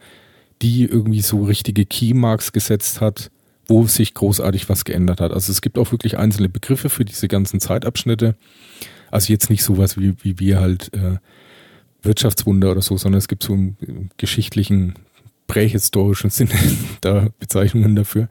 die 0.61 0.85
irgendwie 0.85 1.23
so 1.23 1.45
richtige 1.45 1.87
Keymarks 1.87 2.53
gesetzt 2.53 3.01
hat, 3.01 3.31
wo 3.67 3.87
sich 3.87 4.15
großartig 4.15 4.69
was 4.69 4.85
geändert 4.85 5.21
hat. 5.21 5.33
Also 5.33 5.51
es 5.51 5.61
gibt 5.61 5.79
auch 5.79 5.93
wirklich 5.93 6.19
einzelne 6.19 6.49
Begriffe 6.49 6.89
für 6.89 7.05
diese 7.05 7.29
ganzen 7.29 7.59
Zeitabschnitte. 7.59 8.37
Also 9.11 9.33
jetzt 9.33 9.51
nicht 9.51 9.63
sowas 9.65 9.99
wie, 9.99 10.15
wie 10.23 10.39
wir 10.39 10.61
halt 10.61 10.93
äh, 10.95 11.17
Wirtschaftswunder 12.03 12.73
oder 12.73 12.83
so, 12.83 12.97
sondern 12.97 13.19
es 13.19 13.29
gibt 13.29 13.43
so 13.43 13.55
im, 13.55 13.77
geschichtlichen, 14.17 14.95
prähistorischen 15.47 16.31
Sinne 16.31 16.55
da 17.01 17.29
Bezeichnungen 17.39 17.97
dafür. 17.97 18.29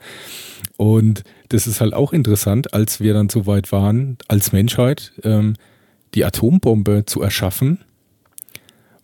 Und 0.77 1.23
das 1.49 1.67
ist 1.67 1.81
halt 1.81 1.93
auch 1.93 2.13
interessant, 2.13 2.73
als 2.73 2.99
wir 2.99 3.13
dann 3.13 3.29
so 3.29 3.45
weit 3.45 3.71
waren, 3.71 4.17
als 4.27 4.51
Menschheit, 4.51 5.13
ähm, 5.23 5.55
die 6.15 6.25
Atombombe 6.25 7.05
zu 7.05 7.21
erschaffen, 7.21 7.79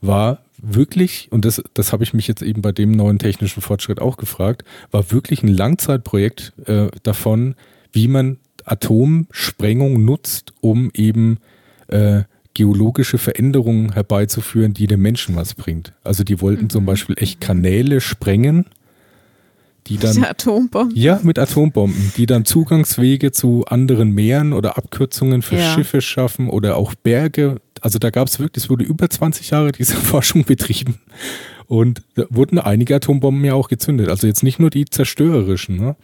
war 0.02 0.40
wirklich, 0.58 1.28
und 1.32 1.46
das, 1.46 1.62
das 1.74 1.94
habe 1.94 2.04
ich 2.04 2.14
mich 2.14 2.28
jetzt 2.28 2.42
eben 2.42 2.62
bei 2.62 2.72
dem 2.72 2.92
neuen 2.92 3.20
technischen 3.20 3.62
Fortschritt 3.62 4.02
auch 4.02 4.18
gefragt, 4.18 4.64
war 4.92 5.12
wirklich 5.12 5.44
ein 5.44 5.50
Langzeitprojekt 5.50 6.54
äh, 6.66 6.88
davon, 7.04 7.56
wie 7.92 8.08
man 8.08 8.38
Atomsprengung 8.66 10.04
nutzt, 10.04 10.54
um 10.62 10.92
eben 10.94 11.38
äh, 11.88 12.24
geologische 12.58 13.20
Veränderungen 13.20 13.94
herbeizuführen, 13.94 14.74
die 14.74 14.88
dem 14.88 15.00
Menschen 15.04 15.36
was 15.36 15.54
bringt. 15.54 15.94
Also 16.04 16.24
die 16.24 16.42
wollten 16.42 16.72
zum 16.72 16.86
Beispiel 16.88 17.16
echt 17.20 17.40
Kanäle 17.40 18.02
sprengen, 18.02 18.66
die 19.86 19.98
dann. 19.98 20.16
Mit 20.16 20.28
Atombomben. 20.28 20.98
Ja, 20.98 21.20
mit 21.22 21.38
Atombomben, 21.38 22.14
die 22.18 22.26
dann 22.26 22.46
Zugangswege 22.46 23.32
zu 23.32 23.64
anderen 23.68 24.10
Meeren 24.10 24.54
oder 24.54 24.76
Abkürzungen 24.76 25.44
für 25.44 25.58
Ja. 25.58 25.76
Schiffe 25.76 26.02
schaffen 26.02 26.50
oder 26.50 26.78
auch 26.78 26.96
Berge. 26.96 27.62
Also 27.82 28.00
da 28.00 28.10
gab 28.10 28.28
es 28.28 28.40
wirklich, 28.40 28.64
es 28.64 28.72
wurde 28.72 28.86
über 28.86 29.08
20 29.08 29.52
Jahre 29.52 29.72
diese 29.72 29.96
Forschung 30.12 30.44
betrieben. 30.44 30.96
Und 31.68 32.02
da 32.16 32.24
wurden 32.32 32.58
einige 32.58 32.96
Atombomben 32.96 33.46
ja 33.46 33.54
auch 33.54 33.70
gezündet. 33.70 34.10
Also 34.10 34.26
jetzt 34.26 34.42
nicht 34.42 34.58
nur 34.60 34.72
die 34.72 34.86
zerstörerischen, 34.86 35.76
ne? 35.78 35.96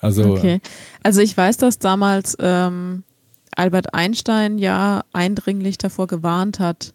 Also 0.00 0.34
Okay. 0.34 0.60
Also 1.02 1.22
ich 1.22 1.34
weiß, 1.34 1.56
dass 1.56 1.78
damals 1.78 2.36
ähm, 2.40 3.04
Albert 3.56 3.94
Einstein 3.94 4.58
ja 4.58 5.02
eindringlich 5.12 5.78
davor 5.78 6.06
gewarnt 6.06 6.60
hat, 6.60 6.94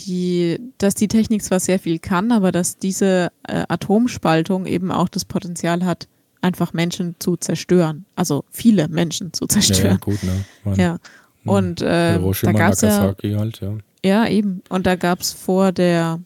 die, 0.00 0.58
dass 0.78 0.94
die 0.94 1.08
Technik 1.08 1.42
zwar 1.42 1.60
sehr 1.60 1.78
viel 1.78 1.98
kann, 1.98 2.32
aber 2.32 2.52
dass 2.52 2.78
diese 2.78 3.30
äh, 3.46 3.64
Atomspaltung 3.68 4.66
eben 4.66 4.90
auch 4.90 5.08
das 5.08 5.24
Potenzial 5.24 5.84
hat, 5.84 6.08
einfach 6.40 6.72
Menschen 6.72 7.16
zu 7.18 7.36
zerstören. 7.36 8.04
Also 8.16 8.44
viele 8.50 8.88
Menschen 8.88 9.32
zu 9.32 9.44
ja, 9.44 9.54
ja, 9.54 9.60
zerstören. 9.60 9.98
gut, 10.00 10.22
ne? 10.22 10.44
Man, 10.64 10.74
Ja. 10.76 10.98
Und 11.44 11.82
äh, 11.82 11.84
da 11.84 12.12
Hiroshima, 12.14 12.52
gab 12.52 12.72
es 12.72 12.80
ja, 12.80 13.00
halt, 13.00 13.60
ja. 13.60 13.78
ja 14.04 14.28
eben. 14.28 14.62
Und 14.68 14.86
da 14.86 14.96
gab 14.96 15.20
es 15.20 15.32
vor 15.32 15.72
der, 15.72 16.20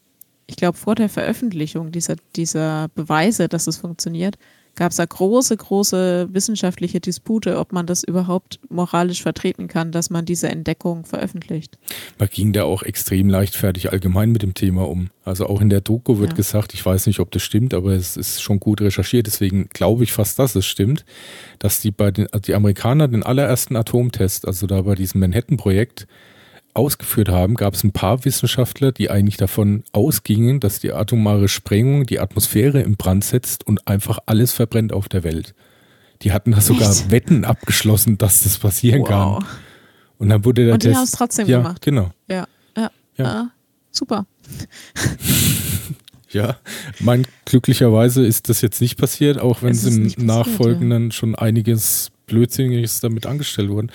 ich 0.46 0.56
glaube 0.56 0.78
vor 0.78 0.94
der 0.94 1.08
Veröffentlichung 1.08 1.90
dieser, 1.92 2.16
dieser 2.36 2.88
Beweise, 2.94 3.48
dass 3.48 3.66
es 3.66 3.78
funktioniert, 3.78 4.38
gab 4.78 4.92
es 4.92 4.96
da 4.96 5.04
große, 5.04 5.56
große 5.56 6.28
wissenschaftliche 6.32 7.00
Dispute, 7.00 7.58
ob 7.58 7.72
man 7.72 7.84
das 7.86 8.04
überhaupt 8.04 8.60
moralisch 8.70 9.22
vertreten 9.22 9.66
kann, 9.66 9.90
dass 9.90 10.08
man 10.08 10.24
diese 10.24 10.48
Entdeckung 10.48 11.04
veröffentlicht. 11.04 11.78
Man 12.16 12.28
ging 12.28 12.52
da 12.52 12.62
auch 12.62 12.84
extrem 12.84 13.28
leichtfertig 13.28 13.90
allgemein 13.90 14.30
mit 14.30 14.42
dem 14.42 14.54
Thema 14.54 14.88
um. 14.88 15.10
Also 15.24 15.46
auch 15.46 15.60
in 15.60 15.68
der 15.68 15.80
Doku 15.80 16.18
wird 16.18 16.30
Ja. 16.30 16.36
gesagt, 16.36 16.74
ich 16.74 16.86
weiß 16.86 17.06
nicht, 17.08 17.18
ob 17.18 17.32
das 17.32 17.42
stimmt, 17.42 17.74
aber 17.74 17.90
es 17.90 18.16
ist 18.16 18.40
schon 18.40 18.60
gut 18.60 18.80
recherchiert. 18.80 19.26
Deswegen 19.26 19.68
glaube 19.68 20.04
ich 20.04 20.12
fast, 20.12 20.38
dass 20.38 20.54
es 20.54 20.64
stimmt, 20.64 21.04
dass 21.58 21.80
die 21.80 21.90
bei 21.90 22.12
den 22.12 22.28
die 22.46 22.54
Amerikaner 22.54 23.08
den 23.08 23.24
allerersten 23.24 23.74
Atomtest, 23.74 24.46
also 24.46 24.68
da 24.68 24.82
bei 24.82 24.94
diesem 24.94 25.20
Manhattan-Projekt, 25.20 26.06
ausgeführt 26.74 27.28
haben, 27.28 27.54
gab 27.54 27.74
es 27.74 27.84
ein 27.84 27.92
paar 27.92 28.24
Wissenschaftler, 28.24 28.92
die 28.92 29.10
eigentlich 29.10 29.36
davon 29.36 29.82
ausgingen, 29.92 30.60
dass 30.60 30.80
die 30.80 30.92
atomare 30.92 31.48
Sprengung 31.48 32.06
die 32.06 32.20
Atmosphäre 32.20 32.80
in 32.80 32.96
Brand 32.96 33.24
setzt 33.24 33.66
und 33.66 33.86
einfach 33.88 34.18
alles 34.26 34.52
verbrennt 34.52 34.92
auf 34.92 35.08
der 35.08 35.24
Welt. 35.24 35.54
Die 36.22 36.32
hatten 36.32 36.52
da 36.52 36.60
sogar 36.60 36.90
Echt? 36.90 37.10
Wetten 37.10 37.44
abgeschlossen, 37.44 38.18
dass 38.18 38.42
das 38.42 38.58
passieren 38.58 39.04
kann. 39.04 39.44
Und 40.18 40.28
dann 40.30 40.44
wurde 40.44 40.64
der 40.64 40.74
Und 40.74 40.82
die 40.82 40.88
Test. 40.88 40.96
haben 40.96 41.04
es 41.04 41.10
trotzdem 41.12 41.46
ja, 41.48 41.58
gemacht. 41.58 41.82
Genau. 41.82 42.10
Ja, 42.28 42.46
ja, 42.76 42.90
Ja. 43.16 43.24
ja. 43.24 43.50
super. 43.90 44.26
Ja, 46.30 46.56
mein 47.00 47.26
glücklicherweise 47.46 48.24
ist 48.26 48.50
das 48.50 48.60
jetzt 48.60 48.82
nicht 48.82 48.98
passiert, 48.98 49.38
auch 49.38 49.62
wenn 49.62 49.70
Es 49.70 49.84
es 49.84 49.96
im 49.96 50.26
Nachfolgenden 50.26 51.10
schon 51.10 51.34
einiges 51.34 52.10
Blödsinniges 52.28 53.00
damit 53.00 53.26
angestellt 53.26 53.68
wurden. 53.70 53.90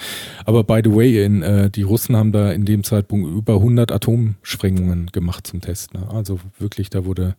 Aber 0.46 0.64
by 0.66 0.82
the 0.84 0.94
way, 0.94 1.24
in, 1.24 1.42
äh, 1.42 1.70
die 1.70 1.84
Russen 1.84 2.16
haben 2.18 2.32
da 2.34 2.52
in 2.52 2.66
dem 2.66 2.84
Zeitpunkt 2.84 3.30
über 3.30 3.54
100 3.56 3.92
Atomsprengungen 3.94 5.08
gemacht 5.14 5.48
zum 5.48 5.62
Test. 5.62 5.94
Ne? 5.94 6.06
Also 6.12 6.40
wirklich, 6.60 6.90
da 6.90 7.06
wurde. 7.06 7.36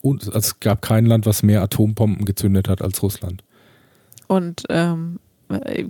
Und 0.00 0.26
also 0.26 0.38
es 0.38 0.60
gab 0.60 0.82
kein 0.82 1.06
Land, 1.06 1.26
was 1.26 1.42
mehr 1.42 1.62
Atombomben 1.62 2.24
gezündet 2.24 2.68
hat 2.68 2.82
als 2.82 3.02
Russland. 3.02 3.42
Und 4.26 4.62
ähm, 4.70 5.18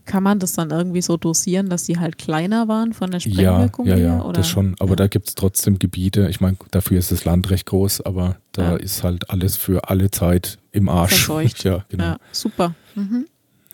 kann 0.05 0.23
man 0.25 0.41
das 0.41 0.53
dann 0.53 0.71
irgendwie 0.71 1.01
so 1.01 1.17
dosieren, 1.17 1.69
dass 1.69 1.85
die 1.85 1.99
halt 1.99 2.19
kleiner 2.19 2.67
waren 2.69 2.93
von 2.93 3.11
der 3.13 3.21
Ja, 3.21 3.31
Sprengwirkung 3.33 3.87
ja, 3.87 3.95
her? 3.95 4.05
ja, 4.07 4.23
Oder? 4.23 4.33
das 4.33 4.49
schon. 4.49 4.75
Aber 4.81 4.91
ja. 4.91 4.97
da 4.97 5.07
gibt 5.07 5.29
es 5.29 5.35
trotzdem 5.37 5.79
Gebiete. 5.79 6.29
Ich 6.29 6.41
meine, 6.41 6.57
dafür 6.71 6.99
ist 6.99 7.13
das 7.13 7.25
Land 7.25 7.51
recht 7.51 7.67
groß, 7.67 8.01
aber 8.03 8.37
da 8.53 8.73
Ja. 8.73 8.77
ist 8.77 9.03
halt 9.05 9.31
alles 9.31 9.57
für 9.57 9.89
alle 9.89 10.11
Zeit 10.11 10.59
im 10.73 10.89
Arsch. 10.89 11.25
Verseucht. 11.25 11.65
ja, 11.65 11.85
genau. 11.89 12.05
Ja, 12.05 12.17
super. 12.33 12.75
Mhm. 12.95 13.27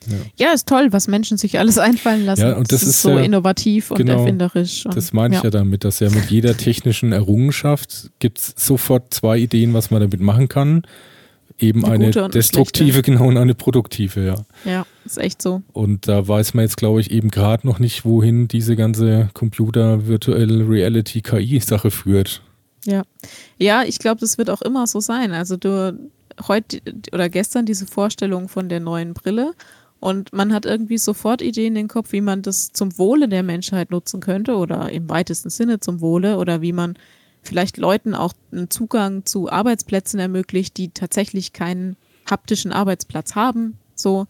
Ja. 0.06 0.46
Ja, 0.46 0.52
ist 0.52 0.66
toll, 0.66 0.88
was 0.92 1.08
Menschen 1.08 1.36
sich 1.36 1.58
alles 1.58 1.78
einfallen 1.78 2.24
lassen. 2.24 2.42
Ja, 2.42 2.56
und 2.56 2.72
das 2.72 2.82
ist 2.82 3.02
so 3.02 3.10
ja- 3.10 3.20
innovativ 3.20 3.90
und 3.90 3.98
genau, 3.98 4.20
erfinderisch. 4.20 4.86
Und, 4.86 4.96
Das 4.96 5.12
meine 5.12 5.36
ich 5.36 5.42
ja. 5.42 5.50
damit, 5.50 5.84
dass 5.84 6.00
ja 6.00 6.10
mit 6.10 6.30
jeder 6.30 6.56
technischen 6.56 7.12
Errungenschaft 7.12 8.10
gibt 8.18 8.38
es 8.38 8.54
sofort 8.56 9.12
zwei 9.12 9.38
Ideen, 9.38 9.74
was 9.74 9.90
man 9.90 10.00
damit 10.00 10.20
machen 10.20 10.48
kann. 10.48 10.82
Eben 11.58 11.84
Eine 11.84 12.06
eine, 12.06 12.28
destruktive, 12.30 12.92
schlechte. 12.92 13.12
genau, 13.12 13.26
und 13.26 13.36
eine 13.36 13.54
produktive, 13.54 14.24
ja. 14.24 14.34
Ja, 14.64 14.86
ist 15.04 15.18
echt 15.18 15.42
so. 15.42 15.62
Und 15.74 16.08
da 16.08 16.26
weiß 16.26 16.54
man 16.54 16.64
jetzt, 16.64 16.78
glaube 16.78 17.02
ich, 17.02 17.10
eben 17.10 17.30
gerade 17.30 17.66
noch 17.66 17.78
nicht, 17.78 18.06
wohin 18.06 18.48
diese 18.48 18.76
ganze 18.76 19.28
Computer, 19.34 20.06
Virtual 20.06 20.62
Reality, 20.62 21.20
KI-Sache 21.20 21.90
führt. 21.90 22.40
Ja, 22.86 23.02
ja 23.58 23.82
ich 23.82 23.98
glaube, 23.98 24.20
das 24.20 24.38
wird 24.38 24.48
auch 24.48 24.62
immer 24.62 24.86
so 24.86 25.00
sein. 25.00 25.32
Also 25.32 25.58
du 25.58 25.98
heute 26.48 26.80
oder 27.12 27.28
gestern 27.28 27.66
diese 27.66 27.86
Vorstellung 27.86 28.48
von 28.48 28.70
der 28.70 28.80
neuen 28.80 29.12
Brille 29.12 29.52
und 30.00 30.32
man 30.32 30.52
hat 30.52 30.64
irgendwie 30.64 30.98
sofort 30.98 31.42
Ideen 31.42 31.68
in 31.68 31.74
den 31.74 31.88
Kopf, 31.88 32.12
wie 32.12 32.22
man 32.22 32.42
das 32.42 32.72
zum 32.72 32.96
Wohle 32.98 33.28
der 33.28 33.42
Menschheit 33.42 33.90
nutzen 33.90 34.20
könnte 34.20 34.56
oder 34.56 34.90
im 34.90 35.08
weitesten 35.10 35.50
Sinne 35.50 35.78
zum 35.78 36.00
Wohle 36.00 36.38
oder 36.38 36.62
wie 36.62 36.72
man 36.72 36.94
vielleicht 37.42 37.76
Leuten 37.76 38.14
auch 38.14 38.32
einen 38.50 38.70
Zugang 38.70 39.26
zu 39.26 39.50
Arbeitsplätzen 39.50 40.18
ermöglicht, 40.18 40.76
die 40.78 40.90
tatsächlich 40.90 41.52
keinen 41.52 41.96
haptischen 42.30 42.72
Arbeitsplatz 42.72 43.34
haben. 43.34 43.78
So, 43.94 44.26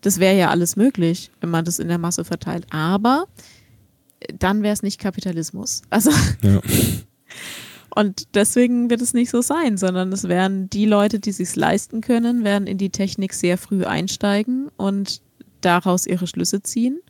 das 0.00 0.20
wäre 0.20 0.36
ja 0.36 0.48
alles 0.48 0.76
möglich, 0.76 1.30
wenn 1.40 1.50
man 1.50 1.64
das 1.64 1.78
in 1.78 1.88
der 1.88 1.98
Masse 1.98 2.24
verteilt. 2.24 2.66
Aber 2.70 3.26
dann 4.38 4.62
wäre 4.62 4.72
es 4.72 4.82
nicht 4.82 5.00
Kapitalismus. 5.00 5.82
Also 5.90 6.10
Ja. 6.42 6.60
und 7.94 8.34
deswegen 8.34 8.90
wird 8.90 9.02
es 9.02 9.14
nicht 9.14 9.30
so 9.30 9.40
sein, 9.40 9.76
sondern 9.76 10.12
es 10.12 10.28
werden 10.28 10.70
die 10.70 10.86
Leute, 10.86 11.20
die 11.20 11.32
sich 11.32 11.54
leisten 11.56 12.00
können, 12.00 12.44
werden 12.44 12.66
in 12.66 12.78
die 12.78 12.90
Technik 12.90 13.34
sehr 13.34 13.58
früh 13.58 13.84
einsteigen 13.84 14.68
und 14.76 15.22
daraus 15.60 16.06
ihre 16.06 16.26
Schlüsse 16.26 16.62
ziehen 16.62 17.00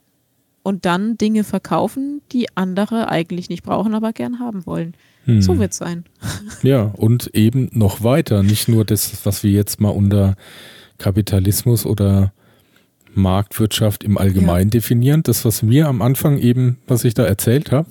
und 0.63 0.85
dann 0.85 1.17
Dinge 1.17 1.43
verkaufen, 1.43 2.21
die 2.31 2.47
andere 2.55 3.09
eigentlich 3.09 3.49
nicht 3.49 3.63
brauchen, 3.63 3.93
aber 3.93 4.13
gern 4.13 4.39
haben 4.39 4.65
wollen. 4.65 4.95
Hm. 5.25 5.41
So 5.41 5.59
wird 5.59 5.71
es 5.71 5.77
sein. 5.77 6.05
Ja, 6.63 6.83
und 6.83 7.31
eben 7.33 7.69
noch 7.73 8.03
weiter. 8.03 8.43
Nicht 8.43 8.67
nur 8.67 8.85
das, 8.85 9.25
was 9.25 9.43
wir 9.43 9.51
jetzt 9.51 9.81
mal 9.81 9.89
unter 9.89 10.35
Kapitalismus 10.99 11.87
oder 11.87 12.33
Marktwirtschaft 13.13 14.03
im 14.03 14.17
Allgemeinen 14.17 14.69
definieren. 14.69 15.23
Das, 15.23 15.43
was 15.43 15.67
wir 15.67 15.87
am 15.87 16.01
Anfang 16.01 16.37
eben, 16.37 16.77
was 16.87 17.03
ich 17.03 17.13
da 17.15 17.23
erzählt 17.23 17.71
habe, 17.71 17.89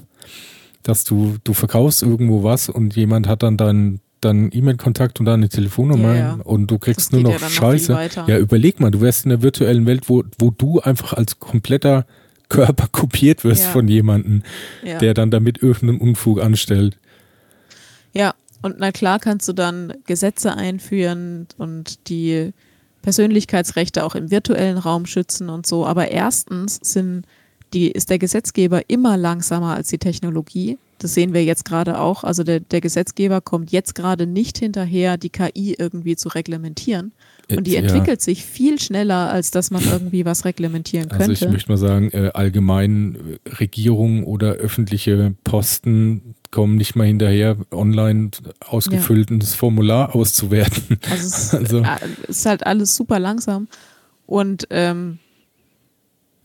dass 0.82 1.04
du, 1.04 1.36
du 1.44 1.52
verkaufst 1.54 2.02
irgendwo 2.02 2.42
was 2.42 2.68
und 2.68 2.96
jemand 2.96 3.26
hat 3.28 3.42
dann 3.42 3.56
deinen 3.56 4.00
deinen 4.20 4.50
E-Mail-Kontakt 4.52 5.18
und 5.18 5.24
deine 5.26 5.48
Telefonnummer 5.48 6.14
Ja, 6.14 6.20
ja. 6.20 6.38
und 6.44 6.66
du 6.70 6.78
kriegst 6.78 7.06
Das 7.06 7.12
nur 7.12 7.22
noch 7.22 7.30
ja 7.32 7.38
dann 7.38 7.48
noch 7.48 7.54
Scheiße. 7.54 7.94
weiter. 7.94 8.26
ja, 8.28 8.36
überleg 8.38 8.78
mal, 8.78 8.90
du 8.90 9.00
wärst 9.00 9.24
in 9.24 9.30
der 9.30 9.40
virtuellen 9.40 9.86
Welt, 9.86 10.10
wo, 10.10 10.24
wo 10.38 10.50
du 10.50 10.78
einfach 10.80 11.14
als 11.14 11.38
kompletter 11.40 12.04
Körper 12.50 12.86
kopiert 12.92 13.44
wirst 13.44 13.64
von 13.64 13.88
jemandem, 13.88 14.42
der 14.82 15.14
dann 15.14 15.30
damit 15.30 15.62
irgendeinen 15.62 16.00
Unfug 16.00 16.42
anstellt. 16.42 16.98
Ja, 18.12 18.34
und 18.60 18.76
na 18.78 18.92
klar 18.92 19.18
kannst 19.20 19.48
du 19.48 19.54
dann 19.54 19.94
Gesetze 20.04 20.54
einführen 20.54 21.46
und 21.56 22.08
die 22.10 22.52
Persönlichkeitsrechte 23.00 24.04
auch 24.04 24.14
im 24.14 24.30
virtuellen 24.30 24.76
Raum 24.76 25.06
schützen 25.06 25.48
und 25.48 25.66
so. 25.66 25.86
Aber 25.86 26.10
erstens 26.10 26.78
sind 26.82 27.24
die, 27.72 27.90
ist 27.90 28.10
der 28.10 28.18
Gesetzgeber 28.18 28.82
immer 28.88 29.16
langsamer 29.16 29.74
als 29.74 29.88
die 29.88 29.98
Technologie. 29.98 30.78
Das 30.98 31.14
sehen 31.14 31.32
wir 31.32 31.42
jetzt 31.44 31.64
gerade 31.64 31.98
auch. 31.98 32.24
Also 32.24 32.42
der, 32.44 32.60
der 32.60 32.80
Gesetzgeber 32.82 33.40
kommt 33.40 33.72
jetzt 33.72 33.94
gerade 33.94 34.26
nicht 34.26 34.58
hinterher, 34.58 35.16
die 35.16 35.30
KI 35.30 35.74
irgendwie 35.78 36.14
zu 36.16 36.28
reglementieren. 36.28 37.12
Und 37.50 37.66
die 37.66 37.76
Äh, 37.76 37.80
Ja. 37.82 37.88
entwickelt 37.88 38.20
sich 38.20 38.44
viel 38.44 38.78
schneller, 38.78 39.30
als 39.30 39.50
dass 39.50 39.70
man 39.70 39.82
irgendwie 39.84 40.24
was 40.26 40.44
reglementieren 40.44 41.08
könnte. 41.08 41.24
Also 41.30 41.46
ich 41.46 41.50
möchte 41.50 41.70
mal 41.70 41.78
sagen, 41.78 42.10
äh, 42.12 42.30
allgemein 42.34 43.38
äh, 43.44 43.48
Regierungen 43.54 44.24
oder 44.24 44.52
öffentliche 44.52 45.34
Posten 45.42 46.34
kommen 46.50 46.76
nicht 46.76 46.96
mal 46.96 47.06
hinterher, 47.06 47.56
online 47.70 48.30
ausgefülltes 48.66 49.54
Formular 49.54 50.14
auszuwerten. 50.14 50.98
Also 51.10 51.26
es 51.26 51.54
Also- 51.54 51.78
äh, 51.78 51.96
ist 52.28 52.44
halt 52.46 52.66
alles 52.66 52.94
super 52.94 53.18
langsam. 53.18 53.68
Und 54.26 54.66
ähm, 54.70 55.18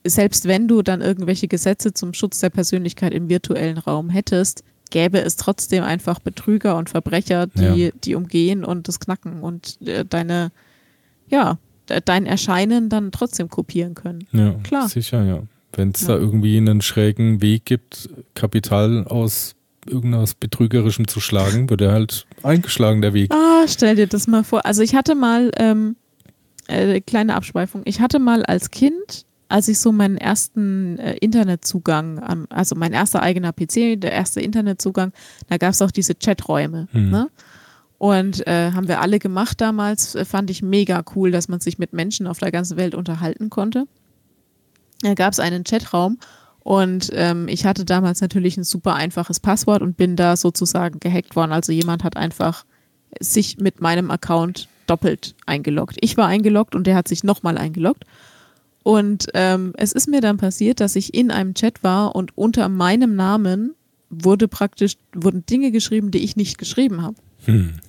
selbst 0.06 0.48
wenn 0.48 0.68
du 0.68 0.82
dann 0.82 1.02
irgendwelche 1.02 1.48
Gesetze 1.48 1.94
zum 1.94 2.14
Schutz 2.14 2.40
der 2.40 2.50
Persönlichkeit 2.50 3.14
im 3.14 3.30
virtuellen 3.30 3.78
Raum 3.78 4.10
hättest, 4.10 4.64
gäbe 4.92 5.20
es 5.22 5.36
trotzdem 5.36 5.84
einfach 5.84 6.20
Betrüger 6.20 6.78
und 6.78 6.90
Verbrecher, 6.90 7.48
die, 7.48 7.86
Ja. 7.86 7.92
die 8.04 8.16
umgehen 8.16 8.64
und 8.64 8.88
das 8.88 9.00
knacken 9.00 9.42
und 9.42 9.80
äh, 9.86 10.06
deine, 10.06 10.52
ja, 11.28 11.58
de- 11.90 12.02
dein 12.06 12.26
Erscheinen 12.26 12.90
dann 12.90 13.12
trotzdem 13.12 13.50
kopieren 13.50 13.96
können. 13.96 14.28
Ja, 14.32 14.54
Klar. 14.64 14.88
sicher, 14.88 15.24
ja. 15.24 15.42
Wenn 15.74 15.90
es 15.90 16.02
Ja. 16.02 16.10
da 16.10 16.16
irgendwie 16.18 16.56
einen 16.58 16.82
schrägen 16.82 17.42
Weg 17.42 17.66
gibt, 17.66 18.10
Kapital 18.36 19.06
aus 19.08 19.56
irgendwas 19.88 20.34
Betrügerischem 20.36 21.08
zu 21.08 21.20
schlagen, 21.20 21.70
wird 21.70 21.82
er 21.82 21.92
halt 21.92 22.26
eingeschlagen, 22.44 23.02
der 23.02 23.14
Weg. 23.14 23.32
Ah, 23.34 23.66
stell 23.68 23.96
dir 23.96 24.08
das 24.08 24.28
mal 24.28 24.44
vor. 24.44 24.66
Also 24.66 24.82
ich 24.82 24.96
hatte 24.96 25.16
mal, 25.16 25.52
ähm, 25.58 25.96
äh, 26.68 27.02
kleine 27.02 27.36
Abschweifung, 27.36 27.82
ich 27.86 28.00
hatte 28.02 28.20
mal 28.20 28.44
als 28.46 28.72
Kind, 28.72 29.26
als 29.48 29.68
ich 29.68 29.80
so 29.80 29.92
meinen 29.92 30.18
ersten 30.18 30.98
äh, 30.98 31.16
Internetzugang, 31.18 32.20
am, 32.20 32.48
also 32.50 32.76
mein 32.76 32.94
erster 32.94 33.22
eigener 33.22 33.54
PC, 33.54 34.00
der 34.00 34.12
erste 34.12 34.42
Internetzugang, 34.42 35.12
da 35.48 35.58
gab 35.58 35.72
es 35.72 35.82
auch 35.82 35.92
diese 35.92 36.16
Chaträume. 36.16 36.88
Hm. 36.92 37.10
Ne? 37.10 37.30
Und 37.98 38.46
äh, 38.48 38.72
haben 38.72 38.88
wir 38.88 39.02
alle 39.02 39.20
gemacht 39.20 39.62
damals. 39.62 40.16
Äh, 40.16 40.26
fand 40.26 40.50
ich 40.50 40.62
mega 40.62 41.04
cool, 41.16 41.32
dass 41.32 41.48
man 41.48 41.60
sich 41.60 41.78
mit 41.78 41.94
Menschen 41.94 42.28
auf 42.28 42.40
der 42.40 42.52
ganzen 42.52 42.78
Welt 42.78 42.96
unterhalten 42.96 43.50
konnte. 43.50 43.88
Da 45.02 45.14
gab 45.14 45.34
es 45.34 45.40
einen 45.40 45.64
Chatraum 45.64 46.18
und 46.66 47.12
ähm, 47.14 47.48
ich 47.48 47.66
hatte 47.66 47.86
damals 47.86 48.22
natürlich 48.22 48.58
ein 48.58 48.64
super 48.64 48.96
einfaches 48.96 49.40
Passwort 49.40 49.84
und 49.84 49.98
bin 49.98 50.16
da 50.16 50.36
sozusagen 50.36 51.00
gehackt 51.00 51.36
worden. 51.36 51.52
Also 51.52 51.72
jemand 51.72 52.04
hat 52.04 52.18
einfach 52.18 52.66
sich 53.20 53.58
mit 53.60 53.82
meinem 53.82 54.10
Account 54.10 54.68
doppelt 54.88 55.36
eingeloggt. 55.46 55.98
Ich 56.02 56.18
war 56.18 56.28
eingeloggt 56.28 56.74
und 56.74 56.88
der 56.88 56.96
hat 56.96 57.08
sich 57.08 57.24
nochmal 57.24 57.60
eingeloggt. 57.60 58.06
Und 58.86 59.30
ähm, 59.34 59.74
es 59.78 59.94
ist 59.94 60.08
mir 60.08 60.22
dann 60.22 60.38
passiert, 60.38 60.80
dass 60.80 60.96
ich 60.96 61.16
in 61.16 61.32
einem 61.32 61.56
Chat 61.56 61.84
war 61.84 62.16
und 62.16 62.38
unter 62.38 62.70
meinem 62.70 63.16
Namen 63.16 63.74
wurde 64.12 64.48
praktisch, 64.48 64.98
wurden 65.12 65.44
Dinge 65.44 65.72
geschrieben, 65.72 66.12
die 66.12 66.20
ich 66.20 66.36
nicht 66.36 66.60
geschrieben 66.60 67.02
habe. 67.02 67.16
Hm. 67.46 67.80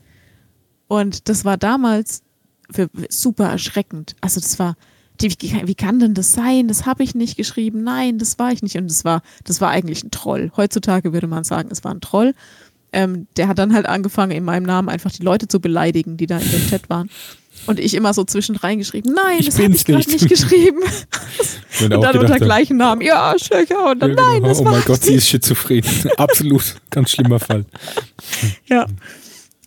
Und 0.88 1.28
das 1.28 1.44
war 1.44 1.58
damals 1.58 2.22
für, 2.70 2.88
super 3.10 3.44
erschreckend. 3.44 4.16
Also 4.22 4.40
das 4.40 4.58
war, 4.58 4.74
die, 5.20 5.28
wie 5.66 5.74
kann 5.74 6.00
denn 6.00 6.14
das 6.14 6.32
sein? 6.32 6.66
Das 6.66 6.86
habe 6.86 7.02
ich 7.02 7.14
nicht 7.14 7.36
geschrieben. 7.36 7.84
Nein, 7.84 8.16
das 8.16 8.38
war 8.38 8.50
ich 8.52 8.62
nicht. 8.62 8.78
Und 8.78 8.88
das 8.90 9.04
war, 9.04 9.20
das 9.44 9.60
war 9.60 9.68
eigentlich 9.68 10.02
ein 10.02 10.10
Troll. 10.10 10.50
Heutzutage 10.56 11.12
würde 11.12 11.26
man 11.26 11.44
sagen, 11.44 11.68
es 11.70 11.84
war 11.84 11.92
ein 11.92 12.00
Troll. 12.00 12.32
Ähm, 12.96 13.26
der 13.36 13.46
hat 13.46 13.58
dann 13.58 13.74
halt 13.74 13.84
angefangen, 13.84 14.32
in 14.32 14.42
meinem 14.42 14.62
Namen 14.62 14.88
einfach 14.88 15.12
die 15.12 15.22
Leute 15.22 15.48
zu 15.48 15.60
beleidigen, 15.60 16.16
die 16.16 16.26
da 16.26 16.38
in 16.38 16.50
dem 16.50 16.66
Chat 16.66 16.88
waren. 16.88 17.10
Und 17.66 17.78
ich 17.78 17.92
immer 17.92 18.14
so 18.14 18.24
zwischendrin 18.24 18.78
geschrieben, 18.78 19.12
nein, 19.14 19.36
ich 19.40 19.46
das 19.46 19.58
habe 19.58 19.74
ich 19.74 19.84
gerade 19.84 20.10
nicht 20.10 20.26
geschrieben. 20.26 20.78
und 21.82 21.90
dann 21.90 22.00
gedacht, 22.00 22.16
unter 22.16 22.38
gleichen 22.38 22.78
Namen, 22.78 23.02
ja, 23.02 23.34
Schöcher. 23.38 23.90
Und 23.90 24.00
dann, 24.00 24.10
ja, 24.10 24.16
genau. 24.16 24.32
nein, 24.32 24.42
das 24.44 24.60
Oh 24.60 24.64
mein 24.64 24.82
Gott, 24.86 25.02
sie 25.02 25.16
ist 25.16 25.28
schizophren. 25.28 25.82
Absolut, 26.16 26.76
ganz 26.88 27.10
schlimmer 27.10 27.38
Fall. 27.38 27.66
Ja. 28.64 28.86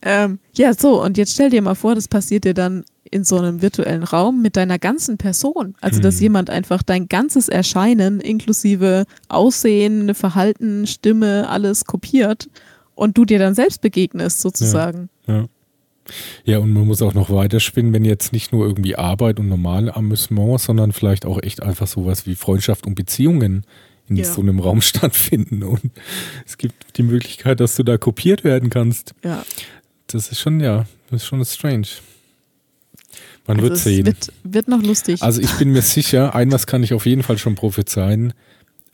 Ähm, 0.02 0.40
ja, 0.56 0.74
so, 0.74 1.04
und 1.04 1.20
jetzt 1.20 1.34
stell 1.34 1.52
dir 1.52 1.62
mal 1.62 1.76
vor, 1.76 1.94
das 1.94 2.08
passiert 2.08 2.46
dir 2.46 2.56
dann 2.56 2.84
in 3.12 3.24
so 3.24 3.38
einem 3.38 3.62
virtuellen 3.62 4.04
Raum 4.04 4.42
mit 4.42 4.56
deiner 4.56 4.80
ganzen 4.80 5.20
Person. 5.20 5.76
Also, 5.82 6.00
dass 6.00 6.16
hm. 6.16 6.22
jemand 6.22 6.50
einfach 6.50 6.82
dein 6.82 7.08
ganzes 7.10 7.48
Erscheinen 7.48 8.22
inklusive 8.22 9.06
Aussehen, 9.28 10.16
Verhalten, 10.16 10.88
Stimme, 10.88 11.48
alles 11.48 11.86
kopiert 11.86 12.50
und 13.00 13.18
du 13.18 13.24
dir 13.24 13.40
dann 13.40 13.56
selbst 13.56 13.82
begegnest, 13.82 14.42
sozusagen. 14.42 15.10
Ja, 15.26 15.34
ja. 15.34 15.46
ja 16.44 16.58
und 16.60 16.74
man 16.74 16.86
muss 16.86 17.02
auch 17.02 17.14
noch 17.14 17.30
weiterspinnen, 17.30 17.94
wenn 17.94 18.04
jetzt 18.04 18.34
nicht 18.34 18.52
nur 18.52 18.66
irgendwie 18.68 18.96
Arbeit 18.98 19.40
und 19.40 19.48
normale 19.48 19.96
Amüsement, 19.96 20.60
sondern 20.60 20.92
vielleicht 20.92 21.26
auch 21.26 21.42
echt 21.42 21.64
einfach 21.64 21.88
sowas 21.88 22.28
wie 22.28 22.36
Freundschaft 22.36 22.86
und 22.86 22.96
Beziehungen 22.96 23.66
in 24.10 24.18
ja. 24.18 24.26
so 24.26 24.42
einem 24.42 24.60
Raum 24.60 24.82
stattfinden. 24.82 25.64
Und 25.64 25.92
es 26.46 26.58
gibt 26.58 26.98
die 26.98 27.04
Möglichkeit, 27.04 27.62
dass 27.62 27.76
du 27.78 27.84
da 27.84 27.98
kopiert 27.98 28.44
werden 28.44 28.70
kannst. 28.70 29.14
Ja. 29.24 29.46
Das 30.08 30.30
ist 30.32 30.42
schon, 30.42 30.60
ja, 30.60 30.86
das 31.10 31.22
ist 31.22 31.28
schon 31.28 31.44
strange. 31.46 31.88
Man 33.48 33.58
also 33.58 33.70
wird 33.70 33.80
sehen. 33.80 34.06
Wird, 34.06 34.34
wird 34.44 34.68
noch 34.68 34.84
lustig. 34.84 35.24
Also 35.24 35.42
ich 35.42 35.52
bin 35.54 35.72
mir 35.72 35.82
sicher, 35.82 36.36
ein 36.36 36.52
was 36.52 36.68
kann 36.68 36.84
ich 36.84 36.94
auf 36.94 37.06
jeden 37.06 37.24
Fall 37.24 37.38
schon 37.38 37.56
prophezeien. 37.56 38.34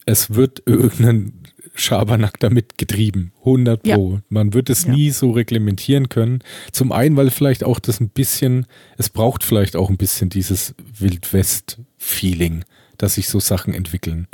Es 0.06 0.36
wird 0.36 0.62
irgendeinen 0.68 1.45
Schabernack 1.76 2.40
damit 2.40 2.78
getrieben. 2.78 3.32
100 3.40 3.84
Pro. 3.84 4.14
Ja. 4.14 4.22
Man 4.30 4.54
wird 4.54 4.70
es 4.70 4.86
ja. 4.86 4.94
nie 4.94 5.12
so 5.12 5.32
reglementieren 5.32 6.10
können. 6.10 6.40
Zum 6.72 6.92
einen, 6.92 7.16
weil 7.18 7.30
vielleicht 7.30 7.64
auch 7.64 7.80
das 7.80 8.00
ein 8.00 8.10
bisschen, 8.10 8.66
es 8.98 9.10
braucht 9.10 9.44
vielleicht 9.44 9.76
auch 9.76 9.90
ein 9.90 9.98
bisschen 9.98 10.30
dieses 10.30 10.74
Wildwest-Feeling, 10.98 12.64
dass 12.98 13.16
sich 13.16 13.30
so 13.30 13.40
Sachen 13.40 13.74
entwickeln 13.74 14.28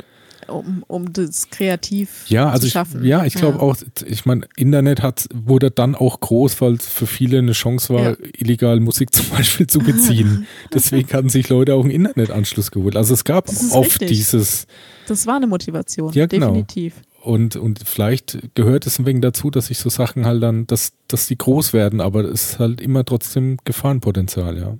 um, 0.48 0.84
um 0.86 1.12
das 1.12 1.50
kreativ 1.50 2.24
ja, 2.28 2.48
also 2.48 2.66
zu 2.66 2.72
schaffen. 2.72 3.02
Ich, 3.02 3.08
ja, 3.08 3.24
ich 3.24 3.34
glaube 3.34 3.58
ja. 3.58 3.62
auch, 3.62 3.76
ich 4.06 4.24
meine, 4.26 4.46
Internet 4.56 5.02
hat, 5.02 5.26
wurde 5.34 5.70
dann 5.70 5.94
auch 5.94 6.20
groß, 6.20 6.60
weil 6.60 6.74
es 6.74 6.86
für 6.86 7.06
viele 7.06 7.38
eine 7.38 7.52
Chance 7.52 7.94
war, 7.94 8.16
illegal 8.36 8.80
Musik 8.80 9.12
zum 9.14 9.28
Beispiel 9.30 9.66
zu 9.66 9.80
beziehen. 9.80 10.46
Deswegen 10.72 11.12
hatten 11.12 11.28
sich 11.28 11.48
Leute 11.48 11.74
auch 11.74 11.82
einen 11.82 11.90
Internetanschluss 11.90 12.70
geholt. 12.70 12.96
Also 12.96 13.14
es 13.14 13.24
gab 13.24 13.48
oft 13.48 14.00
richtig. 14.00 14.08
dieses. 14.08 14.66
Das 15.06 15.26
war 15.26 15.36
eine 15.36 15.46
Motivation, 15.46 16.12
ja, 16.12 16.26
genau. 16.26 16.48
definitiv. 16.48 16.94
Und, 17.22 17.54
und 17.54 17.80
vielleicht 17.86 18.54
gehört 18.54 18.84
es 18.84 18.98
ein 18.98 19.06
wenig 19.06 19.22
dazu, 19.22 19.50
dass 19.50 19.66
sich 19.66 19.78
so 19.78 19.88
Sachen 19.88 20.26
halt 20.26 20.42
dann, 20.42 20.66
dass, 20.66 20.92
dass 21.06 21.28
die 21.28 21.38
groß 21.38 21.72
werden, 21.72 22.00
aber 22.00 22.24
es 22.24 22.52
ist 22.52 22.58
halt 22.58 22.80
immer 22.80 23.04
trotzdem 23.04 23.58
Gefahrenpotenzial, 23.64 24.58
ja. 24.58 24.76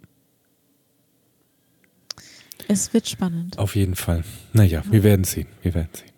Es 2.67 2.93
wird 2.93 3.09
spannend. 3.09 3.59
Auf 3.59 3.77
jeden 3.77 3.95
Fall. 3.95 4.25
Naja, 4.53 4.83
wir 4.91 5.05
werden 5.05 5.25
sehen. 5.25 5.47
Wir 5.63 5.75
werden 5.75 5.91
sehen. 5.93 6.09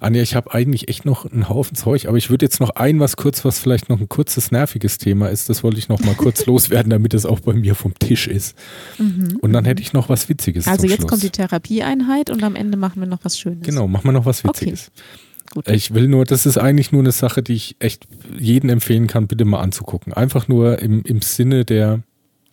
Anja, 0.00 0.22
ich 0.22 0.34
habe 0.34 0.54
eigentlich 0.54 0.88
echt 0.88 1.04
noch 1.04 1.26
einen 1.26 1.50
Haufen 1.50 1.76
Zeug, 1.76 2.06
aber 2.06 2.16
ich 2.16 2.30
würde 2.30 2.46
jetzt 2.46 2.60
noch 2.60 2.70
ein 2.70 3.00
was 3.00 3.16
kurz, 3.16 3.44
was 3.44 3.58
vielleicht 3.58 3.90
noch 3.90 4.00
ein 4.00 4.08
kurzes, 4.08 4.50
nerviges 4.50 4.96
Thema 4.96 5.28
ist, 5.28 5.50
das 5.50 5.62
wollte 5.62 5.78
ich 5.78 5.90
noch 5.90 6.00
mal 6.00 6.14
kurz 6.14 6.46
loswerden, 6.46 6.88
damit 6.88 7.12
es 7.12 7.26
auch 7.26 7.40
bei 7.40 7.52
mir 7.52 7.74
vom 7.74 7.92
Tisch 7.98 8.26
ist. 8.26 8.56
Mhm. 8.98 9.38
Und 9.42 9.52
dann 9.52 9.66
hätte 9.66 9.82
ich 9.82 9.92
noch 9.92 10.08
was 10.08 10.30
Witziges. 10.30 10.66
Also 10.66 10.86
jetzt 10.86 11.00
Schluss. 11.00 11.10
kommt 11.10 11.22
die 11.22 11.30
Therapieeinheit 11.30 12.30
und 12.30 12.42
am 12.42 12.56
Ende 12.56 12.78
machen 12.78 13.00
wir 13.00 13.06
noch 13.06 13.20
was 13.22 13.38
Schönes. 13.38 13.66
Genau, 13.66 13.86
machen 13.86 14.04
wir 14.04 14.12
noch 14.12 14.24
was 14.24 14.44
Witziges. 14.44 14.90
Okay. 14.94 15.27
Gut. 15.64 15.74
Ich 15.74 15.92
will 15.92 16.06
nur, 16.06 16.24
das 16.24 16.46
ist 16.46 16.56
eigentlich 16.56 16.92
nur 16.92 17.02
eine 17.02 17.10
Sache, 17.10 17.42
die 17.42 17.54
ich 17.54 17.76
echt 17.80 18.06
jedem 18.38 18.70
empfehlen 18.70 19.08
kann, 19.08 19.26
bitte 19.26 19.44
mal 19.44 19.60
anzugucken. 19.60 20.12
Einfach 20.12 20.46
nur 20.46 20.78
im, 20.78 21.02
im 21.02 21.20
Sinne 21.20 21.64
der, 21.64 22.02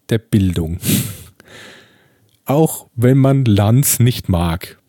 der 0.09 0.17
Bildung 0.17 0.79
auch 2.45 2.87
wenn 2.95 3.17
man 3.17 3.45
Lanz 3.45 3.99
nicht 3.99 4.29
mag. 4.29 4.79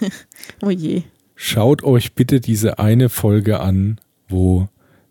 oh 0.62 0.70
je. 0.70 1.02
Schaut 1.34 1.84
euch 1.84 2.14
bitte 2.14 2.40
diese 2.40 2.78
eine 2.78 3.08
Folge 3.08 3.60
an, 3.60 4.00
wo, 4.28 4.68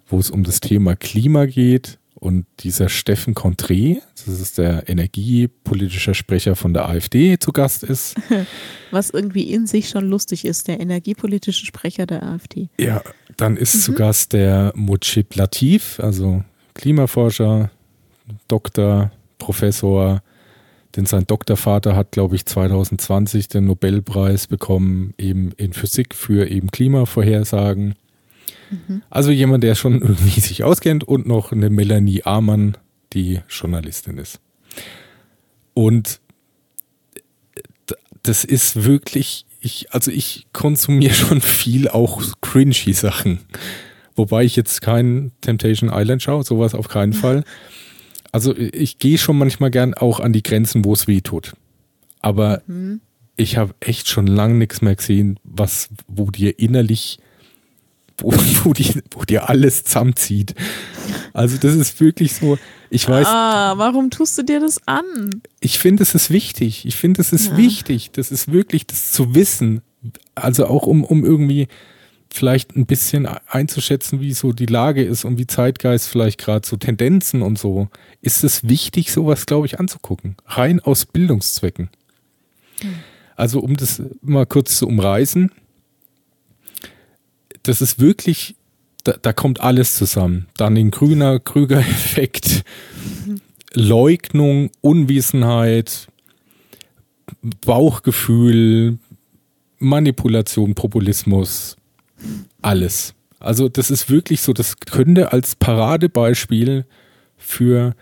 wo 0.08 0.20
es 0.20 0.30
um 0.30 0.44
das 0.44 0.60
Thema 0.60 0.96
Klima 0.96 1.46
geht 1.46 2.00
und 2.20 2.46
dieser 2.62 2.90
Steffen 2.90 3.36
Contré, 3.36 4.02
das 4.26 4.40
ist 4.40 4.58
der 4.58 4.90
energiepolitische 4.90 6.16
Sprecher 6.16 6.56
von 6.56 6.74
der 6.74 6.90
AfD, 6.90 7.38
zu 7.38 7.52
Gast 7.52 7.84
ist. 7.84 8.16
Was 8.92 9.12
irgendwie 9.12 9.44
in 9.44 9.68
sich 9.68 9.90
schon 9.90 10.10
lustig 10.10 10.44
ist, 10.44 10.68
der 10.68 10.80
energiepolitische 10.80 11.66
Sprecher 11.66 12.08
der 12.08 12.24
AfD. 12.24 12.70
Ja, 12.80 13.04
dann 13.36 13.56
ist 13.56 13.76
mhm. 13.76 13.80
zu 13.80 13.94
Gast 13.94 14.34
der 14.34 14.74
Mujib 14.76 15.36
Latif, 15.36 16.00
also 16.00 16.44
Klimaforscher, 16.74 17.70
Doktor, 18.48 19.12
Professor, 19.38 20.22
denn 20.96 21.06
sein 21.06 21.28
Doktorvater 21.28 21.96
hat, 21.96 22.12
glaube 22.12 22.36
ich, 22.36 22.46
2020 22.46 23.48
den 23.48 23.66
Nobelpreis 23.66 24.48
bekommen, 24.48 25.14
eben 25.20 25.52
in 25.58 25.74
Physik 25.74 26.16
für 26.16 26.50
eben 26.50 26.72
Klimavorhersagen. 26.72 27.94
Mhm. 28.70 29.02
Also 29.10 29.32
jemand, 29.32 29.64
der 29.64 29.76
schon 29.76 30.02
irgendwie 30.02 30.40
sich 30.40 30.64
auskennt 30.64 31.04
und 31.04 31.28
noch 31.28 31.52
eine 31.52 31.70
Melanie 31.70 32.24
Amann, 32.24 32.78
die 33.14 33.42
Journalistin 33.50 34.18
ist. 34.18 34.40
Und 35.74 36.20
das 38.24 38.44
ist 38.44 38.84
wirklich, 38.84 39.46
ich, 39.62 39.94
also 39.94 40.12
ich 40.12 40.48
konsumiere 40.54 41.14
schon 41.16 41.42
viel 41.42 41.88
auch 41.88 42.22
cringy 42.42 42.94
Sachen. 42.94 43.40
Wobei 44.16 44.44
ich 44.44 44.56
jetzt 44.56 44.82
kein 44.82 45.32
Temptation 45.42 45.92
Island 45.94 46.24
schaue, 46.24 46.44
sowas 46.44 46.74
auf 46.74 46.88
keinen 46.88 47.14
Fall. 47.14 47.44
Also 48.32 48.56
ich 48.58 48.98
gehe 48.98 49.18
schon 49.18 49.38
manchmal 49.38 49.72
gern 49.72 49.94
auch 49.94 50.20
an 50.20 50.34
die 50.34 50.44
Grenzen, 50.44 50.84
wo 50.84 50.94
es 50.94 51.08
weh 51.08 51.22
tut. 51.22 51.54
Aber 52.20 52.62
mhm. 52.66 53.00
ich 53.36 53.58
habe 53.58 53.76
echt 53.80 54.08
schon 54.08 54.28
lange 54.28 54.56
nichts 54.56 54.82
mehr 54.82 54.96
gesehen, 54.96 55.40
was, 55.44 55.90
wo 56.08 56.32
dir 56.32 56.60
innerlich, 56.60 57.20
wo, 58.18 58.32
wo, 58.64 58.74
die, 58.74 59.02
wo 59.12 59.24
dir 59.24 59.50
alles 59.50 59.84
zusammenzieht. 59.84 60.56
Also 61.34 61.58
das 61.58 61.76
ist 61.76 62.00
wirklich 62.00 62.34
so, 62.34 62.58
ich 62.90 63.08
weiß. 63.08 63.28
Ah, 63.28 63.78
warum 63.78 64.10
tust 64.10 64.38
du 64.38 64.44
dir 64.44 64.60
das 64.60 64.80
an? 64.88 65.42
Ich 65.60 65.80
finde, 65.80 66.04
es 66.04 66.16
ist 66.16 66.32
wichtig. 66.32 66.86
Ich 66.86 66.96
finde, 66.96 67.22
es 67.22 67.34
ist 67.34 67.48
ja. 67.48 67.58
wichtig. 67.58 68.12
Das 68.12 68.32
ist 68.32 68.52
wirklich, 68.52 68.88
das 68.88 69.12
zu 69.12 69.36
wissen. 69.36 69.82
Also 70.36 70.68
auch 70.68 70.84
um, 70.84 71.04
um 71.04 71.26
irgendwie 71.26 71.68
vielleicht 72.30 72.76
ein 72.76 72.86
bisschen 72.86 73.28
einzuschätzen, 73.48 74.20
wie 74.20 74.34
so 74.34 74.52
die 74.52 74.66
Lage 74.66 75.04
ist 75.04 75.26
und 75.26 75.38
wie 75.38 75.48
Zeitgeist 75.48 76.08
vielleicht 76.08 76.40
gerade 76.40 76.68
so 76.68 76.76
Tendenzen 76.78 77.42
und 77.42 77.58
so, 77.58 77.90
ist 78.22 78.44
es 78.44 78.68
wichtig, 78.68 79.12
sowas, 79.12 79.46
glaube 79.46 79.66
ich, 79.66 79.80
anzugucken. 79.80 80.36
Rein 80.46 80.80
aus 80.80 81.06
Bildungszwecken. 81.06 81.90
Hm. 82.82 82.96
Also, 83.36 83.60
um 83.60 83.78
das 83.78 84.02
mal 84.22 84.46
kurz 84.46 84.78
zu 84.78 84.88
umreißen, 84.88 85.52
das 87.68 87.82
ist 87.82 88.00
wirklich, 88.00 88.56
da, 89.04 89.14
da 89.22 89.34
kommt 89.34 89.62
alles 89.62 89.96
zusammen. 89.96 90.48
Dann 90.58 90.76
den 90.76 90.92
grüner 90.92 91.40
Krüger-Effekt. 91.40 92.64
Leugnung, 93.74 94.72
Unwissenheit, 94.82 96.08
Bauchgefühl, 97.66 98.98
Manipulation, 99.78 100.74
Populismus, 100.74 101.78
alles. 102.62 103.14
Also 103.40 103.70
das 103.70 103.92
ist 103.92 104.10
wirklich 104.10 104.42
so, 104.42 104.54
das 104.54 104.80
könnte 104.80 105.32
als 105.32 105.56
Paradebeispiel 105.56 106.86
für 107.38 107.96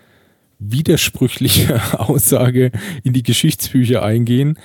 widersprüchliche 0.60 1.82
Aussage 2.00 2.72
in 3.04 3.14
die 3.14 3.24
Geschichtsbücher 3.24 4.02
eingehen. 4.04 4.58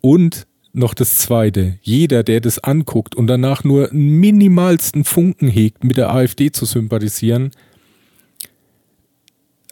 Und 0.00 0.46
noch 0.76 0.94
das 0.94 1.18
Zweite, 1.18 1.78
jeder, 1.82 2.22
der 2.22 2.40
das 2.40 2.58
anguckt 2.58 3.14
und 3.14 3.26
danach 3.26 3.64
nur 3.64 3.90
einen 3.90 4.18
minimalsten 4.20 5.04
Funken 5.04 5.48
hegt, 5.48 5.84
mit 5.84 5.96
der 5.96 6.10
AfD 6.10 6.52
zu 6.52 6.64
sympathisieren, 6.64 7.50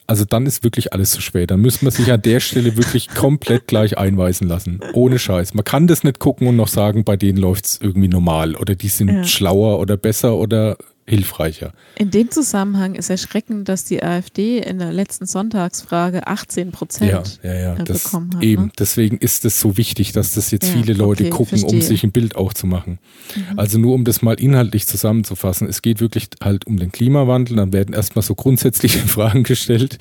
also 0.07 0.23
dann 0.23 0.45
ist 0.45 0.63
wirklich 0.63 0.93
alles 0.93 1.11
zu 1.11 1.21
spät. 1.21 1.51
Dann 1.51 1.61
müssen 1.61 1.85
wir 1.85 1.91
sich 1.91 2.11
an 2.11 2.21
der 2.21 2.39
Stelle 2.39 2.77
wirklich 2.77 3.09
komplett 3.09 3.67
gleich 3.67 3.97
einweisen 3.97 4.47
lassen. 4.47 4.79
Ohne 4.93 5.17
Scheiß. 5.17 5.55
Man 5.55 5.63
kann 5.63 5.87
das 5.87 6.03
nicht 6.03 6.19
gucken 6.19 6.47
und 6.47 6.55
noch 6.55 6.67
sagen, 6.67 7.03
bei 7.03 7.17
denen 7.17 7.39
läuft 7.39 7.65
es 7.65 7.79
irgendwie 7.81 8.07
normal 8.07 8.55
oder 8.55 8.75
die 8.75 8.87
sind 8.87 9.09
ja. 9.09 9.23
schlauer 9.23 9.79
oder 9.79 9.97
besser 9.97 10.35
oder 10.35 10.77
hilfreicher. 11.07 11.73
In 11.97 12.09
dem 12.09 12.31
Zusammenhang 12.31 12.95
ist 12.95 13.11
erschreckend, 13.11 13.69
dass 13.69 13.83
die 13.83 14.01
AfD 14.01 14.57
in 14.57 14.79
der 14.79 14.91
letzten 14.91 15.27
Sonntagsfrage 15.27 16.25
18 16.25 16.71
Prozent 16.71 17.39
ja, 17.43 17.53
ja, 17.53 17.59
ja. 17.59 17.75
Das, 17.75 18.05
bekommen 18.05 18.35
hat. 18.35 18.43
Eben, 18.43 18.65
ne? 18.65 18.71
deswegen 18.79 19.17
ist 19.17 19.45
es 19.45 19.59
so 19.59 19.77
wichtig, 19.77 20.13
dass 20.13 20.33
das 20.33 20.49
jetzt 20.49 20.67
viele 20.67 20.93
Leute 20.93 21.23
okay, 21.23 21.29
gucken, 21.29 21.59
verstehe. 21.59 21.79
um 21.79 21.81
sich 21.81 22.03
ein 22.03 22.11
Bild 22.11 22.35
auch 22.35 22.53
zu 22.53 22.65
machen. 22.65 22.97
Mhm. 23.35 23.59
Also 23.59 23.77
nur 23.77 23.93
um 23.93 24.03
das 24.03 24.23
mal 24.23 24.39
inhaltlich 24.39 24.87
zusammenzufassen, 24.87 25.69
es 25.69 25.83
geht 25.83 25.99
wirklich 25.99 26.29
halt 26.43 26.65
um 26.65 26.77
den 26.77 26.91
Klimawandel, 26.91 27.57
dann 27.57 27.71
werden 27.71 27.93
erstmal 27.93 28.23
so 28.23 28.33
grundsätzliche 28.33 28.99
Fragen 29.07 29.43
gestellt. 29.43 29.99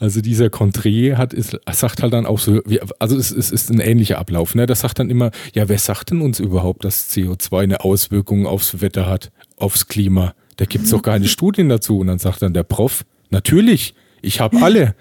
Also 0.00 0.22
dieser 0.22 0.46
Contré 0.46 1.16
hat, 1.16 1.34
ist, 1.34 1.58
sagt 1.72 2.02
halt 2.02 2.14
dann 2.14 2.24
auch 2.24 2.38
so, 2.38 2.62
also 2.98 3.18
es, 3.18 3.30
es 3.32 3.50
ist 3.50 3.70
ein 3.70 3.80
ähnlicher 3.80 4.18
Ablauf. 4.18 4.54
Ne? 4.54 4.64
Das 4.64 4.80
sagt 4.80 4.98
dann 4.98 5.10
immer, 5.10 5.30
ja, 5.54 5.68
wer 5.68 5.78
sagt 5.78 6.10
denn 6.10 6.22
uns 6.22 6.40
überhaupt, 6.40 6.84
dass 6.84 7.10
CO2 7.10 7.64
eine 7.64 7.84
Auswirkung 7.84 8.46
aufs 8.46 8.80
Wetter 8.80 9.06
hat, 9.06 9.30
aufs 9.58 9.86
Klima? 9.86 10.34
Da 10.56 10.64
gibt 10.64 10.84
es 10.84 10.90
doch 10.90 11.02
keine 11.02 11.28
Studien 11.28 11.68
dazu. 11.68 12.00
Und 12.00 12.08
dann 12.08 12.18
sagt 12.18 12.42
dann 12.42 12.52
der 12.52 12.64
Prof, 12.64 13.04
natürlich, 13.30 13.94
ich 14.22 14.40
habe 14.40 14.60
alle. 14.62 14.94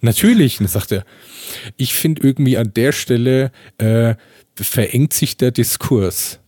Natürlich. 0.00 0.60
Und 0.60 0.64
dann 0.66 0.72
sagt 0.72 0.92
er, 0.92 1.04
ich 1.76 1.94
finde 1.94 2.22
irgendwie 2.22 2.56
an 2.56 2.72
der 2.74 2.92
Stelle 2.92 3.52
äh, 3.78 4.14
verengt 4.56 5.12
sich 5.12 5.36
der 5.36 5.50
Diskurs. 5.52 6.40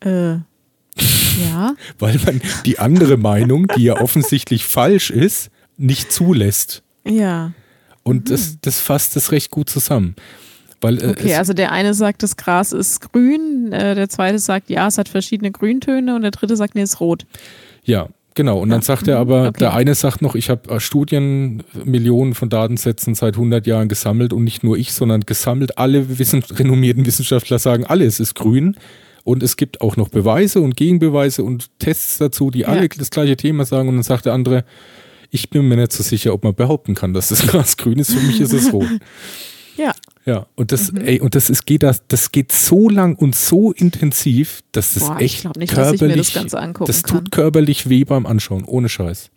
Äh, 0.00 0.34
ja. 0.34 1.74
Weil 1.98 2.18
man 2.24 2.40
die 2.66 2.78
andere 2.78 3.16
Meinung, 3.16 3.66
die 3.76 3.84
ja 3.84 4.00
offensichtlich 4.00 4.64
falsch 4.64 5.10
ist, 5.10 5.50
nicht 5.76 6.12
zulässt. 6.12 6.82
Ja. 7.06 7.52
Und 8.02 8.24
mhm. 8.24 8.32
das, 8.32 8.58
das 8.60 8.80
fasst 8.80 9.16
es 9.16 9.32
recht 9.32 9.50
gut 9.50 9.70
zusammen. 9.70 10.16
Weil, 10.82 11.02
äh, 11.02 11.08
okay, 11.08 11.34
also 11.36 11.52
der 11.52 11.72
eine 11.72 11.94
sagt, 11.94 12.22
das 12.22 12.36
Gras 12.36 12.72
ist 12.72 13.12
grün, 13.12 13.72
äh, 13.72 13.94
der 13.94 14.08
zweite 14.08 14.38
sagt, 14.38 14.68
ja, 14.68 14.88
es 14.88 14.98
hat 14.98 15.08
verschiedene 15.08 15.50
Grüntöne 15.50 16.14
und 16.14 16.22
der 16.22 16.32
dritte 16.32 16.56
sagt, 16.56 16.74
nee, 16.74 16.82
es 16.82 16.94
ist 16.94 17.00
rot. 17.00 17.24
Ja, 17.84 18.08
genau. 18.34 18.58
Und 18.58 18.68
ja. 18.68 18.74
dann 18.74 18.82
sagt 18.82 19.08
er 19.08 19.18
aber, 19.18 19.48
okay. 19.48 19.60
der 19.60 19.74
eine 19.74 19.94
sagt 19.94 20.22
noch, 20.22 20.34
ich 20.34 20.50
habe 20.50 20.68
äh, 20.68 20.80
Studien, 20.80 21.62
Millionen 21.84 22.34
von 22.34 22.48
Datensätzen 22.48 23.14
seit 23.14 23.34
100 23.34 23.66
Jahren 23.66 23.88
gesammelt 23.88 24.32
und 24.32 24.44
nicht 24.44 24.64
nur 24.64 24.76
ich, 24.76 24.92
sondern 24.92 25.22
gesammelt. 25.22 25.78
Alle 25.78 26.18
wissen, 26.18 26.42
renommierten 26.42 27.06
Wissenschaftler 27.06 27.58
sagen, 27.58 27.86
alles 27.86 28.20
ist 28.20 28.34
grün. 28.34 28.76
Und 29.24 29.44
es 29.44 29.56
gibt 29.56 29.80
auch 29.80 29.96
noch 29.96 30.08
Beweise 30.08 30.60
und 30.60 30.76
Gegenbeweise 30.76 31.44
und 31.44 31.78
Tests 31.78 32.18
dazu, 32.18 32.50
die 32.50 32.66
alle 32.66 32.88
das 32.88 33.10
gleiche 33.10 33.36
Thema 33.36 33.64
sagen. 33.64 33.88
Und 33.88 33.94
dann 33.94 34.02
sagt 34.02 34.26
der 34.26 34.32
andere, 34.32 34.64
ich 35.30 35.48
bin 35.48 35.68
mir 35.68 35.76
nicht 35.76 35.92
so 35.92 36.02
sicher, 36.02 36.34
ob 36.34 36.42
man 36.42 36.56
behaupten 36.56 36.96
kann, 36.96 37.14
dass 37.14 37.28
das 37.28 37.46
Gras 37.46 37.76
grün 37.76 38.00
ist. 38.00 38.12
Für 38.12 38.20
mich 38.20 38.40
ist 38.40 38.52
es 38.52 38.72
rot. 38.72 38.88
ja. 39.76 39.92
Ja, 40.24 40.46
und 40.54 40.70
das, 40.70 40.92
mhm. 40.92 41.00
ey, 41.00 41.20
und 41.20 41.34
das 41.34 41.50
ist, 41.50 41.66
geht 41.66 41.82
das, 41.82 42.06
das 42.06 42.30
geht 42.30 42.52
so 42.52 42.88
lang 42.88 43.16
und 43.16 43.34
so 43.34 43.72
intensiv, 43.72 44.62
dass 44.70 44.94
das 44.94 45.08
Boah, 45.08 45.20
echt 45.20 45.56
nicht, 45.56 45.74
körperlich, 45.74 46.32
das, 46.32 46.52
das 46.52 47.02
tut 47.02 47.12
kann. 47.12 47.30
körperlich 47.30 47.88
weh 47.88 48.04
beim 48.04 48.24
Anschauen, 48.26 48.64
ohne 48.64 48.88
Scheiß. 48.88 49.30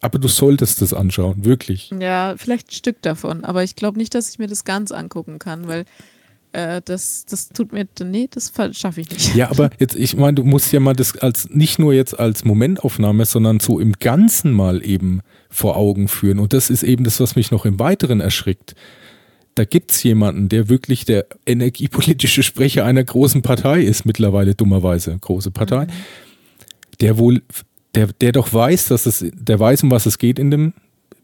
Aber 0.00 0.18
du 0.18 0.28
solltest 0.28 0.80
das 0.80 0.94
anschauen, 0.94 1.44
wirklich. 1.44 1.90
Ja, 1.98 2.34
vielleicht 2.36 2.68
ein 2.68 2.74
Stück 2.74 3.02
davon, 3.02 3.44
aber 3.44 3.62
ich 3.62 3.76
glaube 3.76 3.98
nicht, 3.98 4.14
dass 4.14 4.30
ich 4.30 4.38
mir 4.38 4.46
das 4.46 4.64
ganz 4.64 4.90
angucken 4.90 5.38
kann, 5.38 5.68
weil 5.68 5.84
äh, 6.54 6.80
das, 6.84 7.26
das 7.26 7.48
tut 7.48 7.72
mir, 7.72 7.86
nee, 8.02 8.28
das 8.30 8.52
schaffe 8.72 9.00
ich 9.00 9.10
nicht. 9.10 9.34
Ja, 9.34 9.50
aber 9.50 9.70
jetzt, 9.78 9.96
ich 9.96 10.16
meine, 10.16 10.34
du 10.34 10.44
musst 10.44 10.72
ja 10.72 10.80
mal 10.80 10.94
das 10.94 11.18
als, 11.18 11.50
nicht 11.50 11.78
nur 11.78 11.92
jetzt 11.92 12.18
als 12.18 12.44
Momentaufnahme, 12.44 13.26
sondern 13.26 13.60
so 13.60 13.80
im 13.80 13.92
Ganzen 13.94 14.52
mal 14.52 14.84
eben 14.86 15.20
vor 15.50 15.76
Augen 15.76 16.08
führen. 16.08 16.38
Und 16.38 16.52
das 16.52 16.70
ist 16.70 16.84
eben 16.84 17.04
das, 17.04 17.20
was 17.20 17.36
mich 17.36 17.50
noch 17.50 17.64
im 17.66 17.78
Weiteren 17.78 18.20
erschrickt. 18.20 18.74
Da 19.54 19.64
gibt 19.64 19.92
es 19.92 20.02
jemanden, 20.02 20.48
der 20.48 20.68
wirklich 20.68 21.04
der 21.04 21.26
energiepolitische 21.46 22.42
Sprecher 22.42 22.84
einer 22.84 23.04
großen 23.04 23.42
Partei 23.42 23.82
ist, 23.82 24.04
mittlerweile 24.04 24.54
dummerweise, 24.54 25.16
große 25.18 25.50
Partei, 25.50 25.84
mhm. 25.84 25.90
der 27.00 27.18
wohl, 27.18 27.42
der, 27.94 28.08
der 28.20 28.32
doch 28.32 28.52
weiß, 28.52 28.88
dass 28.88 29.06
es, 29.06 29.24
der 29.32 29.60
weiß, 29.60 29.84
um 29.84 29.90
was 29.90 30.06
es 30.06 30.18
geht 30.18 30.38
in 30.38 30.50
dem, 30.50 30.72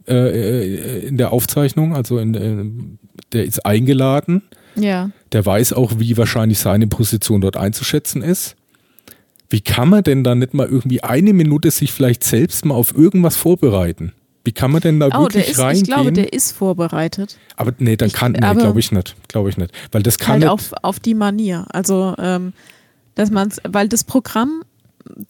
äh, 0.06 0.14
äh 0.14 1.06
in 1.08 1.16
der 1.16 1.32
Aufzeichnung, 1.32 1.94
also 1.94 2.18
in, 2.18 2.34
äh, 2.34 2.64
der 3.32 3.44
ist 3.44 3.66
eingeladen 3.66 4.42
ja. 4.76 5.10
Der 5.32 5.44
weiß 5.44 5.72
auch, 5.72 5.92
wie 5.98 6.16
wahrscheinlich 6.16 6.58
seine 6.58 6.86
Position 6.86 7.40
dort 7.40 7.56
einzuschätzen 7.56 8.22
ist. 8.22 8.56
Wie 9.48 9.60
kann 9.60 9.88
man 9.88 10.04
denn 10.04 10.22
da 10.22 10.34
nicht 10.34 10.54
mal 10.54 10.68
irgendwie 10.68 11.02
eine 11.02 11.32
Minute 11.32 11.70
sich 11.70 11.92
vielleicht 11.92 12.22
selbst 12.22 12.64
mal 12.64 12.74
auf 12.74 12.94
irgendwas 12.96 13.36
vorbereiten? 13.36 14.12
Wie 14.44 14.52
kann 14.52 14.70
man 14.70 14.80
denn 14.80 15.00
da 15.00 15.08
oh, 15.08 15.22
wirklich 15.22 15.48
ist, 15.48 15.58
reingehen? 15.58 15.84
Ich 15.84 15.90
glaube, 15.90 16.12
der 16.12 16.32
ist 16.32 16.52
vorbereitet. 16.52 17.38
Aber 17.56 17.72
nee, 17.78 17.96
dann 17.96 18.10
kann, 18.10 18.32
nee, 18.32 18.38
glaube 18.38 18.80
ich 18.80 18.90
nicht, 18.90 19.14
glaube 19.28 19.50
ich 19.50 19.58
nicht, 19.58 19.72
weil 19.92 20.02
das 20.02 20.18
kann 20.18 20.32
halt 20.32 20.42
nicht 20.42 20.50
auf, 20.50 20.72
auf 20.82 20.98
die 20.98 21.14
Manier. 21.14 21.66
Also, 21.70 22.14
ähm, 22.18 22.52
dass 23.14 23.30
man 23.30 23.52
weil 23.64 23.88
das 23.88 24.04
Programm 24.04 24.62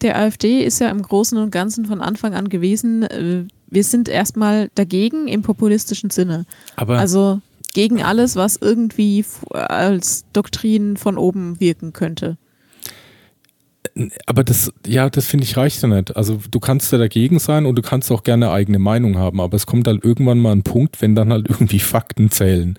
der 0.01 0.19
AfD 0.19 0.63
ist 0.63 0.81
ja 0.81 0.89
im 0.91 1.03
Großen 1.03 1.39
und 1.39 1.51
Ganzen 1.51 1.87
von 1.87 2.01
Anfang 2.01 2.35
an 2.35 2.49
gewesen, 2.49 3.03
äh, 3.03 3.45
wir 3.69 3.85
sind 3.85 4.09
erstmal 4.09 4.71
dagegen 4.75 5.29
im 5.29 5.43
populistischen 5.43 6.11
Sinne. 6.11 6.45
Aber 6.77 6.99
also 6.99 7.41
gegen 7.73 8.03
alles, 8.03 8.37
was 8.37 8.57
irgendwie 8.57 9.25
als 9.51 10.25
Doktrin 10.33 10.97
von 10.97 11.17
oben 11.17 11.61
wirken 11.61 11.93
könnte. 11.93 12.37
Aber 14.27 14.45
das, 14.45 14.73
ja, 14.87 15.11
das 15.11 15.27
finde 15.27 15.45
ich 15.45 15.57
reicht 15.57 15.83
ja 15.83 15.89
nicht. 15.89 16.17
Also 16.17 16.39
du 16.51 16.61
kannst 16.61 16.93
ja 16.93 16.99
dagegen 16.99 17.39
sein 17.39 17.67
und 17.67 17.77
du 17.77 17.83
kannst 17.83 18.11
auch 18.11 18.23
gerne 18.23 18.51
eigene 18.51 18.79
Meinung 18.79 19.19
haben, 19.19 19.41
aber 19.41 19.57
es 19.57 19.67
kommt 19.67 19.87
halt 19.87 20.05
irgendwann 20.05 20.39
mal 20.39 20.53
ein 20.53 20.63
Punkt, 20.63 21.03
wenn 21.03 21.15
dann 21.15 21.33
halt 21.33 21.47
irgendwie 21.51 21.81
Fakten 21.81 22.31
zählen 22.31 22.79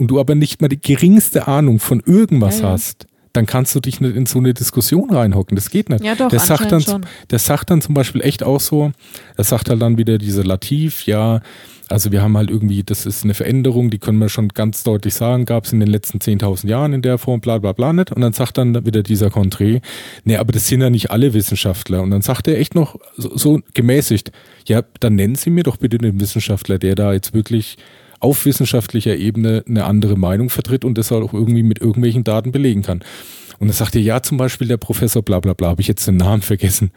und 0.00 0.08
du 0.08 0.18
aber 0.18 0.34
nicht 0.34 0.60
mal 0.62 0.68
die 0.68 0.80
geringste 0.80 1.46
Ahnung 1.46 1.78
von 1.78 2.00
irgendwas 2.04 2.60
ja, 2.60 2.66
ja. 2.66 2.72
hast, 2.72 3.06
dann 3.32 3.46
kannst 3.46 3.74
du 3.74 3.80
dich 3.80 4.00
nicht 4.00 4.16
in 4.16 4.26
so 4.26 4.38
eine 4.38 4.54
Diskussion 4.54 5.10
reinhocken. 5.10 5.54
Das 5.54 5.70
geht 5.70 5.88
nicht. 5.88 6.02
Ja, 6.02 6.14
doch, 6.14 6.30
der 6.30 6.40
sagt 6.40 6.72
dann, 6.72 6.80
schon. 6.80 7.06
der 7.30 7.38
sagt 7.38 7.70
dann 7.70 7.80
zum 7.80 7.94
Beispiel 7.94 8.22
echt 8.22 8.42
auch 8.42 8.60
so, 8.60 8.92
er 9.36 9.44
sagt 9.44 9.68
halt 9.68 9.80
dann 9.80 9.98
wieder 9.98 10.18
diese 10.18 10.42
Lativ, 10.42 11.06
ja, 11.06 11.40
also 11.90 12.12
wir 12.12 12.22
haben 12.22 12.36
halt 12.36 12.50
irgendwie, 12.50 12.84
das 12.84 13.04
ist 13.04 13.24
eine 13.24 13.34
Veränderung, 13.34 13.90
die 13.90 13.98
können 13.98 14.18
wir 14.18 14.28
schon 14.28 14.48
ganz 14.48 14.84
deutlich 14.84 15.14
sagen, 15.14 15.44
gab 15.44 15.64
es 15.64 15.72
in 15.72 15.80
den 15.80 15.88
letzten 15.88 16.18
10.000 16.18 16.68
Jahren 16.68 16.92
in 16.92 17.02
der 17.02 17.18
Form, 17.18 17.40
bla 17.40 17.58
bla 17.58 17.72
bla 17.72 17.92
nicht. 17.92 18.12
Und 18.12 18.22
dann 18.22 18.32
sagt 18.32 18.58
dann 18.58 18.86
wieder 18.86 19.02
dieser 19.02 19.26
Contré, 19.26 19.82
nee, 20.24 20.36
aber 20.36 20.52
das 20.52 20.68
sind 20.68 20.82
ja 20.82 20.90
nicht 20.90 21.10
alle 21.10 21.34
Wissenschaftler. 21.34 22.02
Und 22.02 22.10
dann 22.10 22.22
sagt 22.22 22.46
er 22.46 22.58
echt 22.58 22.76
noch 22.76 22.96
so, 23.16 23.36
so 23.36 23.60
gemäßigt, 23.74 24.30
ja, 24.66 24.82
dann 25.00 25.16
nennen 25.16 25.34
Sie 25.34 25.50
mir 25.50 25.64
doch 25.64 25.78
bitte 25.78 25.98
den 25.98 26.20
Wissenschaftler, 26.20 26.78
der 26.78 26.94
da 26.94 27.12
jetzt 27.12 27.34
wirklich 27.34 27.76
auf 28.20 28.44
wissenschaftlicher 28.44 29.16
Ebene 29.16 29.64
eine 29.66 29.84
andere 29.84 30.16
Meinung 30.16 30.48
vertritt 30.48 30.84
und 30.84 30.96
das 30.96 31.10
auch 31.10 31.32
irgendwie 31.32 31.64
mit 31.64 31.80
irgendwelchen 31.80 32.22
Daten 32.22 32.52
belegen 32.52 32.82
kann. 32.82 33.00
Und 33.58 33.66
dann 33.66 33.74
sagt 33.74 33.96
er, 33.96 34.02
ja, 34.02 34.22
zum 34.22 34.38
Beispiel 34.38 34.68
der 34.68 34.76
Professor 34.76 35.22
bla 35.22 35.40
bla 35.40 35.54
bla, 35.54 35.68
habe 35.68 35.80
ich 35.80 35.88
jetzt 35.88 36.06
den 36.06 36.16
Namen 36.16 36.42
vergessen. 36.42 36.92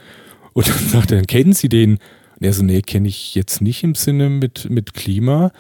Und 0.54 0.68
dann 0.68 0.88
sagt 0.90 1.12
er, 1.12 1.18
dann 1.18 1.28
kennen 1.28 1.54
Sie 1.54 1.70
den? 1.70 1.98
Er 2.44 2.54
so, 2.54 2.64
nee, 2.64 2.82
kenne 2.82 3.08
ich 3.08 3.36
jetzt 3.36 3.62
nicht 3.62 3.84
im 3.84 3.96
Sinne 3.96 4.30
mit, 4.30 4.70
mit 4.70 4.94
Klima. 4.94 5.52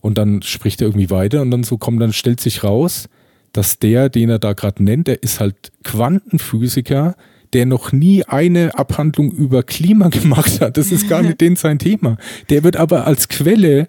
Und 0.00 0.18
dann 0.18 0.42
spricht 0.42 0.80
er 0.80 0.88
irgendwie 0.88 1.10
weiter 1.10 1.42
und 1.42 1.50
dann 1.50 1.62
so 1.62 1.78
kommt, 1.78 2.00
dann 2.00 2.12
stellt 2.12 2.40
sich 2.40 2.64
raus, 2.64 3.08
dass 3.52 3.78
der, 3.78 4.08
den 4.08 4.30
er 4.30 4.38
da 4.38 4.54
gerade 4.54 4.82
nennt, 4.82 5.08
der 5.08 5.22
ist 5.22 5.40
halt 5.40 5.72
Quantenphysiker, 5.84 7.16
der 7.52 7.66
noch 7.66 7.92
nie 7.92 8.24
eine 8.24 8.76
Abhandlung 8.78 9.30
über 9.30 9.62
Klima 9.62 10.08
gemacht 10.10 10.60
hat. 10.60 10.76
Das 10.78 10.90
ist 10.90 11.08
gar 11.08 11.22
nicht 11.22 11.40
den 11.42 11.56
sein 11.56 11.78
Thema. 11.78 12.16
Der 12.48 12.64
wird 12.64 12.76
aber 12.76 13.06
als 13.06 13.28
Quelle 13.28 13.88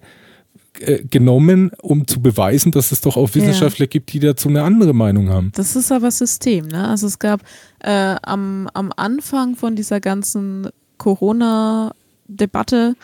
äh, 0.81 1.03
genommen, 1.09 1.71
um 1.81 2.07
zu 2.07 2.21
beweisen, 2.21 2.73
dass 2.73 2.91
es 2.91 2.99
doch 2.99 3.15
auch 3.15 3.33
Wissenschaftler 3.33 3.85
ja. 3.85 3.89
gibt, 3.89 4.11
die 4.11 4.19
dazu 4.19 4.49
eine 4.49 4.63
andere 4.63 4.93
Meinung 4.93 5.29
haben. 5.29 5.51
Das 5.55 5.77
ist 5.77 5.91
aber 5.91 6.11
System. 6.11 6.67
Ne? 6.67 6.89
Also 6.89 7.07
es 7.07 7.19
gab 7.19 7.41
äh, 7.79 8.15
am, 8.21 8.69
am 8.73 8.91
Anfang 8.95 9.55
von 9.55 9.77
dieser 9.77 10.01
ganzen 10.01 10.67
Corona- 10.97 11.93
Debatte. 12.35 12.95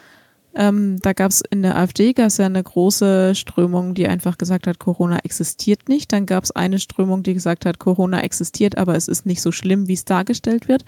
Ähm, 0.55 0.97
da 1.01 1.13
gab 1.13 1.31
es 1.31 1.43
in 1.49 1.61
der 1.61 1.77
AfD 1.77 2.13
gab's 2.13 2.37
ja 2.37 2.47
eine 2.47 2.63
große 2.63 3.35
Strömung, 3.35 3.93
die 3.93 4.07
einfach 4.07 4.37
gesagt 4.37 4.65
hat, 4.65 4.79
Corona 4.79 5.19
existiert 5.19 5.87
nicht. 5.87 6.11
Dann 6.11 6.25
gab 6.25 6.43
es 6.43 6.51
eine 6.51 6.79
Strömung, 6.79 7.21
die 7.23 7.35
gesagt 7.35 7.65
hat, 7.65 7.79
Corona 7.79 8.21
existiert, 8.21 8.77
aber 8.77 8.95
es 8.95 9.07
ist 9.07 9.25
nicht 9.25 9.41
so 9.41 9.51
schlimm, 9.51 9.87
wie 9.87 9.93
es 9.93 10.05
dargestellt 10.05 10.67
wird. 10.67 10.85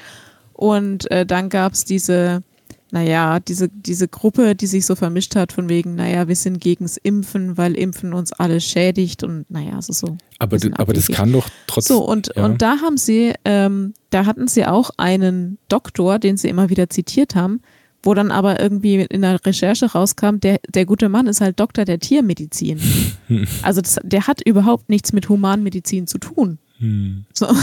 Und 0.53 1.09
äh, 1.11 1.25
dann 1.25 1.49
gab 1.49 1.73
es 1.73 1.85
diese, 1.85 2.43
naja, 2.91 3.39
diese, 3.39 3.69
diese 3.69 4.07
Gruppe, 4.07 4.55
die 4.55 4.67
sich 4.67 4.85
so 4.85 4.95
vermischt 4.95 5.35
hat, 5.35 5.53
von 5.53 5.69
wegen, 5.69 5.95
naja, 5.95 6.27
wir 6.27 6.35
sind 6.35 6.59
gegens 6.59 6.97
Impfen, 6.97 7.57
weil 7.57 7.75
Impfen 7.75 8.13
uns 8.13 8.33
alle 8.33 8.59
schädigt 8.59 9.23
und 9.23 9.49
naja, 9.49 9.81
so 9.81 9.93
so. 9.93 10.17
Aber, 10.39 10.57
aber 10.73 10.93
das 10.93 11.07
kann 11.07 11.31
doch 11.31 11.47
trotzdem. 11.67 11.95
So, 11.95 12.05
und, 12.05 12.31
ja. 12.35 12.45
und 12.45 12.61
da 12.61 12.79
haben 12.81 12.97
sie, 12.97 13.33
ähm, 13.45 13.93
da 14.09 14.25
hatten 14.25 14.47
sie 14.47 14.65
auch 14.65 14.91
einen 14.97 15.57
Doktor, 15.69 16.19
den 16.19 16.35
sie 16.35 16.49
immer 16.49 16.69
wieder 16.69 16.89
zitiert 16.89 17.35
haben, 17.35 17.61
wo 18.03 18.13
dann 18.13 18.31
aber 18.31 18.59
irgendwie 18.59 18.95
in 19.01 19.21
der 19.21 19.43
Recherche 19.45 19.85
rauskam, 19.91 20.37
der, 20.41 20.59
der 20.69 20.85
gute 20.85 21.07
Mann 21.09 21.27
ist 21.27 21.41
halt 21.41 21.59
Doktor 21.59 21.85
der 21.85 21.99
Tiermedizin. 21.99 22.79
Also 23.61 23.79
das, 23.81 23.97
der 24.03 24.27
hat 24.27 24.41
überhaupt 24.45 24.89
nichts 24.89 25.13
mit 25.13 25.29
Humanmedizin 25.29 26.05
zu 26.07 26.17
tun. 26.17 26.57
Hm. 26.79 27.25
So. 27.33 27.47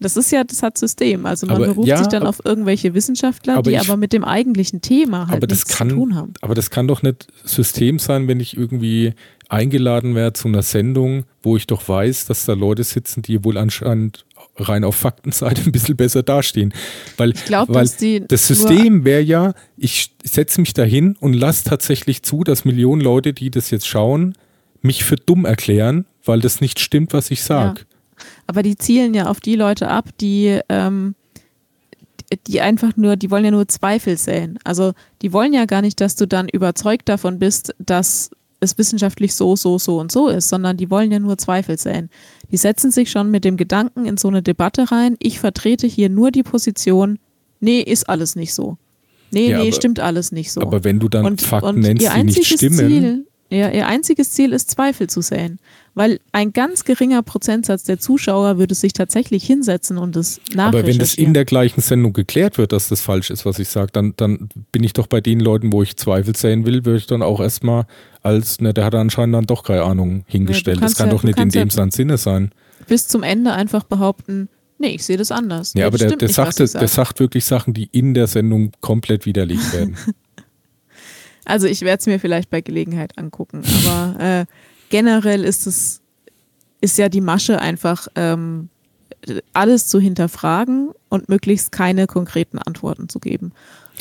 Das 0.00 0.16
ist 0.16 0.32
ja, 0.32 0.42
das 0.44 0.62
hat 0.62 0.76
System. 0.76 1.24
Also 1.24 1.46
man 1.46 1.56
Aber 1.56 1.66
beruft 1.68 1.88
ja, 1.88 1.98
sich 1.98 2.08
dann 2.08 2.24
ab- 2.24 2.28
auf 2.30 2.40
irgendwelche 2.44 2.92
Wissenschaftler, 2.94 3.54
aber 3.54 3.70
die 3.70 3.76
ich- 3.76 3.80
aber 3.80 3.96
mit 3.96 4.12
dem 4.12 4.24
eigentlichen 4.24 4.80
Thema 4.82 5.28
halt 5.28 5.36
aber 5.38 5.46
das 5.46 5.60
nichts 5.60 5.76
kann, 5.78 5.88
zu 5.90 5.94
tun 5.94 6.14
haben. 6.16 6.32
aber 6.42 6.54
das 6.54 6.70
kann 6.70 6.88
doch 6.88 7.02
nicht 7.02 7.28
System 7.44 7.98
sein, 8.00 8.26
wenn 8.28 8.40
ich 8.40 8.56
irgendwie 8.56 9.14
eingeladen 9.48 10.14
werde 10.16 10.32
zu 10.34 10.48
einer 10.48 10.62
Sendung, 10.62 11.24
wo 11.42 11.56
ich 11.56 11.66
doch 11.68 11.88
weiß, 11.88 12.26
dass 12.26 12.44
da 12.44 12.54
Leute 12.54 12.82
sitzen, 12.82 13.22
die 13.22 13.44
wohl 13.44 13.56
anscheinend 13.56 14.26
rein 14.56 14.84
auf 14.84 14.96
Faktenseite 14.96 15.62
ein 15.62 15.72
bisschen 15.72 15.96
besser 15.96 16.22
dastehen. 16.22 16.72
Weil, 17.16 17.32
Ich 17.32 17.44
glaube, 17.44 17.74
weil 17.74 17.88
das 18.28 18.46
System 18.46 19.04
wäre 19.04 19.22
ja, 19.22 19.54
ich 19.76 20.14
setze 20.22 20.60
mich 20.60 20.74
dahin 20.74 21.16
und 21.20 21.32
lasse 21.32 21.64
tatsächlich 21.64 22.22
zu, 22.22 22.44
dass 22.44 22.64
Millionen 22.64 23.00
Leute, 23.00 23.32
die 23.32 23.50
das 23.50 23.70
jetzt 23.70 23.86
schauen, 23.86 24.34
mich 24.82 25.04
für 25.04 25.16
dumm 25.16 25.44
erklären, 25.44 26.06
weil 26.24 26.40
das 26.40 26.60
nicht 26.60 26.78
stimmt, 26.78 27.12
was 27.12 27.30
ich 27.30 27.42
sage. 27.42 27.82
Aber 28.46 28.62
die 28.62 28.76
zielen 28.76 29.14
ja 29.14 29.26
auf 29.26 29.40
die 29.40 29.56
Leute 29.56 29.88
ab, 29.88 30.10
die, 30.20 30.60
ähm, 30.68 31.14
die 32.46 32.60
einfach 32.60 32.96
nur, 32.96 33.16
die 33.16 33.30
wollen 33.30 33.44
ja 33.44 33.50
nur 33.50 33.68
Zweifel 33.68 34.16
säen. 34.16 34.58
Also 34.64 34.92
die 35.22 35.32
wollen 35.32 35.52
ja 35.52 35.64
gar 35.64 35.82
nicht, 35.82 36.00
dass 36.00 36.16
du 36.16 36.26
dann 36.26 36.48
überzeugt 36.48 37.08
davon 37.08 37.38
bist, 37.38 37.74
dass 37.78 38.30
es 38.64 38.76
wissenschaftlich 38.78 39.34
so, 39.34 39.54
so, 39.56 39.78
so 39.78 39.98
und 40.00 40.10
so 40.10 40.28
ist, 40.28 40.48
sondern 40.48 40.76
die 40.76 40.90
wollen 40.90 41.12
ja 41.12 41.18
nur 41.20 41.38
Zweifel 41.38 41.78
säen. 41.78 42.10
Die 42.50 42.56
setzen 42.56 42.90
sich 42.90 43.10
schon 43.10 43.30
mit 43.30 43.44
dem 43.44 43.56
Gedanken 43.56 44.04
in 44.06 44.16
so 44.16 44.28
eine 44.28 44.42
Debatte 44.42 44.90
rein, 44.90 45.16
ich 45.20 45.38
vertrete 45.38 45.86
hier 45.86 46.08
nur 46.08 46.30
die 46.32 46.42
Position, 46.42 47.18
nee, 47.60 47.80
ist 47.80 48.08
alles 48.08 48.34
nicht 48.36 48.52
so. 48.54 48.76
Nee, 49.30 49.50
Ja, 49.50 49.58
nee, 49.58 49.62
aber- 49.68 49.72
stimmt 49.72 50.00
alles 50.00 50.32
nicht 50.32 50.52
so. 50.52 50.60
Aber 50.60 50.84
wenn 50.84 50.98
du 51.00 51.08
dann 51.08 51.24
und, 51.24 51.42
Fakten 51.42 51.68
und 51.68 51.80
nennst, 51.80 52.02
ihr 52.02 52.10
die 52.10 52.22
nicht 52.24 52.38
einziges 52.38 52.58
stimmen, 52.58 52.78
Ziel, 52.78 53.26
ja, 53.50 53.70
ihr 53.70 53.86
einziges 53.86 54.30
Ziel 54.32 54.52
ist 54.52 54.70
Zweifel 54.70 55.08
zu 55.08 55.20
säen. 55.20 55.58
Weil 55.96 56.18
ein 56.32 56.52
ganz 56.52 56.84
geringer 56.84 57.22
Prozentsatz 57.22 57.84
der 57.84 58.00
Zuschauer 58.00 58.58
würde 58.58 58.74
sich 58.74 58.92
tatsächlich 58.94 59.44
hinsetzen 59.44 59.96
und 59.96 60.16
es 60.16 60.40
Aber 60.56 60.72
wenn 60.84 60.86
das 60.86 60.88
in 60.88 60.96
nachrecherchieren. 60.96 61.34
der 61.34 61.44
gleichen 61.44 61.80
Sendung 61.82 62.12
geklärt 62.12 62.58
wird, 62.58 62.72
dass 62.72 62.88
das 62.88 63.00
falsch 63.00 63.30
ist, 63.30 63.46
was 63.46 63.60
ich 63.60 63.68
sage, 63.68 63.90
dann, 63.92 64.12
dann 64.16 64.48
bin 64.72 64.82
ich 64.82 64.92
doch 64.92 65.06
bei 65.06 65.20
den 65.20 65.38
Leuten, 65.38 65.72
wo 65.72 65.82
ich 65.84 65.96
Zweifel 65.96 66.34
sehen 66.34 66.66
will, 66.66 66.84
würde 66.84 66.98
ich 66.98 67.06
dann 67.06 67.22
auch 67.22 67.38
erstmal 67.40 67.86
als, 68.22 68.60
ne, 68.60 68.74
der 68.74 68.84
hat 68.86 68.94
anscheinend 68.96 69.36
dann 69.36 69.46
doch 69.46 69.62
keine 69.62 69.84
Ahnung 69.84 70.24
hingestellt. 70.26 70.78
das 70.78 70.80
kannst 70.82 70.96
kann 70.98 71.06
ja- 71.08 71.12
doch 71.14 71.22
nicht 71.22 71.38
in 71.38 71.50
ja- 71.50 71.62
dem 71.64 71.70
Sinn- 71.70 71.90
Sinne 71.92 72.18
sein. 72.18 72.50
Bis 72.88 73.06
zum 73.06 73.22
Ende 73.22 73.52
einfach 73.52 73.84
behaupten, 73.84 74.48
nee, 74.78 74.88
ich 74.96 75.04
sehe 75.04 75.16
das 75.16 75.30
anders. 75.30 75.74
Ja, 75.74 75.80
Nee, 75.82 75.84
aber 75.84 75.98
das 75.98 76.08
der, 76.08 76.16
der, 76.16 76.26
nicht, 76.28 76.34
sagt, 76.34 76.58
der 76.58 76.88
sagt 76.88 77.20
wirklich 77.20 77.44
Sachen, 77.44 77.72
die 77.72 77.88
in 77.92 78.14
der 78.14 78.26
Sendung 78.26 78.72
komplett 78.80 79.26
widerlegt 79.26 79.72
werden. 79.72 79.96
Also 81.46 81.66
ich 81.66 81.82
werde 81.82 82.00
es 82.00 82.06
mir 82.06 82.18
vielleicht 82.18 82.48
bei 82.48 82.62
Gelegenheit 82.62 83.18
angucken. 83.18 83.62
Aber 83.86 84.18
äh, 84.18 84.44
generell 84.94 85.42
ist 85.42 85.66
es, 85.66 86.02
ist 86.80 86.98
ja 86.98 87.08
die 87.08 87.20
Masche 87.20 87.60
einfach, 87.60 88.06
ähm, 88.14 88.68
alles 89.52 89.88
zu 89.88 89.98
hinterfragen 89.98 90.90
und 91.08 91.28
möglichst 91.28 91.72
keine 91.72 92.06
konkreten 92.06 92.58
Antworten 92.58 93.08
zu 93.08 93.18
geben, 93.18 93.50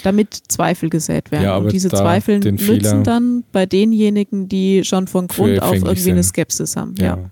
damit 0.04 0.36
Zweifel 0.50 0.92
gesät 0.92 1.32
werden. 1.32 1.46
Ja, 1.46 1.58
und 1.58 1.72
diese 1.72 1.90
Zweifel 1.90 2.38
nützen 2.42 3.04
dann 3.04 3.44
bei 3.52 3.66
denjenigen, 3.66 4.48
die 4.48 4.84
schon 4.84 5.08
von 5.08 5.28
Grund 5.28 5.64
auf 5.64 5.74
irgendwie 5.74 6.12
eine 6.12 6.22
sind. 6.22 6.30
Skepsis 6.30 6.76
haben. 6.76 6.94
Ja. 7.00 7.06
ja. 7.18 7.30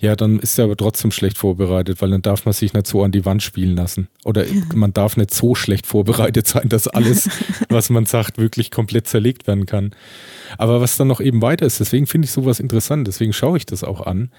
Ja, 0.00 0.16
dann 0.16 0.38
ist 0.38 0.58
er 0.58 0.64
aber 0.64 0.76
trotzdem 0.76 1.10
schlecht 1.10 1.38
vorbereitet, 1.38 2.00
weil 2.00 2.10
dann 2.10 2.22
darf 2.22 2.44
man 2.44 2.52
sich 2.52 2.72
nicht 2.72 2.86
so 2.86 3.02
an 3.02 3.12
die 3.12 3.24
Wand 3.24 3.42
spielen 3.42 3.76
lassen. 3.76 4.08
Oder 4.24 4.44
man 4.74 4.92
darf 4.92 5.16
nicht 5.16 5.32
so 5.32 5.54
schlecht 5.54 5.86
vorbereitet 5.86 6.46
sein, 6.46 6.68
dass 6.68 6.88
alles, 6.88 7.28
was 7.68 7.90
man 7.90 8.06
sagt, 8.06 8.38
wirklich 8.38 8.70
komplett 8.70 9.06
zerlegt 9.06 9.46
werden 9.46 9.66
kann. 9.66 9.92
Aber 10.58 10.80
was 10.80 10.96
dann 10.96 11.08
noch 11.08 11.20
eben 11.20 11.42
weiter 11.42 11.66
ist, 11.66 11.80
deswegen 11.80 12.06
finde 12.06 12.26
ich 12.26 12.32
sowas 12.32 12.60
interessant, 12.60 13.06
deswegen 13.06 13.32
schaue 13.32 13.58
ich 13.58 13.66
das 13.66 13.84
auch 13.84 14.06
an. 14.06 14.30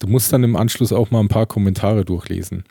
Du 0.00 0.06
musst 0.06 0.32
dann 0.32 0.44
im 0.44 0.56
Anschluss 0.56 0.92
auch 0.92 1.10
mal 1.10 1.20
ein 1.20 1.28
paar 1.28 1.46
Kommentare 1.46 2.04
durchlesen. 2.04 2.64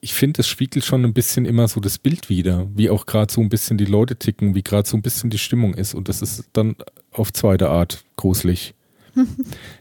Ich 0.00 0.14
finde, 0.14 0.38
das 0.38 0.48
spiegelt 0.48 0.84
schon 0.84 1.04
ein 1.04 1.14
bisschen 1.14 1.44
immer 1.44 1.68
so 1.68 1.80
das 1.80 1.98
Bild 1.98 2.28
wider, 2.28 2.68
wie 2.74 2.90
auch 2.90 3.06
gerade 3.06 3.32
so 3.32 3.40
ein 3.40 3.48
bisschen 3.48 3.78
die 3.78 3.84
Leute 3.84 4.16
ticken, 4.16 4.54
wie 4.54 4.62
gerade 4.62 4.88
so 4.88 4.96
ein 4.96 5.02
bisschen 5.02 5.30
die 5.30 5.38
Stimmung 5.38 5.74
ist. 5.74 5.94
Und 5.94 6.08
das 6.08 6.22
ist 6.22 6.48
dann 6.52 6.76
auf 7.10 7.32
zweite 7.32 7.70
Art 7.70 8.04
gruselig. 8.16 8.74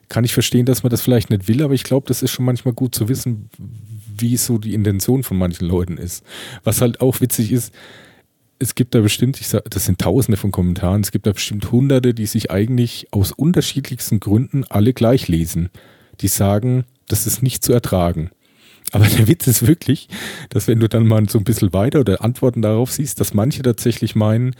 Kann 0.09 0.23
ich 0.23 0.33
verstehen, 0.33 0.65
dass 0.65 0.83
man 0.83 0.89
das 0.89 1.01
vielleicht 1.01 1.29
nicht 1.29 1.47
will, 1.47 1.63
aber 1.63 1.73
ich 1.73 1.83
glaube, 1.83 2.07
das 2.07 2.21
ist 2.21 2.31
schon 2.31 2.45
manchmal 2.45 2.73
gut 2.73 2.95
zu 2.95 3.09
wissen, 3.09 3.49
wie 4.17 4.37
so 4.37 4.57
die 4.57 4.73
Intention 4.73 5.23
von 5.23 5.37
manchen 5.37 5.67
Leuten 5.67 5.97
ist. 5.97 6.23
Was 6.63 6.81
halt 6.81 7.01
auch 7.01 7.21
witzig 7.21 7.51
ist, 7.51 7.73
es 8.59 8.75
gibt 8.75 8.93
da 8.93 9.01
bestimmt, 9.01 9.41
ich 9.41 9.47
sag, 9.47 9.69
das 9.71 9.85
sind 9.85 9.99
tausende 9.99 10.37
von 10.37 10.51
Kommentaren, 10.51 11.01
es 11.01 11.11
gibt 11.11 11.25
da 11.25 11.31
bestimmt 11.31 11.71
hunderte, 11.71 12.13
die 12.13 12.27
sich 12.27 12.51
eigentlich 12.51 13.07
aus 13.11 13.31
unterschiedlichsten 13.31 14.19
Gründen 14.19 14.65
alle 14.69 14.93
gleich 14.93 15.27
lesen. 15.27 15.69
Die 16.19 16.27
sagen, 16.27 16.85
das 17.07 17.25
ist 17.25 17.41
nicht 17.41 17.63
zu 17.63 17.73
ertragen. 17.73 18.29
Aber 18.91 19.05
der 19.05 19.27
Witz 19.27 19.47
ist 19.47 19.65
wirklich, 19.65 20.09
dass 20.49 20.67
wenn 20.67 20.79
du 20.79 20.87
dann 20.87 21.07
mal 21.07 21.27
so 21.29 21.39
ein 21.39 21.43
bisschen 21.43 21.73
weiter 21.73 22.01
oder 22.01 22.23
Antworten 22.23 22.61
darauf 22.61 22.91
siehst, 22.91 23.19
dass 23.19 23.33
manche 23.33 23.63
tatsächlich 23.63 24.15
meinen, 24.15 24.55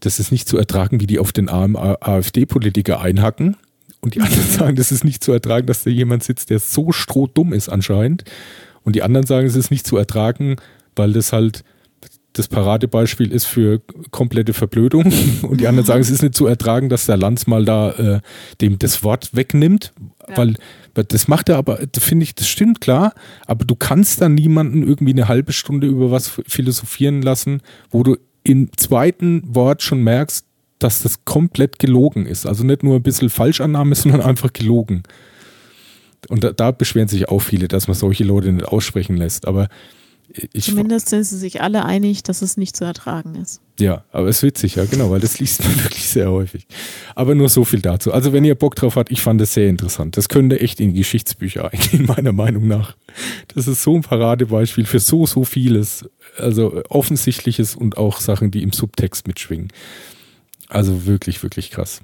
das 0.00 0.20
ist 0.20 0.30
nicht 0.30 0.48
zu 0.48 0.56
ertragen, 0.56 1.00
wie 1.00 1.06
die 1.06 1.18
auf 1.18 1.32
den 1.32 1.48
AfD-Politiker 1.48 3.00
einhacken. 3.00 3.56
Und 4.00 4.14
die 4.14 4.20
anderen 4.20 4.48
sagen, 4.50 4.76
das 4.76 4.92
ist 4.92 5.04
nicht 5.04 5.22
zu 5.22 5.32
ertragen, 5.32 5.66
dass 5.66 5.84
da 5.84 5.90
jemand 5.90 6.24
sitzt, 6.24 6.50
der 6.50 6.58
so 6.58 6.92
strohdumm 6.92 7.52
ist 7.52 7.68
anscheinend. 7.68 8.24
Und 8.82 8.96
die 8.96 9.02
anderen 9.02 9.26
sagen, 9.26 9.46
es 9.46 9.56
ist 9.56 9.70
nicht 9.70 9.86
zu 9.86 9.96
ertragen, 9.96 10.56
weil 10.96 11.12
das 11.12 11.32
halt 11.32 11.64
das 12.32 12.46
Paradebeispiel 12.48 13.32
ist 13.32 13.44
für 13.44 13.82
komplette 14.10 14.52
Verblödung. 14.52 15.12
Und 15.42 15.60
die 15.60 15.66
anderen 15.66 15.86
sagen, 15.86 16.00
es 16.00 16.10
ist 16.10 16.22
nicht 16.22 16.36
zu 16.36 16.46
ertragen, 16.46 16.88
dass 16.88 17.06
der 17.06 17.16
Lanz 17.16 17.46
mal 17.46 17.64
da 17.64 17.90
äh, 17.92 18.20
dem 18.60 18.78
das 18.78 19.02
Wort 19.02 19.34
wegnimmt. 19.34 19.92
Ja. 20.28 20.36
Weil 20.36 20.54
das 20.94 21.28
macht 21.28 21.48
er 21.48 21.56
aber, 21.56 21.80
finde 21.98 22.24
ich, 22.24 22.34
das 22.34 22.48
stimmt 22.48 22.80
klar, 22.80 23.14
aber 23.46 23.64
du 23.64 23.74
kannst 23.74 24.20
dann 24.20 24.34
niemanden 24.34 24.82
irgendwie 24.86 25.12
eine 25.12 25.28
halbe 25.28 25.52
Stunde 25.52 25.86
über 25.86 26.10
was 26.10 26.40
philosophieren 26.46 27.22
lassen, 27.22 27.62
wo 27.90 28.02
du 28.02 28.16
im 28.42 28.70
zweiten 28.76 29.42
Wort 29.46 29.82
schon 29.82 30.02
merkst, 30.02 30.46
dass 30.82 31.02
das 31.02 31.24
komplett 31.24 31.78
gelogen 31.78 32.26
ist. 32.26 32.46
Also 32.46 32.64
nicht 32.64 32.82
nur 32.82 32.96
ein 32.96 33.02
bisschen 33.02 33.30
Falschannahme, 33.30 33.94
sondern 33.94 34.22
einfach 34.22 34.52
gelogen. 34.52 35.02
Und 36.28 36.44
da, 36.44 36.52
da 36.52 36.70
beschweren 36.70 37.08
sich 37.08 37.28
auch 37.28 37.40
viele, 37.40 37.68
dass 37.68 37.88
man 37.88 37.96
solche 37.96 38.24
Leute 38.24 38.52
nicht 38.52 38.66
aussprechen 38.66 39.16
lässt. 39.16 39.46
Aber 39.46 39.68
ich, 40.52 40.66
Zumindest 40.66 41.08
sind 41.08 41.24
sie 41.24 41.36
sich 41.36 41.60
alle 41.60 41.84
einig, 41.84 42.22
dass 42.22 42.40
es 42.40 42.56
nicht 42.56 42.76
zu 42.76 42.84
ertragen 42.84 43.34
ist. 43.34 43.60
ja, 43.80 44.04
aber 44.12 44.28
es 44.28 44.36
ist 44.36 44.42
witzig, 44.44 44.76
ja, 44.76 44.84
genau, 44.84 45.10
weil 45.10 45.18
das 45.18 45.40
liest 45.40 45.64
man 45.64 45.76
wirklich 45.82 46.08
sehr 46.08 46.30
häufig. 46.30 46.66
Aber 47.16 47.34
nur 47.34 47.48
so 47.48 47.64
viel 47.64 47.80
dazu. 47.80 48.12
Also, 48.12 48.32
wenn 48.32 48.44
ihr 48.44 48.54
Bock 48.54 48.76
drauf 48.76 48.94
habt, 48.94 49.10
ich 49.10 49.22
fand 49.22 49.40
das 49.40 49.54
sehr 49.54 49.68
interessant. 49.68 50.16
Das 50.16 50.28
könnte 50.28 50.60
echt 50.60 50.78
in 50.78 50.94
Geschichtsbücher 50.94 51.68
eingehen, 51.72 52.06
meiner 52.06 52.32
Meinung 52.32 52.68
nach. 52.68 52.96
Das 53.54 53.66
ist 53.66 53.82
so 53.82 53.96
ein 53.96 54.02
Paradebeispiel 54.02 54.84
für 54.84 55.00
so, 55.00 55.26
so 55.26 55.44
vieles. 55.44 56.08
Also, 56.36 56.80
offensichtliches 56.88 57.74
und 57.74 57.96
auch 57.96 58.20
Sachen, 58.20 58.52
die 58.52 58.62
im 58.62 58.72
Subtext 58.72 59.26
mitschwingen. 59.26 59.68
Also, 60.70 61.06
wirklich, 61.06 61.42
wirklich 61.42 61.70
krass. 61.70 62.00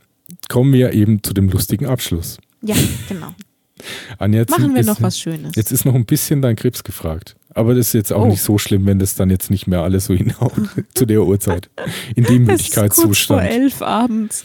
Kommen 0.49 0.73
wir 0.73 0.93
eben 0.93 1.23
zu 1.23 1.33
dem 1.33 1.49
lustigen 1.49 1.87
Abschluss. 1.87 2.39
Ja, 2.63 2.75
genau. 3.09 3.35
Anja, 4.19 4.45
Machen 4.49 4.75
wir 4.75 4.81
ist, 4.81 4.87
noch 4.87 5.01
was 5.03 5.19
Schönes. 5.19 5.53
Jetzt 5.55 5.71
ist 5.71 5.85
noch 5.85 5.95
ein 5.95 6.07
bisschen 6.07 6.43
dein 6.43 6.57
Krebs 6.57 6.83
gefragt. 6.83 7.37
Aber 7.55 7.75
das 7.75 7.89
ist 7.89 7.93
jetzt 7.95 8.13
auch 8.13 8.25
Oh. 8.25 8.29
nicht 8.29 8.43
so 8.43 8.59
schlimm, 8.59 8.87
wenn 8.87 8.99
das 8.99 9.15
dann 9.15 9.31
jetzt 9.31 9.51
nicht 9.51 9.67
mehr 9.67 9.81
alles 9.83 10.07
so 10.07 10.15
hinhaut 10.15 10.53
zu 10.95 11.07
der 11.07 11.23
Uhrzeit. 11.23 11.71
In 12.15 12.25
dem 12.25 12.49
es 12.51 12.63
ist 12.63 12.75
kurz 12.75 12.97
vor 12.97 13.07
Müdigkeitszustand. 13.07 13.51
elf 13.51 13.83
abends. 13.83 14.45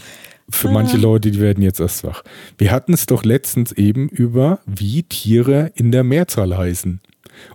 Für 0.49 0.69
manche 0.69 0.97
Ah. 0.97 1.01
Leute, 1.01 1.31
die 1.31 1.39
werden 1.39 1.63
jetzt 1.63 1.79
erst 1.79 2.03
wach. 2.03 2.23
Wir 2.57 2.71
hatten 2.71 2.93
es 2.93 3.05
doch 3.05 3.23
letztens 3.23 3.71
eben 3.71 4.09
über, 4.09 4.59
wie 4.65 5.03
Tiere 5.03 5.71
in 5.75 5.91
der 5.93 6.03
Mehrzahl 6.03 6.57
heißen. 6.57 6.99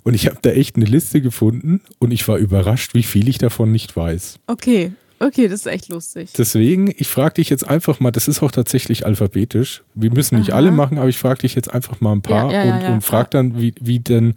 Und 0.03 0.15
ich 0.15 0.27
habe 0.27 0.39
da 0.41 0.51
echt 0.51 0.77
eine 0.77 0.87
Liste 0.87 1.21
gefunden 1.21 1.83
und 1.99 2.11
ich 2.11 2.27
war 2.27 2.39
überrascht, 2.39 2.95
wie 2.95 3.03
viel 3.03 3.29
ich 3.29 3.37
davon 3.39 3.71
nicht 3.71 3.95
weiß. 3.97 4.39
Okay, 4.47 4.93
okay, 5.21 5.49
das 5.49 5.61
ist 5.61 5.67
echt 5.67 5.89
lustig. 5.89 6.31
Deswegen, 6.37 6.93
ich 6.97 7.09
frage 7.09 7.35
dich 7.35 7.51
jetzt 7.51 7.67
einfach 7.69 8.01
mal, 8.01 8.11
das 8.11 8.29
ist 8.29 8.43
auch 8.43 8.51
tatsächlich 8.51 9.07
alphabetisch. 9.07 9.83
Wir 9.95 10.11
müssen 10.13 10.39
nicht 10.39 10.51
Aha. 10.51 10.59
alle 10.59 10.71
machen, 10.71 10.99
aber 10.99 11.09
ich 11.09 11.19
frage 11.19 11.41
dich 11.41 11.55
jetzt 11.55 11.73
einfach 11.73 12.01
mal 12.01 12.13
ein 12.13 12.23
paar 12.23 12.51
Ja, 12.53 12.65
ja, 12.65 12.81
ja, 12.81 12.89
und, 12.89 12.95
und 12.95 13.01
frag 13.03 13.31
dann, 13.31 13.61
wie, 13.61 13.75
wie 13.81 14.01
denn 14.01 14.35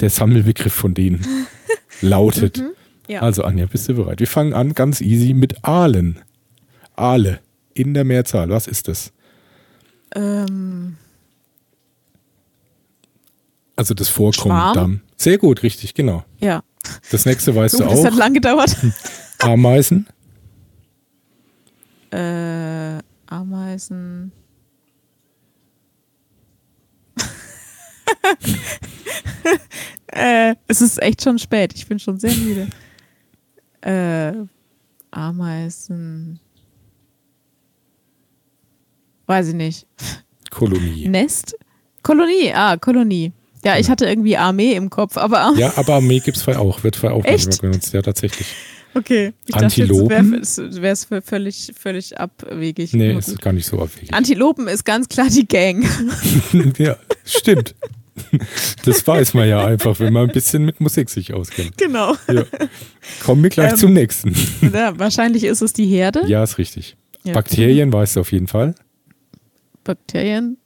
der 0.00 0.10
Sammelbegriff 0.10 0.72
von 0.72 0.94
denen 0.94 1.24
lautet. 2.00 2.58
Mhm. 2.58 2.72
Also 3.20 3.42
Anja, 3.44 3.66
bist 3.66 3.88
du 3.88 3.94
bereit? 3.94 4.20
Wir 4.20 4.26
fangen 4.26 4.54
an 4.54 4.72
ganz 4.72 5.00
easy 5.02 5.34
mit 5.34 5.64
Aalen. 5.64 6.20
Aale 6.96 7.40
in 7.74 7.92
der 7.94 8.04
Mehrzahl, 8.04 8.48
was 8.48 8.66
ist 8.66 8.88
das? 8.88 9.12
Ähm, 10.14 10.96
Also 13.76 13.94
das 13.94 14.08
Vorkommen. 14.08 15.02
Sehr 15.16 15.38
gut, 15.38 15.62
richtig, 15.62 15.94
genau. 15.94 16.24
ja. 16.40 16.62
Das 17.12 17.26
nächste 17.26 17.54
weißt 17.54 17.76
Oh, 17.76 17.84
du 17.84 17.90
das 17.90 18.04
hat 18.04 18.12
auch. 18.14 18.18
lang 18.18 18.34
gedauert. 18.34 18.76
Ameisen, 19.42 20.06
äh, 22.12 22.98
Ameisen. 23.26 24.32
äh, 30.08 30.54
es 30.68 30.80
ist 30.82 31.02
echt 31.02 31.22
schon 31.22 31.38
spät. 31.38 31.72
Ich 31.74 31.86
bin 31.86 31.98
schon 31.98 32.20
sehr 32.20 32.34
müde. 32.34 32.68
Äh, 33.80 34.34
Ameisen. 35.10 36.38
Weiß 39.26 39.48
ich 39.48 39.54
nicht. 39.54 39.86
Kolonie. 40.50 41.08
Nest? 41.08 41.56
Kolonie, 42.02 42.52
ah, 42.54 42.76
Kolonie. 42.76 43.32
Ja, 43.64 43.78
ich 43.78 43.88
hatte 43.88 44.06
irgendwie 44.06 44.36
Armee 44.36 44.74
im 44.74 44.90
Kopf, 44.90 45.16
aber 45.16 45.54
Ja, 45.56 45.72
aber 45.76 45.94
Armee 45.94 46.18
gibt 46.18 46.36
es 46.36 46.46
auch, 46.48 46.82
wird 46.84 47.02
auch 47.04 47.24
Echt? 47.24 47.46
manchmal 47.46 47.70
genutzt. 47.70 47.92
Ja, 47.94 48.02
tatsächlich. 48.02 48.54
Okay. 48.94 49.32
Ich 49.46 49.54
Antilopen? 49.54 50.32
dachte, 50.32 50.82
wäre 50.82 50.92
es 50.92 51.08
völlig, 51.24 51.72
völlig 51.78 52.18
abwegig. 52.18 52.92
Nee, 52.94 53.16
ist 53.16 53.40
gar 53.40 53.52
nicht 53.52 53.66
so 53.66 53.80
abwegig. 53.80 54.12
Antilopen 54.14 54.68
ist 54.68 54.84
ganz 54.84 55.08
klar 55.08 55.28
die 55.28 55.46
Gang. 55.46 55.84
ja, 56.78 56.96
stimmt. 57.24 57.74
Das 58.84 59.06
weiß 59.06 59.34
man 59.34 59.48
ja 59.48 59.64
einfach, 59.64 59.98
wenn 59.98 60.12
man 60.12 60.28
ein 60.28 60.32
bisschen 60.32 60.64
mit 60.64 60.80
Musik 60.80 61.08
sich 61.08 61.32
auskennt. 61.32 61.78
genau. 61.78 62.14
Ja. 62.30 62.44
Kommen 63.24 63.42
wir 63.42 63.50
gleich 63.50 63.72
Ähm, 63.72 63.78
zum 63.78 63.92
nächsten. 63.94 64.34
Ja, 64.72 64.98
wahrscheinlich 64.98 65.44
ist 65.44 65.62
es 65.62 65.72
die 65.72 65.86
Herde. 65.86 66.26
Ja, 66.26 66.42
ist 66.42 66.58
richtig. 66.58 66.96
Ja. 67.24 67.32
Bakterien 67.32 67.92
weißt 67.92 68.16
du 68.16 68.20
auf 68.20 68.30
jeden 68.32 68.48
Fall. 68.48 68.74
Bakterien. 69.84 70.58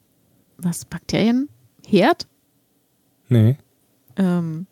Was? 0.58 0.84
Bakterien? 0.84 1.48
Herd? 1.86 2.26
Nee. 3.28 3.56
Ähm, 4.16 4.66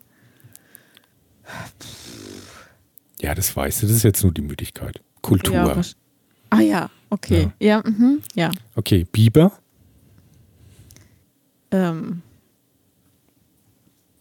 Ja, 3.25 3.33
das 3.33 3.55
weißt 3.55 3.81
du. 3.81 3.87
Das 3.87 3.95
ist 3.95 4.03
jetzt 4.03 4.21
nur 4.21 4.31
die 4.31 4.43
Müdigkeit. 4.43 5.01
Kultur. 5.23 5.55
ja, 5.55 5.81
ah 6.51 6.59
ja, 6.59 6.91
okay. 7.09 7.49
Ja, 7.59 7.81
mhm, 7.83 8.21
ja. 8.35 8.51
okay, 8.75 9.03
Biber. 9.11 9.51
Ähm, 11.71 12.21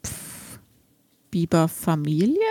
pff, 0.04 0.58
Biberfamilie? 1.30 2.38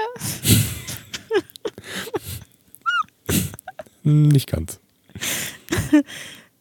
Hm, 4.04 4.28
Nicht 4.28 4.52
ganz. 4.52 4.80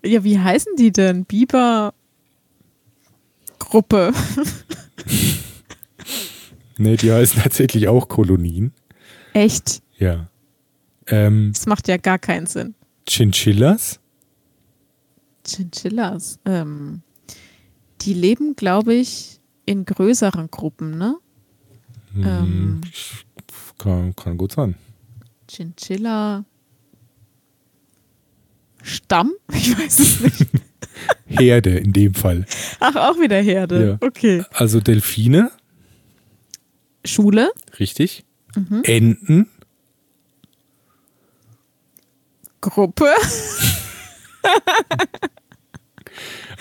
Ja, 0.04 0.22
wie 0.22 0.38
heißen 0.38 0.76
die 0.76 0.92
denn? 0.92 1.24
Bibergruppe. 1.24 1.92
Nee, 6.78 6.96
die 6.96 7.12
heißen 7.12 7.42
tatsächlich 7.42 7.88
auch 7.88 8.08
Kolonien. 8.08 8.72
Echt? 9.32 9.81
Ja. 10.02 10.28
Ähm, 11.06 11.50
Das 11.54 11.66
macht 11.66 11.86
ja 11.88 11.96
gar 11.96 12.18
keinen 12.18 12.46
Sinn. 12.46 12.74
Chinchillas. 13.08 14.00
Chinchillas. 15.46 16.38
Ähm, 16.44 17.02
die 18.00 18.14
leben, 18.14 18.56
glaube 18.56 18.94
ich, 18.94 19.40
in 19.64 19.84
größeren 19.84 20.50
Gruppen, 20.50 20.98
ne? 20.98 21.16
Hm, 22.14 22.24
Ähm. 22.26 22.80
kann, 23.78 24.14
kann 24.16 24.36
gut 24.36 24.52
sein. 24.52 24.74
Chinchilla. 25.48 26.44
Stamm? 28.82 29.32
Ich 29.52 29.78
weiß 29.78 29.98
es 30.00 30.20
nicht. 30.20 30.46
Herde 31.26 31.78
in 31.78 31.92
dem 31.92 32.14
Fall. 32.14 32.44
Ach, 32.80 32.94
auch 32.96 33.18
wieder 33.20 33.40
Herde. 33.40 33.98
Ja. 34.00 34.06
Okay. 34.06 34.44
Also 34.52 34.80
Delfine, 34.80 35.50
Schule, 37.04 37.50
richtig. 37.78 38.24
Mhm. 38.54 38.82
Enten, 38.84 39.48
Gruppe. 42.62 43.10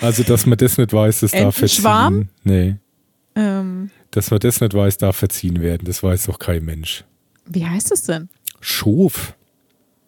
also 0.00 0.22
dass 0.24 0.46
man 0.46 0.58
das 0.58 0.76
nicht 0.78 0.92
weiß, 0.92 1.20
das 1.20 1.32
darf 1.32 1.56
verziehen. 1.56 2.28
Nee. 2.44 2.76
Ähm, 3.34 3.90
Dass 4.10 4.30
man 4.30 4.40
das 4.40 4.60
nicht 4.60 4.74
weiß, 4.74 4.98
darf 4.98 5.16
verziehen 5.16 5.62
werden. 5.62 5.84
Das 5.86 6.02
weiß 6.02 6.24
doch 6.26 6.38
kein 6.38 6.64
Mensch. 6.64 7.04
wie 7.46 7.66
heißt 7.66 7.90
es 7.92 8.02
denn? 8.02 8.28
Schof. 8.60 9.34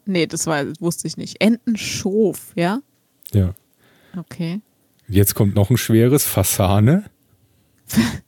Nee, 0.05 0.27
das 0.27 0.47
war, 0.47 0.65
wusste 0.81 1.09
ich 1.09 1.17
nicht. 1.17 1.41
Entenschof, 1.41 2.53
ja? 2.55 2.81
Ja. 3.33 3.55
Okay. 4.17 4.61
Jetzt 5.09 5.35
kommt 5.35 5.55
noch 5.55 5.71
ein 5.71 5.79
schweres. 5.79 6.25
Fasane. 6.27 7.05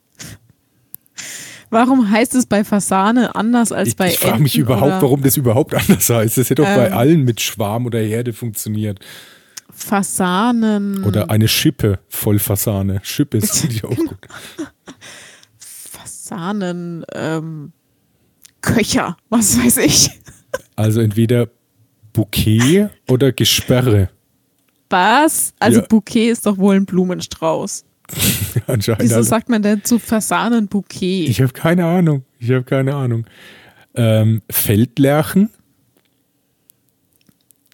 Warum 1.69 2.09
heißt 2.09 2.33
es 2.35 2.45
bei 2.45 2.63
Fasane 2.63 3.35
anders 3.35 3.71
als 3.71 3.89
Ich, 3.89 3.95
bei 3.95 4.09
ich 4.09 4.19
frage 4.19 4.41
mich 4.41 4.55
Enten 4.55 4.67
überhaupt, 4.71 4.85
oder 4.93 5.01
warum 5.01 5.21
das 5.21 5.35
überhaupt 5.37 5.73
anders 5.75 6.09
heißt. 6.09 6.37
Das 6.37 6.49
hätte 6.49 6.63
doch 6.63 6.65
bei 6.75 6.87
Ähm. 6.87 6.93
allen 6.93 7.23
mit 7.23 7.41
Schwarm 7.41 7.85
oder 7.85 7.99
Herde 7.99 8.33
funktioniert. 8.33 8.99
Fasanen. 9.69 11.03
Oder 11.03 11.29
eine 11.29 11.47
Schippe 11.47 11.99
voll 12.09 12.39
Fasane. 12.39 12.99
Schippe 13.03 13.37
ist 13.37 13.55
finde 13.59 13.75
ich 13.75 13.83
auch 13.83 13.95
gut. 13.95 14.17
Fasanen, 15.57 17.05
ähm, 17.13 17.71
Köcher, 18.61 19.17
was 19.29 19.57
weiß 19.57 19.77
ich. 19.77 20.09
Also 20.75 21.01
entweder 21.01 21.47
Bouquet 22.13 22.89
oder 23.07 23.31
Gesperre. 23.31 24.09
Was? 24.89 25.53
Also 25.59 25.81
Ja. 25.81 25.85
Bouquet 25.87 26.29
ist 26.29 26.45
doch 26.45 26.57
wohl 26.57 26.75
ein 26.75 26.85
Blumenstrauß. 26.85 27.83
Anscheinend. 28.67 29.03
Wieso 29.03 29.21
sagt 29.21 29.49
man 29.49 29.61
denn 29.61 29.83
zu 29.83 29.99
Fasanen 29.99 30.67
Bouquet? 30.67 31.25
ich 31.27 31.41
habe 31.41 31.53
keine 31.53 31.85
Ahnung. 31.85 32.23
Ich 32.39 32.49
habe 32.51 32.63
keine 32.63 32.95
Ahnung. 32.95 33.25
Ähm, 33.95 34.41
Feldlerchen. 34.49 35.49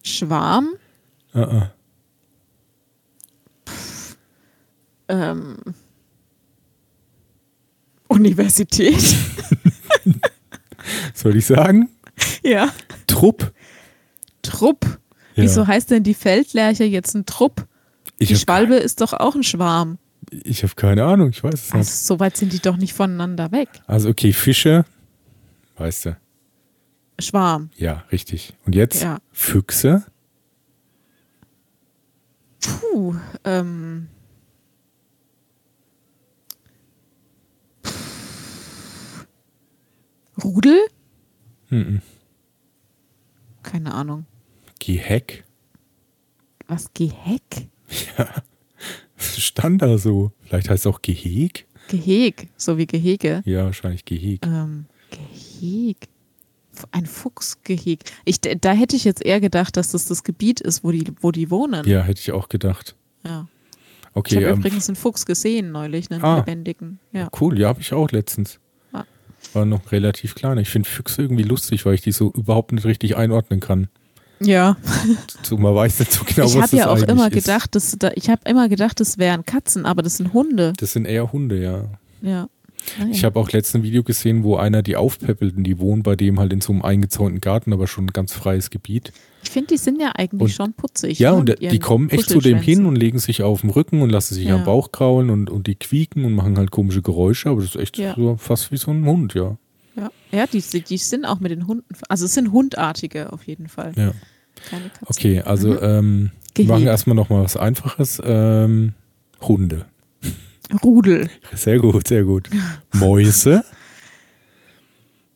Schwarm? 0.03 0.69
Uh 1.34 1.39
-uh. 1.39 1.69
Ähm, 5.07 5.57
Universität? 8.07 9.15
Soll 11.13 11.38
ich 11.38 11.45
sagen? 11.45 11.89
ja. 12.43 12.71
Trupp. 13.07 13.53
Trupp. 14.41 14.86
Ja. 15.36 15.43
Wieso 15.43 15.67
heißt 15.67 15.91
denn 15.91 16.03
die 16.03 16.13
Feldlerche 16.13 16.84
jetzt 16.84 17.15
ein 17.15 17.25
Trupp? 17.25 17.65
Ich 18.19 18.27
die 18.29 18.36
Schwalbe 18.36 18.75
ist 18.75 19.01
doch 19.01 19.13
auch 19.13 19.36
ein 19.36 19.43
Schwarm. 19.43 19.97
Ich 20.43 20.63
hab 20.63 20.75
keine 20.75 21.03
Ahnung. 21.05 21.29
Ich 21.29 21.43
weiß 21.43 21.53
es 21.53 21.63
nicht. 21.65 21.75
Also 21.75 22.15
so 22.15 22.19
weit 22.19 22.38
sind 22.38 22.53
die 22.53 22.59
doch 22.59 22.77
nicht 22.77 22.93
voneinander 22.93 23.51
weg. 23.51 23.69
Also 23.88 24.09
okay, 24.09 24.34
Fische. 24.34 24.86
Weißt 25.77 26.05
du. 26.05 26.17
Schwarm. 27.19 27.69
Ja, 27.77 28.03
richtig. 28.11 28.53
Und 28.65 28.75
jetzt 28.75 29.03
Ja. 29.03 29.19
Füchse. 29.31 30.05
Puh, 32.61 33.15
ähm. 33.43 34.07
Rudel? 40.43 40.79
Mhm. 41.69 42.01
Keine 43.61 43.93
Ahnung. 43.93 44.25
Geheck. 44.79 45.43
Was? 46.67 46.93
Geheck? 46.93 47.67
Stand 49.38 49.82
da 49.82 49.97
so. 49.97 50.32
Vielleicht 50.43 50.69
heißt 50.69 50.86
es 50.86 50.91
auch 50.91 51.01
Geheg. 51.01 51.65
Geheg, 51.89 52.47
so 52.57 52.78
wie 52.78 52.86
Gehege. 52.88 53.41
Ja, 53.45 53.65
wahrscheinlich 53.65 54.05
Geheg. 54.05 54.45
Ähm, 54.45 54.86
Geheg. 55.11 55.97
Ein 56.91 57.05
Fuchsgeheg. 57.05 57.99
Ich, 58.26 58.39
da 58.41 58.72
hätte 58.73 58.95
ich 58.95 59.03
jetzt 59.03 59.23
eher 59.23 59.39
gedacht, 59.39 59.77
dass 59.77 59.91
das 59.91 60.06
das 60.07 60.23
Gebiet 60.23 60.60
ist, 60.60 60.84
wo 60.84 60.91
die, 60.91 61.03
wo 61.22 61.31
die 61.31 61.52
wohnen. 61.52 61.85
Ja, 61.88 62.02
hätte 62.02 62.19
ich 62.19 62.31
auch 62.31 62.49
gedacht. 62.49 62.95
Ja. 63.23 63.48
Ich 64.10 64.15
Okay, 64.15 64.35
habe 64.38 64.45
ähm, 64.48 64.60
übrigens 64.60 64.89
einen 64.89 64.95
Fuchs 64.95 65.26
gesehen 65.26 65.72
neulich, 65.72 66.10
einen 66.11 66.23
Ah. 66.23 66.38
lebendigen. 66.38 66.99
Ja. 67.11 67.30
cool. 67.39 67.60
Ja, 67.60 67.68
habe 67.68 67.81
ich 67.81 67.93
auch 67.93 68.10
letztens. 68.11 68.60
Ah. 68.91 69.03
War 69.53 69.65
noch 69.65 69.91
relativ 69.91 70.35
klein. 70.35 70.57
Ich 70.60 70.69
finde 70.69 70.88
Füchse 70.89 71.22
irgendwie 71.23 71.43
lustig, 71.43 71.85
weil 71.85 71.95
ich 71.95 72.02
die 72.02 72.11
so 72.11 72.31
überhaupt 72.31 72.72
nicht 72.72 72.85
richtig 72.85 73.15
einordnen 73.18 73.60
kann. 73.60 73.88
Ja. 74.39 74.76
Man 75.51 75.76
weiß 75.76 75.99
nicht 75.99 76.11
so 76.11 76.23
genau, 76.26 76.47
ich 76.47 76.55
was 76.55 76.55
habe 76.55 76.61
das 76.61 76.72
ja 76.72 76.89
auch 76.89 77.01
immer 77.03 77.27
ist. 77.27 77.34
gedacht, 77.34 77.76
dass 77.76 77.95
da, 77.97 78.11
ich 78.15 78.30
habe 78.30 78.41
immer 78.49 78.68
gedacht, 78.69 78.99
das 78.99 79.18
wären 79.18 79.45
Katzen, 79.45 79.85
aber 79.85 80.01
das 80.01 80.18
sind 80.18 80.34
Hunde. 80.34 80.73
Das 80.77 80.93
sind 80.93 81.05
eher 81.05 81.31
Hunde, 81.31 81.61
ja. 81.61 81.85
Ja. 82.22 82.49
Ah, 82.99 83.05
Ich 83.11 83.23
habe 83.23 83.39
auch 83.39 83.49
letztens 83.51 83.81
ein 83.81 83.84
Video 83.85 84.03
gesehen, 84.03 84.43
wo 84.43 84.57
einer 84.57 84.81
die 84.81 84.97
aufpäppelten, 84.97 85.64
die 85.64 85.80
wohnen 85.80 86.03
bei 86.03 86.18
dem 86.18 86.38
halt 86.39 86.51
in 86.51 86.60
so 86.60 86.73
einem 86.73 86.81
eingezäunten 86.81 87.39
Garten, 87.39 87.72
aber 87.72 87.88
schon 87.88 88.05
ein 88.05 88.11
ganz 88.14 88.34
freies 88.34 88.69
Gebiet. 88.72 89.14
ich 89.41 89.51
finde, 89.51 89.68
die 89.68 89.77
sind 89.77 90.01
ja 90.01 90.11
eigentlich 90.15 90.41
Und- 90.41 90.49
schon 90.51 90.73
putzig. 90.73 91.18
Ja, 91.19 91.31
ne, 91.31 91.38
und 91.38 91.61
die 91.61 91.80
kommen 91.80 92.10
echt 92.10 92.27
zu 92.30 92.39
dem 92.39 92.57
hin 92.60 92.85
und 92.85 92.97
legen 92.97 93.19
sich 93.19 93.41
auf 93.41 93.61
den 93.61 93.69
Rücken 93.69 94.01
und 94.01 94.10
lassen 94.10 94.34
sich 94.35 94.45
Ja. 94.47 94.55
am 94.55 94.65
Bauch 94.65 94.91
kraulen 94.91 95.30
und, 95.30 95.49
und 95.49 95.68
die 95.68 95.76
quieken 95.76 96.26
und 96.26 96.34
machen 96.34 96.57
halt 96.57 96.72
komische 96.72 97.01
Geräusche, 97.01 97.49
aber 97.49 97.61
das 97.61 97.76
ist 97.76 97.81
echt 97.81 97.97
Ja. 97.97 98.15
so 98.15 98.35
fast 98.38 98.72
wie 98.73 98.77
so 98.77 98.91
ein 98.91 99.05
Hund, 99.05 99.34
ja. 99.34 99.55
Ja, 99.95 100.11
ja 100.32 100.48
die, 100.48 100.61
die 100.61 100.98
sind 100.98 101.26
auch 101.26 101.40
mit 101.40 101.52
den 101.52 101.68
Hunden. 101.68 101.86
Also 102.10 102.26
es 102.26 102.34
sind 102.34 102.52
Hundartige 102.52 103.32
auf 103.34 103.44
jeden 103.45 103.68
Fall. 103.68 103.94
ja. 103.95 104.14
Keine 104.70 104.90
Katzen. 104.90 105.07
Okay, 105.10 105.41
also 105.41 105.82
ähm, 105.82 106.32
Gehege. 106.53 106.72
machen 106.72 106.84
wir 106.86 106.91
erstmal 106.91 107.15
nochmal 107.15 107.44
was 107.44 107.57
Einfaches. 107.57 108.22
Ähm, 108.24 108.94
Hunde. 109.41 109.88
Rudel. 110.84 111.30
Sehr 111.53 111.80
gut, 111.80 112.07
sehr 112.07 112.24
gut. 112.24 112.49
Mäuse. 112.94 113.64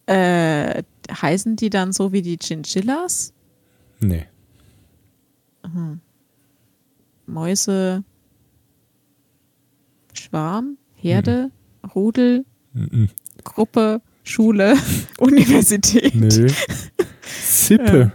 Äh, 0.05 0.83
heißen 1.11 1.55
die 1.57 1.69
dann 1.69 1.91
so 1.91 2.13
wie 2.13 2.21
die 2.21 2.37
Chinchillas? 2.37 3.33
Nee. 3.99 4.27
Mäuse, 7.25 8.03
Schwarm, 10.13 10.77
Herde, 10.95 11.51
Rudel, 11.95 12.45
Mhm. 12.73 13.09
Gruppe, 13.43 14.01
Schule, 14.27 14.75
Universität. 15.19 16.13
Nö. 16.15 16.49
Sippe. 17.43 18.11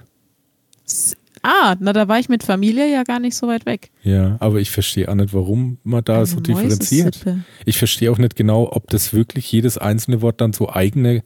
S- 0.87 1.17
Ah, 1.45 1.75
na, 1.81 1.93
da 1.93 2.07
war 2.07 2.21
ich 2.21 2.29
mit 2.29 2.45
Familie 2.45 2.89
ja 2.93 3.03
gar 3.03 3.19
nicht 3.19 3.35
so 3.35 3.49
weit 3.49 3.67
weg. 3.67 3.91
Ja, 4.05 4.37
aber 4.39 4.61
ich 4.61 4.71
verstehe 4.71 5.09
auch 5.09 5.17
nicht, 5.17 5.35
warum 5.35 5.79
man 5.83 6.05
da 6.05 6.19
Eine 6.19 6.27
so 6.27 6.39
differenziert. 6.39 7.25
Ich 7.65 7.79
verstehe 7.79 8.13
auch 8.13 8.19
nicht 8.19 8.37
genau, 8.37 8.71
ob 8.71 8.89
das 8.91 9.13
wirklich 9.13 9.51
jedes 9.51 9.77
einzelne 9.77 10.23
Wort 10.23 10.41
dann 10.41 10.53
so 10.53 10.71
eigene 10.71 11.25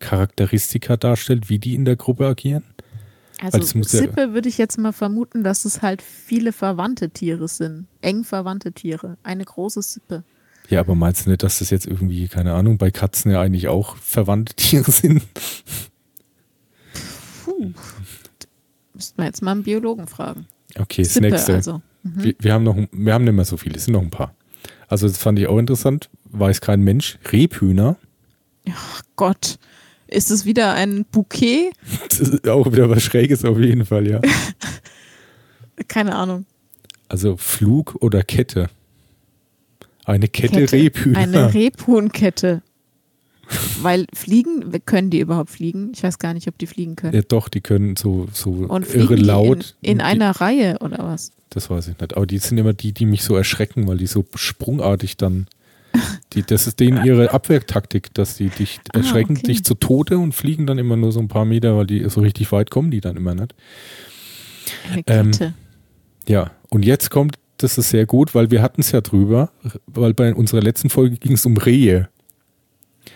Charakteristika 0.00 0.96
darstellt, 0.96 1.48
wie 1.50 1.60
die 1.60 1.76
in 1.76 1.84
der 1.84 1.94
Gruppe 1.94 2.26
agieren. 2.26 2.64
Also 3.40 3.58
muss 3.76 3.92
ja- 3.92 4.00
Sippe 4.00 4.32
würde 4.34 4.48
ich 4.48 4.58
jetzt 4.58 4.76
mal 4.76 4.92
vermuten, 4.92 5.44
dass 5.44 5.64
es 5.64 5.82
halt 5.82 6.02
viele 6.02 6.52
verwandte 6.52 7.10
Tiere 7.10 7.46
sind. 7.46 7.86
Eng 8.00 8.24
verwandte 8.24 8.72
Tiere. 8.72 9.18
Eine 9.22 9.44
große 9.44 9.82
Sippe. 9.82 10.24
Ja, 10.68 10.80
aber 10.80 10.94
meinst 10.94 11.26
du 11.26 11.30
nicht, 11.30 11.42
dass 11.42 11.58
das 11.58 11.70
jetzt 11.70 11.86
irgendwie, 11.86 12.28
keine 12.28 12.54
Ahnung, 12.54 12.78
bei 12.78 12.90
Katzen 12.90 13.30
ja 13.30 13.40
eigentlich 13.40 13.68
auch 13.68 13.96
verwandte 13.96 14.54
Tiere 14.56 14.90
sind? 14.90 15.22
Puh. 17.44 17.72
Müssten 18.94 19.18
wir 19.18 19.26
jetzt 19.26 19.42
mal 19.42 19.52
einen 19.52 19.62
Biologen 19.62 20.06
fragen. 20.06 20.46
Okay, 20.78 21.02
das 21.02 21.14
Sippe 21.14 21.30
nächste. 21.30 21.54
also. 21.54 21.82
Wir, 22.02 22.34
wir, 22.38 22.52
haben 22.52 22.64
noch, 22.64 22.76
wir 22.92 23.14
haben 23.14 23.24
nicht 23.24 23.34
mehr 23.34 23.44
so 23.44 23.56
viele, 23.56 23.76
es 23.76 23.84
sind 23.84 23.94
noch 23.94 24.02
ein 24.02 24.10
paar. 24.10 24.34
Also 24.88 25.08
das 25.08 25.18
fand 25.18 25.38
ich 25.38 25.46
auch 25.46 25.58
interessant, 25.58 26.10
weiß 26.24 26.60
kein 26.60 26.82
Mensch. 26.82 27.18
Rebhühner, 27.32 27.96
Ach 28.70 29.02
Gott. 29.16 29.58
Ist 30.06 30.30
es 30.30 30.44
wieder 30.44 30.74
ein 30.74 31.04
Bouquet? 31.10 31.72
das 32.08 32.20
ist 32.20 32.48
auch 32.48 32.70
wieder 32.72 32.88
was 32.90 33.02
Schräges 33.02 33.44
auf 33.44 33.58
jeden 33.58 33.84
Fall, 33.84 34.08
ja. 34.08 34.20
Keine 35.88 36.14
Ahnung. 36.14 36.46
Also 37.08 37.36
Flug 37.36 37.96
oder 38.00 38.22
Kette. 38.22 38.68
Eine 40.04 40.28
Kette, 40.28 40.70
Rebhühner. 40.70 41.18
Eine 41.18 41.54
Rebhuhnkette. 41.54 42.62
Weil 43.82 44.06
fliegen, 44.14 44.72
können 44.86 45.10
die 45.10 45.20
überhaupt 45.20 45.50
fliegen? 45.50 45.92
Ich 45.94 46.02
weiß 46.02 46.18
gar 46.18 46.32
nicht, 46.32 46.48
ob 46.48 46.56
die 46.56 46.66
fliegen 46.66 46.96
können. 46.96 47.14
ja, 47.14 47.20
doch, 47.22 47.48
die 47.50 47.60
können 47.60 47.94
so, 47.96 48.26
so 48.32 48.50
Und 48.50 48.94
irre 48.94 49.16
laut. 49.16 49.76
in, 49.82 49.92
in 49.92 49.98
Die- 49.98 50.04
einer 50.04 50.30
Reihe 50.30 50.78
oder 50.80 50.98
was? 51.00 51.32
Das 51.50 51.68
weiß 51.70 51.88
ich 51.88 51.98
nicht. 52.00 52.16
Aber 52.16 52.26
die 52.26 52.38
sind 52.38 52.56
immer 52.58 52.72
die, 52.72 52.92
die 52.92 53.04
mich 53.06 53.22
so 53.22 53.36
erschrecken, 53.36 53.86
weil 53.86 53.98
die 53.98 54.06
so 54.06 54.24
sprungartig 54.34 55.16
dann. 55.18 55.46
Die, 56.32 56.42
das 56.42 56.66
ist 56.66 56.80
denen 56.80 57.04
ihre 57.04 57.30
Abwehrtaktik, 57.32 58.12
dass 58.14 58.36
die 58.36 58.48
dich 58.48 58.80
Ah, 58.92 58.98
erschrecken, 58.98 59.36
okay. 59.36 59.46
dich 59.46 59.62
zu 59.64 59.74
Tode 59.74 60.18
und 60.18 60.32
fliegen 60.34 60.66
dann 60.66 60.78
immer 60.78 60.96
nur 60.96 61.12
so 61.12 61.20
ein 61.20 61.28
paar 61.28 61.44
Meter, 61.44 61.76
weil 61.76 61.86
die 61.86 62.08
so 62.08 62.20
richtig 62.22 62.50
weit 62.50 62.70
kommen, 62.70 62.90
die 62.90 63.00
dann 63.00 63.16
immer 63.16 63.34
nicht. 63.36 63.54
Eine 64.90 65.02
Ähm, 65.06 65.30
Kette. 65.30 65.54
Ja, 66.26 66.50
und 66.70 66.84
jetzt 66.84 67.10
kommt, 67.10 67.36
das 67.58 67.78
ist 67.78 67.90
sehr 67.90 68.06
gut, 68.06 68.34
weil 68.34 68.50
wir 68.50 68.62
hatten 68.62 68.80
es 68.80 68.90
ja 68.92 69.00
drüber, 69.00 69.50
weil 69.86 70.12
bei 70.14 70.34
unserer 70.34 70.60
letzten 70.60 70.90
Folge 70.90 71.16
ging 71.16 71.32
es 71.32 71.46
um 71.46 71.56
Rehe. 71.56 72.08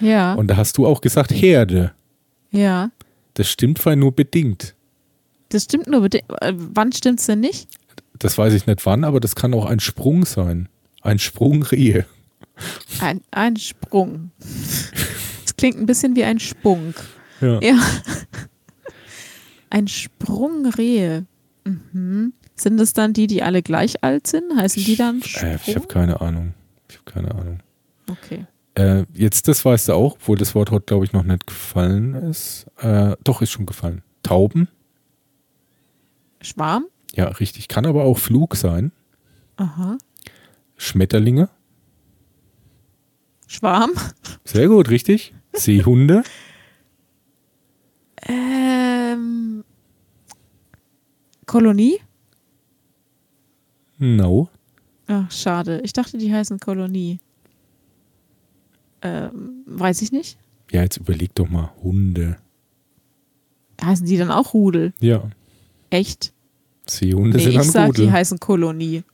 ja, 0.00 0.34
Und 0.34 0.48
da 0.48 0.56
hast 0.56 0.78
du 0.78 0.86
auch 0.86 1.00
gesagt 1.00 1.32
Herde. 1.32 1.92
ja. 2.50 2.90
Das 3.34 3.48
stimmt 3.48 3.84
weil 3.86 3.94
nur 3.94 4.10
bedingt. 4.10 4.74
Das 5.50 5.62
stimmt 5.64 5.86
nur. 5.86 6.00
bedi- 6.02 6.24
äh, 6.40 6.52
Wann 6.56 6.90
stimmt's 6.92 7.26
denn 7.26 7.38
nicht? 7.38 7.68
Das 8.18 8.36
weiß 8.36 8.52
ich 8.52 8.66
nicht 8.66 8.84
wann, 8.84 9.04
aber 9.04 9.20
das 9.20 9.36
kann 9.36 9.54
auch 9.54 9.64
ein 9.66 9.78
Sprung 9.78 10.24
sein. 10.24 10.68
Ein 11.02 11.20
Sprung 11.20 11.62
Rehe. 11.62 12.04
Ein, 13.00 13.20
ein 13.30 13.56
Sprung. 13.56 14.32
Das 14.40 15.54
klingt 15.56 15.78
ein 15.78 15.86
bisschen 15.86 16.16
wie 16.16 16.24
ein 16.24 16.40
Spunk. 16.40 16.96
Ja. 17.40 17.60
Ja. 17.62 17.78
Ein 19.70 19.86
Sprung 19.86 20.66
Rehe. 20.66 21.26
Mhm. 21.64 22.32
Sind 22.58 22.80
es 22.80 22.92
dann 22.92 23.12
die, 23.12 23.26
die 23.26 23.42
alle 23.42 23.62
gleich 23.62 24.02
alt 24.02 24.26
sind? 24.26 24.56
Heißen 24.56 24.84
die 24.84 24.96
dann 24.96 25.22
Sprung? 25.22 25.50
Äh, 25.50 25.58
ich 25.66 25.76
habe 25.76 25.86
keine 25.86 26.20
Ahnung. 26.20 26.54
Ich 26.88 26.96
habe 26.96 27.10
keine 27.10 27.34
Ahnung. 27.34 27.60
okay. 28.10 28.46
Äh, 28.74 29.04
jetzt, 29.12 29.48
das 29.48 29.64
weißt 29.64 29.88
du 29.88 29.94
auch, 29.94 30.14
obwohl 30.14 30.38
das 30.38 30.54
Wort 30.54 30.70
heute, 30.70 30.86
glaube 30.86 31.04
ich, 31.04 31.12
noch 31.12 31.24
nicht 31.24 31.46
gefallen 31.46 32.14
ist. 32.14 32.66
Äh, 32.76 33.16
doch, 33.24 33.42
ist 33.42 33.50
schon 33.50 33.66
gefallen. 33.66 34.02
Tauben. 34.22 34.68
Schwarm? 36.40 36.86
Ja, 37.14 37.26
richtig. 37.26 37.66
Kann 37.66 37.86
aber 37.86 38.04
auch 38.04 38.18
Flug 38.18 38.54
sein. 38.54 38.92
Aha. 39.56 39.98
Schmetterlinge. 40.76 41.48
Schwarm? 43.48 43.90
Sehr 44.44 44.68
gut, 44.68 44.90
richtig. 44.90 45.34
Seehunde. 45.52 46.22
Ähm, 48.28 49.64
Kolonie? 51.46 51.98
No. 53.98 54.48
Ach, 55.06 55.30
schade. 55.30 55.80
Ich 55.84 55.92
dachte, 55.92 56.18
die 56.18 56.32
heißen 56.32 56.58
Kolonie. 56.60 57.18
Ähm, 59.02 59.62
weiß 59.66 60.02
ich 60.02 60.12
nicht. 60.12 60.38
Ja, 60.70 60.82
jetzt 60.82 60.98
überleg 60.98 61.34
doch 61.34 61.48
mal. 61.48 61.70
Hunde. 61.82 62.36
Heißen 63.82 64.06
die 64.06 64.16
dann 64.16 64.30
auch 64.30 64.54
Rudel? 64.54 64.92
Ja. 65.00 65.22
Echt? 65.90 66.32
Seehunde 66.86 67.36
Nee, 67.38 67.44
sind 67.44 67.60
ich 67.60 67.70
sag, 67.70 67.88
Rudel. 67.88 68.06
die 68.06 68.12
heißen 68.12 68.38
Kolonie. 68.40 69.02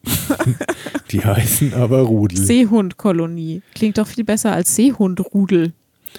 Die 1.10 1.20
heißen 1.24 1.74
aber 1.74 2.00
Rudel. 2.00 2.38
Seehundkolonie. 2.38 3.62
Klingt 3.74 3.98
doch 3.98 4.06
viel 4.06 4.24
besser 4.24 4.52
als 4.52 4.74
Seehundrudel. 4.74 5.72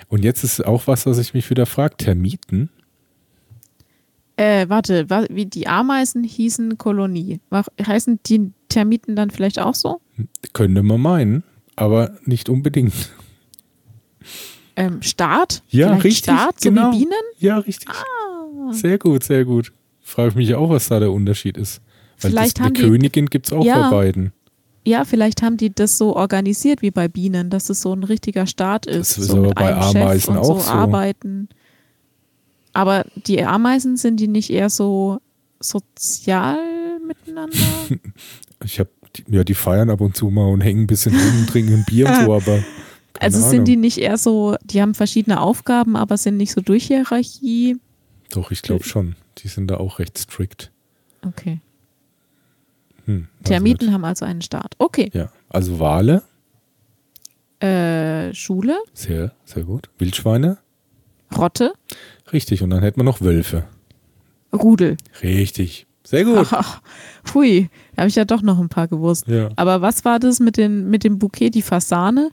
Und 0.07 0.23
jetzt 0.23 0.43
ist 0.43 0.63
auch 0.65 0.87
was, 0.87 1.05
was 1.05 1.17
ich 1.17 1.33
mich 1.33 1.49
wieder 1.49 1.65
frage. 1.65 1.97
Termiten. 1.97 2.69
Äh, 4.38 4.68
warte, 4.68 5.10
wa 5.10 5.26
wie 5.30 5.45
die 5.45 5.68
Ameisen 5.68 6.24
hießen 6.24 6.78
Kolonie. 6.78 7.40
Heißen 7.86 8.20
die 8.26 8.52
Termiten 8.70 9.16
dann 9.16 9.30
vielleicht 9.30 9.60
auch 9.60 9.76
so? 9.76 10.02
Könnte 10.53 10.84
man 10.84 10.99
meinen, 11.02 11.44
aber 11.76 12.18
nicht 12.26 12.49
unbedingt. 12.49 12.94
Ähm, 14.76 15.02
Staat? 15.02 15.64
Ja, 15.70 15.88
vielleicht 15.88 16.03
richtig, 16.03 16.24
Staat, 16.34 16.60
so 16.62 16.70
genau. 16.70 16.91
wie 16.91 16.98
Bienen? 16.99 17.14
Ja, 17.40 17.60
richtig. 17.60 17.88
Ah. 17.90 18.74
Sehr 18.74 18.98
gut, 18.98 19.24
sehr 19.24 19.45
gut. 19.45 19.72
Frage 20.02 20.30
ich 20.30 20.36
mich 20.36 20.56
auch, 20.56 20.70
was 20.70 20.88
da 20.90 20.99
der 20.99 21.12
Unterschied 21.12 21.57
ist. 21.57 21.82
Weil 22.20 22.32
Vielleicht 22.32 22.57
das, 22.57 22.66
eine 22.66 22.66
haben 22.68 22.74
die- 22.74 22.82
Königin 22.82 23.26
gibt 23.28 23.48
es 23.48 23.53
auch 23.53 23.64
Ja. 23.64 23.90
bei 23.90 23.98
beiden. 24.06 24.34
Ja, 24.88 25.03
vielleicht 25.03 25.41
haben 25.41 25.57
die 25.57 25.74
das 25.74 25.98
so 25.98 26.16
organisiert 26.16 26.82
wie 26.84 26.91
bei 26.91 27.07
Bienen, 27.07 27.49
dass 27.49 27.70
es 27.70 27.82
so 27.82 27.94
ein 27.94 28.03
richtiger 28.03 28.45
Staat 28.45 28.86
ist. 28.86 29.18
Das 29.18 29.26
ist 29.26 29.28
so 29.32 29.38
aber 29.38 29.48
mit 29.48 29.56
bei 29.56 29.74
einem 29.76 29.91
Chef 29.91 30.02
Ameisen 30.02 30.30
und 30.34 30.38
auch 30.40 30.60
so 30.60 30.60
so. 30.60 30.72
arbeiten. 30.72 31.49
Aber 32.76 33.06
die 33.15 33.41
Ameisen 33.41 33.95
sind 33.95 34.19
die 34.19 34.27
nicht 34.27 34.49
eher 34.49 34.69
so 34.69 35.19
sozial 35.60 36.60
miteinander? 37.06 37.57
Ich 38.64 38.80
habe, 38.80 38.89
ja, 39.27 39.43
die 39.43 39.53
feiern 39.53 39.89
ab 39.89 39.99
und 40.02 40.15
zu 40.15 40.30
mal 40.30 40.49
und 40.49 40.61
hängen 40.61 40.84
ein 40.84 40.88
bisschen 40.88 41.14
rum 41.14 41.39
und 41.39 41.49
trinken 41.49 41.73
ein 41.73 41.85
Bier 41.85 42.07
und 42.07 42.15
so, 42.26 42.34
aber. 42.34 42.64
also 43.19 43.38
Ahnung. 43.39 43.49
sind 43.49 43.68
die 43.68 43.76
nicht 43.76 43.97
eher 43.97 44.18
so, 44.18 44.56
die 44.64 44.81
haben 44.81 44.93
verschiedene 44.95 45.41
Aufgaben, 45.41 45.95
aber 45.97 46.18
sind 46.18 46.38
nicht 46.38 46.52
so 46.53 46.61
durch 46.61 46.85
Hierarchie? 46.88 47.77
Doch, 48.31 48.52
ich 48.52 48.61
glaube 48.61 48.85
schon. 48.85 49.15
Die 49.39 49.49
sind 49.49 49.68
da 49.68 49.77
auch 49.77 49.99
recht 49.99 50.18
strikt. 50.18 50.72
Okay. 51.27 51.60
Hm, 53.06 53.27
Termiten 53.43 53.91
haben 53.93 54.06
also 54.06 54.26
einen 54.26 54.41
Staat. 54.41 54.73
Okay. 54.80 55.11
Ja, 55.14 55.30
also 55.49 55.80
Wale, 55.80 56.23
Äh, 57.60 58.34
Schule, 58.34 58.77
sehr, 58.93 59.34
sehr 59.45 59.64
gut. 59.64 59.89
Wildschweine, 59.97 60.57
Rotte, 61.35 61.73
richtig. 62.34 62.61
Und 62.61 62.69
dann 62.72 62.81
hätten 62.81 62.99
wir 62.99 63.03
noch 63.03 63.22
Wölfe. 63.22 63.64
Rudel. 64.53 64.97
Richtig. 65.23 65.85
Sehr 66.03 66.23
gut. 66.23 66.47
Ach, 66.52 66.81
hui, 67.34 67.69
da 67.95 68.02
habe 68.02 68.10
ich 68.10 68.15
ja 68.15 68.26
doch 68.26 68.41
noch 68.41 68.60
ein 68.60 68.69
paar 68.69 68.88
gewusst. 68.88 69.27
Ja, 69.27 69.49
Aber 69.56 69.81
was 69.81 70.06
war 70.06 70.19
das 70.19 70.39
mit, 70.39 70.56
den, 70.57 70.89
mit 70.89 71.03
dem 71.03 71.18
Bouquet, 71.19 71.49
die 71.49 71.61
Fasane? 71.64 72.30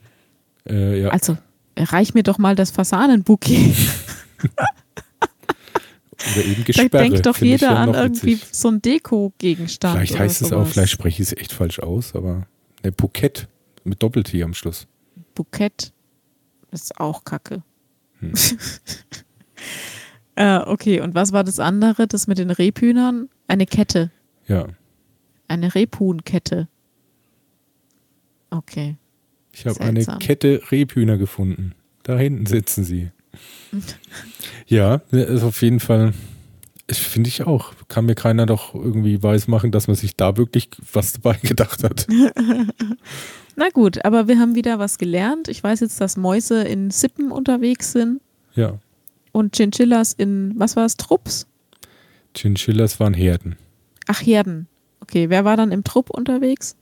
äh, 0.68 1.00
ja. 1.02 1.08
Also, 1.08 1.36
reich 1.76 2.12
mir 2.14 2.22
doch 2.22 2.38
mal 2.38 2.54
das 2.54 2.70
Fasanenbouquet. 2.70 3.74
Oder 6.34 6.44
eben 6.44 6.56
Da 6.56 6.62
Gesperre. 6.64 7.02
denkt 7.10 7.26
doch 7.26 7.36
jeder 7.38 7.72
ja 7.72 7.76
an 7.76 7.94
irgendwie 7.94 8.34
witzig. 8.34 8.48
so 8.52 8.68
einen 8.68 8.80
Deko-Gegenstand. 8.82 9.96
Vielleicht 9.96 10.18
heißt 10.18 10.42
es 10.42 10.52
auch, 10.52 10.66
vielleicht 10.66 10.92
spreche 10.92 11.22
ich 11.22 11.28
es 11.32 11.36
echt 11.36 11.52
falsch 11.52 11.80
aus, 11.80 12.14
aber 12.14 12.46
ne 12.84 12.92
Bukett 12.92 13.48
mit 13.84 14.02
Doppel-T 14.02 14.40
am 14.42 14.54
Schluss. 14.54 14.86
Bukett 15.34 15.92
ist 16.70 17.00
auch 17.00 17.24
kacke. 17.24 17.62
Hm. 18.22 18.32
äh, 20.36 20.58
okay, 20.58 21.00
und 21.00 21.14
was 21.14 21.32
war 21.32 21.44
das 21.44 21.58
andere? 21.58 22.06
Das 22.06 22.26
mit 22.26 22.38
den 22.38 22.50
Rebhühnern? 22.50 23.28
Eine 23.48 23.66
Kette. 23.66 24.10
Ja, 24.46 24.66
Eine 25.48 25.74
Rebhuhnkette. 25.74 26.68
Okay. 28.50 28.96
ich 29.52 29.66
habe 29.66 29.80
eine. 29.80 30.04
Kette 30.18 30.62
Rebhühner 30.70 31.18
gefunden. 31.18 31.74
Da 32.02 32.18
hinten 32.18 32.46
sitzen 32.46 32.84
sie. 32.84 33.10
ja, 34.66 34.96
ist 35.10 35.42
auf 35.42 35.62
jeden 35.62 35.80
Fall, 35.80 36.12
finde 36.90 37.28
ich 37.28 37.44
auch. 37.46 37.72
Kann 37.88 38.06
mir 38.06 38.14
keiner 38.14 38.44
doch 38.46 38.74
irgendwie 38.74 39.22
weismachen, 39.22 39.70
dass 39.70 39.86
man 39.86 39.96
sich 39.96 40.16
da 40.16 40.36
wirklich 40.36 40.68
was 40.92 41.12
dabei 41.20 41.38
gedacht 41.42 41.82
hat. 41.84 42.06
Na 43.56 43.68
gut, 43.70 44.04
aber 44.04 44.28
wir 44.28 44.38
haben 44.38 44.54
wieder 44.54 44.78
was 44.78 44.98
gelernt. 44.98 45.48
Ich 45.48 45.62
weiß 45.62 45.80
jetzt, 45.80 46.00
dass 46.00 46.16
Mäuse 46.16 46.62
in 46.62 46.90
Sippen 46.90 47.30
unterwegs 47.30 47.92
sind 47.92 48.20
Ja, 48.54 48.78
und 49.32 49.54
Chinchillas 49.56 50.12
in, 50.14 50.54
was 50.56 50.76
war 50.76 50.84
es, 50.86 50.96
Trupps? 50.96 51.46
Chinchillas 52.34 52.98
waren 53.00 53.14
Herden. 53.14 53.56
Ach, 54.06 54.20
Herden. 54.20 54.66
Okay, 55.00 55.28
wer 55.30 55.44
war 55.44 55.56
dann 55.56 55.70
im 55.72 55.84
Trupp 55.84 56.10
unterwegs? 56.10 56.76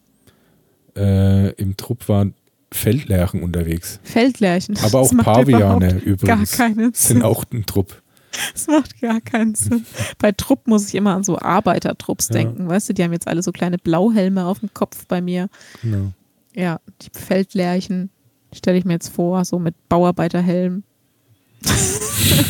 Äh, 0.96 1.50
Im 1.54 1.76
Trupp 1.76 2.08
waren 2.08 2.34
Feldlerchen 2.72 3.42
unterwegs. 3.42 4.00
Feldlerchen. 4.02 4.76
Aber 4.84 5.00
auch 5.00 5.10
Paviane 5.16 5.98
übrigens 5.98 6.56
Gar 6.56 6.68
keinen 6.68 6.92
sind 6.92 6.96
Sinn. 6.96 7.22
auch 7.22 7.44
ein 7.52 7.66
Trupp. 7.66 7.99
Das 8.52 8.66
macht 8.68 9.00
gar 9.00 9.20
keinen 9.20 9.54
Sinn. 9.54 9.84
Bei 10.18 10.32
Trupp 10.32 10.66
muss 10.68 10.88
ich 10.88 10.94
immer 10.94 11.14
an 11.14 11.24
so 11.24 11.38
Arbeitertrupps 11.38 12.28
Ja. 12.28 12.34
denken. 12.34 12.68
Weißt 12.68 12.88
du, 12.88 12.94
die 12.94 13.02
haben 13.02 13.12
jetzt 13.12 13.26
alle 13.28 13.42
so 13.42 13.52
kleine 13.52 13.78
Blauhelme 13.78 14.46
auf 14.46 14.60
dem 14.60 14.72
Kopf 14.72 15.06
bei 15.06 15.20
mir. 15.20 15.48
Genau. 15.82 16.12
Ja, 16.54 16.80
die 17.02 17.10
Feldlerchen 17.18 18.10
stelle 18.52 18.78
ich 18.78 18.84
mir 18.84 18.94
jetzt 18.94 19.08
vor, 19.08 19.44
so 19.44 19.58
mit 19.58 19.74
Bauarbeiterhelm. 19.88 20.82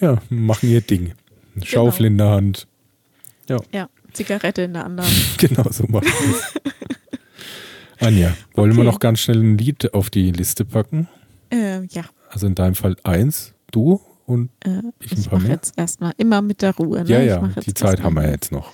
Ja, 0.00 0.16
machen 0.30 0.70
ihr 0.70 0.80
Ding. 0.80 1.12
Eine 1.54 1.66
Schaufel 1.66 2.06
in 2.06 2.16
der 2.16 2.30
Hand. 2.30 2.66
Ja, 3.72 3.90
Zigarette 4.12 4.62
in 4.62 4.72
der 4.72 4.84
anderen. 4.86 5.10
Genau 5.36 5.64
so 5.70 5.84
machen 5.88 6.06
wir. 6.06 8.06
Anja, 8.06 8.34
wollen 8.54 8.72
wir 8.76 8.80
Okay. 8.82 8.90
noch 8.90 8.98
ganz 8.98 9.20
schnell 9.20 9.42
ein 9.42 9.58
Lied 9.58 9.92
auf 9.92 10.08
die 10.08 10.30
Liste 10.30 10.64
packen? 10.64 11.06
äh, 11.52 11.82
ja, 11.84 12.04
Also 12.30 12.46
in 12.46 12.54
deinem 12.54 12.76
Fall 12.76 12.96
eins, 13.04 13.52
du 13.72 14.00
und 14.30 14.50
äh, 14.64 14.82
Ich 15.00 15.10
ich 15.12 15.30
mache 15.30 15.48
jetzt 15.48 15.76
erstmal 15.76 16.14
immer 16.16 16.40
mit 16.40 16.62
der 16.62 16.76
Ruhe. 16.76 17.02
Ne? 17.02 17.10
ja, 17.10 17.20
ja, 17.20 17.48
die 17.48 17.74
Zeit 17.74 18.00
haben 18.00 18.14
wir 18.14 18.30
jetzt 18.30 18.52
noch. 18.52 18.72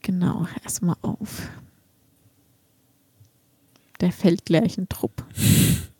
Genau, 0.00 0.46
erstmal 0.64 0.96
auf. 1.02 1.50
Der 4.00 4.12
Feldlerchentrupp. 4.12 5.22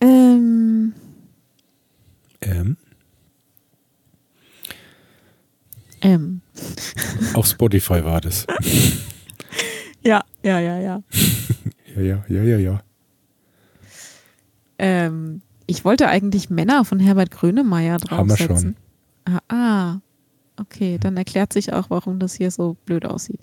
ähm, 0.00 0.94
Ähm, 2.40 2.76
ähm. 6.00 6.40
auf 7.34 7.46
Spotify 7.46 8.02
war 8.04 8.22
das. 8.22 8.46
Ja, 10.42 10.58
ja, 10.60 10.78
ja, 10.78 11.02
ja. 11.96 12.02
Ja, 12.02 12.24
ja, 12.28 12.42
ja, 12.42 12.58
ja. 12.58 12.82
Ähm, 14.78 15.42
ich 15.66 15.84
wollte 15.84 16.08
eigentlich 16.08 16.50
Männer 16.50 16.84
von 16.84 17.00
Herbert 17.00 17.30
Grönemeyer 17.30 17.94
Haben 18.10 18.28
wir 18.30 18.36
draufsetzen. 18.36 18.76
Ah, 19.24 19.40
ah, 19.48 20.00
okay, 20.60 20.98
dann 20.98 21.16
erklärt 21.16 21.52
sich 21.52 21.72
auch, 21.72 21.90
warum 21.90 22.18
das 22.18 22.34
hier 22.34 22.50
so 22.50 22.76
blöd 22.84 23.04
aussieht. 23.04 23.40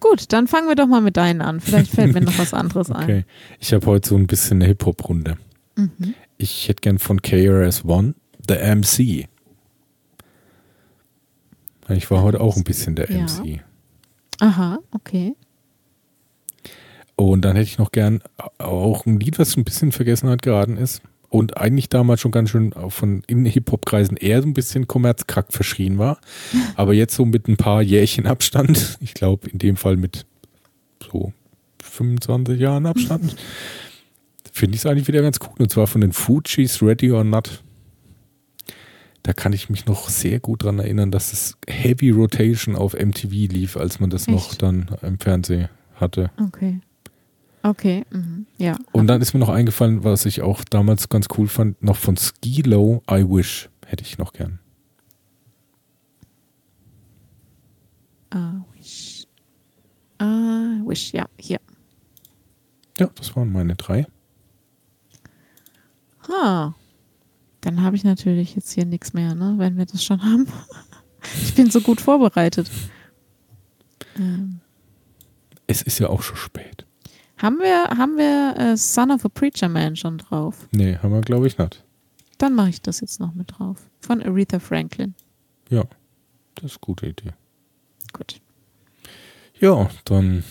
Gut, 0.00 0.32
dann 0.32 0.48
fangen 0.48 0.66
wir 0.68 0.74
doch 0.74 0.88
mal 0.88 1.00
mit 1.00 1.16
deinen 1.16 1.40
an. 1.40 1.60
Vielleicht 1.60 1.92
fällt 1.92 2.12
mir 2.12 2.20
noch 2.22 2.36
was 2.38 2.52
anderes 2.54 2.90
Okay. 3.04 3.24
Ich 3.60 3.72
habe 3.72 3.86
heute 3.86 4.08
so 4.08 4.16
ein 4.16 4.26
bisschen 4.26 4.56
eine 4.58 4.66
Hip-Hop-Runde. 4.66 5.36
ein. 5.76 5.90
Mhm. 5.98 6.14
Ich 6.38 6.68
hätte 6.68 6.80
gern 6.80 6.98
von 6.98 7.22
KRS-One 7.22 8.14
The 8.48 8.54
MC. 8.74 9.28
Ich 11.90 12.10
war 12.10 12.22
heute 12.22 12.40
auch 12.40 12.56
ein 12.56 12.64
bisschen 12.64 12.96
der 12.96 13.10
Ja. 13.10 13.24
MC. 13.26 13.60
Aha, 14.40 14.78
okay. 14.90 15.36
Und 17.28 17.42
dann 17.42 17.56
hätte 17.56 17.68
ich 17.68 17.78
noch 17.78 17.92
gern 17.92 18.22
auch 18.58 19.06
ein 19.06 19.20
Lied, 19.20 19.38
was 19.38 19.56
ein 19.56 19.64
bisschen 19.64 19.88
in 19.88 19.92
Vergessenheit 19.92 20.42
geraten 20.42 20.76
ist 20.76 21.02
und 21.32 21.56
eigentlich 21.56 21.88
damals 21.88 22.20
schon 22.20 22.30
ganz 22.30 22.50
schön 22.50 22.74
von 22.88 23.22
in 23.26 23.46
Hip-Hop-Kreisen 23.46 24.18
eher 24.18 24.42
so 24.42 24.48
ein 24.48 24.52
bisschen 24.52 24.86
Kommerzkack 24.86 25.46
verschrien 25.50 25.96
war. 25.96 26.20
Aber 26.76 26.92
jetzt 26.92 27.14
so 27.14 27.24
mit 27.24 27.48
ein 27.48 27.56
paar 27.56 27.80
Jährchen 27.80 28.26
Abstand, 28.26 28.98
ich 29.00 29.14
glaube 29.14 29.48
in 29.48 29.58
dem 29.58 29.76
Fall 29.76 29.96
mit 29.96 30.26
so 31.10 31.32
25 31.82 32.60
Jahren 32.60 32.84
Abstand, 32.84 33.34
finde 34.52 34.74
ich 34.74 34.82
es 34.82 34.86
eigentlich 34.86 35.08
wieder 35.08 35.22
ganz 35.22 35.38
cool. 35.40 35.54
Und 35.58 35.72
zwar 35.72 35.86
von 35.86 36.02
den 36.02 36.12
Fujis 36.12 36.82
Ready 36.82 37.10
or 37.10 37.24
Not. 37.24 37.62
Da 39.22 39.32
kann 39.32 39.54
ich 39.54 39.70
mich 39.70 39.86
noch 39.86 40.10
sehr 40.10 40.38
gut 40.38 40.64
dran 40.64 40.80
erinnern, 40.80 41.10
dass 41.10 41.32
es 41.32 41.56
Heavy 41.66 42.10
Rotation 42.10 42.76
auf 42.76 42.92
MTV 42.92 43.30
lief, 43.30 43.76
als 43.78 44.00
man 44.00 44.10
das 44.10 44.26
noch 44.26 44.50
Echt? 44.50 44.62
dann 44.62 44.90
im 45.00 45.18
Fernsehen 45.18 45.68
hatte. 45.94 46.30
Okay. 46.38 46.80
Okay, 47.62 48.04
mhm. 48.10 48.46
ja. 48.58 48.76
Und 48.90 49.06
dann 49.06 49.20
ist 49.22 49.34
mir 49.34 49.40
noch 49.40 49.48
eingefallen, 49.48 50.02
was 50.02 50.26
ich 50.26 50.42
auch 50.42 50.64
damals 50.64 51.08
ganz 51.08 51.28
cool 51.38 51.46
fand, 51.46 51.80
noch 51.82 51.96
von 51.96 52.16
Skilo 52.16 53.02
I 53.10 53.24
Wish 53.24 53.68
hätte 53.86 54.02
ich 54.04 54.18
noch 54.18 54.32
gern. 54.32 54.58
Ah, 58.30 58.64
wish. 58.74 59.26
Ah, 60.18 60.80
wish, 60.86 61.12
ja, 61.12 61.26
hier. 61.38 61.60
Ja, 62.98 63.08
das 63.14 63.36
waren 63.36 63.52
meine 63.52 63.74
drei. 63.76 64.06
Ha. 66.28 66.74
Dann 67.60 67.82
habe 67.82 67.94
ich 67.96 68.04
natürlich 68.04 68.54
jetzt 68.56 68.72
hier 68.72 68.86
nichts 68.86 69.12
mehr, 69.12 69.34
ne, 69.34 69.54
wenn 69.58 69.76
wir 69.76 69.86
das 69.86 70.04
schon 70.04 70.22
haben. 70.22 70.46
Ich 71.40 71.54
bin 71.54 71.70
so 71.70 71.80
gut 71.80 72.00
vorbereitet. 72.00 72.68
Ähm, 74.18 74.58
Es 75.68 75.80
ist 75.82 76.00
ja 76.00 76.08
auch 76.08 76.20
schon 76.20 76.36
spät. 76.36 76.84
Haben 77.42 77.58
wir, 77.58 77.84
haben 77.98 78.16
wir 78.16 78.54
äh, 78.56 78.76
Son 78.76 79.10
of 79.10 79.24
a 79.24 79.28
Preacher 79.28 79.68
Man 79.68 79.96
schon 79.96 80.18
drauf? 80.18 80.68
Nee, 80.70 80.96
haben 81.02 81.12
wir 81.12 81.20
glaube 81.20 81.46
ich 81.46 81.58
nicht. 81.58 81.84
Dann 82.38 82.54
mache 82.54 82.70
ich 82.70 82.80
das 82.80 83.00
jetzt 83.00 83.20
noch 83.20 83.34
mit 83.34 83.58
drauf. 83.58 83.78
Von 84.00 84.22
Aretha 84.22 84.58
Franklin. 84.58 85.14
Ja, 85.68 85.84
das 86.54 86.72
ist 86.72 86.76
eine 86.76 86.80
gute 86.80 87.06
Idee. 87.06 87.32
Gut. 88.12 88.40
Ja, 89.60 89.88
dann 90.04 90.42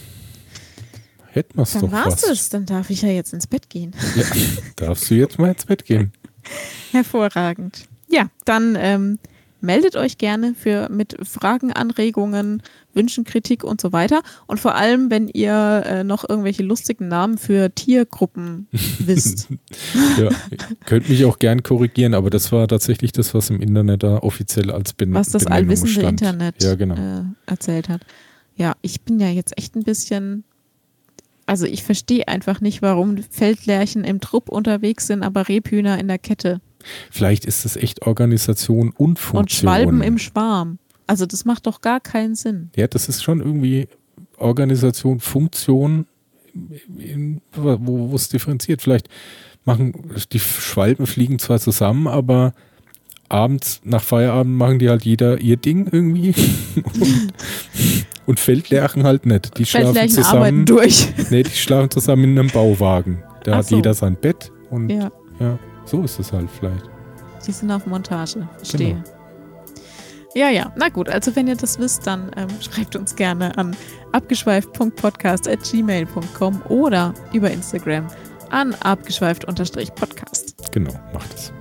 hätten 1.27 1.57
wir 1.57 1.63
es 1.63 1.73
Dann 1.73 1.81
doch 1.81 1.91
war's 1.91 2.23
was. 2.23 2.29
es. 2.29 2.49
Dann 2.49 2.65
darf 2.65 2.89
ich 2.89 3.01
ja 3.01 3.09
jetzt 3.09 3.33
ins 3.33 3.47
Bett 3.47 3.69
gehen. 3.69 3.93
Ja, 4.15 4.23
darfst 4.87 5.09
du 5.09 5.15
jetzt 5.15 5.37
mal 5.39 5.51
ins 5.51 5.65
Bett 5.65 5.85
gehen? 5.85 6.11
Hervorragend. 6.91 7.87
Ja, 8.09 8.29
dann 8.45 8.75
ähm, 8.79 9.19
meldet 9.59 9.95
euch 9.95 10.17
gerne 10.17 10.55
für 10.55 10.89
mit 10.89 11.15
Fragen, 11.27 11.71
Anregungen, 11.71 12.63
Wünschen, 12.93 13.23
Kritik 13.23 13.63
und 13.63 13.81
so 13.81 13.91
weiter. 13.91 14.21
Und 14.47 14.59
vor 14.59 14.75
allem, 14.75 15.09
wenn 15.09 15.27
ihr 15.27 15.83
äh, 15.85 16.03
noch 16.03 16.27
irgendwelche 16.27 16.63
lustigen 16.63 17.07
Namen 17.07 17.37
für 17.37 17.73
Tiergruppen 17.73 18.67
wisst. 18.99 19.47
Ja, 20.17 20.29
ihr 20.49 20.57
könnt 20.85 21.09
mich 21.09 21.25
auch 21.25 21.39
gern 21.39 21.63
korrigieren, 21.63 22.13
aber 22.13 22.29
das 22.29 22.51
war 22.51 22.67
tatsächlich 22.67 23.11
das, 23.11 23.33
was 23.33 23.49
im 23.49 23.61
Internet 23.61 24.03
da 24.03 24.17
offiziell 24.17 24.71
als 24.71 24.93
Ben 24.93 25.13
was 25.13 25.29
das 25.29 25.45
Benennung 25.45 25.65
allwissende 25.65 25.91
stand. 25.91 26.21
Internet 26.21 26.63
Ja, 26.63 26.75
genau. 26.75 26.95
äh, 26.95 27.23
erzählt 27.45 27.89
hat. 27.89 28.01
Ja, 28.55 28.75
ich 28.81 29.01
bin 29.01 29.19
ja 29.19 29.29
jetzt 29.29 29.57
echt 29.57 29.75
ein 29.75 29.83
bisschen. 29.83 30.43
Also 31.45 31.65
ich 31.65 31.83
verstehe 31.83 32.27
einfach 32.27 32.61
nicht, 32.61 32.81
warum 32.81 33.17
Feldlärchen 33.29 34.03
im 34.03 34.21
Trupp 34.21 34.47
unterwegs 34.47 35.07
sind, 35.07 35.23
aber 35.23 35.49
Rebhühner 35.49 35.99
in 35.99 36.07
der 36.07 36.19
Kette 36.19 36.61
Vielleicht 37.09 37.45
ist 37.45 37.65
es 37.65 37.75
echt 37.75 38.03
Organisation 38.03 38.91
und 38.91 39.19
Funktion. 39.19 39.41
und 39.41 39.51
Schwalben 39.51 40.01
im 40.01 40.17
Schwarm. 40.17 40.79
Also 41.07 41.25
das 41.25 41.45
macht 41.45 41.67
doch 41.67 41.81
gar 41.81 41.99
keinen 41.99 42.35
Sinn. 42.35 42.69
Ja, 42.75 42.87
das 42.87 43.09
ist 43.09 43.23
schon 43.23 43.39
irgendwie 43.39 43.87
Organisation, 44.37 45.19
Funktion, 45.19 46.05
in, 46.97 47.41
wo 47.53 48.13
es 48.15 48.29
differenziert. 48.29 48.81
Vielleicht 48.81 49.09
machen 49.65 49.93
die 50.31 50.39
Schwalben 50.39 51.05
fliegen 51.05 51.39
zwar 51.39 51.59
zusammen, 51.59 52.07
aber 52.07 52.53
abends 53.29 53.81
nach 53.83 54.03
Feierabend 54.03 54.57
machen 54.57 54.79
die 54.79 54.89
halt 54.89 55.05
jeder 55.05 55.39
ihr 55.39 55.57
Ding 55.57 55.87
irgendwie 55.89 56.35
und, 56.75 57.33
und 58.25 58.39
Feldlerchen 58.39 59.03
halt 59.03 59.25
nicht. 59.25 59.57
Die 59.57 59.65
schlafen 59.65 60.09
zusammen. 60.09 60.65
durch. 60.65 61.07
Nee, 61.29 61.43
die 61.43 61.51
schlafen 61.51 61.89
zusammen 61.89 62.25
in 62.25 62.39
einem 62.39 62.49
Bauwagen. 62.49 63.23
Da 63.43 63.53
Ach 63.53 63.57
hat 63.59 63.67
so. 63.67 63.75
jeder 63.75 63.93
sein 63.93 64.15
Bett 64.15 64.51
und 64.69 64.89
ja. 64.89 65.11
Ja, 65.39 65.57
so 65.85 66.03
ist 66.03 66.19
es 66.19 66.31
halt 66.31 66.49
vielleicht. 66.51 66.83
die 67.47 67.51
sind 67.51 67.71
auf 67.71 67.85
Montage. 67.87 68.47
Verstehe. 68.57 68.95
Genau. 68.95 69.20
Ja, 70.33 70.49
ja. 70.49 70.71
Na 70.77 70.87
gut, 70.89 71.09
also 71.09 71.35
wenn 71.35 71.47
ihr 71.47 71.55
das 71.57 71.77
wisst, 71.79 72.07
dann 72.07 72.31
ähm, 72.37 72.47
schreibt 72.61 72.95
uns 72.95 73.15
gerne 73.15 73.57
an 73.57 73.75
abgeschweift.podcast.gmail.com 74.13 76.61
oder 76.69 77.13
über 77.33 77.51
Instagram 77.51 78.07
an 78.49 78.73
abgeschweift-podcast. 78.75 80.71
Genau, 80.71 80.93
macht 81.13 81.33
es. 81.33 81.51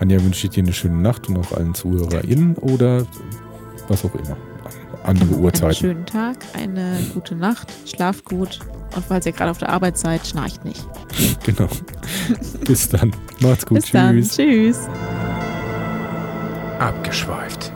Anja 0.00 0.22
wünsche 0.22 0.46
ich 0.46 0.52
dir 0.52 0.62
eine 0.62 0.72
schöne 0.72 0.96
Nacht 0.96 1.28
und 1.28 1.36
auch 1.38 1.52
allen 1.52 1.74
ZuhörerInnen 1.74 2.56
oder 2.56 3.06
was 3.88 4.04
auch 4.04 4.14
immer. 4.14 4.36
Andere 5.04 5.34
Einen 5.34 5.44
Uhrzeiten. 5.44 5.74
schönen 5.74 6.06
Tag, 6.06 6.36
eine 6.54 6.96
gute 7.12 7.34
Nacht, 7.34 7.70
schlaft 7.86 8.24
gut 8.24 8.60
und 8.96 9.04
falls 9.04 9.26
ihr 9.26 9.32
gerade 9.32 9.50
auf 9.50 9.58
der 9.58 9.68
Arbeit 9.68 9.98
seid, 9.98 10.26
schnarcht 10.26 10.64
nicht. 10.64 10.86
Genau. 11.44 11.68
Bis 12.66 12.88
dann. 12.88 13.14
Macht's 13.40 13.66
gut. 13.66 13.82
Bis 13.82 13.90
dann. 13.90 14.16
Tschüss. 14.22 14.36
Tschüss. 14.36 14.78
Abgeschweift. 16.78 17.70